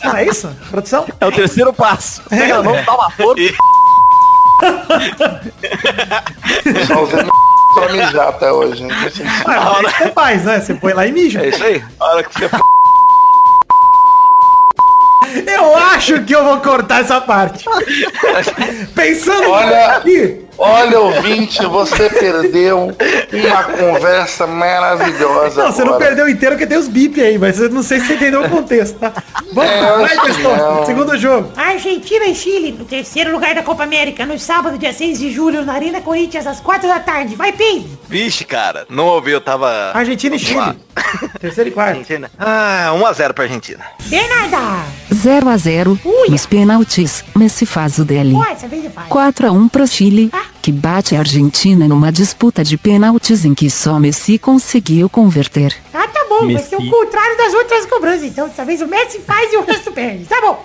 Não 0.04 0.16
é 0.16 0.24
isso? 0.26 0.48
Produção? 0.70 1.06
É 1.20 1.26
o 1.26 1.32
terceiro 1.32 1.72
passo. 1.72 2.22
Pega 2.28 2.56
na 2.56 2.62
mão, 2.62 2.84
dá 2.84 2.94
uma 2.94 3.10
flor. 3.10 3.36
Só 6.86 7.06
meu 7.06 7.30
pra 7.74 7.88
mijar 7.92 8.28
até 8.28 8.52
hoje. 8.52 8.82
Não 8.84 8.94
faz 8.96 9.14
sentido. 9.14 9.30
Ah, 9.46 9.78
é 9.78 9.82
isso 9.86 9.96
que 9.96 10.02
você 10.04 10.10
faz, 10.12 10.44
né? 10.44 10.60
Você 10.60 10.74
põe 10.74 10.92
lá 10.92 11.06
e 11.06 11.12
mija. 11.12 11.40
É 11.40 11.48
isso 11.48 11.62
aí. 11.64 11.82
A 12.00 12.04
hora 12.06 12.22
que 12.24 12.34
você. 12.38 12.50
Eu 15.46 15.76
acho 15.76 16.24
que 16.24 16.34
eu 16.34 16.42
vou 16.42 16.58
cortar 16.60 17.02
essa 17.02 17.20
parte. 17.20 17.64
Pensando 18.96 19.48
Olha- 19.50 19.98
aqui. 19.98 20.44
Olha, 20.62 21.00
ouvinte, 21.00 21.64
você 21.64 22.10
perdeu 22.10 22.94
uma 23.32 23.64
conversa 23.64 24.46
maravilhosa. 24.46 25.64
Não, 25.64 25.72
você 25.72 25.80
não 25.84 25.94
agora. 25.94 26.04
perdeu 26.06 26.28
inteiro 26.28 26.54
porque 26.54 26.66
tem 26.66 26.76
os 26.76 26.86
bip 26.86 27.18
aí, 27.20 27.38
mas 27.38 27.58
eu 27.58 27.70
não 27.70 27.82
sei 27.82 27.98
se 28.00 28.08
você 28.08 28.14
entendeu 28.14 28.42
o 28.42 28.50
contexto, 28.50 28.98
tá? 28.98 29.10
Vamos 29.54 29.70
É, 29.70 29.96
vai, 29.96 30.08
Testosta. 30.26 30.56
não. 30.56 30.84
Segundo 30.86 31.16
jogo. 31.16 31.50
Argentina 31.56 32.26
e 32.26 32.34
Chile 32.34 32.72
no 32.78 32.84
terceiro 32.84 33.32
lugar 33.32 33.54
da 33.54 33.62
Copa 33.62 33.84
América, 33.84 34.26
no 34.26 34.38
sábado, 34.38 34.76
dia 34.76 34.92
6 34.92 35.18
de 35.18 35.30
julho, 35.32 35.64
na 35.64 35.72
Arena 35.72 36.00
Corinthians, 36.02 36.46
às 36.46 36.60
4 36.60 36.86
da 36.88 37.00
tarde. 37.00 37.34
Vai, 37.36 37.52
Pedro! 37.52 37.88
Vixe, 38.08 38.44
cara. 38.44 38.84
Não 38.90 39.06
ouvi, 39.06 39.30
eu 39.30 39.40
tava... 39.40 39.92
Argentina 39.94 40.36
e. 40.36 40.38
Chile. 40.38 40.78
Terceiro 41.40 41.70
e 41.70 41.72
quarto. 41.72 41.90
Argentina. 41.90 42.30
Ah, 42.38 42.90
1x0 42.94 43.32
pra 43.32 43.44
Argentina. 43.44 43.80
Bernarda! 44.06 44.84
0 45.14 45.48
a 45.48 45.56
0 45.56 45.98
Uia. 46.04 46.30
nos 46.30 46.44
pênaltis. 46.46 47.24
Messi 47.34 47.64
faz 47.64 47.98
o 47.98 48.04
dele. 48.04 48.34
Ó, 48.36 48.44
essa 48.44 48.68
vez 48.68 48.84
vai. 48.92 49.06
4 49.08 49.46
a 49.48 49.50
1 49.52 49.68
pro 49.68 49.86
Chile, 49.86 50.30
que 50.62 50.70
bate 50.70 51.16
a 51.16 51.20
Argentina 51.20 51.88
numa 51.88 52.12
disputa 52.12 52.62
de 52.62 52.76
pênaltis 52.76 53.44
em 53.44 53.54
que 53.54 53.70
só 53.70 53.98
Messi 53.98 54.38
conseguiu 54.38 55.08
converter. 55.08 55.74
Ah, 55.92 56.06
tá 56.06 56.26
bom, 56.28 56.52
vai 56.52 56.62
ser 56.62 56.76
o 56.76 56.80
Messi. 56.80 56.90
contrário 56.90 57.36
das 57.36 57.54
outras 57.54 57.86
cobranças. 57.86 58.24
Então, 58.24 58.48
dessa 58.48 58.64
vez 58.64 58.80
o 58.82 58.86
Messi 58.86 59.20
faz 59.20 59.52
e 59.52 59.56
o 59.56 59.64
resto 59.64 59.90
perde. 59.92 60.24
Tá 60.24 60.40
bom. 60.40 60.64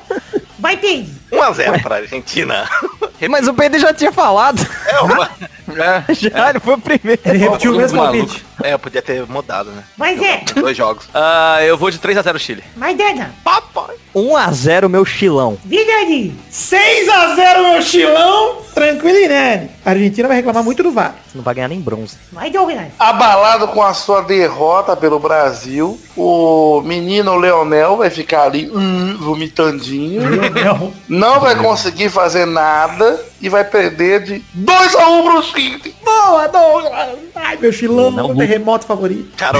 Vai, 0.59 0.77
Pedro! 0.77 1.11
1x0 1.35 1.81
pra 1.81 1.95
Argentina. 1.97 2.69
Mas 3.29 3.47
o 3.47 3.53
Pedro 3.53 3.79
já 3.79 3.93
tinha 3.93 4.11
falado. 4.11 4.65
É, 4.87 4.99
uma... 4.99 5.29
É. 5.73 6.13
Já, 6.13 6.49
ele 6.49 6.59
foi 6.59 6.75
o 6.75 6.77
primeiro. 6.77 7.21
Ele 7.25 7.37
repetiu 7.37 7.73
o 7.73 7.77
mesmo 7.77 7.97
palpite. 7.97 8.45
é, 8.63 8.73
eu 8.73 8.79
podia 8.79 9.01
ter 9.01 9.25
mudado, 9.27 9.71
né? 9.71 9.83
Vai, 9.97 10.17
Zé! 10.17 10.43
Dois 10.55 10.77
jogos. 10.77 11.07
Ah, 11.13 11.57
eu 11.63 11.77
vou 11.77 11.89
de 11.89 11.97
3x0 11.97 12.37
Chile. 12.37 12.63
Vai, 12.75 12.93
Dana! 12.93 13.33
Papai. 13.43 13.95
1x0 14.15 14.87
meu 14.87 15.03
chilão. 15.03 15.57
Vidani! 15.65 16.37
6x0 16.51 17.71
meu 17.71 17.81
chilão. 17.81 18.57
Tranquilo, 18.73 19.27
né? 19.29 19.69
A 19.83 19.91
Argentina 19.91 20.27
vai 20.27 20.37
reclamar 20.37 20.63
muito 20.63 20.83
do 20.83 20.91
VAR. 20.91 21.15
Você 21.27 21.37
não 21.37 21.43
vai 21.43 21.55
ganhar 21.55 21.67
nem 21.67 21.79
bronze. 21.79 22.17
Vai, 22.31 22.49
Douglas! 22.49 22.87
Abalado 22.99 23.67
com 23.69 23.81
a 23.81 23.93
sua 23.93 24.21
derrota 24.21 24.95
pelo 24.95 25.19
Brasil, 25.19 25.99
o 26.15 26.81
menino 26.81 27.35
Leonel 27.35 27.97
vai 27.97 28.09
ficar 28.09 28.43
ali 28.43 28.69
hum, 28.69 29.17
vomitandinho. 29.19 30.21
Não. 30.65 30.93
Não 31.25 31.39
vai 31.39 31.55
conseguir 31.55 32.09
fazer 32.09 32.45
nada 32.45 33.19
e 33.41 33.49
vai 33.49 33.63
perder 33.63 34.23
de 34.23 34.43
2 34.53 34.95
a 34.95 35.07
1 35.09 35.23
pro 35.23 35.41
Chile. 35.43 35.95
Boa, 36.03 36.47
Douglas. 36.47 37.17
Ai, 37.33 37.57
meu 37.59 37.73
chilão, 37.73 38.11
Não, 38.11 38.27
meu 38.27 38.37
terremoto 38.37 38.85
favorito. 38.85 39.35
Cara. 39.35 39.57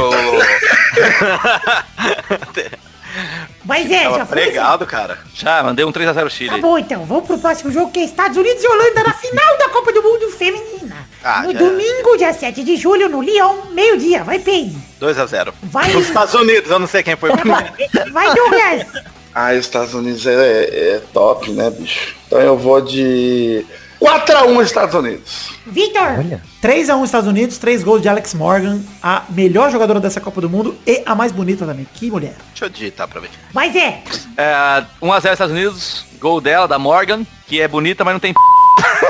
Vai, 3.66 3.84
Zé! 3.88 4.04
Tava 4.04 4.18
Já 4.20 4.26
foi? 4.28 4.38
Zé? 4.38 4.44
pregado, 4.46 4.86
cara. 4.86 5.18
Já, 5.34 5.64
mandei 5.64 5.84
um 5.84 5.92
3x0 5.92 6.30
Chile. 6.30 6.50
Tá 6.52 6.58
bom, 6.60 6.78
então. 6.78 7.04
Vamos 7.06 7.26
pro 7.26 7.38
próximo 7.40 7.72
jogo, 7.72 7.92
que 7.92 8.00
é 8.00 8.04
Estados 8.04 8.38
Unidos 8.38 8.64
e 8.64 8.68
Holanda 8.68 9.04
na 9.04 9.14
final 9.14 9.58
da 9.58 9.70
Copa 9.70 9.92
do 9.92 10.04
Mundo 10.04 10.30
Feminina. 10.32 10.96
Ah, 11.24 11.42
no 11.42 11.52
já- 11.52 11.58
domingo, 11.60 12.16
dia 12.18 12.32
7 12.34 12.64
de 12.64 12.78
julho, 12.78 13.10
no 13.10 13.24
Lyon, 13.24 13.56
meio-dia. 13.72 14.24
Vai, 14.24 14.38
Pedro! 14.38 14.76
2x0. 15.02 15.52
Vai. 15.64 15.92
Nos 15.94 16.08
Estados 16.08 16.34
Unidos, 16.36 16.70
eu 16.70 16.78
não 16.78 16.86
sei 16.88 17.02
quem 17.02 17.16
foi 17.16 17.32
primeiro. 17.36 17.66
Vai, 18.12 18.32
Douglas! 18.36 19.15
Ah, 19.36 19.52
os 19.52 19.60
Estados 19.60 19.94
Unidos 19.94 20.26
é, 20.26 20.94
é 20.94 21.02
top, 21.12 21.52
né, 21.52 21.70
bicho? 21.70 22.16
Então 22.26 22.40
eu 22.40 22.58
vou 22.58 22.80
de 22.80 23.66
4 24.00 24.38
a 24.38 24.46
1 24.46 24.62
Estados 24.62 24.96
Unidos. 24.96 25.52
Vitor! 25.68 26.40
3x1 26.64 27.04
Estados 27.04 27.28
Unidos, 27.28 27.58
3 27.58 27.84
gols 27.84 28.02
de 28.02 28.08
Alex 28.08 28.34
Morgan, 28.34 28.80
a 29.04 29.24
melhor 29.30 29.70
jogadora 29.72 30.00
dessa 30.00 30.22
Copa 30.22 30.40
do 30.40 30.50
Mundo 30.50 30.78
e 30.88 31.04
a 31.06 31.14
mais 31.14 31.34
bonita 31.34 31.66
também. 31.66 31.86
Que 31.94 32.10
mulher. 32.10 32.36
Deixa 32.50 32.66
eu 32.66 32.70
digitar 32.70 33.10
pra 33.10 33.20
ver. 33.20 33.30
Vai, 33.52 33.72
Zé! 33.72 34.04
É, 34.38 34.86
1x0 35.02 35.34
Estados 35.34 35.54
Unidos, 35.54 36.06
gol 36.18 36.40
dela, 36.40 36.68
da 36.68 36.80
Morgan, 36.80 37.26
que 37.46 37.60
é 37.60 37.68
bonita, 37.68 38.06
mas 38.06 38.14
não 38.14 38.20
tem 38.20 38.34
p... 38.34 38.40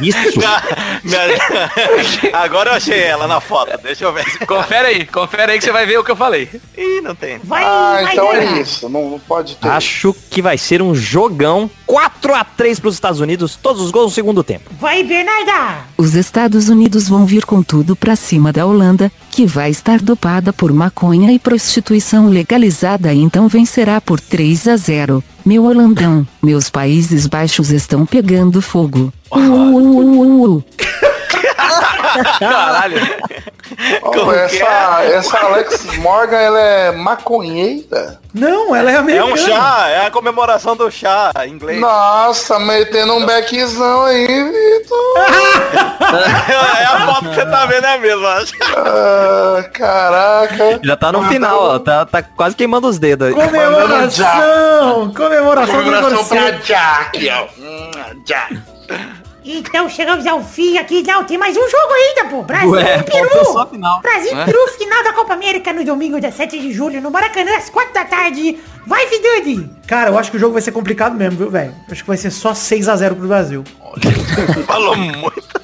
Isso. 0.00 0.40
Agora 2.32 2.70
eu 2.70 2.74
achei 2.74 3.00
ela 3.00 3.26
na 3.26 3.40
foto. 3.40 3.78
Deixa 3.82 4.04
eu 4.04 4.12
ver. 4.12 4.24
Confere 4.46 4.86
aí, 4.88 5.06
confere 5.06 5.52
aí 5.52 5.58
que 5.58 5.64
você 5.64 5.72
vai 5.72 5.86
ver 5.86 5.98
o 5.98 6.04
que 6.04 6.10
eu 6.10 6.16
falei. 6.16 6.48
Ih, 6.76 7.00
não 7.00 7.14
tem. 7.14 7.38
Vai, 7.44 7.62
Ah, 7.64 8.00
vai, 8.02 8.12
então 8.12 8.32
é 8.32 8.40
Dana. 8.44 8.60
isso. 8.60 8.88
Não, 8.88 9.10
não 9.10 9.18
pode 9.18 9.56
ter. 9.56 9.68
Acho 9.68 10.14
que 10.30 10.42
vai 10.42 10.58
ser 10.58 10.82
um 10.82 10.94
jogão 10.94 11.70
4x3 11.86 12.80
pros 12.80 12.94
Estados 12.94 13.20
Unidos, 13.20 13.56
todos 13.60 13.80
os 13.82 13.90
gols 13.90 14.06
no 14.06 14.14
segundo 14.14 14.42
tempo. 14.44 14.70
Vai, 14.80 15.02
Bernarda! 15.02 15.84
Os 15.96 16.14
Estados 16.14 16.68
Unidos 16.68 17.08
vão 17.08 17.24
vir 17.26 17.44
com 17.44 17.62
tudo 17.62 17.96
pra 17.96 18.16
cima 18.16 18.52
da 18.52 18.66
Holanda, 18.66 19.10
que 19.38 19.46
vai 19.46 19.70
estar 19.70 20.02
dopada 20.02 20.52
por 20.52 20.72
maconha 20.72 21.30
e 21.30 21.38
prostituição 21.38 22.28
legalizada 22.28 23.14
então 23.14 23.46
vencerá 23.46 24.00
por 24.00 24.18
3 24.18 24.66
a 24.66 24.76
0. 24.76 25.22
Meu 25.46 25.62
Holandão, 25.66 26.26
meus 26.42 26.68
Países 26.68 27.24
Baixos 27.24 27.70
estão 27.70 28.04
pegando 28.04 28.60
fogo. 28.60 29.12
Uh, 29.30 29.38
uh, 29.38 29.76
uh, 29.76 30.56
uh, 30.56 30.56
uh. 30.56 30.64
Caralho. 32.38 33.00
Ó, 34.02 34.10
Como 34.10 34.32
que 34.32 34.38
essa, 34.38 35.04
essa 35.04 35.38
Alex 35.40 35.84
Morgan, 35.98 36.36
ela 36.38 36.60
é 36.60 36.92
maconheira. 36.92 38.18
Não, 38.34 38.74
ela 38.74 38.90
é 38.90 38.94
É 38.94 38.98
americana. 38.98 39.32
um 39.32 39.36
chá, 39.36 39.86
é 39.88 40.06
a 40.06 40.10
comemoração 40.10 40.74
do 40.74 40.90
chá 40.90 41.30
em 41.46 41.50
inglês. 41.52 41.78
Nossa, 41.80 42.58
metendo 42.58 43.14
um 43.14 43.26
beckzão 43.26 44.04
aí, 44.04 44.26
Vitor. 44.26 45.18
É 46.80 46.84
a 46.84 47.06
foto 47.06 47.28
que 47.28 47.34
você 47.34 47.46
tá 47.46 47.66
vendo, 47.66 47.84
é 47.86 47.98
mesmo, 47.98 48.26
acho. 48.26 48.52
Ah, 48.76 49.64
caraca. 49.72 50.80
Já 50.82 50.96
tá 50.96 51.12
no 51.12 51.22
final, 51.28 51.60
ó. 51.62 51.78
Tá, 51.78 52.06
tá 52.06 52.22
quase 52.22 52.56
queimando 52.56 52.88
os 52.88 52.98
dedos 52.98 53.28
aí. 53.28 53.34
Comemoração! 53.34 55.12
Comemoração 55.14 55.76
do 55.76 55.84
Comemoração 55.84 56.24
pra. 56.24 56.50
Jack, 56.52 57.28
ó. 57.30 57.44
Hum, 57.58 57.90
Jack. 58.24 58.58
Então 59.50 59.88
chegamos 59.88 60.26
ao 60.26 60.44
fim 60.44 60.76
aqui. 60.76 61.02
Não, 61.02 61.24
tem 61.24 61.38
mais 61.38 61.56
um 61.56 61.68
jogo 61.68 61.92
ainda, 61.94 62.24
pô. 62.26 62.42
Brasil 62.42 62.70
Ué, 62.70 62.98
e 62.98 63.02
Peru. 63.02 63.66
final. 63.66 64.02
Brasil 64.02 64.32
e 64.32 64.34
Ué? 64.34 64.44
Peru, 64.44 64.68
final 64.76 65.02
da 65.02 65.14
Copa 65.14 65.32
América 65.32 65.72
no 65.72 65.82
domingo, 65.82 66.20
dia 66.20 66.30
7 66.30 66.60
de 66.60 66.70
julho, 66.70 67.00
no 67.00 67.10
Maracanã, 67.10 67.56
às 67.56 67.70
4 67.70 67.94
da 67.94 68.04
tarde. 68.04 68.58
Vai, 68.86 69.06
Vidani! 69.06 69.70
Cara, 69.86 70.10
eu 70.10 70.18
acho 70.18 70.30
que 70.30 70.36
o 70.36 70.40
jogo 70.40 70.52
vai 70.52 70.60
ser 70.60 70.72
complicado 70.72 71.14
mesmo, 71.16 71.38
viu, 71.38 71.50
velho? 71.50 71.74
Acho 71.90 72.02
que 72.02 72.08
vai 72.08 72.18
ser 72.18 72.30
só 72.30 72.52
6x0 72.52 73.14
pro 73.14 73.26
Brasil. 73.26 73.64
Falou 74.66 74.94
muito. 74.94 75.60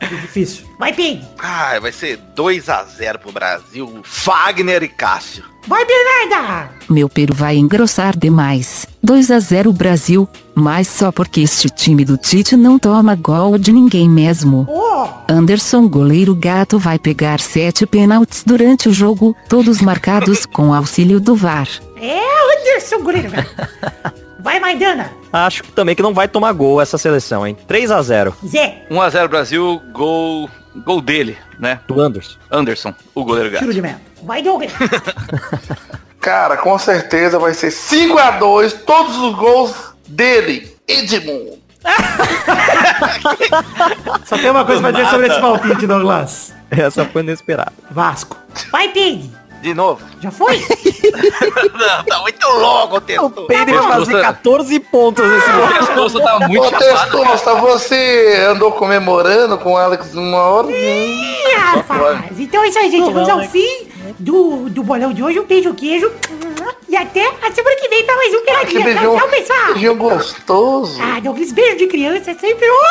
É 0.00 0.06
difícil. 0.06 0.66
Vai, 0.76 0.92
Pedro! 0.92 1.24
Ah, 1.38 1.78
vai 1.78 1.92
ser 1.92 2.18
2x0 2.34 3.18
pro 3.18 3.30
Brasil. 3.30 4.00
Fagner 4.02 4.82
e 4.82 4.88
Cássio. 4.88 5.51
Vai, 5.66 5.84
Bernarda! 5.84 6.70
Meu 6.90 7.08
peru 7.08 7.34
vai 7.34 7.56
engrossar 7.56 8.16
demais. 8.16 8.86
2 9.02 9.30
a 9.30 9.38
0 9.38 9.72
Brasil, 9.72 10.28
mas 10.54 10.88
só 10.88 11.12
porque 11.12 11.40
este 11.40 11.68
time 11.68 12.04
do 12.04 12.16
Tite 12.16 12.56
não 12.56 12.78
toma 12.78 13.14
gol 13.14 13.56
de 13.56 13.72
ninguém 13.72 14.08
mesmo. 14.08 14.66
Ó, 14.68 15.08
Anderson 15.28 15.88
goleiro 15.88 16.34
gato 16.34 16.78
vai 16.78 16.98
pegar 16.98 17.40
sete 17.40 17.86
pênaltis 17.86 18.42
durante 18.44 18.88
o 18.88 18.92
jogo, 18.92 19.36
todos 19.48 19.80
marcados 19.80 20.44
com 20.52 20.74
auxílio 20.74 21.20
do 21.20 21.34
VAR. 21.36 21.68
é 21.96 22.20
Anderson 22.58 23.02
goleiro. 23.02 23.30
velho. 23.30 23.48
Vai, 24.40 24.58
Maidana. 24.58 25.12
Acho 25.32 25.62
também 25.74 25.94
que 25.94 26.02
não 26.02 26.12
vai 26.12 26.26
tomar 26.26 26.52
gol 26.52 26.80
essa 26.80 26.98
seleção, 26.98 27.46
hein? 27.46 27.56
3 27.68 27.90
a 27.92 28.02
0 28.02 28.34
Zé, 28.44 28.84
1x0 28.90 29.28
Brasil, 29.28 29.80
gol. 29.92 30.50
Gol 30.76 31.00
dele, 31.00 31.36
né? 31.58 31.80
do 31.86 32.00
Anderson. 32.00 32.38
Anderson, 32.50 32.94
o 33.14 33.24
goleiro 33.24 33.50
gato. 33.50 33.60
tiro 33.60 33.74
de 33.74 33.82
meta. 33.82 34.00
Vai, 34.22 34.42
Douglas. 34.42 34.72
Cara, 36.20 36.56
com 36.56 36.78
certeza 36.78 37.38
vai 37.38 37.52
ser 37.52 37.70
5 37.70 38.18
a 38.18 38.30
2 38.32 38.72
todos 38.84 39.16
os 39.16 39.34
gols 39.34 39.74
dele, 40.08 40.74
Edmundo. 40.86 41.60
Só 44.24 44.38
tem 44.38 44.50
uma 44.50 44.64
coisa 44.64 44.80
pra 44.80 44.90
dizer 44.92 45.08
sobre 45.08 45.26
esse 45.26 45.40
palpite, 45.40 45.86
Douglas. 45.86 46.54
Essa 46.70 47.04
foi 47.04 47.22
inesperada. 47.22 47.72
Vasco. 47.90 48.36
Vai, 48.70 48.88
Pig. 48.88 49.30
De 49.62 49.72
novo. 49.74 50.02
Já 50.20 50.30
foi? 50.30 50.58
Não, 51.72 52.04
tá 52.04 52.18
muito 52.20 52.46
louco 52.48 52.96
o 52.96 53.00
texto. 53.00 53.30
Peide 53.46 53.72
vai 53.72 53.88
fazer 53.88 54.20
14 54.20 54.80
pontos 54.80 55.24
nesse 55.24 55.48
O 55.48 55.52
jogo. 55.52 55.74
pescoço 55.74 56.20
tá 56.20 56.38
muito 56.48 56.60
Ô, 56.62 56.70
chapado. 56.70 57.10
Testosta, 57.10 57.54
você 57.54 58.46
andou 58.50 58.72
comemorando 58.72 59.56
com 59.58 59.74
o 59.74 59.76
Alex 59.76 60.14
uma 60.14 60.38
hora? 60.38 60.70
Ih, 60.70 61.54
rapaz. 61.54 62.38
Então 62.38 62.64
é 62.64 62.68
isso 62.68 62.78
aí, 62.78 62.90
gente. 62.90 63.12
Vamos 63.12 63.28
ao 63.28 63.40
fim 63.48 63.88
do, 64.18 64.68
do 64.68 64.82
bolão 64.82 65.12
de 65.12 65.22
hoje. 65.22 65.38
Um 65.38 65.44
beijo, 65.46 65.72
queijo. 65.74 66.10
E 66.88 66.96
até 66.96 67.24
a 67.26 67.50
semana 67.52 67.76
que 67.80 67.88
vem 67.88 68.04
pra 68.04 68.16
mais 68.16 68.34
um 68.34 68.38
Que 68.40 68.44
Peladinha. 68.44 68.84
beijão, 68.84 69.16
Tchau, 69.16 69.28
pessoal. 69.28 69.72
beijão 69.74 69.96
gostoso. 69.96 71.00
Ah, 71.00 71.20
Douglas, 71.20 71.52
beijo 71.52 71.76
de 71.78 71.86
criança 71.86 72.32
é 72.32 72.34
sempre 72.34 72.66
uma 72.68 72.88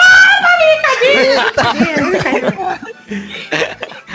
brincadeira. 0.57 1.51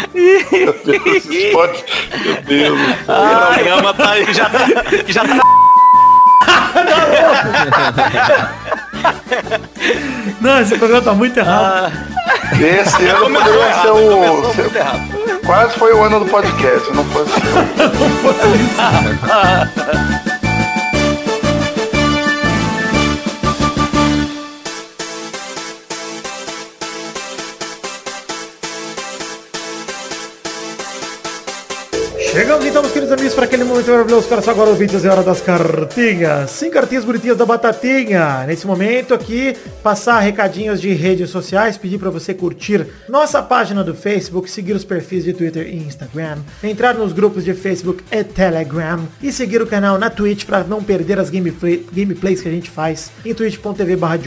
Pode, 1.53 1.85
meu 2.25 2.43
Deus. 2.43 2.81
O 3.03 3.55
programa 3.55 3.95
tá, 3.95 4.23
já 4.33 4.49
tá. 4.49 4.59
Já 5.07 5.25
tá 5.25 5.41
Não, 10.41 10.61
esse 10.61 10.77
programa 10.79 11.03
tá 11.03 11.13
muito 11.13 11.39
errado. 11.39 11.93
Esse 12.53 13.07
ano 13.07 13.31
poderia 13.31 13.73
ser 13.83 13.91
o. 13.91 14.53
ser- 14.55 14.71
Quase 15.45 15.75
foi 15.79 15.93
o 15.95 16.03
ano 16.03 16.21
do 16.21 16.27
podcast, 16.27 16.93
não 16.93 17.05
foi 17.05 17.23
assim. 17.31 17.37
Chegamos 32.37 32.67
então, 32.67 32.83
meus 32.83 32.93
queridos 32.93 33.15
amigos, 33.15 33.33
para 33.33 33.47
aquele 33.47 33.65
momento 33.65 33.91
maravilhoso. 33.91 34.29
Para 34.29 34.43
só 34.43 34.51
agora 34.51 34.69
ouvintes, 34.69 35.03
é 35.07 35.09
hora 35.09 35.23
das 35.23 35.41
cartinhas. 35.41 36.51
Sim, 36.51 36.69
cartinhas 36.69 37.03
bonitinhas 37.03 37.39
da 37.39 37.47
Batatinha. 37.47 38.45
Nesse 38.47 38.67
momento 38.67 39.15
aqui, 39.15 39.57
passar 39.83 40.21
recadinhos 40.21 40.79
de 40.79 40.93
redes 40.93 41.31
sociais, 41.31 41.79
pedir 41.79 41.97
para 41.97 42.11
você 42.11 42.35
curtir 42.35 42.89
nossa 43.09 43.43
página 43.43 43.83
do 43.83 43.95
Facebook, 43.95 44.51
seguir 44.51 44.75
os 44.75 44.85
perfis 44.85 45.25
de 45.25 45.33
Twitter 45.33 45.67
e 45.67 45.79
Instagram, 45.79 46.41
entrar 46.63 46.93
nos 46.93 47.15
grupos 47.15 47.43
de 47.43 47.55
Facebook 47.55 48.05
e 48.13 48.23
Telegram 48.23 49.09
e 49.23 49.33
seguir 49.33 49.63
o 49.63 49.67
canal 49.67 49.97
na 49.97 50.11
Twitch 50.11 50.45
para 50.45 50.63
não 50.63 50.85
perder 50.85 51.19
as 51.19 51.31
gameplay, 51.31 51.87
gameplays 51.91 52.43
que 52.43 52.49
a 52.49 52.53
gente 52.53 52.69
faz 52.69 53.11
em 53.25 53.33
twitch.tv 53.33 53.97
barra. 53.97 54.19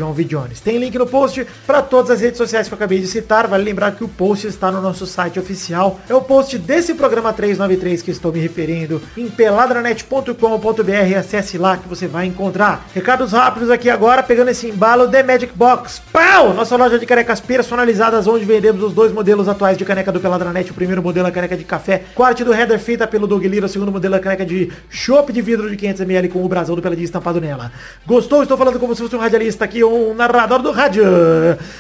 Tem 0.64 0.80
link 0.80 0.98
no 0.98 1.06
post 1.06 1.46
para 1.68 1.84
todas 1.84 2.10
as 2.10 2.22
redes 2.22 2.40
sociais 2.40 2.68
que 2.68 2.74
eu 2.74 2.76
acabei 2.76 3.00
de 3.00 3.06
citar. 3.06 3.48
Vale 3.48 3.64
lembrar 3.64 3.92
que 3.92 4.04
o 4.04 4.08
post 4.08 4.48
está 4.48 4.72
no 4.72 4.82
nosso 4.82 5.06
site 5.06 5.40
oficial. 5.40 6.00
É 6.10 6.16
o 6.16 6.22
post 6.22 6.58
desse 6.58 6.96
programa 6.96 7.32
393 7.32 7.99
que 8.02 8.12
estou 8.12 8.32
me 8.32 8.40
referindo 8.40 9.02
em 9.18 9.30
peladranet.com.br. 9.30 11.18
Acesse 11.18 11.58
lá 11.58 11.78
que 11.78 11.88
você 11.88 12.08
vai 12.08 12.26
encontrar. 12.26 12.88
Recados 12.94 13.32
rápidos 13.32 13.70
aqui 13.70 13.90
agora, 13.90 14.24
pegando 14.24 14.50
esse 14.50 14.68
embalo 14.68 15.08
The 15.08 15.24
Magic 15.24 15.54
Box. 15.56 16.02
Pau! 16.12 16.54
Nossa 16.54 16.76
loja 16.76 16.98
de 17.00 17.06
canecas 17.06 17.40
personalizadas, 17.40 18.28
onde 18.28 18.46
vendemos 18.46 18.84
os 18.84 18.94
dois 18.94 19.12
modelos 19.12 19.48
atuais 19.48 19.78
de 19.78 19.86
caneca 19.86 20.12
do 20.12 20.20
Peladranet. 20.20 20.72
O 20.72 20.74
primeiro 20.74 21.02
modelo 21.02 21.28
é 21.28 21.30
a 21.30 21.34
caneca 21.34 21.58
de 21.58 21.64
café, 21.64 22.04
quarto 22.16 22.44
do 22.46 22.54
header 22.54 22.80
feita 22.80 23.08
pelo 23.08 23.28
Doug 23.28 23.44
Lira. 23.46 23.66
O 23.66 23.70
segundo 23.70 23.92
modelo 23.92 24.16
é 24.16 24.18
a 24.18 24.22
caneca 24.22 24.46
de 24.46 24.72
chopp 24.90 25.32
de 25.32 25.42
vidro 25.42 25.70
de 25.70 25.78
500ml 25.78 26.30
com 26.30 26.44
o 26.44 26.48
brasão 26.48 26.76
do 26.76 26.82
Peladinha 26.82 27.06
estampado 27.06 27.42
nela. 27.42 27.72
Gostou? 28.06 28.42
Estou 28.42 28.58
falando 28.58 28.80
como 28.80 28.96
se 28.96 29.02
fosse 29.02 29.16
um 29.16 29.20
radialista 29.20 29.66
aqui, 29.66 29.84
um 29.84 30.14
narrador 30.14 30.62
do 30.62 30.72
rádio. 30.72 31.04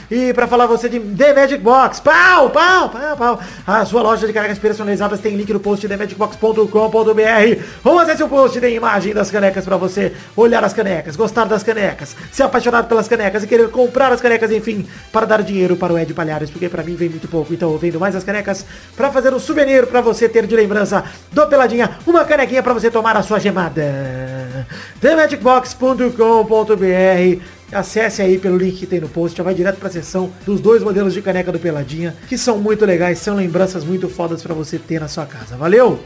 E 0.09 0.33
para 0.33 0.47
falar 0.47 0.65
você 0.65 0.89
de 0.89 0.99
The 0.99 1.33
Magic 1.33 1.63
Box, 1.63 1.99
pau, 1.99 2.49
pau, 2.49 2.89
pau, 2.89 3.17
pau. 3.17 3.39
A 3.65 3.85
sua 3.85 4.01
loja 4.01 4.27
de 4.27 4.33
canecas 4.33 4.59
personalizadas 4.59 5.19
tem 5.19 5.35
link 5.35 5.51
no 5.51 5.59
post 5.59 5.87
themagicbox.com.br 6.09 7.63
ou 7.83 7.99
acesse 7.99 8.23
o 8.23 8.29
post, 8.29 8.59
tem 8.59 8.75
imagem 8.75 9.13
das 9.13 9.29
canecas 9.29 9.65
para 9.65 9.77
você 9.77 10.13
olhar 10.35 10.63
as 10.63 10.73
canecas, 10.73 11.15
gostar 11.15 11.45
das 11.45 11.63
canecas, 11.63 12.15
se 12.31 12.41
apaixonar 12.41 12.83
pelas 12.83 13.07
canecas 13.07 13.43
e 13.43 13.47
querer 13.47 13.69
comprar 13.69 14.11
as 14.11 14.21
canecas, 14.21 14.51
enfim, 14.51 14.87
para 15.11 15.25
dar 15.25 15.43
dinheiro 15.43 15.75
para 15.75 15.93
o 15.93 15.99
Ed 15.99 16.13
Palhares, 16.13 16.49
porque 16.49 16.69
para 16.69 16.83
mim 16.83 16.95
vem 16.95 17.09
muito 17.09 17.27
pouco, 17.27 17.53
então 17.53 17.71
eu 17.71 17.77
vendo 17.77 17.99
mais 17.99 18.15
as 18.15 18.23
canecas 18.23 18.65
para 18.95 19.11
fazer 19.11 19.33
um 19.33 19.39
souvenir 19.39 19.85
para 19.87 20.01
você 20.01 20.27
ter 20.27 20.47
de 20.47 20.55
lembrança 20.55 21.03
do 21.31 21.45
Peladinha, 21.47 21.97
uma 22.05 22.25
canequinha 22.25 22.63
para 22.63 22.73
você 22.73 22.89
tomar 22.89 23.15
a 23.17 23.23
sua 23.23 23.39
gemada. 23.39 24.65
themagicbox.com.br 24.99 27.58
Acesse 27.71 28.21
aí 28.21 28.37
pelo 28.37 28.57
link 28.57 28.77
que 28.77 28.85
tem 28.85 28.99
no 28.99 29.09
post, 29.09 29.37
já 29.37 29.43
vai 29.43 29.53
direto 29.53 29.77
pra 29.77 29.89
seção 29.89 30.31
dos 30.45 30.59
dois 30.59 30.83
modelos 30.83 31.13
de 31.13 31.21
caneca 31.21 31.51
do 31.51 31.59
Peladinha, 31.59 32.15
que 32.27 32.37
são 32.37 32.57
muito 32.57 32.85
legais, 32.85 33.19
são 33.19 33.35
lembranças 33.35 33.83
muito 33.83 34.09
fodas 34.09 34.41
pra 34.41 34.53
você 34.53 34.79
ter 34.79 34.99
na 34.99 35.07
sua 35.07 35.25
casa. 35.25 35.55
Valeu! 35.55 35.99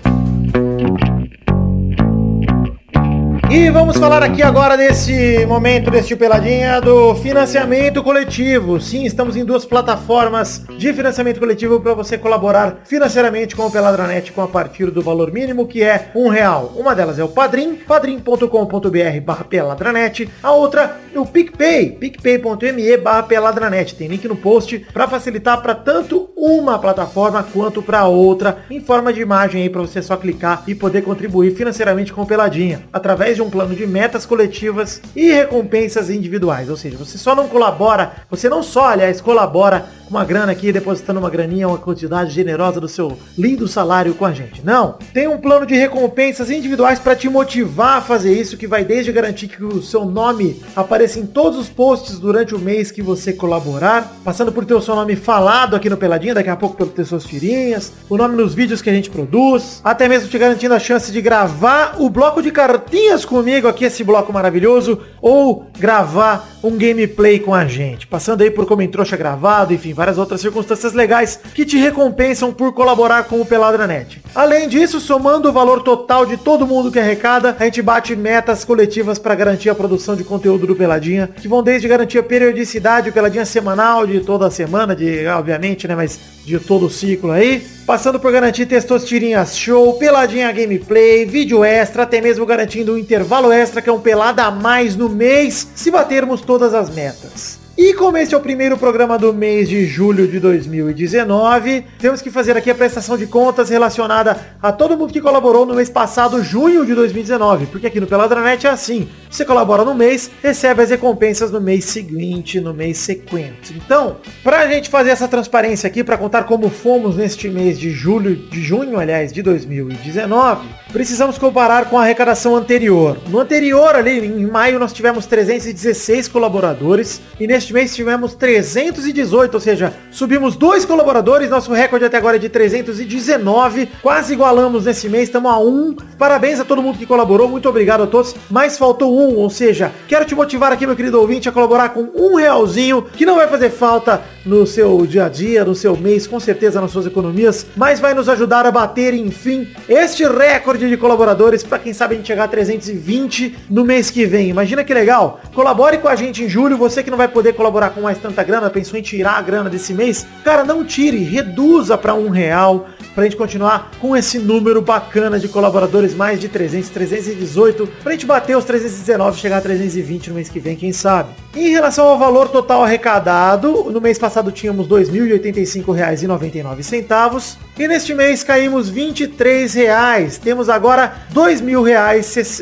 E 3.51 3.69
vamos 3.69 3.97
falar 3.97 4.23
aqui 4.23 4.41
agora 4.41 4.75
desse 4.75 5.45
momento 5.45 5.91
deste 5.91 6.15
Peladinha 6.15 6.81
do 6.81 7.13
financiamento 7.15 8.01
coletivo. 8.01 8.81
Sim, 8.81 9.05
estamos 9.05 9.35
em 9.35 9.45
duas 9.45 9.63
plataformas 9.63 10.65
de 10.77 10.91
financiamento 10.91 11.39
coletivo 11.39 11.79
para 11.79 11.93
você 11.93 12.17
colaborar 12.17 12.81
financeiramente 12.83 13.55
com 13.55 13.67
o 13.67 13.71
Peladranet 13.71 14.31
com 14.31 14.41
a 14.41 14.47
partir 14.47 14.89
do 14.89 15.03
valor 15.03 15.31
mínimo 15.31 15.67
que 15.67 15.83
é 15.83 16.09
um 16.15 16.29
real. 16.29 16.73
Uma 16.75 16.95
delas 16.95 17.19
é 17.19 17.23
o 17.23 17.27
Padrim, 17.27 17.75
padrim.com.br 17.75 19.21
barra 19.23 19.43
peladranet. 19.43 20.27
A 20.41 20.51
outra 20.51 20.97
é 21.13 21.19
o 21.19 21.25
PicPay, 21.25 21.91
picpay.me 21.91 22.97
barra 22.97 23.23
peladranet. 23.23 23.93
Tem 23.93 24.07
link 24.07 24.27
no 24.27 24.35
post 24.35 24.79
para 24.91 25.07
facilitar 25.07 25.61
para 25.61 25.75
tanto 25.75 26.31
uma 26.35 26.79
plataforma 26.79 27.43
quanto 27.43 27.83
para 27.83 28.05
outra 28.07 28.65
em 28.69 28.81
forma 28.81 29.13
de 29.13 29.21
imagem 29.21 29.61
aí 29.61 29.69
para 29.69 29.81
você 29.81 30.01
só 30.01 30.17
clicar 30.17 30.63
e 30.67 30.73
poder 30.73 31.03
contribuir 31.03 31.51
financeiramente 31.51 32.11
com 32.11 32.23
o 32.23 32.25
Peladinha 32.25 32.83
através 32.91 33.35
de 33.35 33.42
um 33.43 33.49
plano 33.49 33.75
de 33.75 33.85
metas 33.85 34.25
coletivas 34.25 35.01
e 35.15 35.31
recompensas 35.31 36.09
individuais. 36.09 36.69
Ou 36.69 36.77
seja, 36.77 36.97
você 36.97 37.17
só 37.17 37.35
não 37.35 37.47
colabora, 37.47 38.13
você 38.29 38.49
não 38.49 38.63
só, 38.63 38.87
aliás, 38.87 39.21
colabora 39.21 39.85
com 40.05 40.11
uma 40.11 40.25
grana 40.25 40.51
aqui, 40.51 40.71
depositando 40.71 41.19
uma 41.19 41.29
graninha, 41.29 41.67
uma 41.67 41.77
quantidade 41.77 42.31
generosa 42.31 42.79
do 42.79 42.87
seu 42.87 43.17
lindo 43.37 43.67
salário 43.67 44.13
com 44.13 44.25
a 44.25 44.31
gente. 44.31 44.63
Não. 44.63 44.97
Tem 45.13 45.27
um 45.27 45.37
plano 45.37 45.65
de 45.65 45.75
recompensas 45.75 46.49
individuais 46.49 46.99
para 46.99 47.15
te 47.15 47.29
motivar 47.29 47.97
a 47.97 48.01
fazer 48.01 48.33
isso, 48.33 48.57
que 48.57 48.67
vai 48.67 48.83
desde 48.83 49.11
garantir 49.11 49.47
que 49.47 49.63
o 49.63 49.81
seu 49.81 50.05
nome 50.05 50.61
apareça 50.75 51.19
em 51.19 51.25
todos 51.25 51.59
os 51.59 51.69
posts 51.69 52.19
durante 52.19 52.55
o 52.55 52.59
mês 52.59 52.91
que 52.91 53.01
você 53.01 53.33
colaborar, 53.33 54.15
passando 54.23 54.51
por 54.51 54.65
ter 54.65 54.73
o 54.73 54.81
seu 54.81 54.95
nome 54.95 55.15
falado 55.15 55.75
aqui 55.75 55.89
no 55.89 55.97
Peladinha, 55.97 56.35
daqui 56.35 56.49
a 56.49 56.55
pouco 56.55 56.75
pelo 56.75 56.89
ter 56.89 57.05
suas 57.05 57.23
tirinhas, 57.23 57.91
o 58.09 58.17
nome 58.17 58.35
nos 58.35 58.53
vídeos 58.53 58.81
que 58.81 58.89
a 58.89 58.93
gente 58.93 59.09
produz, 59.09 59.81
até 59.83 60.07
mesmo 60.07 60.29
te 60.29 60.37
garantindo 60.37 60.73
a 60.73 60.79
chance 60.79 61.11
de 61.11 61.21
gravar 61.21 61.95
o 61.99 62.09
bloco 62.09 62.41
de 62.41 62.51
cartinhas 62.51 63.22
comigo 63.25 63.67
aqui, 63.67 63.85
esse 63.85 64.03
bloco 64.03 64.31
maravilhoso, 64.31 64.99
ou 65.21 65.67
gravar 65.77 66.47
um 66.63 66.77
gameplay 66.77 67.39
com 67.39 67.53
a 67.53 67.65
gente, 67.65 68.07
passando 68.07 68.41
aí 68.41 68.49
por 68.49 68.65
como 68.65 68.87
trouxa 68.87 69.17
gravado, 69.17 69.73
enfim, 69.73 69.93
várias 69.93 70.17
outras 70.17 70.41
circunstâncias 70.41 70.93
legais 70.93 71.39
que 71.53 71.65
te 71.65 71.77
recompensam 71.77 72.53
por 72.53 72.73
colaborar 72.73 73.23
com 73.25 73.41
o 73.41 73.45
Peladranet. 73.45 74.21
Além 74.33 74.67
disso, 74.67 74.99
somando 74.99 75.49
o 75.49 75.53
valor 75.53 75.81
total 75.81 76.25
de 76.25 76.37
todo 76.37 76.67
mundo 76.67 76.91
que 76.91 76.99
arrecada, 76.99 77.55
a 77.59 77.65
gente 77.65 77.81
bate 77.81 78.15
metas 78.15 78.63
coletivas 78.63 79.19
para 79.19 79.35
garantir 79.35 79.69
a 79.69 79.75
produção 79.75 80.15
de 80.15 80.23
conteúdo 80.23 80.65
do 80.65 80.75
Peladinha, 80.75 81.27
que 81.27 81.47
vão 81.47 81.61
desde 81.61 81.87
garantir 81.87 82.17
a 82.17 82.23
periodicidade, 82.23 83.11
Peladinha 83.11 83.45
semanal 83.45 84.07
de 84.07 84.19
toda 84.21 84.49
semana, 84.49 84.95
de 84.95 85.25
obviamente, 85.27 85.87
né, 85.87 85.95
mas 85.95 86.19
de 86.45 86.59
todo 86.59 86.87
o 86.87 86.89
ciclo 86.89 87.31
aí, 87.31 87.65
passando 87.85 88.19
por 88.19 88.31
garantir 88.31 88.65
Testosterinhas 88.65 89.57
Show, 89.57 89.93
Peladinha 89.93 90.51
Gameplay, 90.51 91.25
vídeo 91.25 91.63
extra, 91.63 92.03
até 92.03 92.19
mesmo 92.19 92.45
garantindo 92.45 92.93
um 92.93 92.97
intervalo 92.97 93.51
extra 93.51 93.81
que 93.81 93.89
é 93.89 93.93
um 93.93 93.99
pelada 93.99 94.43
a 94.43 94.51
mais 94.51 94.95
no 94.95 95.09
mês, 95.09 95.67
se 95.73 95.89
batermos 95.89 96.41
todas 96.41 96.73
as 96.73 96.89
metas. 96.89 97.62
E 97.75 97.95
como 97.95 98.17
este 98.17 98.35
é 98.35 98.37
o 98.37 98.41
primeiro 98.41 98.77
programa 98.77 99.17
do 99.17 99.33
mês 99.33 99.67
de 99.67 99.87
julho 99.87 100.27
de 100.27 100.39
2019, 100.39 101.83
temos 101.97 102.21
que 102.21 102.29
fazer 102.29 102.55
aqui 102.55 102.69
a 102.69 102.75
prestação 102.75 103.17
de 103.17 103.25
contas 103.25 103.69
relacionada 103.71 104.39
a 104.61 104.71
todo 104.71 104.95
mundo 104.95 105.11
que 105.11 105.19
colaborou 105.19 105.65
no 105.65 105.73
mês 105.73 105.89
passado, 105.89 106.43
junho 106.43 106.85
de 106.85 106.93
2019. 106.93 107.65
Porque 107.65 107.87
aqui 107.87 107.99
no 107.99 108.05
Peladranet 108.05 108.67
é 108.67 108.69
assim, 108.69 109.09
você 109.27 109.43
colabora 109.43 109.83
no 109.83 109.95
mês, 109.95 110.29
recebe 110.43 110.83
as 110.83 110.91
recompensas 110.91 111.49
no 111.49 111.59
mês 111.59 111.85
seguinte, 111.85 112.61
no 112.61 112.75
mês 112.75 112.99
sequente. 112.99 113.73
Então, 113.75 114.17
pra 114.43 114.67
gente 114.67 114.87
fazer 114.87 115.09
essa 115.09 115.27
transparência 115.27 115.87
aqui, 115.87 116.03
para 116.03 116.15
contar 116.15 116.43
como 116.43 116.69
fomos 116.69 117.15
neste 117.15 117.49
mês 117.49 117.79
de 117.79 117.89
julho, 117.89 118.35
de 118.35 118.61
junho, 118.61 118.99
aliás, 118.99 119.33
de 119.33 119.41
2019, 119.41 120.67
precisamos 120.91 121.39
comparar 121.39 121.89
com 121.89 121.97
a 121.97 122.03
arrecadação 122.03 122.55
anterior. 122.55 123.17
No 123.27 123.39
anterior, 123.39 123.95
ali 123.95 124.19
em 124.19 124.45
maio, 124.45 124.77
nós 124.77 124.93
tivemos 124.93 125.25
316 125.25 126.27
colaboradores 126.27 127.19
e 127.39 127.47
neste 127.47 127.62
mês 127.71 127.95
tivemos 127.95 128.33
318, 128.33 129.53
ou 129.53 129.59
seja, 129.59 129.93
subimos 130.11 130.55
dois 130.55 130.85
colaboradores, 130.85 131.49
nosso 131.49 131.71
recorde 131.71 132.05
até 132.05 132.17
agora 132.17 132.37
é 132.37 132.39
de 132.39 132.49
319, 132.49 133.89
quase 134.01 134.33
igualamos 134.33 134.85
nesse 134.85 135.07
mês, 135.07 135.25
estamos 135.25 135.51
a 135.51 135.59
um. 135.59 135.95
Parabéns 136.17 136.59
a 136.59 136.65
todo 136.65 136.81
mundo 136.81 136.97
que 136.97 137.05
colaborou, 137.05 137.47
muito 137.47 137.69
obrigado 137.69 138.03
a 138.03 138.07
todos, 138.07 138.35
mas 138.49 138.77
faltou 138.77 139.17
um, 139.17 139.35
ou 139.35 139.49
seja, 139.49 139.91
quero 140.07 140.25
te 140.25 140.35
motivar 140.35 140.71
aqui, 140.71 140.85
meu 140.85 140.95
querido 140.95 141.19
ouvinte, 141.19 141.47
a 141.47 141.51
colaborar 141.51 141.89
com 141.89 142.09
um 142.15 142.35
realzinho, 142.35 143.03
que 143.03 143.25
não 143.25 143.35
vai 143.35 143.47
fazer 143.47 143.69
falta 143.69 144.21
no 144.45 144.65
seu 144.65 145.05
dia 145.05 145.25
a 145.25 145.29
dia, 145.29 145.63
no 145.63 145.75
seu 145.75 145.95
mês, 145.95 146.27
com 146.27 146.39
certeza 146.39 146.81
nas 146.81 146.91
suas 146.91 147.05
economias, 147.05 147.65
mas 147.75 147.99
vai 147.99 148.13
nos 148.13 148.27
ajudar 148.27 148.65
a 148.65 148.71
bater, 148.71 149.13
enfim, 149.13 149.67
este 149.87 150.25
recorde 150.25 150.89
de 150.89 150.97
colaboradores, 150.97 151.63
para 151.63 151.79
quem 151.79 151.93
sabe 151.93 152.15
a 152.15 152.17
gente 152.17 152.27
chegar 152.27 152.45
a 152.45 152.47
320 152.47 153.55
no 153.69 153.85
mês 153.85 154.09
que 154.09 154.25
vem. 154.25 154.49
Imagina 154.49 154.83
que 154.83 154.93
legal. 154.93 155.39
Colabore 155.53 155.97
com 155.97 156.07
a 156.07 156.15
gente 156.15 156.43
em 156.43 156.49
julho, 156.49 156.77
você 156.77 157.03
que 157.03 157.11
não 157.11 157.17
vai 157.17 157.27
poder 157.27 157.52
colaborar 157.53 157.91
com 157.91 158.01
mais 158.01 158.17
tanta 158.17 158.43
grana, 158.43 158.69
pensou 158.69 158.99
em 158.99 159.01
tirar 159.01 159.37
a 159.37 159.41
grana 159.41 159.69
desse 159.69 159.93
mês, 159.93 160.25
cara, 160.43 160.63
não 160.63 160.83
tire, 160.83 161.23
reduza 161.23 161.97
para 161.97 162.13
um 162.13 162.29
real, 162.29 162.87
pra 163.13 163.23
gente 163.23 163.35
continuar 163.35 163.91
com 163.99 164.17
esse 164.17 164.39
número 164.39 164.81
bacana 164.81 165.39
de 165.39 165.47
colaboradores, 165.47 166.15
mais 166.15 166.39
de 166.39 166.49
300, 166.49 166.89
318, 166.89 167.87
pra 168.03 168.13
gente 168.13 168.25
bater 168.25 168.57
os 168.57 168.65
319, 168.65 169.39
chegar 169.39 169.57
a 169.57 169.61
320 169.61 170.29
no 170.29 170.35
mês 170.35 170.49
que 170.49 170.59
vem, 170.59 170.75
quem 170.75 170.91
sabe. 170.91 171.29
Em 171.55 171.69
relação 171.69 172.07
ao 172.07 172.17
valor 172.17 172.49
total 172.49 172.83
arrecadado, 172.83 173.91
no 173.91 174.01
mês 174.01 174.17
passado 174.17 174.51
tínhamos 174.51 174.87
R$ 174.87 174.95
2.085,99 174.95 177.57
e 177.77 177.87
neste 177.87 178.13
mês 178.13 178.43
caímos 178.43 178.89
23 178.89 179.73
reais. 179.73 180.37
Temos 180.37 180.69
agora 180.69 181.11
R$ 181.29 181.35
2.000, 181.35 181.85
R$ 181.85 182.19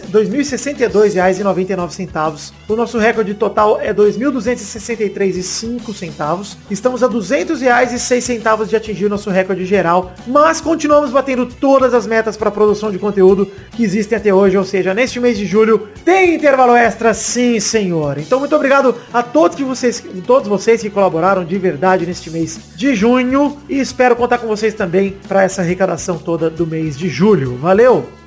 2.062,99. 0.10 2.54
O 2.68 2.76
nosso 2.76 2.98
recorde 2.98 3.34
total 3.34 3.80
é 3.82 3.88
R$ 3.88 3.96
2.263,05. 3.96 6.56
Estamos 6.70 7.02
a 7.04 7.08
200 7.08 7.60
reais 7.60 7.92
e 7.92 8.00
6 8.00 8.24
centavos 8.24 8.70
de 8.70 8.78
atingir 8.78 9.06
o 9.06 9.10
nosso 9.10 9.30
recorde 9.30 9.66
geral, 9.66 10.14
mas 10.26 10.62
continuamos 10.62 11.12
batendo 11.12 11.46
todas 11.46 11.94
as 11.94 12.08
metas 12.08 12.38
para 12.38 12.50
produção 12.50 12.90
de 12.90 12.98
conteúdo 12.98 13.52
que 13.72 13.84
existem 13.84 14.18
até 14.18 14.34
hoje, 14.34 14.58
ou 14.58 14.64
seja, 14.64 14.94
neste 14.94 15.20
mês 15.20 15.38
de 15.38 15.46
julho 15.46 15.90
tem 16.06 16.36
intervalo 16.36 16.74
extra, 16.76 17.14
sim, 17.14 17.60
senhor. 17.60 18.18
Então 18.18 18.40
muito 18.40 18.56
obrigado 18.56 18.96
a 19.12 19.22
todos 19.22 19.58
que 19.58 19.64
vocês, 19.64 20.02
todos 20.26 20.48
vocês 20.48 20.82
que 20.82 20.90
colaboraram 20.90 21.44
de 21.44 21.58
verdade 21.58 22.06
neste 22.06 22.30
mês 22.30 22.58
de 22.76 22.96
junho 22.96 23.58
e 23.68 23.78
espero 23.80 24.16
contar 24.16 24.38
com 24.38 24.48
vocês 24.48 24.74
também 24.74 25.01
para 25.10 25.44
essa 25.44 25.62
arrecadação 25.62 26.18
toda 26.18 26.50
do 26.50 26.68
mês 26.68 26.96
de 26.98 27.10
julho. 27.10 27.56
Valeu! 27.56 28.21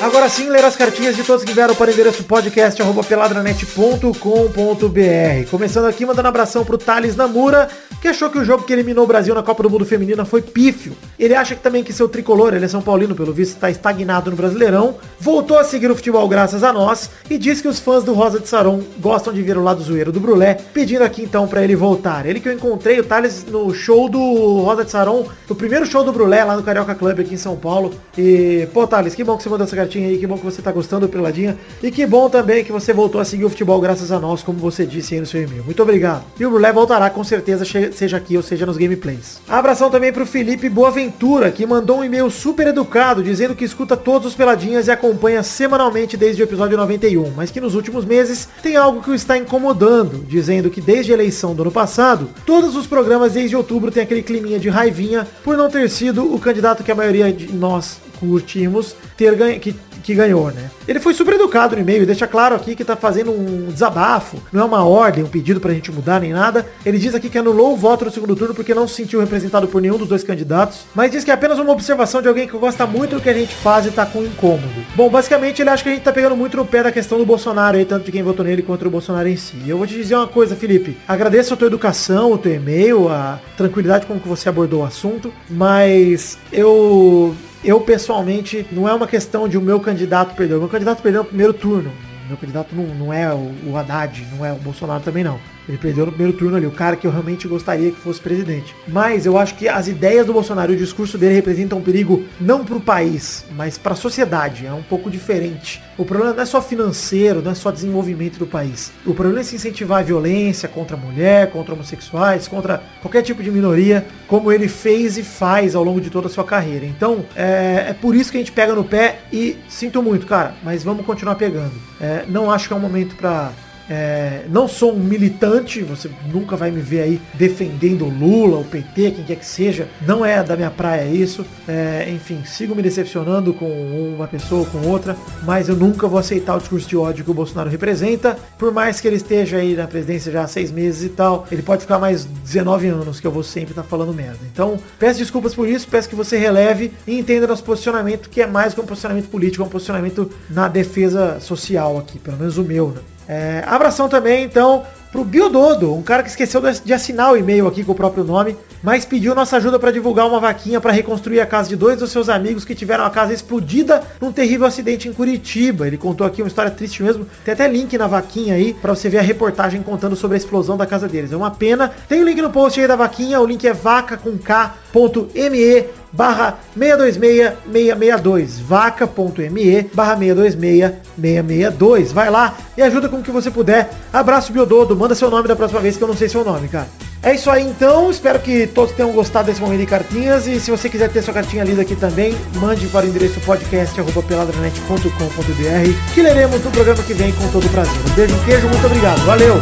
Agora 0.00 0.28
sim, 0.28 0.48
ler 0.48 0.64
as 0.64 0.76
cartinhas 0.76 1.16
de 1.16 1.24
todos 1.24 1.42
que 1.42 1.52
vieram 1.52 1.74
para 1.74 1.90
o 1.90 1.92
endereço 1.92 2.22
podcast 2.22 2.80
peladranet.com.br. 3.08 5.50
Começando 5.50 5.86
aqui, 5.86 6.06
mandando 6.06 6.28
abração 6.28 6.64
pro 6.64 6.78
Thales 6.78 7.16
Namura, 7.16 7.68
que 8.00 8.06
achou 8.06 8.30
que 8.30 8.38
o 8.38 8.44
jogo 8.44 8.62
que 8.62 8.72
eliminou 8.72 9.02
o 9.02 9.08
Brasil 9.08 9.34
na 9.34 9.42
Copa 9.42 9.64
do 9.64 9.70
Mundo 9.70 9.84
Feminina 9.84 10.24
foi 10.24 10.40
pífio. 10.40 10.92
Ele 11.18 11.34
acha 11.34 11.56
que 11.56 11.60
também 11.60 11.82
que 11.82 11.92
seu 11.92 12.08
tricolor, 12.08 12.54
ele 12.54 12.64
é 12.64 12.68
São 12.68 12.80
Paulino, 12.80 13.12
pelo 13.12 13.32
visto, 13.32 13.54
está 13.54 13.70
estagnado 13.70 14.30
no 14.30 14.36
Brasileirão, 14.36 14.94
voltou 15.18 15.58
a 15.58 15.64
seguir 15.64 15.90
o 15.90 15.96
futebol 15.96 16.28
graças 16.28 16.62
a 16.62 16.72
nós 16.72 17.10
e 17.28 17.36
diz 17.36 17.60
que 17.60 17.66
os 17.66 17.80
fãs 17.80 18.04
do 18.04 18.14
Rosa 18.14 18.38
de 18.38 18.48
Saron 18.48 18.80
gostam 19.00 19.32
de 19.32 19.42
ver 19.42 19.58
o 19.58 19.64
lado 19.64 19.82
zoeiro 19.82 20.12
do 20.12 20.20
Brulé, 20.20 20.58
pedindo 20.72 21.02
aqui 21.02 21.22
então 21.22 21.48
para 21.48 21.64
ele 21.64 21.74
voltar. 21.74 22.24
Ele 22.24 22.38
que 22.38 22.48
eu 22.48 22.52
encontrei, 22.52 23.00
o 23.00 23.04
Thales, 23.04 23.44
no 23.44 23.74
show 23.74 24.08
do 24.08 24.60
Rosa 24.60 24.84
de 24.84 24.92
Saron, 24.92 25.26
no 25.48 25.56
primeiro 25.56 25.84
show 25.84 26.04
do 26.04 26.12
Brulé 26.12 26.44
lá 26.44 26.56
no 26.56 26.62
Carioca 26.62 26.94
Club 26.94 27.18
aqui 27.18 27.34
em 27.34 27.38
São 27.38 27.56
Paulo. 27.56 27.92
E, 28.16 28.68
pô, 28.72 28.86
Thales, 28.86 29.16
que 29.16 29.24
bom 29.24 29.36
que 29.36 29.42
você 29.42 29.48
mandou 29.48 29.66
essa 29.66 29.74
cartinha 29.74 29.87
aí, 29.96 30.18
que 30.18 30.26
bom 30.26 30.36
que 30.36 30.44
você 30.44 30.60
tá 30.60 30.70
gostando 30.70 31.06
do 31.06 31.10
Peladinha. 31.10 31.56
E 31.82 31.90
que 31.90 32.06
bom 32.06 32.28
também 32.28 32.62
que 32.62 32.70
você 32.72 32.92
voltou 32.92 33.20
a 33.20 33.24
seguir 33.24 33.44
o 33.44 33.48
futebol 33.48 33.80
graças 33.80 34.12
a 34.12 34.18
nós, 34.18 34.42
como 34.42 34.58
você 34.58 34.84
disse 34.84 35.14
aí 35.14 35.20
no 35.20 35.26
seu 35.26 35.42
e-mail. 35.42 35.64
Muito 35.64 35.82
obrigado. 35.82 36.24
E 36.38 36.44
o 36.44 36.50
Brulé 36.50 36.72
voltará 36.72 37.08
com 37.08 37.24
certeza, 37.24 37.64
seja 37.92 38.16
aqui 38.16 38.36
ou 38.36 38.42
seja 38.42 38.66
nos 38.66 38.76
gameplays. 38.76 39.40
Abração 39.48 39.90
também 39.90 40.12
pro 40.12 40.26
Felipe 40.26 40.68
Boaventura, 40.68 41.50
que 41.50 41.64
mandou 41.64 41.98
um 41.98 42.04
e-mail 42.04 42.30
super 42.30 42.66
educado, 42.66 43.22
dizendo 43.22 43.54
que 43.54 43.64
escuta 43.64 43.96
todos 43.96 44.28
os 44.28 44.34
Peladinhas 44.34 44.88
e 44.88 44.90
acompanha 44.90 45.42
semanalmente 45.42 46.16
desde 46.16 46.42
o 46.42 46.44
episódio 46.44 46.76
91, 46.76 47.30
mas 47.36 47.50
que 47.50 47.60
nos 47.60 47.74
últimos 47.74 48.04
meses 48.04 48.48
tem 48.62 48.76
algo 48.76 49.00
que 49.00 49.10
o 49.10 49.14
está 49.14 49.38
incomodando, 49.38 50.24
dizendo 50.26 50.70
que 50.70 50.80
desde 50.80 51.12
a 51.12 51.14
eleição 51.14 51.54
do 51.54 51.62
ano 51.62 51.72
passado, 51.72 52.28
todos 52.44 52.76
os 52.76 52.86
programas 52.86 53.32
desde 53.32 53.56
outubro 53.56 53.90
tem 53.90 54.02
aquele 54.02 54.22
climinha 54.22 54.58
de 54.58 54.68
raivinha 54.68 55.26
por 55.44 55.56
não 55.56 55.70
ter 55.70 55.88
sido 55.88 56.34
o 56.34 56.38
candidato 56.38 56.82
que 56.82 56.90
a 56.90 56.94
maioria 56.94 57.32
de 57.32 57.52
nós 57.52 58.07
curtimos 58.18 58.94
ter 59.16 59.34
ganho, 59.34 59.58
que 59.60 59.74
que 60.08 60.14
ganhou, 60.14 60.50
né? 60.50 60.70
Ele 60.86 61.00
foi 61.00 61.12
super 61.12 61.34
educado 61.34 61.76
no 61.76 61.82
e-mail, 61.82 62.06
deixa 62.06 62.26
claro 62.26 62.54
aqui 62.54 62.74
que 62.74 62.82
tá 62.82 62.96
fazendo 62.96 63.30
um 63.30 63.68
desabafo, 63.70 64.38
não 64.50 64.62
é 64.62 64.64
uma 64.64 64.82
ordem, 64.82 65.22
um 65.22 65.28
pedido 65.28 65.60
pra 65.60 65.74
gente 65.74 65.92
mudar 65.92 66.18
nem 66.18 66.32
nada. 66.32 66.66
Ele 66.84 66.96
diz 66.96 67.14
aqui 67.14 67.28
que 67.28 67.36
anulou 67.36 67.74
o 67.74 67.76
voto 67.76 68.06
no 68.06 68.10
segundo 68.10 68.34
turno 68.34 68.54
porque 68.54 68.74
não 68.74 68.88
se 68.88 68.94
sentiu 68.94 69.20
representado 69.20 69.68
por 69.68 69.82
nenhum 69.82 69.98
dos 69.98 70.08
dois 70.08 70.24
candidatos, 70.24 70.86
mas 70.94 71.10
diz 71.10 71.24
que 71.24 71.30
é 71.30 71.34
apenas 71.34 71.58
uma 71.58 71.72
observação 71.72 72.22
de 72.22 72.28
alguém 72.28 72.48
que 72.48 72.56
gosta 72.56 72.86
muito 72.86 73.16
do 73.16 73.20
que 73.20 73.28
a 73.28 73.34
gente 73.34 73.54
faz 73.56 73.84
e 73.84 73.90
tá 73.90 74.06
com 74.06 74.22
incômodo. 74.22 74.68
Bom, 74.96 75.10
basicamente 75.10 75.60
ele 75.60 75.68
acha 75.68 75.82
que 75.82 75.90
a 75.90 75.92
gente 75.92 76.04
tá 76.04 76.12
pegando 76.12 76.36
muito 76.36 76.56
no 76.56 76.64
pé 76.64 76.82
da 76.82 76.92
questão 76.92 77.18
do 77.18 77.26
Bolsonaro 77.26 77.76
aí, 77.76 77.84
tanto 77.84 78.06
de 78.06 78.12
quem 78.12 78.22
votou 78.22 78.44
nele 78.44 78.62
quanto 78.62 78.86
o 78.86 78.90
Bolsonaro 78.90 79.28
em 79.28 79.36
si. 79.36 79.56
E 79.64 79.68
eu 79.68 79.76
vou 79.76 79.86
te 79.86 79.94
dizer 79.94 80.14
uma 80.14 80.26
coisa, 80.26 80.56
Felipe, 80.56 80.96
agradeço 81.06 81.52
a 81.52 81.56
tua 81.56 81.66
educação, 81.66 82.32
o 82.32 82.38
teu 82.38 82.54
e-mail, 82.54 83.10
a 83.10 83.38
tranquilidade 83.58 84.06
com 84.06 84.18
que 84.18 84.26
você 84.26 84.48
abordou 84.48 84.80
o 84.80 84.86
assunto, 84.86 85.30
mas 85.50 86.38
eu 86.50 87.36
eu 87.64 87.80
pessoalmente, 87.80 88.66
não 88.70 88.88
é 88.88 88.94
uma 88.94 89.06
questão 89.06 89.48
de 89.48 89.58
o 89.58 89.60
meu 89.60 89.80
candidato 89.80 90.34
perder. 90.34 90.54
O 90.54 90.60
meu 90.60 90.68
candidato 90.68 91.02
perdeu 91.02 91.22
no 91.22 91.28
primeiro 91.28 91.52
turno. 91.52 91.90
O 92.24 92.28
meu 92.28 92.36
candidato 92.36 92.74
não, 92.74 92.84
não 92.94 93.12
é 93.12 93.32
o, 93.32 93.52
o 93.66 93.76
Haddad, 93.76 94.26
não 94.36 94.44
é 94.44 94.52
o 94.52 94.56
Bolsonaro 94.56 95.02
também 95.02 95.24
não. 95.24 95.38
Ele 95.68 95.76
perdeu 95.76 96.06
no 96.06 96.12
primeiro 96.12 96.36
turno 96.36 96.56
ali, 96.56 96.66
o 96.66 96.70
cara 96.70 96.96
que 96.96 97.06
eu 97.06 97.10
realmente 97.10 97.46
gostaria 97.46 97.90
que 97.90 97.98
fosse 97.98 98.20
presidente. 98.20 98.74
Mas 98.86 99.26
eu 99.26 99.36
acho 99.36 99.54
que 99.54 99.68
as 99.68 99.86
ideias 99.86 100.26
do 100.26 100.32
Bolsonaro 100.32 100.72
e 100.72 100.76
o 100.76 100.78
discurso 100.78 101.18
dele 101.18 101.34
representam 101.34 101.78
um 101.78 101.82
perigo 101.82 102.24
não 102.40 102.64
para 102.64 102.76
o 102.76 102.80
país, 102.80 103.44
mas 103.54 103.76
para 103.76 103.92
a 103.92 103.96
sociedade. 103.96 104.66
É 104.66 104.72
um 104.72 104.82
pouco 104.82 105.10
diferente. 105.10 105.82
O 105.98 106.04
problema 106.04 106.32
não 106.32 106.42
é 106.42 106.46
só 106.46 106.62
financeiro, 106.62 107.42
não 107.42 107.50
é 107.50 107.54
só 107.54 107.70
desenvolvimento 107.70 108.38
do 108.38 108.46
país. 108.46 108.92
O 109.04 109.12
problema 109.12 109.40
é 109.40 109.42
se 109.42 109.56
incentivar 109.56 110.00
a 110.00 110.02
violência 110.02 110.68
contra 110.68 110.96
a 110.96 111.00
mulher, 111.00 111.50
contra 111.50 111.74
homossexuais, 111.74 112.48
contra 112.48 112.82
qualquer 113.02 113.22
tipo 113.22 113.42
de 113.42 113.50
minoria, 113.50 114.06
como 114.26 114.50
ele 114.50 114.68
fez 114.68 115.18
e 115.18 115.22
faz 115.22 115.74
ao 115.74 115.84
longo 115.84 116.00
de 116.00 116.08
toda 116.08 116.28
a 116.28 116.30
sua 116.30 116.44
carreira. 116.44 116.86
Então, 116.86 117.26
é, 117.36 117.86
é 117.88 117.92
por 117.92 118.14
isso 118.14 118.30
que 118.30 118.38
a 118.38 118.40
gente 118.40 118.52
pega 118.52 118.74
no 118.74 118.84
pé 118.84 119.20
e 119.32 119.56
sinto 119.68 120.02
muito, 120.02 120.26
cara, 120.26 120.54
mas 120.62 120.82
vamos 120.82 121.04
continuar 121.04 121.34
pegando. 121.34 121.72
É, 122.00 122.24
não 122.28 122.50
acho 122.50 122.68
que 122.68 122.72
é 122.72 122.76
um 122.76 122.80
momento 122.80 123.16
para 123.16 123.52
é, 123.88 124.42
não 124.48 124.68
sou 124.68 124.92
um 124.92 124.98
militante, 124.98 125.82
você 125.82 126.10
nunca 126.32 126.56
vai 126.56 126.70
me 126.70 126.80
ver 126.80 127.00
aí 127.00 127.20
defendendo 127.34 128.04
o 128.04 128.08
Lula, 128.08 128.58
o 128.58 128.64
PT, 128.64 129.12
quem 129.12 129.24
quer 129.24 129.36
que 129.36 129.46
seja. 129.46 129.88
Não 130.06 130.24
é 130.24 130.42
da 130.42 130.56
minha 130.56 130.70
praia 130.70 131.08
isso. 131.08 131.44
É, 131.66 132.08
enfim, 132.10 132.42
sigo 132.44 132.74
me 132.74 132.82
decepcionando 132.82 133.54
com 133.54 133.66
uma 134.14 134.26
pessoa 134.26 134.60
ou 134.60 134.66
com 134.66 134.86
outra, 134.88 135.16
mas 135.44 135.68
eu 135.68 135.76
nunca 135.76 136.06
vou 136.06 136.18
aceitar 136.18 136.56
o 136.56 136.58
discurso 136.58 136.88
de 136.88 136.96
ódio 136.96 137.24
que 137.24 137.30
o 137.30 137.34
Bolsonaro 137.34 137.70
representa. 137.70 138.38
Por 138.58 138.72
mais 138.72 139.00
que 139.00 139.08
ele 139.08 139.16
esteja 139.16 139.56
aí 139.56 139.74
na 139.74 139.86
presidência 139.86 140.30
já 140.30 140.42
há 140.42 140.46
seis 140.46 140.70
meses 140.70 141.04
e 141.04 141.08
tal, 141.08 141.46
ele 141.50 141.62
pode 141.62 141.82
ficar 141.82 141.98
mais 141.98 142.24
19 142.24 142.88
anos 142.88 143.20
que 143.20 143.26
eu 143.26 143.32
vou 143.32 143.42
sempre 143.42 143.70
estar 143.70 143.82
tá 143.82 143.88
falando 143.88 144.12
merda. 144.12 144.38
Então, 144.52 144.78
peço 144.98 145.18
desculpas 145.18 145.54
por 145.54 145.68
isso, 145.68 145.88
peço 145.88 146.08
que 146.08 146.14
você 146.14 146.36
releve 146.36 146.92
e 147.06 147.18
entenda 147.18 147.46
nosso 147.46 147.64
posicionamento, 147.64 148.28
que 148.28 148.42
é 148.42 148.46
mais 148.46 148.74
que 148.74 148.80
um 148.80 148.86
posicionamento 148.86 149.28
político, 149.28 149.62
é 149.62 149.66
um 149.66 149.70
posicionamento 149.70 150.30
na 150.50 150.68
defesa 150.68 151.40
social 151.40 151.98
aqui, 151.98 152.18
pelo 152.18 152.36
menos 152.36 152.58
o 152.58 152.62
meu, 152.62 152.88
né? 152.88 153.00
É, 153.28 153.62
abração 153.66 154.08
também, 154.08 154.44
então, 154.44 154.84
pro 155.12 155.24
Biododo, 155.24 155.94
um 155.94 156.02
cara 156.02 156.22
que 156.22 156.30
esqueceu 156.30 156.62
de 156.84 156.92
assinar 156.92 157.32
o 157.32 157.36
e-mail 157.36 157.66
aqui 157.66 157.84
com 157.84 157.92
o 157.92 157.94
próprio 157.94 158.24
nome, 158.24 158.56
mas 158.82 159.04
pediu 159.04 159.34
nossa 159.34 159.56
ajuda 159.56 159.78
para 159.78 159.90
divulgar 159.90 160.26
uma 160.26 160.40
vaquinha 160.40 160.80
para 160.80 160.92
reconstruir 160.92 161.40
a 161.40 161.46
casa 161.46 161.68
de 161.68 161.76
dois 161.76 161.98
dos 161.98 162.10
seus 162.10 162.28
amigos 162.28 162.64
que 162.64 162.74
tiveram 162.74 163.04
a 163.04 163.10
casa 163.10 163.32
explodida 163.32 164.02
num 164.20 164.32
terrível 164.32 164.66
acidente 164.66 165.08
em 165.08 165.12
Curitiba. 165.12 165.86
Ele 165.86 165.96
contou 165.96 166.26
aqui 166.26 166.42
uma 166.42 166.48
história 166.48 166.70
triste 166.70 167.02
mesmo. 167.02 167.26
Tem 167.44 167.54
até 167.54 167.68
link 167.68 167.98
na 167.98 168.06
vaquinha 168.06 168.54
aí 168.54 168.72
para 168.72 168.94
você 168.94 169.08
ver 169.08 169.18
a 169.18 169.22
reportagem 169.22 169.82
contando 169.82 170.14
sobre 170.14 170.36
a 170.36 170.38
explosão 170.38 170.76
da 170.76 170.86
casa 170.86 171.08
deles. 171.08 171.32
É 171.32 171.36
uma 171.36 171.50
pena. 171.50 171.92
Tem 172.08 172.22
o 172.22 172.24
link 172.24 172.40
no 172.40 172.50
post 172.50 172.80
aí 172.80 172.86
da 172.86 172.96
vaquinha, 172.96 173.40
o 173.40 173.46
link 173.46 173.66
é 173.66 173.72
vaca 173.72 174.16
com 174.16 174.38
K.me 174.38 175.97
barra 176.12 176.58
626-662, 176.78 178.60
vaca.me 178.60 179.82
barra 179.94 180.16
626-662. 180.16 182.12
Vai 182.12 182.30
lá 182.30 182.56
e 182.76 182.82
ajuda 182.82 183.08
com 183.08 183.18
o 183.18 183.22
que 183.22 183.30
você 183.30 183.50
puder. 183.50 183.90
Abraço 184.12 184.52
Biododo, 184.52 184.96
manda 184.96 185.14
seu 185.14 185.30
nome 185.30 185.48
da 185.48 185.56
próxima 185.56 185.80
vez 185.80 185.96
que 185.96 186.02
eu 186.02 186.08
não 186.08 186.16
sei 186.16 186.28
seu 186.28 186.44
nome, 186.44 186.68
cara. 186.68 186.88
É 187.20 187.34
isso 187.34 187.50
aí 187.50 187.66
então, 187.66 188.08
espero 188.10 188.38
que 188.38 188.68
todos 188.68 188.94
tenham 188.94 189.10
gostado 189.10 189.46
desse 189.46 189.60
momento 189.60 189.80
de 189.80 189.86
cartinhas 189.86 190.46
e 190.46 190.60
se 190.60 190.70
você 190.70 190.88
quiser 190.88 191.10
ter 191.10 191.20
sua 191.20 191.34
cartinha 191.34 191.64
lida 191.64 191.82
aqui 191.82 191.96
também, 191.96 192.32
mande 192.54 192.86
para 192.86 193.06
o 193.06 193.08
endereço 193.08 193.40
podcast.peladranet.com.br 193.40 196.14
que 196.14 196.22
leremos 196.22 196.64
no 196.64 196.70
programa 196.70 197.02
que 197.02 197.14
vem 197.14 197.32
com 197.32 197.48
todo 197.48 197.68
prazer. 197.70 197.92
Um 198.08 198.14
beijo, 198.14 198.36
um 198.36 198.44
queijo, 198.44 198.68
muito 198.68 198.86
obrigado, 198.86 199.18
valeu! 199.26 199.58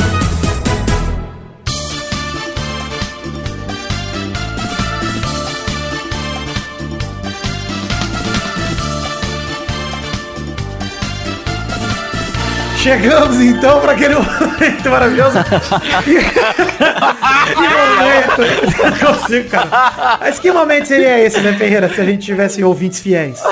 Chegamos 12.86 13.40
então 13.40 13.80
para 13.80 13.92
aquele 13.92 14.14
momento 14.14 14.90
maravilhoso. 14.90 15.38
que 16.06 16.12
momento! 17.74 18.42
Não 18.80 19.12
consigo, 19.12 19.48
cara. 19.48 20.18
Mas 20.20 20.38
que 20.38 20.52
momento 20.52 20.86
seria 20.86 21.18
esse, 21.18 21.40
né, 21.40 21.52
Ferreira, 21.54 21.92
se 21.92 22.00
a 22.00 22.04
gente 22.04 22.24
tivesse 22.24 22.62
ouvintes 22.62 23.00
fiéis? 23.00 23.42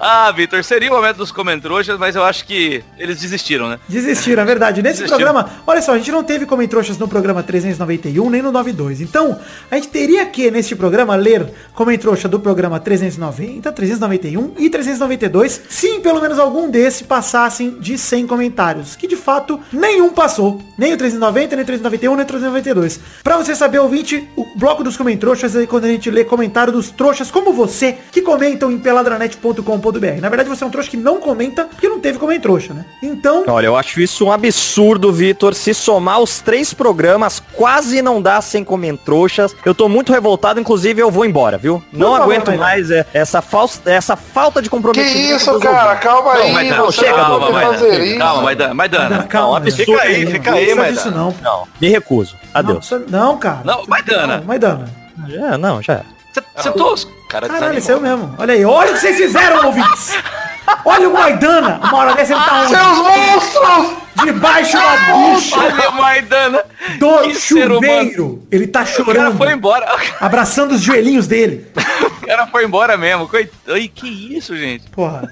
Ah, 0.00 0.30
Vitor, 0.30 0.62
seria 0.62 0.90
o 0.90 0.94
momento 0.94 1.16
dos 1.16 1.32
comentroxas, 1.32 1.98
mas 1.98 2.14
eu 2.14 2.22
acho 2.22 2.44
que 2.44 2.84
eles 2.96 3.18
desistiram, 3.20 3.68
né? 3.68 3.80
Desistiram, 3.88 4.42
é 4.42 4.46
verdade. 4.46 4.80
Nesse 4.80 5.02
Desistiram. 5.02 5.32
programa, 5.32 5.62
olha 5.66 5.82
só, 5.82 5.92
a 5.92 5.98
gente 5.98 6.12
não 6.12 6.22
teve 6.22 6.46
comentroxas 6.46 6.96
no 6.98 7.08
programa 7.08 7.42
391 7.42 8.30
nem 8.30 8.40
no 8.40 8.52
92. 8.52 9.00
Então, 9.00 9.38
a 9.70 9.74
gente 9.74 9.88
teria 9.88 10.24
que, 10.26 10.50
neste 10.50 10.76
programa, 10.76 11.16
ler 11.16 11.52
comentroxa 11.74 12.28
do 12.28 12.38
programa 12.38 12.78
390, 12.78 13.72
391 13.72 14.54
e 14.58 14.70
392, 14.70 15.62
se 15.68 15.98
pelo 15.98 16.20
menos 16.20 16.38
algum 16.38 16.70
desses 16.70 17.02
passassem 17.02 17.78
de 17.80 17.98
100 17.98 18.26
comentários. 18.28 18.94
Que 18.94 19.08
de 19.08 19.16
fato, 19.16 19.58
nenhum 19.72 20.10
passou. 20.10 20.62
Nem 20.78 20.94
o 20.94 20.96
390, 20.96 21.56
nem 21.56 21.62
o 21.62 21.66
391, 21.66 22.14
nem 22.14 22.22
o 22.22 22.26
392. 22.26 23.00
Pra 23.24 23.36
você 23.36 23.54
saber, 23.54 23.80
ouvinte, 23.80 24.28
o 24.36 24.44
bloco 24.56 24.84
dos 24.84 24.96
comentroxas 24.96 25.56
é 25.56 25.66
quando 25.66 25.86
a 25.86 25.88
gente 25.88 26.08
lê 26.08 26.24
comentário 26.24 26.72
dos 26.72 26.90
trouxas 26.90 27.30
como 27.32 27.52
você, 27.52 27.96
que 28.12 28.22
comentam 28.22 28.70
em 28.70 28.78
peladranet.com.br. 28.78 29.87
Na 30.20 30.28
verdade, 30.28 30.48
você 30.48 30.64
é 30.64 30.66
um 30.66 30.70
trouxa 30.70 30.90
que 30.90 30.96
não 30.96 31.20
comenta, 31.20 31.64
porque 31.64 31.88
não 31.88 32.00
teve 32.00 32.18
comentrouxa, 32.18 32.74
né? 32.74 32.84
Então, 33.02 33.44
Olha, 33.46 33.66
eu 33.66 33.76
acho 33.76 34.00
isso 34.00 34.26
um 34.26 34.32
absurdo, 34.32 35.12
Vitor. 35.12 35.54
Se 35.54 35.72
somar 35.72 36.20
os 36.20 36.40
três 36.40 36.74
programas, 36.74 37.42
quase 37.54 38.02
não 38.02 38.20
dá 38.20 38.40
sem 38.40 38.62
comentroxas. 38.62 39.54
Eu 39.64 39.74
tô 39.74 39.88
muito 39.88 40.12
revoltado, 40.12 40.60
inclusive 40.60 41.00
eu 41.00 41.10
vou 41.10 41.24
embora, 41.24 41.56
viu? 41.58 41.82
Não 41.92 42.12
favor, 42.12 42.22
aguento 42.22 42.56
mais 42.56 42.90
é, 42.90 43.06
essa, 43.12 43.40
falsa, 43.40 43.80
essa 43.86 44.16
falta 44.16 44.60
de 44.60 44.68
Que 44.68 44.76
comprometimento. 44.76 45.36
isso, 45.36 45.58
cara? 45.58 45.96
Calma 45.96 46.34
Não, 46.34 46.42
aí, 46.42 46.52
Maidana, 46.52 46.82
você 46.82 47.00
chega, 47.00 47.16
não 47.16 47.40
calma, 47.40 47.76
isso. 47.76 48.18
Calma, 48.18 48.42
Maidana. 48.42 48.74
Maidana. 48.74 49.22
calma, 49.24 49.48
Não, 49.48 49.56
absurdo. 49.56 49.84
Fica 49.92 50.02
aí, 50.02 50.24
não 50.24 50.32
fica 50.32 50.52
aí, 50.52 50.92
disso 50.92 51.10
não. 51.10 51.34
Não, 51.42 51.68
me 51.80 51.88
recuso. 51.88 52.36
Adeus. 52.52 52.90
Não, 52.90 53.00
não, 53.08 53.38
cara. 53.38 53.60
Não, 53.64 53.84
Maidana. 53.86 54.38
Não, 54.38 54.44
Maidana. 54.44 54.84
Já, 55.28 55.58
não, 55.58 55.82
já. 55.82 56.02
Você- 56.56 56.62
Você 56.62 56.70
tosco. 56.72 57.12
Cara 57.28 57.46
Caralho, 57.48 57.80
saiu 57.82 58.00
mesmo. 58.00 58.34
Olha 58.38 58.54
aí, 58.54 58.64
olha 58.64 58.90
o 58.90 58.94
que 58.94 59.00
vocês 59.00 59.16
fizeram, 59.16 59.66
ouvintes. 59.66 60.12
Olha 60.84 61.08
o 61.08 61.12
Maidana. 61.12 61.80
Uma 61.82 61.96
hora 61.96 62.14
dessa 62.14 62.32
ele 62.34 62.42
tá 62.42 62.60
onde? 62.62 62.68
Seus 62.70 62.98
monstros! 62.98 64.08
Debaixo 64.24 64.76
da 64.76 64.96
bucha 65.14 65.56
Olha, 65.60 65.90
Maidana. 65.92 66.60
do 66.98 67.18
Que 67.20 67.34
chuveiro. 67.36 68.42
Ele 68.50 68.66
tá 68.66 68.80
O 68.80 68.84
cara 68.84 68.96
chorando. 68.96 69.36
foi 69.38 69.52
embora. 69.52 69.86
Abraçando 70.20 70.72
os 70.72 70.80
joelhinhos 70.82 71.28
dele. 71.28 71.68
O 72.20 72.26
cara 72.26 72.46
foi 72.48 72.64
embora 72.64 72.96
mesmo. 72.96 73.28
Coit... 73.28 73.48
Ai, 73.68 73.88
que 73.94 74.08
isso, 74.36 74.56
gente. 74.56 74.90
Porra. 74.90 75.28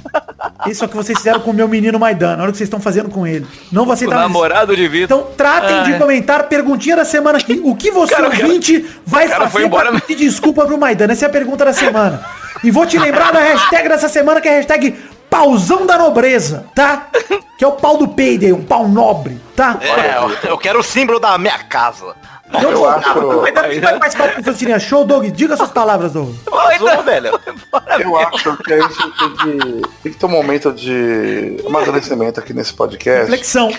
Isso 0.68 0.84
é 0.84 0.86
o 0.86 0.88
que 0.88 0.96
vocês 0.96 1.18
fizeram 1.18 1.40
com 1.40 1.50
o 1.50 1.54
meu 1.54 1.66
menino 1.66 1.98
Maidana. 1.98 2.42
Olha 2.42 2.50
o 2.50 2.52
que 2.52 2.58
vocês 2.58 2.68
estão 2.68 2.78
fazendo 2.80 3.08
com 3.08 3.26
ele. 3.26 3.44
Não 3.72 3.82
vou 3.82 3.90
O 3.90 3.94
aceitar 3.94 4.14
mais. 4.14 4.28
namorado 4.28 4.76
de 4.76 4.86
Vitor. 4.86 5.18
Então 5.18 5.32
tratem 5.36 5.82
de 5.82 5.92
Ai. 5.94 5.98
comentar 5.98 6.44
perguntinha 6.44 6.94
da 6.94 7.04
semana 7.04 7.38
aqui. 7.38 7.60
O 7.64 7.74
que 7.74 7.90
você 7.90 8.14
Cara, 8.14 8.28
o 8.28 8.30
cara- 8.30 8.44
ouvinte 8.44 8.86
vai 9.04 9.26
o 9.26 9.30
cara 9.30 9.48
fazer 9.50 9.68
pra 9.68 10.00
pedir 10.00 10.26
desculpa 10.28 10.64
pro 10.64 10.78
Maidana? 10.78 11.12
Essa 11.12 11.26
é 11.26 11.28
a 11.28 11.32
pergunta 11.32 11.64
da 11.64 11.72
semana. 11.72 12.24
E 12.64 12.70
vou 12.70 12.86
te 12.86 12.98
lembrar 12.98 13.32
da 13.32 13.40
hashtag 13.40 13.88
dessa 13.88 14.08
semana, 14.08 14.40
que 14.40 14.48
é 14.48 14.52
a 14.52 14.54
hashtag 14.56 14.94
pauzão 15.36 15.86
da 15.86 15.98
nobreza, 15.98 16.66
tá? 16.74 17.08
Que 17.58 17.64
é 17.64 17.68
o 17.68 17.72
pau 17.72 17.96
do 17.96 18.08
payday, 18.08 18.52
um 18.52 18.62
pau 18.64 18.86
nobre, 18.88 19.40
tá? 19.54 19.78
É, 19.80 20.16
eu, 20.44 20.50
eu 20.50 20.58
quero 20.58 20.80
o 20.80 20.82
símbolo 20.82 21.18
da 21.18 21.36
minha 21.38 21.58
casa. 21.60 22.14
Eu 22.62 22.70
Eu 22.70 22.76
vou- 22.78 22.88
acho- 22.88 23.40
vai 23.80 23.98
participar 23.98 24.40
do 24.40 24.54
Tirinha 24.54 24.78
Show, 24.78 25.04
Doug? 25.04 25.24
Diga 25.32 25.56
suas 25.56 25.70
palavras, 25.70 26.12
Doug. 26.12 26.32
Vazou, 26.48 27.02
velho. 27.02 27.40
Eu 27.98 28.16
acho 28.16 28.56
que 28.58 28.72
a 28.72 28.80
gente 28.82 28.94
tem 29.18 29.30
que, 29.36 29.82
tem 30.04 30.12
que 30.12 30.18
ter 30.18 30.26
um 30.26 30.28
momento 30.28 30.72
de 30.72 31.56
amadurecimento 31.66 32.38
aqui 32.38 32.52
nesse 32.52 32.72
podcast. 32.72 33.22
Reflexão. 33.30 33.70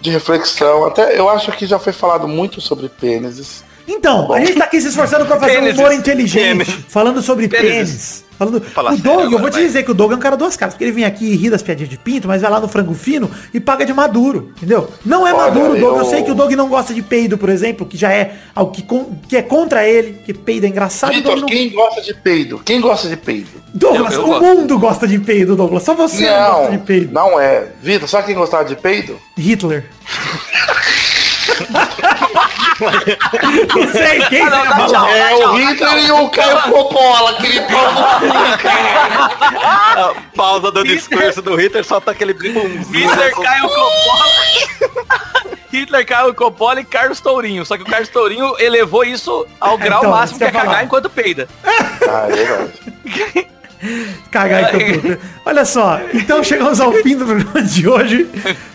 De 0.00 0.10
reflexão. 0.10 0.86
Até 0.86 1.18
eu 1.18 1.28
acho 1.28 1.52
que 1.52 1.66
já 1.66 1.78
foi 1.78 1.92
falado 1.92 2.26
muito 2.26 2.60
sobre 2.60 2.88
pênises. 2.88 3.62
Então, 3.86 4.32
a 4.32 4.40
gente 4.40 4.54
tá 4.58 4.64
aqui 4.64 4.80
se 4.80 4.88
esforçando 4.88 5.26
pra 5.26 5.38
fazer 5.38 5.52
Pênises. 5.56 5.78
um 5.78 5.82
humor 5.82 5.92
inteligente, 5.92 6.64
Pênis. 6.66 6.84
falando 6.88 7.20
sobre 7.22 7.46
Pênises. 7.48 7.74
pênis. 8.22 8.27
Falando... 8.38 8.60
Fala 8.60 8.92
o 8.94 8.96
Doug, 8.96 9.32
eu 9.32 9.38
vou 9.38 9.50
te 9.50 9.58
dizer 9.58 9.82
que 9.82 9.90
o 9.90 9.94
Doug 9.94 10.12
é 10.12 10.14
um 10.14 10.18
cara 10.18 10.36
duas 10.36 10.56
caras, 10.56 10.74
porque 10.74 10.84
ele 10.84 10.92
vem 10.92 11.04
aqui 11.04 11.24
e 11.32 11.36
ri 11.36 11.50
das 11.50 11.60
piadinhas 11.60 11.90
de 11.90 11.98
pinto, 11.98 12.28
mas 12.28 12.40
vai 12.40 12.50
lá 12.50 12.60
no 12.60 12.68
frango 12.68 12.94
fino 12.94 13.28
e 13.52 13.58
paga 13.58 13.84
de 13.84 13.92
maduro, 13.92 14.52
entendeu? 14.56 14.88
Não 15.04 15.26
é 15.26 15.32
Olha, 15.34 15.42
maduro, 15.52 15.68
Doug. 15.78 15.82
Eu... 15.82 15.96
eu- 15.98 16.04
sei 16.04 16.22
que 16.22 16.30
o 16.30 16.34
Doug 16.34 16.52
não 16.52 16.68
gosta 16.68 16.94
de 16.94 17.02
peido, 17.02 17.36
por 17.36 17.48
exemplo, 17.48 17.84
que 17.84 17.96
já 17.96 18.12
é 18.12 18.36
algo 18.54 18.70
que, 18.72 18.82
con- 18.82 19.16
que 19.28 19.36
é 19.36 19.42
contra 19.42 19.86
ele, 19.86 20.20
que 20.24 20.32
peido 20.32 20.66
é 20.66 20.68
engraçado. 20.68 21.10
o 21.10 21.14
Vitor, 21.14 21.36
não... 21.36 21.46
quem 21.48 21.70
gosta 21.70 22.00
de 22.00 22.14
peido? 22.14 22.60
Quem 22.64 22.80
gosta 22.80 23.08
de 23.08 23.16
peido? 23.16 23.48
Douglas, 23.74 24.14
Eu- 24.14 24.20
eu 24.20 24.24
o 24.24 24.28
gosto. 24.28 24.42
mundo 24.44 24.78
gosta 24.78 25.06
de 25.08 25.18
peido, 25.18 25.56
Douglas. 25.56 25.82
Só 25.82 25.94
você 25.94 26.24
não, 26.30 26.52
gosta 26.54 26.70
de 26.70 26.76
Não, 26.78 26.84
peido. 26.84 27.12
não 27.12 27.40
é. 27.40 27.66
Vitor, 27.82 28.08
sabe 28.08 28.26
quem 28.28 28.34
gostava 28.36 28.64
de 28.64 28.76
peido? 28.76 29.18
Hitler. 29.36 29.84
não 33.74 33.92
sei 33.92 34.20
quem 34.28 34.42
Ah, 34.42 34.50
não, 34.50 34.64
ia 34.64 34.88
tchau. 34.88 35.08
É 35.08 35.46
o 35.46 35.56
Hitler 35.56 35.98
e 36.06 36.10
o 36.12 36.28
Caio 36.28 36.62
Coppola, 36.62 37.30
aquele 37.30 37.60
pau 37.62 37.92
no 37.92 38.02
cu, 38.02 38.58
cara. 38.62 40.10
A 40.10 40.14
pausa 40.36 40.70
do 40.70 40.84
discurso 40.84 41.42
do 41.42 41.56
Hitler 41.56 41.84
só 41.84 42.00
tá 42.00 42.12
aquele 42.12 42.32
bumzinho. 42.34 43.10
Hitler, 43.10 43.34
Caio 43.34 43.62
Coppola. 43.68 44.24
Hitler, 45.72 46.06
Caio 46.06 46.34
Coppola 46.34 46.80
e 46.80 46.84
Carlos 46.84 47.20
Tourinho. 47.20 47.64
Só 47.66 47.76
que 47.76 47.82
o 47.82 47.86
Carlos 47.86 48.08
Tourinho 48.08 48.54
elevou 48.58 49.04
isso 49.04 49.46
ao 49.60 49.76
grau 49.78 50.00
Então, 50.00 50.10
máximo 50.12 50.38
que 50.38 50.44
é 50.44 50.50
cagar 50.50 50.84
enquanto 50.84 51.10
peida. 51.10 51.48
Ah, 51.64 52.26
é 52.28 52.34
verdade. 52.34 53.48
Cagar 54.30 54.74
em 54.74 55.00
campo. 55.00 55.20
Olha 55.44 55.64
só, 55.64 56.00
então 56.12 56.42
chegamos 56.42 56.80
ao 56.80 56.92
fim 56.94 57.16
do 57.16 57.24
programa 57.24 57.62
de 57.62 57.88
hoje, 57.88 58.28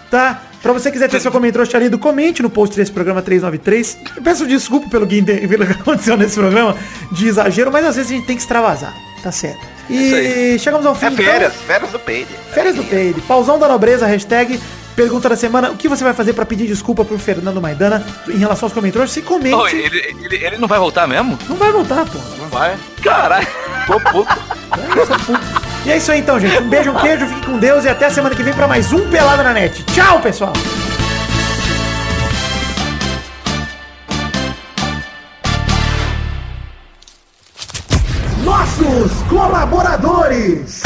tá? 0.10 0.42
Pra 0.64 0.72
você 0.72 0.90
quiser 0.90 1.10
ter 1.10 1.20
seu 1.20 1.30
comentário 1.30 1.70
lido, 1.78 2.00
comente 2.00 2.42
no 2.42 2.50
post 2.50 2.74
desse 2.74 2.90
programa 2.90 3.22
393. 3.22 3.98
Eu 4.16 4.24
peço 4.24 4.48
desculpa 4.48 4.90
pelo 4.90 5.06
que, 5.06 5.22
pelo 5.22 5.66
que 5.66 5.74
aconteceu 5.74 6.16
nesse 6.16 6.36
programa 6.36 6.78
de 7.12 7.28
exagero, 7.28 7.70
mas 7.70 7.86
às 7.86 7.98
vezes 7.98 8.10
a 8.10 8.16
gente 8.16 8.26
tem 8.26 8.38
que 8.38 8.42
extravasar, 8.42 8.96
tá 9.22 9.30
certo? 9.30 9.60
E 9.90 10.58
chegamos 10.60 10.86
ao 10.86 10.96
fim. 10.96 11.08
É 11.08 11.10
então. 11.10 11.26
férias, 11.26 11.54
férias 11.54 11.92
do 11.92 12.00
peide. 12.00 12.32
Férias 12.54 12.76
do 12.76 12.84
Peide. 12.86 13.20
Pausão 13.22 13.60
da 13.60 13.68
Nobreza, 13.68 14.06
hashtag 14.06 14.58
pergunta 14.96 15.30
da 15.30 15.36
semana. 15.36 15.72
O 15.72 15.76
que 15.76 15.88
você 15.88 16.04
vai 16.04 16.14
fazer 16.14 16.34
pra 16.34 16.46
pedir 16.46 16.68
desculpa 16.68 17.04
pro 17.04 17.18
Fernando 17.20 17.62
Maidana 17.62 18.06
em 18.28 18.38
relação 18.38 18.68
aos 18.68 18.74
comentários? 18.74 19.12
Se 19.12 19.22
comente. 19.22 19.56
Oh, 19.56 19.68
ele, 19.68 20.16
ele, 20.22 20.36
ele 20.36 20.58
não 20.58 20.68
vai 20.68 20.80
voltar 20.80 21.08
mesmo? 21.08 21.38
Não 21.50 21.56
vai 21.56 21.72
voltar, 21.72 22.06
pô. 22.06 22.18
Não 22.40 22.48
vai. 22.50 22.76
Caralho. 23.02 23.48
Tô 23.88 24.00
puto. 24.00 24.36
E 25.86 25.92
é 25.92 25.98
isso 25.98 26.12
aí 26.12 26.20
então, 26.20 26.40
gente. 26.40 26.58
Um 26.58 26.70
beijo, 26.70 26.92
um 26.92 26.96
queijo, 26.96 27.28
fique 27.28 27.46
com 27.46 27.58
Deus 27.58 27.84
e 27.84 27.90
até 27.90 28.06
a 28.06 28.10
semana 28.10 28.34
que 28.34 28.44
vem 28.44 28.54
pra 28.54 28.68
mais 28.68 28.94
um 28.94 29.10
Pelada 29.10 29.44
na 29.44 29.54
Net. 29.54 29.84
Tchau, 29.86 30.22
pessoal! 30.22 30.54
Nossos 38.44 39.12
colaboradores! 39.30 40.84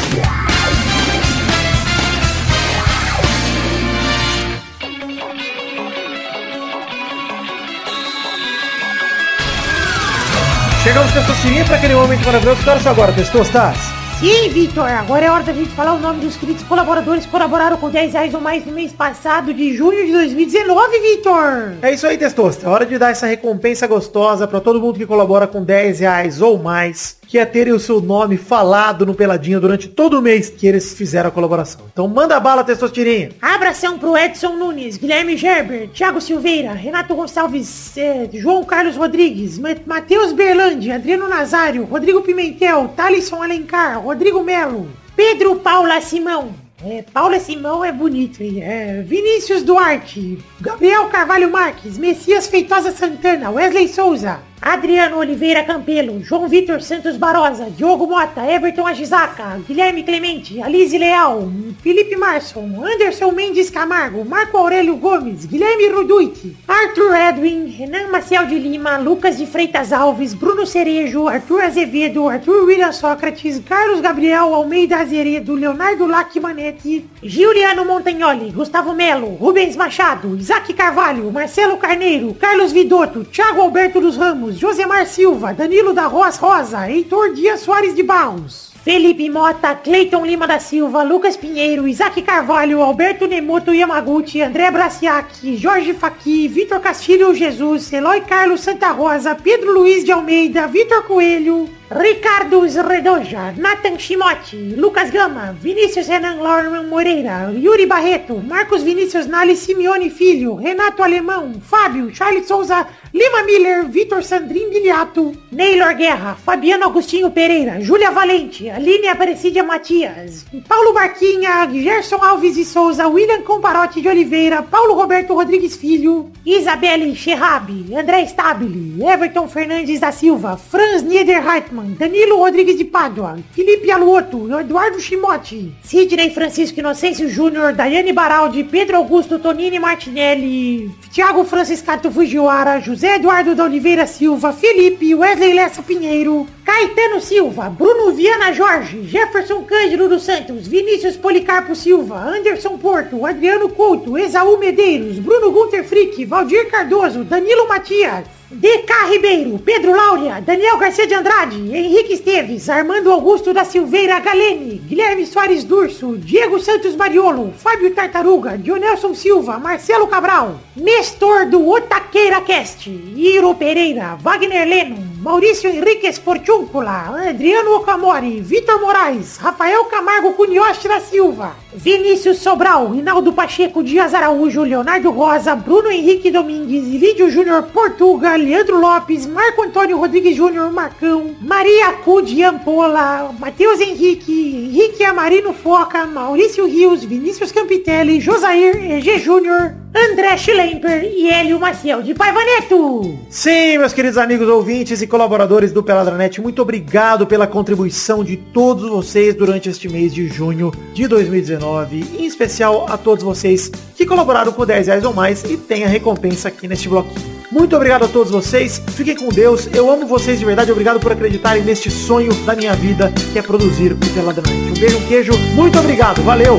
Chegamos, 10.88 11.12
Testosterinha, 11.12 11.66
para 11.66 11.76
aquele 11.76 11.96
momento 11.96 12.26
maravilhoso. 12.26 12.64
Que 12.64 12.70
horas 12.70 12.88
agora, 12.88 13.12
Testostas? 13.12 13.76
Sim, 14.22 14.48
Vitor, 14.50 14.90
agora 14.90 15.26
é 15.26 15.30
hora 15.30 15.44
da 15.44 15.52
gente 15.52 15.70
falar 15.72 15.94
o 15.94 16.00
nome 16.00 16.22
dos 16.22 16.38
queridos 16.38 16.64
colaboradores 16.64 17.26
que 17.26 17.30
colaboraram 17.30 17.76
com 17.76 17.90
10 17.90 18.14
reais 18.14 18.34
ou 18.34 18.40
mais 18.40 18.66
no 18.66 18.72
mês 18.72 18.94
passado 18.94 19.54
de 19.54 19.76
junho 19.76 20.06
de 20.06 20.14
2019, 20.14 21.00
Vitor. 21.00 21.74
É 21.82 21.94
isso 21.94 22.08
aí, 22.08 22.18
Testosta. 22.18 22.66
É 22.66 22.70
hora 22.70 22.86
de 22.86 22.98
dar 22.98 23.12
essa 23.12 23.28
recompensa 23.28 23.86
gostosa 23.86 24.48
para 24.48 24.62
todo 24.62 24.80
mundo 24.80 24.98
que 24.98 25.06
colabora 25.06 25.46
com 25.46 25.62
10 25.62 26.00
reais 26.00 26.42
ou 26.42 26.58
mais 26.58 27.18
que 27.28 27.38
é 27.38 27.46
terem 27.46 27.74
o 27.74 27.80
seu 27.80 28.00
nome 28.02 28.38
falado 28.38 29.06
no 29.06 29.14
Peladinha 29.14 29.60
durante 29.60 29.88
todo 29.88 30.18
o 30.18 30.22
mês 30.22 30.50
que 30.50 30.66
eles 30.66 30.94
fizeram 30.94 31.28
a 31.30 31.32
colaboração. 31.32 31.82
Então 31.92 32.08
manda 32.08 32.40
bala, 32.40 32.64
Testosterinha. 32.64 33.32
Abração 33.42 34.00
pro 34.00 34.18
Edson 34.18 34.56
Nunes, 34.56 34.98
Guilherme 34.98 35.36
Gerber, 35.36 35.90
Thiago 35.90 36.22
Silveira, 36.22 36.72
Renato 36.72 37.14
Gonçalves, 37.14 37.98
eh, 37.98 38.30
João 38.34 38.64
Carlos 38.64 38.96
Rodrigues, 38.96 39.60
Ma- 39.60 39.76
Matheus 39.86 40.32
Berlandi, 40.32 40.92
Adriano 40.92 41.28
Nazário, 41.28 41.84
Rodrigo 41.84 42.22
Pimentel, 42.22 42.94
Thalisson 42.96 43.44
Alencar, 43.44 44.02
Rodrigo 44.02 44.42
Melo, 44.44 44.88
Pedro 45.16 45.56
Paula 45.58 46.00
Simão. 46.02 46.54
É, 46.86 47.04
Paula 47.12 47.40
Simão 47.40 47.84
é 47.84 47.92
bonito, 47.92 48.42
hein? 48.44 48.62
É, 48.62 49.02
Vinícius 49.02 49.64
Duarte, 49.64 50.38
Gabriel 50.62 51.06
Carvalho 51.06 51.50
Marques, 51.52 51.98
Messias 51.98 52.46
Feitosa 52.46 52.92
Santana, 52.92 53.50
Wesley 53.50 53.88
Souza, 53.88 54.38
Adriano 54.60 55.18
Oliveira 55.20 55.64
Campelo, 55.64 56.20
João 56.24 56.48
Vitor 56.48 56.82
Santos 56.82 57.16
Barosa, 57.16 57.70
Diogo 57.70 58.08
Mota, 58.08 58.44
Everton 58.44 58.88
Agisaca, 58.88 59.60
Guilherme 59.68 60.04
Clemente, 60.04 60.62
Alize 60.62 60.98
Leal, 60.98 61.52
Felipe 61.84 62.16
Marson, 62.16 62.84
Anderson 62.84 63.32
Mendes 63.32 63.70
Camargo, 63.70 64.26
Marco 64.26 64.58
Aurélio 64.58 64.96
Gomes, 64.96 65.46
Guilherme 65.46 65.90
Ruduit, 65.90 66.56
Arthur 66.68 67.14
Edwin, 67.16 67.68
Renan 67.78 68.10
Maciel 68.10 68.48
de 68.48 68.58
Lima, 68.58 68.98
Lucas 68.98 69.38
de 69.38 69.46
Freitas 69.46 69.94
Alves, 69.94 70.34
Bruno 70.34 70.66
Cerejo, 70.66 71.28
Arthur 71.28 71.62
Azevedo, 71.62 72.28
Arthur 72.28 72.66
William 72.66 72.92
Sócrates, 72.92 73.60
Carlos 73.60 74.02
Gabriel 74.02 74.54
Almeida 74.56 74.98
Azeredo, 75.00 75.56
Leonardo 75.56 76.08
Lacmanetti, 76.08 77.08
Giuliano 77.22 77.86
Montagnoli, 77.86 78.52
Gustavo 78.52 78.94
Melo, 78.94 79.28
Rubens 79.40 79.76
Machado, 79.76 80.36
Isaac 80.36 80.74
Carvalho, 80.74 81.32
Marcelo 81.32 81.78
Carneiro, 81.78 82.34
Carlos 82.34 82.72
Vidotto, 82.72 83.24
Thiago 83.24 83.62
Alberto 83.62 84.02
dos 84.02 84.18
Ramos, 84.18 84.47
Josemar 84.52 85.06
Silva, 85.06 85.54
Danilo 85.54 85.94
da 85.94 86.08
Roas 86.08 86.38
Rosa, 86.38 86.90
Heitor 86.90 87.34
Dias 87.34 87.62
Soares 87.62 87.94
de 87.94 88.04
Barros. 88.04 88.68
Felipe 88.84 89.30
Mota, 89.30 89.76
Cleiton 89.76 90.26
Lima 90.26 90.48
da 90.48 90.60
Silva, 90.60 91.04
Lucas 91.04 91.36
Pinheiro, 91.36 91.88
Isaac 91.88 92.22
Carvalho, 92.22 92.82
Alberto 92.82 93.28
Nemoto 93.28 93.74
Yamaguchi, 93.74 94.40
André 94.40 94.72
Braciac, 94.72 95.28
Jorge 95.62 95.94
Faqui, 95.94 96.48
Vitor 96.48 96.80
Castilho 96.80 97.34
Jesus, 97.34 97.92
Eloy 97.92 98.22
Carlos 98.22 98.62
Santa 98.62 98.92
Rosa, 98.92 99.36
Pedro 99.36 99.74
Luiz 99.74 100.06
de 100.06 100.14
Almeida, 100.14 100.68
Vitor 100.68 101.04
Coelho, 101.04 101.68
Ricardo 101.90 102.60
Redoja, 102.66 103.54
Nathan 103.56 103.98
Shimote, 103.98 104.76
Lucas 104.76 105.10
Gama, 105.10 105.54
Vinícius 105.54 106.10
Renan 106.10 106.38
Lorman 106.40 106.90
Moreira, 106.90 107.50
Yuri 107.50 107.86
Barreto, 107.86 108.36
Marcos 108.40 108.84
Vinícius 108.84 109.26
Nali 109.26 109.56
Simeone 109.56 110.10
Filho, 110.10 110.56
Renato 110.56 111.02
Alemão, 111.02 111.54
Fábio, 111.62 112.14
Charles 112.14 112.46
Souza, 112.46 112.86
Lima 113.14 113.44
Miller, 113.44 113.86
Vitor 113.86 114.22
Sandrin 114.22 114.70
Biliato, 114.70 115.34
Neylor 115.50 115.96
Guerra, 115.96 116.36
Fabiano 116.36 116.88
Agostinho 116.88 117.32
Pereira, 117.32 117.80
Júlia 117.80 118.12
Valente, 118.12 118.70
Aline 118.70 119.08
Aparecida 119.08 119.64
Matias, 119.64 120.46
Paulo 120.68 120.92
Barquinha, 120.92 121.68
Gerson 121.72 122.22
Alves 122.22 122.58
de 122.58 122.66
Souza, 122.66 123.08
William 123.08 123.42
Comparotti 123.44 124.02
de 124.02 124.10
Oliveira, 124.10 124.62
Paulo 124.62 124.94
Roberto 124.94 125.36
Rodrigues 125.36 125.78
Filho, 125.78 126.30
Isabelle 126.46 127.16
Scherrabi, 127.16 127.96
André 127.96 128.28
Stabile, 128.28 129.02
Everton 129.06 129.48
Fernandes 129.48 130.02
da 130.02 130.12
Silva, 130.12 130.58
Franz 130.58 131.02
Niederreitmann, 131.02 131.77
Danilo 131.84 132.38
Rodrigues 132.38 132.78
de 132.78 132.86
Pádua, 132.86 133.38
Felipe 133.54 133.92
Aluoto, 133.92 134.60
Eduardo 134.60 135.00
Chimote, 135.00 135.72
Sidney 135.84 136.32
Francisco 136.32 136.80
Inocêncio 136.80 137.30
Júnior, 137.30 137.74
Daiane 137.74 138.14
Baraldi, 138.14 138.64
Pedro 138.64 138.98
Augusto 138.98 139.40
Tonini 139.40 139.80
Martinelli, 139.80 140.92
Thiago 141.12 141.44
Franciscato 141.46 142.12
Fujiwara, 142.12 142.80
José 142.80 143.16
Eduardo 143.16 143.56
da 143.56 143.64
Oliveira 143.64 144.08
Silva, 144.08 144.54
Felipe, 144.54 145.16
Wesley 145.16 145.54
Lessa 145.54 145.82
Pinheiro, 145.82 146.48
Caetano 146.66 147.22
Silva, 147.22 147.70
Bruno 147.70 148.12
Viana 148.12 148.54
Jorge, 148.54 149.04
Jefferson 149.04 149.64
Cândido 149.64 150.08
dos 150.08 150.24
Santos, 150.24 150.68
Vinícius 150.68 151.16
Policarpo 151.16 151.74
Silva, 151.76 152.18
Anderson 152.18 152.78
Porto, 152.78 153.26
Adriano 153.26 153.70
Couto, 153.70 154.18
Esaú 154.18 154.58
Medeiros, 154.58 155.18
Bruno 155.20 155.52
Gunter 155.52 155.84
Frick, 155.84 156.26
Valdir 156.26 156.70
Cardoso, 156.70 157.24
Danilo 157.24 157.68
Matias, 157.68 158.37
DK 158.50 159.10
Ribeiro, 159.10 159.60
Pedro 159.60 159.94
Laura, 159.94 160.40
Daniel 160.40 160.78
Garcia 160.78 161.06
de 161.06 161.14
Andrade, 161.14 161.58
Henrique 161.58 162.14
Esteves, 162.14 162.70
Armando 162.70 163.12
Augusto 163.12 163.54
da 163.54 163.66
Silveira 163.66 164.22
Galene, 164.22 164.82
Guilherme 164.86 165.26
Soares 165.26 165.66
Durso, 165.66 166.16
Diego 166.18 166.58
Santos 166.58 166.96
Mariolo, 166.96 167.52
Fábio 167.58 167.94
Tartaruga, 167.94 168.58
Dionelson 168.58 169.14
Silva, 169.14 169.60
Marcelo 169.60 170.08
Cabral, 170.08 170.62
Nestor 170.78 171.48
do 171.48 171.70
Otaqueira 171.70 172.40
Cast, 172.40 172.88
Iro 172.88 173.54
Pereira, 173.54 174.16
Wagner 174.16 174.66
Leno, 174.66 175.07
Maurício 175.28 175.70
Henrique 175.70 176.08
Esportúncula, 176.08 177.14
Adriano 177.30 177.76
Okamori, 177.76 178.40
Vitor 178.40 178.80
Moraes, 178.80 179.36
Rafael 179.36 179.84
Camargo 179.84 180.32
Cunhoche 180.32 180.88
da 180.88 181.02
Silva, 181.02 181.54
Vinícius 181.76 182.38
Sobral, 182.38 182.92
Rinaldo 182.92 183.34
Pacheco 183.34 183.84
Dias 183.84 184.14
Araújo, 184.14 184.64
Leonardo 184.64 185.12
Rosa, 185.12 185.54
Bruno 185.54 185.92
Henrique 185.92 186.32
Domingues, 186.32 186.88
Lídio 186.88 187.30
Júnior 187.30 187.64
Portuga, 187.64 188.38
Leandro 188.38 188.80
Lopes, 188.80 189.26
Marco 189.26 189.64
Antônio 189.64 189.98
Rodrigues 189.98 190.34
Júnior 190.34 190.72
Marcão, 190.72 191.36
Maria 191.42 191.92
Cudi 192.06 192.42
Ampola, 192.42 193.30
Matheus 193.38 193.82
Henrique, 193.82 194.32
Henrique 194.32 195.04
Amarino 195.04 195.52
Foca, 195.52 196.06
Maurício 196.06 196.66
Rios, 196.66 197.04
Vinícius 197.04 197.52
Campitelli, 197.52 198.22
Josair 198.22 198.94
EG 198.94 199.20
Júnior, 199.20 199.76
André 199.94 200.38
Schlemper 200.38 201.04
e 201.04 201.28
Hélio 201.30 201.60
Maciel 201.60 202.04
de 202.04 202.14
Paiva 202.14 202.40
Neto. 202.44 203.18
Sim, 203.30 203.80
meus 203.80 203.94
queridos 203.94 204.18
amigos 204.18 204.48
ouvintes 204.48 205.02
e 205.02 205.08
colaboradores 205.18 205.72
do 205.72 205.82
Peladranet, 205.82 206.40
muito 206.40 206.62
obrigado 206.62 207.26
pela 207.26 207.48
contribuição 207.48 208.24
de 208.24 208.38
todos 208.38 208.88
vocês 208.88 209.34
durante 209.34 209.68
este 209.68 209.90
mês 209.90 210.14
de 210.14 210.28
junho 210.28 210.72
de 210.94 211.08
2019, 211.08 212.20
em 212.20 212.28
especial 212.28 212.86
a 212.88 213.00
todos 213.00 213.24
vocês 213.24 213.72
que 213.96 214.06
colaboraram 214.06 214.52
com 214.52 214.64
10 214.64 214.86
reais 214.86 215.04
ou 215.04 215.16
mais 215.16 215.44
e 215.44 215.58
tem 215.58 215.84
a 215.84 215.88
recompensa 215.88 216.50
aqui 216.50 216.68
neste 216.68 216.88
bloquinho. 216.88 217.20
Muito 217.52 217.76
obrigado 217.76 218.06
a 218.06 218.08
todos 218.08 218.32
vocês, 218.32 218.80
fiquem 218.90 219.16
com 219.16 219.30
Deus, 219.30 219.68
eu 219.74 219.90
amo 219.90 220.06
vocês 220.06 220.38
de 220.38 220.46
verdade, 220.46 220.72
obrigado 220.72 221.00
por 221.00 221.12
acreditarem 221.12 221.64
neste 221.64 221.90
sonho 221.90 222.32
da 222.46 222.56
minha 222.56 222.76
vida, 222.76 223.12
que 223.34 223.40
é 223.40 223.42
produzir 223.42 223.94
o 223.94 223.98
Peladranet. 223.98 224.70
Um 224.70 224.80
beijo, 224.80 224.98
um 225.00 225.08
queijo, 225.08 225.34
muito 225.56 225.80
obrigado, 225.80 226.22
valeu! 226.22 226.58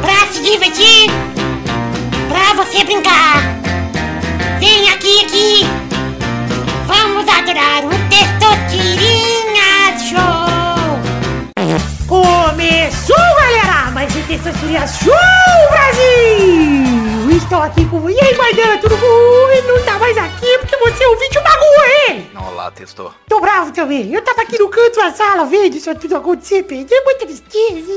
Pra 0.00 0.26
se 0.32 0.42
divertir, 0.42 1.10
pra 2.30 2.64
você 2.64 2.82
brincar. 2.84 3.57
Aqui, 4.98 5.24
aqui. 5.24 5.60
Vamos 6.88 7.22
adorar 7.28 7.84
o 7.84 7.90
Testosterinha 8.10 9.96
Show. 9.96 10.18
Começou, 12.08 13.14
galera! 13.16 13.92
Mais 13.92 14.16
um 14.16 14.22
Testosterinha 14.22 14.84
Show, 14.88 15.14
Brasil! 15.70 17.30
Estou 17.30 17.62
aqui 17.62 17.84
com... 17.86 18.10
E 18.10 18.20
aí, 18.20 18.36
Maidana, 18.36 18.78
tudo 18.78 18.96
bom? 18.96 19.50
Ele 19.52 19.68
não 19.68 19.80
tá 19.84 20.00
mais 20.00 20.18
aqui 20.18 20.58
porque 20.58 20.76
você 20.76 21.04
é 21.04 21.08
o 21.08 21.16
vídeo 21.16 21.42
bagulho, 21.44 22.08
hein? 22.08 22.30
Olá, 22.34 22.68
testou. 22.72 23.14
Tô 23.28 23.40
bravo 23.40 23.70
também. 23.70 24.12
Eu 24.12 24.22
tava 24.22 24.42
aqui 24.42 24.58
no 24.58 24.68
canto 24.68 24.96
da 24.96 25.12
sala 25.12 25.44
vendo 25.44 25.76
isso 25.76 25.94
tudo 25.94 26.16
acontecer, 26.16 26.64
perdi 26.64 27.00
muita 27.02 27.24
tristeza. 27.24 27.92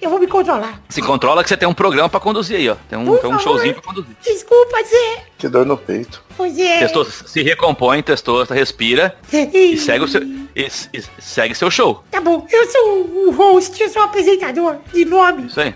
Eu 0.00 0.10
vou 0.10 0.18
me 0.18 0.26
controlar. 0.26 0.80
Se 0.88 1.00
controla 1.00 1.42
que 1.42 1.48
você 1.48 1.56
tem 1.56 1.68
um 1.68 1.74
programa 1.74 2.08
pra 2.08 2.20
conduzir 2.20 2.56
aí, 2.56 2.68
ó. 2.68 2.76
Tem 2.88 2.98
um, 2.98 3.04
tem 3.04 3.14
um 3.14 3.38
favor. 3.38 3.40
showzinho 3.40 3.74
pra 3.74 3.82
conduzir. 3.82 4.16
Desculpa, 4.22 4.76
Zé. 4.84 5.24
Que 5.38 5.48
dor 5.48 5.64
no 5.64 5.76
peito. 5.76 6.22
Pois 6.36 6.58
é. 6.58 6.80
Testou, 6.80 7.04
se 7.04 7.42
recompõe, 7.42 8.02
testou, 8.02 8.44
respira 8.44 9.16
e 9.32 9.76
segue 9.78 10.04
o 10.04 10.08
seu, 10.08 10.22
e, 10.22 10.68
e 10.92 11.02
segue 11.18 11.54
seu 11.54 11.70
show. 11.70 12.02
Tá 12.10 12.20
bom, 12.20 12.46
eu 12.50 12.70
sou 12.70 13.00
o 13.26 13.30
host, 13.32 13.80
eu 13.82 13.88
sou 13.88 14.02
o 14.02 14.04
apresentador 14.04 14.76
de 14.92 15.04
nome. 15.04 15.46
Isso 15.46 15.60
aí. 15.60 15.74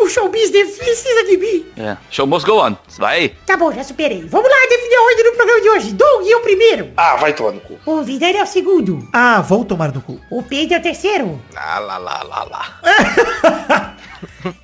O 0.00 0.08
show 0.08 0.28
business 0.30 0.78
precisa 0.78 1.24
de 1.24 1.36
mim. 1.36 1.66
É. 1.76 1.96
Show 2.10 2.26
must 2.26 2.48
go 2.48 2.64
on. 2.64 2.74
Vai. 2.96 3.34
Tá 3.44 3.56
bom, 3.56 3.70
já 3.70 3.84
superei. 3.84 4.24
Vamos 4.26 4.48
lá 4.48 4.56
definir 4.68 4.96
a 4.96 5.02
ordem 5.02 5.24
do 5.24 5.32
programa 5.36 5.60
de 5.60 5.68
hoje. 5.68 5.92
Doug 5.92 6.26
é 6.26 6.36
o 6.36 6.40
primeiro. 6.40 6.90
Ah, 6.96 7.16
vai 7.16 7.34
tomar 7.34 7.52
no 7.52 7.60
cu. 7.60 7.78
O 7.84 8.02
Vidal 8.02 8.30
é 8.30 8.42
o 8.42 8.46
segundo. 8.46 9.06
Ah, 9.12 9.42
vou 9.42 9.64
tomar 9.64 9.92
no 9.92 10.00
cu. 10.00 10.18
O 10.30 10.42
Pedro 10.42 10.76
é 10.76 10.78
o 10.78 10.82
terceiro. 10.82 11.42
Lá, 11.54 11.78
lá, 11.78 11.98
lá, 11.98 12.22
lá, 12.22 12.44
lá. 12.44 13.96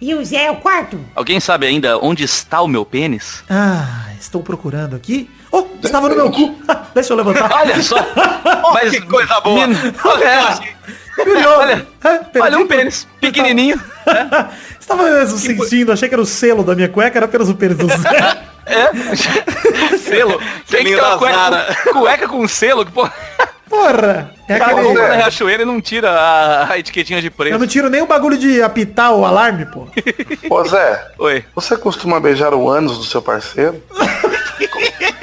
E 0.00 0.14
o 0.14 0.24
Zé 0.24 0.44
é 0.46 0.50
o 0.50 0.56
quarto. 0.56 0.98
Alguém 1.14 1.40
sabe 1.40 1.66
ainda 1.66 1.98
onde 1.98 2.24
está 2.24 2.60
o 2.62 2.68
meu 2.68 2.84
pênis? 2.84 3.42
Ah, 3.48 4.06
estou 4.20 4.42
procurando 4.42 4.94
aqui. 4.96 5.30
Oh, 5.52 5.66
estava 5.82 6.08
no 6.08 6.14
meu 6.16 6.30
cu. 6.30 6.54
Deixa 6.94 7.12
eu 7.12 7.16
levantar. 7.16 7.50
Olha 7.52 7.82
só. 7.82 7.96
Mas 8.74 8.90
que 8.90 9.00
coisa 9.02 9.40
boa. 9.40 9.66
Men- 9.66 9.76
Olha, 10.04 10.58
Curioso. 11.14 11.48
olha, 11.48 11.86
olha 12.40 12.58
um 12.58 12.66
pênis 12.66 13.06
pequenininho. 13.20 13.80
Estava 14.80 15.04
mesmo 15.04 15.38
sentindo, 15.38 15.92
achei 15.92 16.08
que 16.08 16.14
era 16.14 16.20
o 16.20 16.26
selo 16.26 16.62
da 16.64 16.74
minha 16.74 16.88
cueca, 16.88 17.16
era 17.18 17.24
apenas 17.26 17.48
o 17.48 17.54
pênis 17.54 17.78
do 17.78 17.86
Zé. 17.86 18.42
É. 18.66 19.96
selo. 19.96 20.40
Tem 20.70 20.84
que 20.84 20.94
ter 20.94 21.00
uma 21.00 21.16
cueca, 21.18 21.76
cueca 21.92 22.28
com 22.28 22.46
selo. 22.48 22.84
Que, 22.84 22.92
pô, 22.92 23.08
Porra! 23.74 24.30
É 24.46 24.58
cara, 24.58 24.72
aquele... 24.72 24.94
na 24.94 25.14
Riachuelo 25.14 25.62
e 25.62 25.64
não 25.64 25.80
tira 25.80 26.10
a, 26.10 26.72
a 26.72 26.78
etiquetinha 26.78 27.20
de 27.20 27.28
preço. 27.28 27.54
Eu 27.54 27.58
não 27.58 27.66
tiro 27.66 27.90
nem 27.90 28.02
o 28.02 28.06
bagulho 28.06 28.38
de 28.38 28.62
apitar 28.62 29.12
o 29.12 29.24
alarme, 29.24 29.66
pô. 29.66 29.88
Ô 30.48 30.64
Zé, 30.64 31.08
Oi. 31.18 31.44
você 31.54 31.76
costuma 31.76 32.20
beijar 32.20 32.54
o 32.54 32.68
ânus 32.68 32.98
do 32.98 33.04
seu 33.04 33.20
parceiro? 33.20 33.82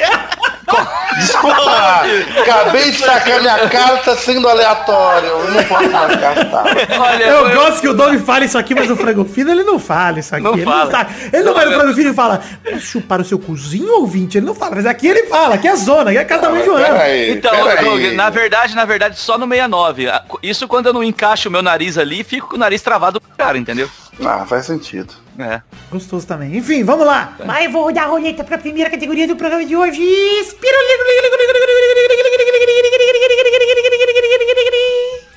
Desculpa, 1.18 2.02
acabei 2.42 2.92
de 2.92 2.98
sacar 2.98 3.42
minha 3.42 3.70
carta 3.70 4.16
sendo 4.16 4.48
aleatório. 4.48 5.28
Eu 5.28 5.52
não 5.52 5.64
posso 5.66 5.90
mais 5.90 6.16
gastar. 6.16 6.64
Olha, 7.00 7.24
Eu 7.24 7.50
gosto 7.52 7.82
que 7.82 7.88
o 7.88 7.94
Doug 7.94 8.16
fale 8.22 8.46
isso 8.46 8.58
aqui, 8.58 8.74
mas 8.74 8.90
o 8.90 8.96
frango 8.96 9.26
fino 9.26 9.52
ele 9.52 9.64
não 9.64 9.78
fala 9.78 10.20
isso 10.20 10.34
aqui. 10.34 10.44
Não 10.44 10.54
ele, 10.54 10.64
fala. 10.64 10.86
Não 10.86 10.92
sabe. 10.92 11.14
ele 11.34 11.44
não 11.44 11.54
vai 11.54 11.66
no 11.66 11.74
frango 11.74 11.94
fino 11.94 12.10
e 12.12 12.14
fala, 12.14 12.42
posso 12.64 12.80
chupar 12.82 13.22
o 13.22 13.26
seu 13.26 13.38
cozinho 13.38 13.94
ouvinte? 14.00 14.38
Ele 14.38 14.46
não 14.46 14.56
fala, 14.56 14.76
mas 14.76 14.86
aqui 14.86 15.08
ele 15.08 15.24
fala, 15.28 15.56
aqui 15.56 15.68
é 15.68 15.72
a 15.72 15.76
zona, 15.76 16.10
aqui 16.12 16.18
é 16.18 16.22
a 16.22 16.26
casa 16.26 16.42
da 16.44 16.50
mãe 16.50 16.64
Joana. 16.64 16.88
Peraí, 16.88 17.32
Então. 17.32 17.52
Doug, 17.84 18.02
na 18.14 18.30
verdade, 18.30 18.76
na 18.76 18.86
verdade, 18.86 19.20
só 19.20 19.38
no 19.38 19.48
69. 19.48 20.08
Ah, 20.10 20.24
Isso 20.42 20.68
quando 20.68 20.88
eu 20.88 20.94
não 20.94 21.04
encaixo 21.04 21.50
o 21.50 21.52
meu 21.52 21.62
nariz 21.62 21.98
ali, 21.98 22.24
fico 22.24 22.48
com 22.50 22.56
o 22.56 22.60
nariz 22.60 22.82
travado 22.82 23.20
pro 23.20 23.32
cara, 23.38 23.58
entendeu? 23.58 23.90
Ah, 24.24 24.46
faz 24.46 24.66
sentido. 24.66 25.14
É. 25.40 25.62
Gostoso 25.90 26.28
também. 26.28 26.56
Enfim, 26.58 26.84
vamos 26.84 27.06
lá. 27.06 27.36
Mas 27.46 27.66
eu 27.66 27.72
vou 27.72 27.84
rodar 27.86 28.04
a 28.06 28.08
roleta 28.08 28.44
pra 28.44 28.58
primeira 28.58 28.90
categoria 28.90 29.28
do 29.28 29.36
programa 29.36 29.66
de 29.66 29.76
hoje. 29.76 30.02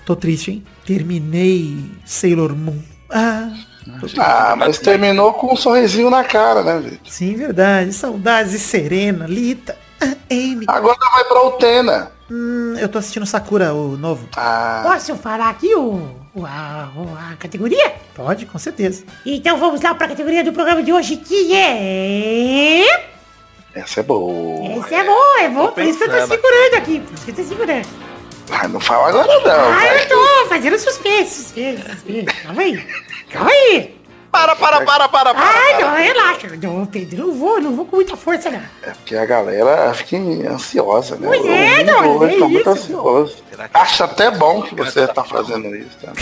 Tô 0.04 0.14
triste, 0.14 0.50
hein? 0.50 0.64
Terminei 0.86 1.76
Sailor 2.04 2.54
Moon. 2.54 2.78
Ah, 3.10 3.48
Ah, 4.18 4.54
mas 4.56 4.78
terminou 4.78 5.32
com 5.34 5.52
um 5.52 5.56
sorrisinho 5.56 6.10
na 6.10 6.24
cara, 6.24 6.62
né, 6.62 6.78
Vitor? 6.78 6.98
sim, 7.10 7.34
verdade. 7.36 7.92
Saudades 7.92 8.52
de 8.52 8.58
Serena, 8.58 9.26
Lita, 9.26 9.76
Amy. 10.30 10.64
Agora 10.68 10.98
vai 11.14 11.24
pra 11.24 11.42
Utena. 11.46 12.12
Hum, 12.30 12.74
eu 12.78 12.88
tô 12.88 12.98
assistindo 12.98 13.24
Sakura, 13.26 13.72
o 13.72 13.96
novo. 13.96 14.28
Ah, 14.36 14.82
Posso 14.84 15.14
falar 15.16 15.50
aqui 15.50 15.74
o, 15.74 16.10
o- 16.34 16.44
a, 16.46 16.88
a 17.32 17.36
categoria? 17.36 17.94
Pode, 18.14 18.46
com 18.46 18.58
certeza. 18.58 19.04
Então 19.24 19.56
vamos 19.58 19.80
lá 19.80 19.94
pra 19.94 20.08
categoria 20.08 20.42
do 20.44 20.52
programa 20.52 20.82
de 20.82 20.92
hoje, 20.92 21.16
que 21.16 21.54
é... 21.54 22.84
essa 23.74 24.00
é 24.00 24.02
boa. 24.02 24.78
Esse 24.86 24.94
é 24.94 25.04
bom, 25.04 25.36
é 25.40 25.48
bom, 25.48 25.66
Tô 25.66 25.72
por 25.72 25.82
isso 25.84 25.98
que 25.98 26.04
eu 26.04 26.08
tô 26.10 26.26
segurando 26.26 26.74
aqui, 26.76 27.00
por 27.00 27.14
isso 27.14 27.24
que 27.24 27.30
eu 27.30 27.34
tô 27.36 27.42
segurando. 27.44 27.88
Ah, 28.50 28.68
não 28.68 28.78
fala 28.80 29.08
agora 29.08 29.26
não. 29.26 29.72
Ah, 29.72 29.86
eu 29.96 30.08
tô 30.08 30.48
fazendo 30.48 30.78
suspense, 30.78 31.34
suspense, 31.42 31.82
suspense. 31.90 32.24
Calma 32.42 32.62
aí, 32.62 32.86
calma 33.30 33.50
aí. 33.50 33.96
Para, 34.34 34.56
para, 34.56 34.80
para, 34.84 35.08
para, 35.08 35.32
para. 35.32 35.40
Ah, 35.40 35.80
não, 35.80 35.94
relaxa. 35.94 36.48
Não, 36.60 36.84
Pedro, 36.86 37.28
não 37.28 37.34
vou, 37.34 37.60
não 37.60 37.76
vou 37.76 37.86
com 37.86 37.94
muita 37.96 38.16
força, 38.16 38.50
não. 38.50 38.58
É 38.82 38.90
porque 38.90 39.14
a 39.14 39.24
galera 39.24 39.94
fica 39.94 40.16
ansiosa, 40.50 41.14
né? 41.14 41.28
Pois 41.28 41.46
é, 41.46 41.84
não, 41.84 42.16
hoje 42.18 42.34
é 42.34 42.38
tá 42.40 42.48
muito 42.48 42.68
ansioso. 42.70 43.36
Acho 43.72 44.02
até 44.04 44.32
bom 44.32 44.62
que 44.62 44.74
você 44.74 45.06
tá 45.06 45.22
fazendo 45.22 45.74
isso, 45.76 45.96
tá? 46.02 46.12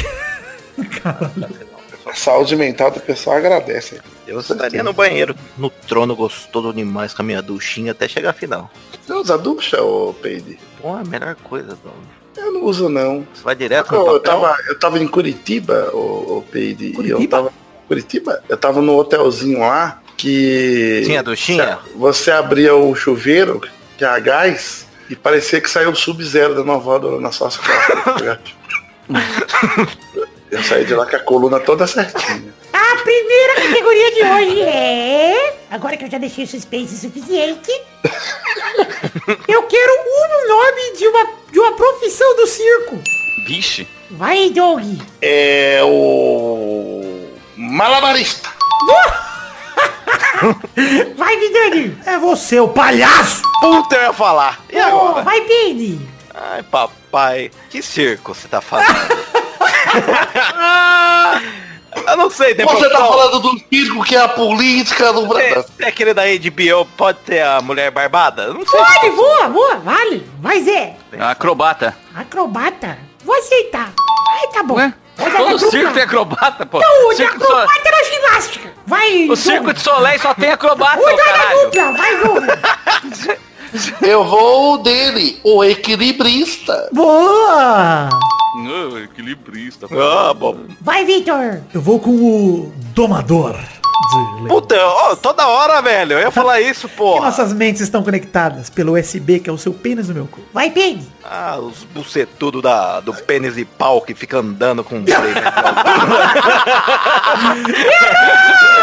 A 2.05 2.15
saúde 2.15 2.55
mental 2.55 2.91
do 2.91 3.01
pessoal 3.01 3.37
agradece. 3.37 4.01
Eu 4.27 4.41
estaria 4.41 4.83
no 4.83 4.93
banheiro, 4.93 5.35
no 5.57 5.71
trono 5.71 6.15
gostoso 6.15 6.73
demais 6.75 7.15
com 7.15 7.23
a 7.23 7.25
minha 7.25 7.41
duchinha 7.41 7.93
até 7.93 8.07
chegar 8.09 8.31
a 8.31 8.35
final. 8.35 8.71
Você 9.07 9.13
usa 9.15 9.39
ducha, 9.39 9.83
ô 9.83 10.13
Peide? 10.13 10.59
Pô, 10.83 10.93
a 10.95 11.03
melhor 11.05 11.35
coisa, 11.37 11.79
Dom. 11.83 11.93
Eu 12.37 12.53
não 12.53 12.65
uso 12.65 12.89
não. 12.89 13.27
Você 13.33 13.43
vai 13.43 13.55
direto 13.55 13.91
no 13.93 13.97
Eu, 13.97 14.01
papel. 14.05 14.15
eu, 14.17 14.21
tava, 14.21 14.57
eu 14.69 14.79
tava 14.79 14.99
em 14.99 15.09
Curitiba, 15.09 15.91
ô, 15.95 16.39
ô 16.39 16.45
Peide, 16.51 16.87
e 16.87 16.91
eu 16.91 16.95
Curitiba? 16.97 17.37
tava. 17.37 17.62
Curitiba? 17.97 18.43
Eu 18.49 18.57
tava 18.57 18.81
no 18.81 18.97
hotelzinho 18.97 19.61
lá 19.61 20.01
que. 20.17 21.03
Tinha 21.05 21.23
duchinha? 21.23 21.79
Você 21.95 22.31
abria 22.31 22.75
o 22.75 22.95
chuveiro, 22.95 23.61
que 23.99 24.05
é 24.05 24.09
a 24.09 24.19
gás, 24.19 24.87
e 25.11 25.15
parecia 25.15 25.61
que 25.61 25.69
saiu 25.69 25.91
o 25.91 25.95
sub-zero 25.97 26.55
da 26.55 26.65
nova 26.65 26.99
do- 26.99 27.21
na 27.21 27.31
sua 27.31 27.51
costas. 27.51 28.15
tá 28.15 28.39
eu 30.51 30.63
saí 30.63 30.87
de 30.87 30.95
lá 30.95 31.05
com 31.05 31.17
a 31.17 31.19
coluna 31.19 31.61
toda 31.61 31.87
certinha. 31.87 32.55
A 32.73 32.97
primeira 33.03 33.55
categoria 33.57 34.11
de 34.15 34.23
hoje 34.23 34.61
é... 34.63 35.57
Agora 35.71 35.97
que 35.97 36.05
eu 36.05 36.11
já 36.11 36.17
deixei 36.19 36.45
o 36.45 36.49
suspense 36.49 36.97
suficiente, 36.99 37.71
eu 39.49 39.63
quero 39.65 39.93
um 39.93 40.49
nome 40.49 40.97
de 40.99 41.07
uma, 41.09 41.27
de 41.51 41.59
uma 41.59 41.73
profissão 41.77 42.37
do 42.37 42.47
circo. 42.47 42.99
Vixe. 43.47 43.87
Vai, 44.11 44.51
Doug. 44.51 44.83
É 45.23 45.81
o. 45.83 47.32
Malabarista. 47.71 48.51
Vai, 51.17 51.37
Vidani. 51.39 51.97
É 52.05 52.19
você, 52.19 52.59
o 52.59 52.67
palhaço! 52.69 53.43
Puta, 53.61 53.95
eu 53.95 54.03
ia 54.03 54.13
falar. 54.13 54.59
E 54.71 54.79
agora? 54.79 55.23
Vai, 55.23 55.41
Pedro. 55.43 56.01
Ai, 56.35 56.63
papai. 56.65 57.51
Que 57.71 57.81
circo 57.81 58.35
você 58.35 58.49
tá 58.49 58.61
falando? 58.61 58.89
eu 62.09 62.17
não 62.17 62.29
sei, 62.31 62.55
tem 62.57 62.67
Você 62.67 62.89
tá 62.91 62.99
falando 62.99 63.39
do 63.39 63.57
circo 63.73 64.03
que 64.03 64.17
é 64.17 64.21
a 64.23 64.29
política 64.29 65.13
do 65.13 65.39
É, 65.39 65.51
Brasil. 65.53 65.71
é 65.79 65.87
aquele 65.87 66.13
da 66.13 66.23
HBO, 66.25 66.85
pode 66.97 67.19
ter 67.19 67.43
a 67.43 67.61
mulher 67.61 67.93
barbada? 67.93 68.53
Não 68.53 68.67
sei. 68.67 68.81
Pode, 68.81 69.11
boa, 69.11 69.49
boa, 69.49 69.77
vale. 69.77 70.29
Vai, 70.41 70.61
Zé. 70.63 70.97
Acrobata. 71.21 71.97
Acrobata. 72.15 72.99
Vou 73.25 73.37
aceitar. 73.37 73.93
Ai, 74.41 74.49
tá 74.49 74.65
bom. 74.65 74.75
Ué? 74.75 74.93
Dar 75.31 75.37
Todo 75.39 75.51
dupla. 75.53 75.71
circo 75.71 75.93
tem 75.95 76.03
acrobata, 76.03 76.67
pô. 76.67 76.81
Não, 76.81 77.07
o 77.09 77.11
de 77.11 77.17
circo 77.17 77.39
de 77.39 77.45
acrobata 77.45 77.81
era 77.85 78.05
ginástica. 78.05 78.73
Vai, 78.87 79.29
O 79.29 79.37
circo 79.37 79.73
de 79.73 79.81
Soleil 79.81 80.19
só 80.21 80.35
tem 80.35 80.51
acrobata, 80.51 81.01
dar 81.03 81.17
na 81.17 81.23
caralho. 81.23 81.61
dupla. 81.71 81.93
Vai, 81.93 82.17
Doug. 82.19 83.39
Eu 84.03 84.23
vou 84.25 84.79
dele, 84.83 85.41
o 85.43 85.65
equilibrista. 85.65 86.89
Boa! 86.93 88.09
Não, 88.57 88.99
equilibrista. 88.99 89.87
Ah, 89.91 90.35
bom. 90.35 90.59
Vai, 90.81 91.05
Vitor. 91.07 91.63
Eu 91.73 91.81
vou 91.81 91.99
com 91.99 92.11
o 92.11 92.73
domador. 92.95 93.57
De. 94.11 94.49
Puta, 94.49 94.77
ó, 94.79 95.15
toda 95.17 95.47
hora, 95.47 95.81
velho. 95.83 96.13
Eu 96.15 96.21
ia 96.21 96.31
falar 96.31 96.61
isso, 96.63 96.87
E 96.87 96.91
porra. 96.91 97.27
nossas 97.27 97.53
mentes 97.53 97.81
estão 97.83 98.03
conectadas 98.03 98.69
pelo 98.71 98.99
USB, 98.99 99.41
que 99.41 99.49
é 99.49 99.53
o 99.53 99.59
seu 99.59 99.73
pênis 99.73 100.09
no 100.09 100.15
meu 100.15 100.27
cu. 100.27 100.41
Vai, 100.53 100.71
Pedro. 100.71 101.05
Ah, 101.25 101.57
os 101.59 101.85
bucetudos 101.85 102.61
da, 102.63 103.01
do 103.01 103.15
pênis 103.15 103.57
e 103.57 103.65
pau 103.65 104.01
que 104.01 104.15
fica 104.15 104.39
andando 104.39 104.83
com 104.83 105.03
trem. 105.05 105.17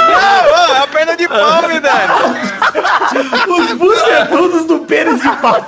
Não, 0.08 0.56
é 0.76 0.78
a 0.80 0.88
perna 0.88 1.16
de 1.18 1.28
pau, 1.28 1.68
me 1.68 1.80
dando. 1.80 3.54
Os 3.62 3.74
bucetudos 3.74 4.66
do 4.66 4.80
pênis 4.80 5.22
de 5.22 5.30
pau. 5.38 5.66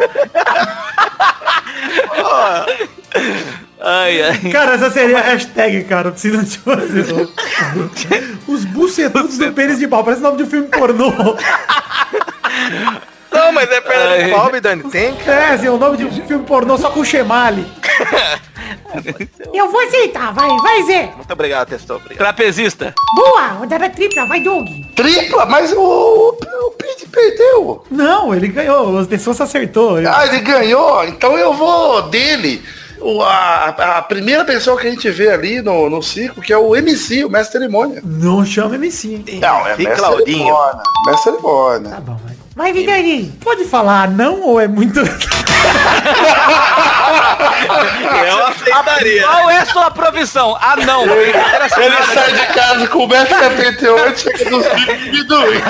Ai, 3.84 4.22
ai. 4.22 4.52
Cara, 4.52 4.76
essa 4.76 4.92
seria 4.92 5.18
a 5.18 5.22
hashtag, 5.22 5.84
cara. 5.86 6.12
Precisa 6.12 6.44
de 6.44 6.60
você. 6.60 7.30
Os 8.48 8.64
bucetudos 8.64 9.38
do 9.38 9.52
pênis 9.54 9.80
de 9.80 9.88
pau. 9.88 10.04
Parece 10.04 10.22
o 10.22 10.24
nome 10.24 10.38
de 10.38 10.44
um 10.44 10.48
filme 10.48 10.68
pornô. 10.68 11.12
Não, 13.32 13.52
mas 13.54 13.72
é 13.72 13.82
perna 13.82 14.12
Ai. 14.12 14.24
de 14.26 14.32
pau, 14.32 14.52
dando. 14.62 14.90
Tem, 14.92 15.16
cara. 15.16 15.40
É, 15.40 15.54
assim, 15.54 15.66
é 15.66 15.72
o 15.72 15.78
nome 15.78 15.98
de 15.98 16.06
um 16.06 16.28
filme 16.28 16.46
pornô 16.46 16.78
só 16.78 16.92
com 16.92 17.04
chemale. 17.04 17.66
Eu 19.54 19.72
vou 19.72 19.82
aceitar. 19.82 20.34
Vai, 20.34 20.50
vai, 20.58 20.84
Zé. 20.84 21.12
Muito 21.16 21.32
obrigado, 21.32 21.70
Testou. 21.70 21.96
Obrigado. 21.96 22.18
Trapezista. 22.20 22.94
Boa. 23.16 23.48
Rodada 23.48 23.90
tripla. 23.90 24.26
Vai, 24.26 24.42
Doug. 24.42 24.68
Tripla, 24.96 25.46
mas 25.46 25.72
o, 25.72 25.80
o 25.80 26.72
Pete 26.78 27.08
perdeu. 27.08 27.84
Não, 27.90 28.36
ele 28.36 28.50
ganhou. 28.50 28.98
As 29.00 29.08
pessoas 29.08 29.40
acertou. 29.40 29.98
Ah, 29.98 30.28
ele 30.28 30.42
ganhou, 30.42 31.04
então 31.06 31.38
eu 31.38 31.54
vou 31.54 32.04
dele. 32.04 32.62
O, 33.02 33.22
a, 33.24 33.98
a 33.98 34.02
primeira 34.04 34.46
pessoa 34.46 34.80
que 34.80 34.88
a 34.88 34.90
gente 34.92 35.10
vê 35.10 35.30
ali 35.32 35.62
no, 35.62 35.90
no 35.90 36.02
circo, 36.04 36.40
que 36.42 36.54
é 36.54 36.58
o 36.58 36.76
MC, 36.76 37.26
o 37.26 37.30
mestre 37.30 37.54
cerimônia. 37.60 38.00
Não 38.04 38.46
chama 38.46 38.76
MC. 38.76 39.24
Não, 39.42 39.68
é 39.68 39.74
E 39.74 39.78
mestre 39.84 39.96
Claudinho? 39.96 40.38
cerimônia. 40.38 40.84
Mestre 41.08 41.24
cerimônia. 41.32 41.90
Tá 41.90 42.00
bom, 42.00 42.16
vai. 42.24 42.36
Vai, 42.56 42.74
Vidani. 42.74 43.34
Pode 43.44 43.66
falar 43.66 44.10
não 44.10 44.42
ou 44.42 44.60
é 44.60 44.68
muito... 44.68 45.00
Eu 48.28 48.48
aceitaria. 48.72 49.24
Qual 49.24 49.50
é 49.50 49.58
a 49.58 49.66
sua 49.66 49.92
profissão? 49.92 50.58
Ah, 50.60 50.76
não. 50.78 51.04
Ele 51.04 51.34
sai 52.14 52.32
de 52.34 52.46
casa 52.48 52.88
com 52.88 53.08
1,78m, 53.08 54.18
chega 54.18 54.50
no 54.50 54.64
circo 54.64 55.16
e 55.16 55.24
dois. 55.24 55.62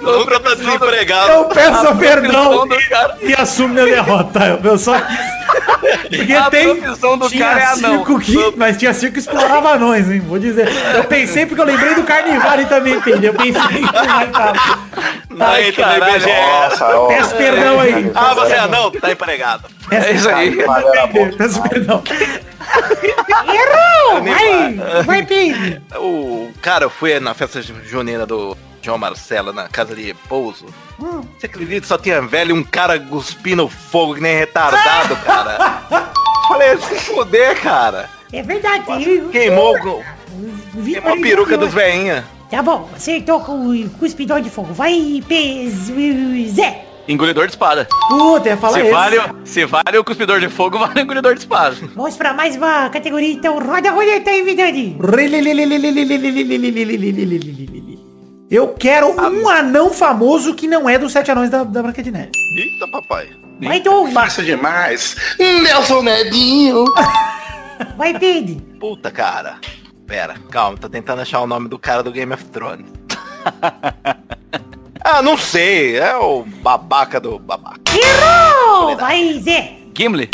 Nunca 0.00 0.40
tá 0.40 0.54
desempregado. 0.54 1.32
Eu 1.32 1.44
peço 1.46 1.96
perdão 1.96 2.68
cara. 2.88 3.16
e 3.22 3.34
assumo 3.34 3.74
minha 3.74 3.86
derrota. 3.86 4.60
Eu 4.62 4.78
só 4.78 5.00
quis... 5.00 5.38
Porque 6.08 6.34
A 6.34 6.50
tem... 6.50 6.76
profissão 6.76 7.16
do 7.16 7.28
tinha 7.28 7.46
cara 7.48 7.60
é 7.60 7.64
anão. 7.64 8.04
circo 8.04 8.20
que... 8.20 8.54
Mas 8.56 8.76
tinha 8.76 8.92
circo 8.92 9.14
que 9.14 9.20
explorava 9.20 9.70
anões, 9.70 10.10
hein? 10.10 10.20
Vou 10.20 10.38
dizer. 10.38 10.68
Eu 10.94 11.04
pensei 11.04 11.46
porque 11.46 11.60
eu 11.60 11.66
lembrei 11.66 11.94
do 11.94 12.02
Carnivale 12.02 12.66
também, 12.66 13.00
Pedro. 13.00 13.24
Eu 13.26 13.34
pensei 13.34 13.82
que 13.82 13.92
vai 13.92 14.28
tá. 14.28 14.52
Caralho. 15.78 16.14
IBGE. 16.14 16.30
Nossa, 16.30 16.86
ó. 16.86 17.06
Peço 17.08 17.34
perdão 17.36 17.80
aí. 17.80 18.10
Ah, 18.14 18.34
você 18.34 18.54
é 18.54 18.66
não? 18.66 18.90
Tá 18.90 19.12
empregado. 19.12 19.64
É 19.90 20.12
isso 20.12 20.28
aí. 20.28 20.56
Peço 21.36 21.62
perdão. 21.62 22.02
Errou. 23.28 24.22
Vai. 24.24 25.02
Vai, 25.04 25.26
Pedro. 25.26 25.82
O 25.96 26.50
cara, 26.60 26.84
eu 26.84 26.90
fui 26.90 27.18
na 27.20 27.34
festa 27.34 27.60
junina 27.62 28.26
do 28.26 28.56
João 28.82 28.98
Marcelo 28.98 29.52
na 29.52 29.68
casa 29.68 29.94
de 29.94 30.02
repouso. 30.02 30.66
Você 31.38 31.46
acredita 31.46 31.80
que 31.82 31.86
só 31.86 31.98
tinha 31.98 32.20
velho 32.22 32.50
e 32.56 32.58
um 32.58 32.64
cara 32.64 32.98
cuspindo 32.98 33.68
fogo 33.68 34.14
que 34.14 34.20
nem 34.20 34.36
retardado, 34.36 35.16
cara? 35.16 35.82
Falei, 36.48 36.76
se 36.78 36.94
foder, 37.12 37.60
cara. 37.60 38.08
É 38.32 38.42
verdade. 38.42 38.84
Queimou, 39.30 39.74
o- 39.76 40.04
Vitor 40.74 41.02
queimou 41.02 41.12
a 41.18 41.22
peruca 41.22 41.56
dos 41.58 41.72
veinha. 41.72 42.24
Tá 42.50 42.62
bom, 42.62 42.88
acertou 42.96 43.40
com 43.40 43.68
o 43.68 43.90
cuspidor 43.90 44.40
de 44.40 44.48
fogo. 44.48 44.72
Vai. 44.72 45.22
Zé. 46.54 46.84
Engolidor 47.08 47.46
de 47.46 47.52
espada. 47.52 47.88
Puta, 48.08 48.50
ia 48.50 48.56
falar 48.56 48.74
Se 48.74 48.80
esse. 48.80 48.90
vale, 48.90 49.16
se 49.44 49.64
vale 49.64 49.98
o 49.98 50.04
cuspidor 50.04 50.40
de 50.40 50.48
fogo, 50.48 50.78
vale 50.78 51.00
o 51.00 51.02
engolidor 51.02 51.32
de 51.34 51.40
espada. 51.40 51.74
Vamos 51.94 52.16
pra 52.16 52.34
mais 52.34 52.54
uma 52.56 52.88
categoria, 52.90 53.32
então. 53.32 53.58
Roda 53.58 53.88
a 53.88 53.92
roleta 53.92 54.30
aí, 54.30 54.42
Vidani. 54.42 54.96
Eu 58.50 58.68
quero 58.68 59.08
um 59.08 59.48
anão 59.48 59.90
famoso 59.92 60.54
que 60.54 60.66
não 60.66 60.88
é 60.88 60.98
dos 60.98 61.12
sete 61.12 61.30
anões 61.30 61.50
da, 61.50 61.64
da 61.64 61.82
Branca 61.82 62.02
de 62.02 62.10
Neve. 62.10 62.30
Eita, 62.56 62.86
papai. 62.90 63.28
Vai, 63.60 63.80
Doug. 63.80 64.12
Fácil 64.12 64.44
demais. 64.44 65.16
Nelson 65.38 66.02
Nedinho. 66.02 66.84
Vai, 67.96 68.18
Pedro. 68.18 68.56
Puta, 68.78 69.10
cara. 69.10 69.58
Pera, 70.06 70.36
calma, 70.50 70.78
tô 70.78 70.88
tentando 70.88 71.20
achar 71.20 71.40
o 71.40 71.46
nome 71.46 71.68
do 71.68 71.78
cara 71.78 72.02
do 72.02 72.10
Game 72.10 72.32
of 72.32 72.44
Thrones. 72.46 72.86
Ah, 75.10 75.22
não 75.22 75.38
sei. 75.38 75.96
É 75.96 76.16
o 76.16 76.42
babaca 76.42 77.18
do 77.18 77.38
babaca. 77.38 77.80
Errou! 77.92 78.96
Vai, 78.96 79.40
Zé. 79.40 79.72
Gimli. 79.96 80.28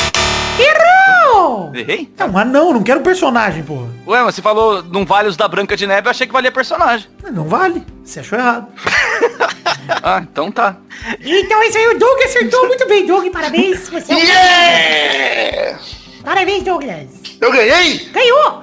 Errou! 0.59 1.73
Errei? 1.75 2.13
É 2.19 2.25
um 2.25 2.37
anão, 2.37 2.73
não 2.73 2.83
quero 2.83 3.01
personagem, 3.01 3.63
porra. 3.63 3.89
Ué, 4.07 4.23
mas 4.23 4.35
você 4.35 4.43
falou 4.43 4.83
não 4.83 5.05
vale 5.05 5.29
os 5.29 5.37
da 5.37 5.49
Branca 5.49 5.77
de 5.77 5.87
Neve, 5.87 6.07
eu 6.07 6.11
achei 6.11 6.27
que 6.27 6.33
valia 6.33 6.53
personagem. 6.53 7.09
Não 7.33 7.45
vale. 7.45 7.85
Você 8.05 8.21
achou 8.21 8.39
errado. 8.39 8.67
Ah, 10.03 10.23
então 10.23 10.51
tá. 10.51 10.77
Então 11.21 11.63
esse 11.63 11.77
aí, 11.77 11.89
o 11.89 11.99
Doug 11.99 12.19
acertou 12.23 12.67
muito 12.67 12.89
bem, 12.89 13.07
Doug. 13.07 13.31
Parabéns. 13.31 13.89
Você 13.89 14.13
é 14.13 14.17
um 14.17 14.19
Yeah! 14.19 15.79
Parabéns, 16.25 16.63
Douglas. 16.63 17.07
Eu 17.41 17.53
ganhei? 17.53 17.99
Ganhou! 18.13 18.63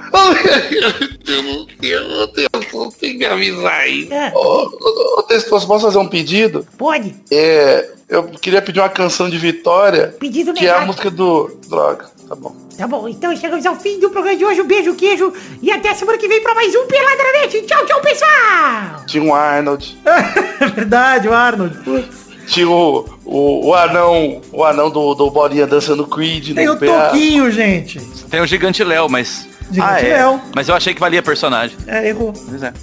Eu 1.28 1.44
não 1.44 1.66
tenho, 1.66 2.28
Deus, 2.28 2.96
tem 2.96 3.18
que 3.18 3.26
avisar 3.26 3.82
aí. 3.82 4.08
É. 4.12 4.32
Ô, 4.34 4.66
ô, 4.66 5.20
ô, 5.20 5.24
Testoso, 5.24 5.68
posso 5.68 5.86
fazer 5.86 6.00
um 6.00 6.08
pedido? 6.08 6.66
Pode. 6.78 7.16
É, 7.32 7.90
eu 8.10 8.24
queria 8.24 8.62
pedir 8.62 8.80
uma 8.80 8.90
canção 8.90 9.30
de 9.30 9.38
Vitória, 9.38 10.16
Pedido 10.20 10.54
que 10.54 10.66
é 10.66 10.72
a 10.72 10.82
música 10.86 11.12
do... 11.12 11.52
Droga, 11.68 12.10
tá 12.28 12.36
bom. 12.36 12.56
Tá 12.78 12.88
bom, 12.88 13.08
então 13.08 13.36
chegamos 13.36 13.66
ao 13.66 13.76
fim 13.76 14.00
do 14.00 14.10
programa 14.10 14.36
de 14.36 14.44
hoje. 14.44 14.62
Um 14.62 14.68
beijo, 14.68 14.96
queijo. 14.96 15.32
E 15.62 15.72
até 15.72 15.94
semana 15.94 16.18
que 16.18 16.28
vem 16.28 16.42
pra 16.42 16.56
mais 16.56 16.74
um 16.76 16.88
Peladranete. 16.88 17.62
Tchau, 17.62 17.86
tchau, 17.86 18.02
pessoal. 18.02 19.06
Tinha 19.06 19.24
um 19.24 19.36
Arnold, 19.36 19.98
É 20.60 20.66
verdade, 20.68 21.28
o 21.28 21.34
Arnold. 21.34 21.78
Putz. 21.84 22.31
Tinha 22.48 22.70
o, 22.70 23.06
o, 23.26 23.68
o 23.68 23.76
anão, 23.76 24.42
o 24.52 24.64
anão 24.64 24.90
do, 24.90 25.14
do 25.14 25.30
Bolinha 25.30 25.66
dançando 25.68 26.06
Creed 26.06 26.54
Tem 26.54 26.66
no 26.66 26.74
o 26.74 26.78
PA. 26.78 27.10
Toquinho, 27.10 27.52
gente. 27.52 28.00
Tem 28.30 28.42
o 28.42 28.48
Gigante 28.48 28.84
Léo, 28.84 29.10
mas... 29.10 29.48
Gigante 29.72 30.06
ah, 30.06 30.08
é. 30.08 30.18
Léo. 30.18 30.42
Mas 30.54 30.68
eu 30.68 30.76
achei 30.76 30.94
que 30.94 31.00
valia 31.00 31.22
personagem. 31.22 31.78
É, 31.88 32.10
errou. 32.10 32.34
Pois 32.34 32.62
é. 32.62 32.74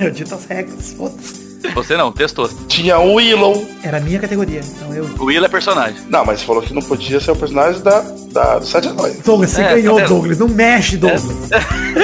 Eu 0.00 0.10
dito 0.10 0.34
as 0.34 0.46
regras. 0.46 0.94
Foda-se. 0.96 1.44
Você 1.72 1.96
não, 1.96 2.12
testou. 2.12 2.48
Tinha 2.68 2.98
o 2.98 3.14
Willow. 3.14 3.66
Era 3.82 3.96
a 3.96 4.00
minha 4.00 4.18
categoria. 4.18 4.60
Então 4.62 4.94
eu. 4.94 5.04
O 5.18 5.24
Will 5.24 5.44
é 5.44 5.48
personagem. 5.48 5.96
Não, 6.08 6.24
mas 6.24 6.40
você 6.40 6.46
falou 6.46 6.62
que 6.62 6.74
não 6.74 6.82
podia 6.82 7.18
ser 7.20 7.30
o 7.30 7.36
personagem 7.36 7.80
da, 7.80 8.00
da, 8.32 8.58
do 8.58 8.66
Sete 8.66 8.88
Anões. 8.88 9.18
Douglas, 9.20 9.50
você 9.50 9.62
É, 9.62 9.74
ganhou, 9.74 9.98
tá? 9.98 10.06
Douglas. 10.06 10.38
Não 10.38 10.48
mexe, 10.48 10.96
Douglas. 10.96 11.22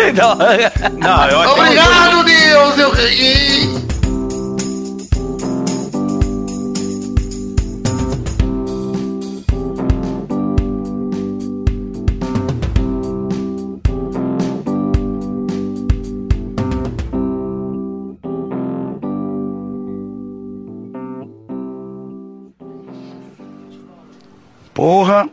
Então, 0.08 0.36
Não, 0.98 1.28
eu 1.28 1.40
achei 1.40 1.62
Obrigado, 1.62 2.24
Deus, 2.24 2.78
eu 2.78 2.92
ganhei. 2.92 3.89
Porra, 24.90 25.28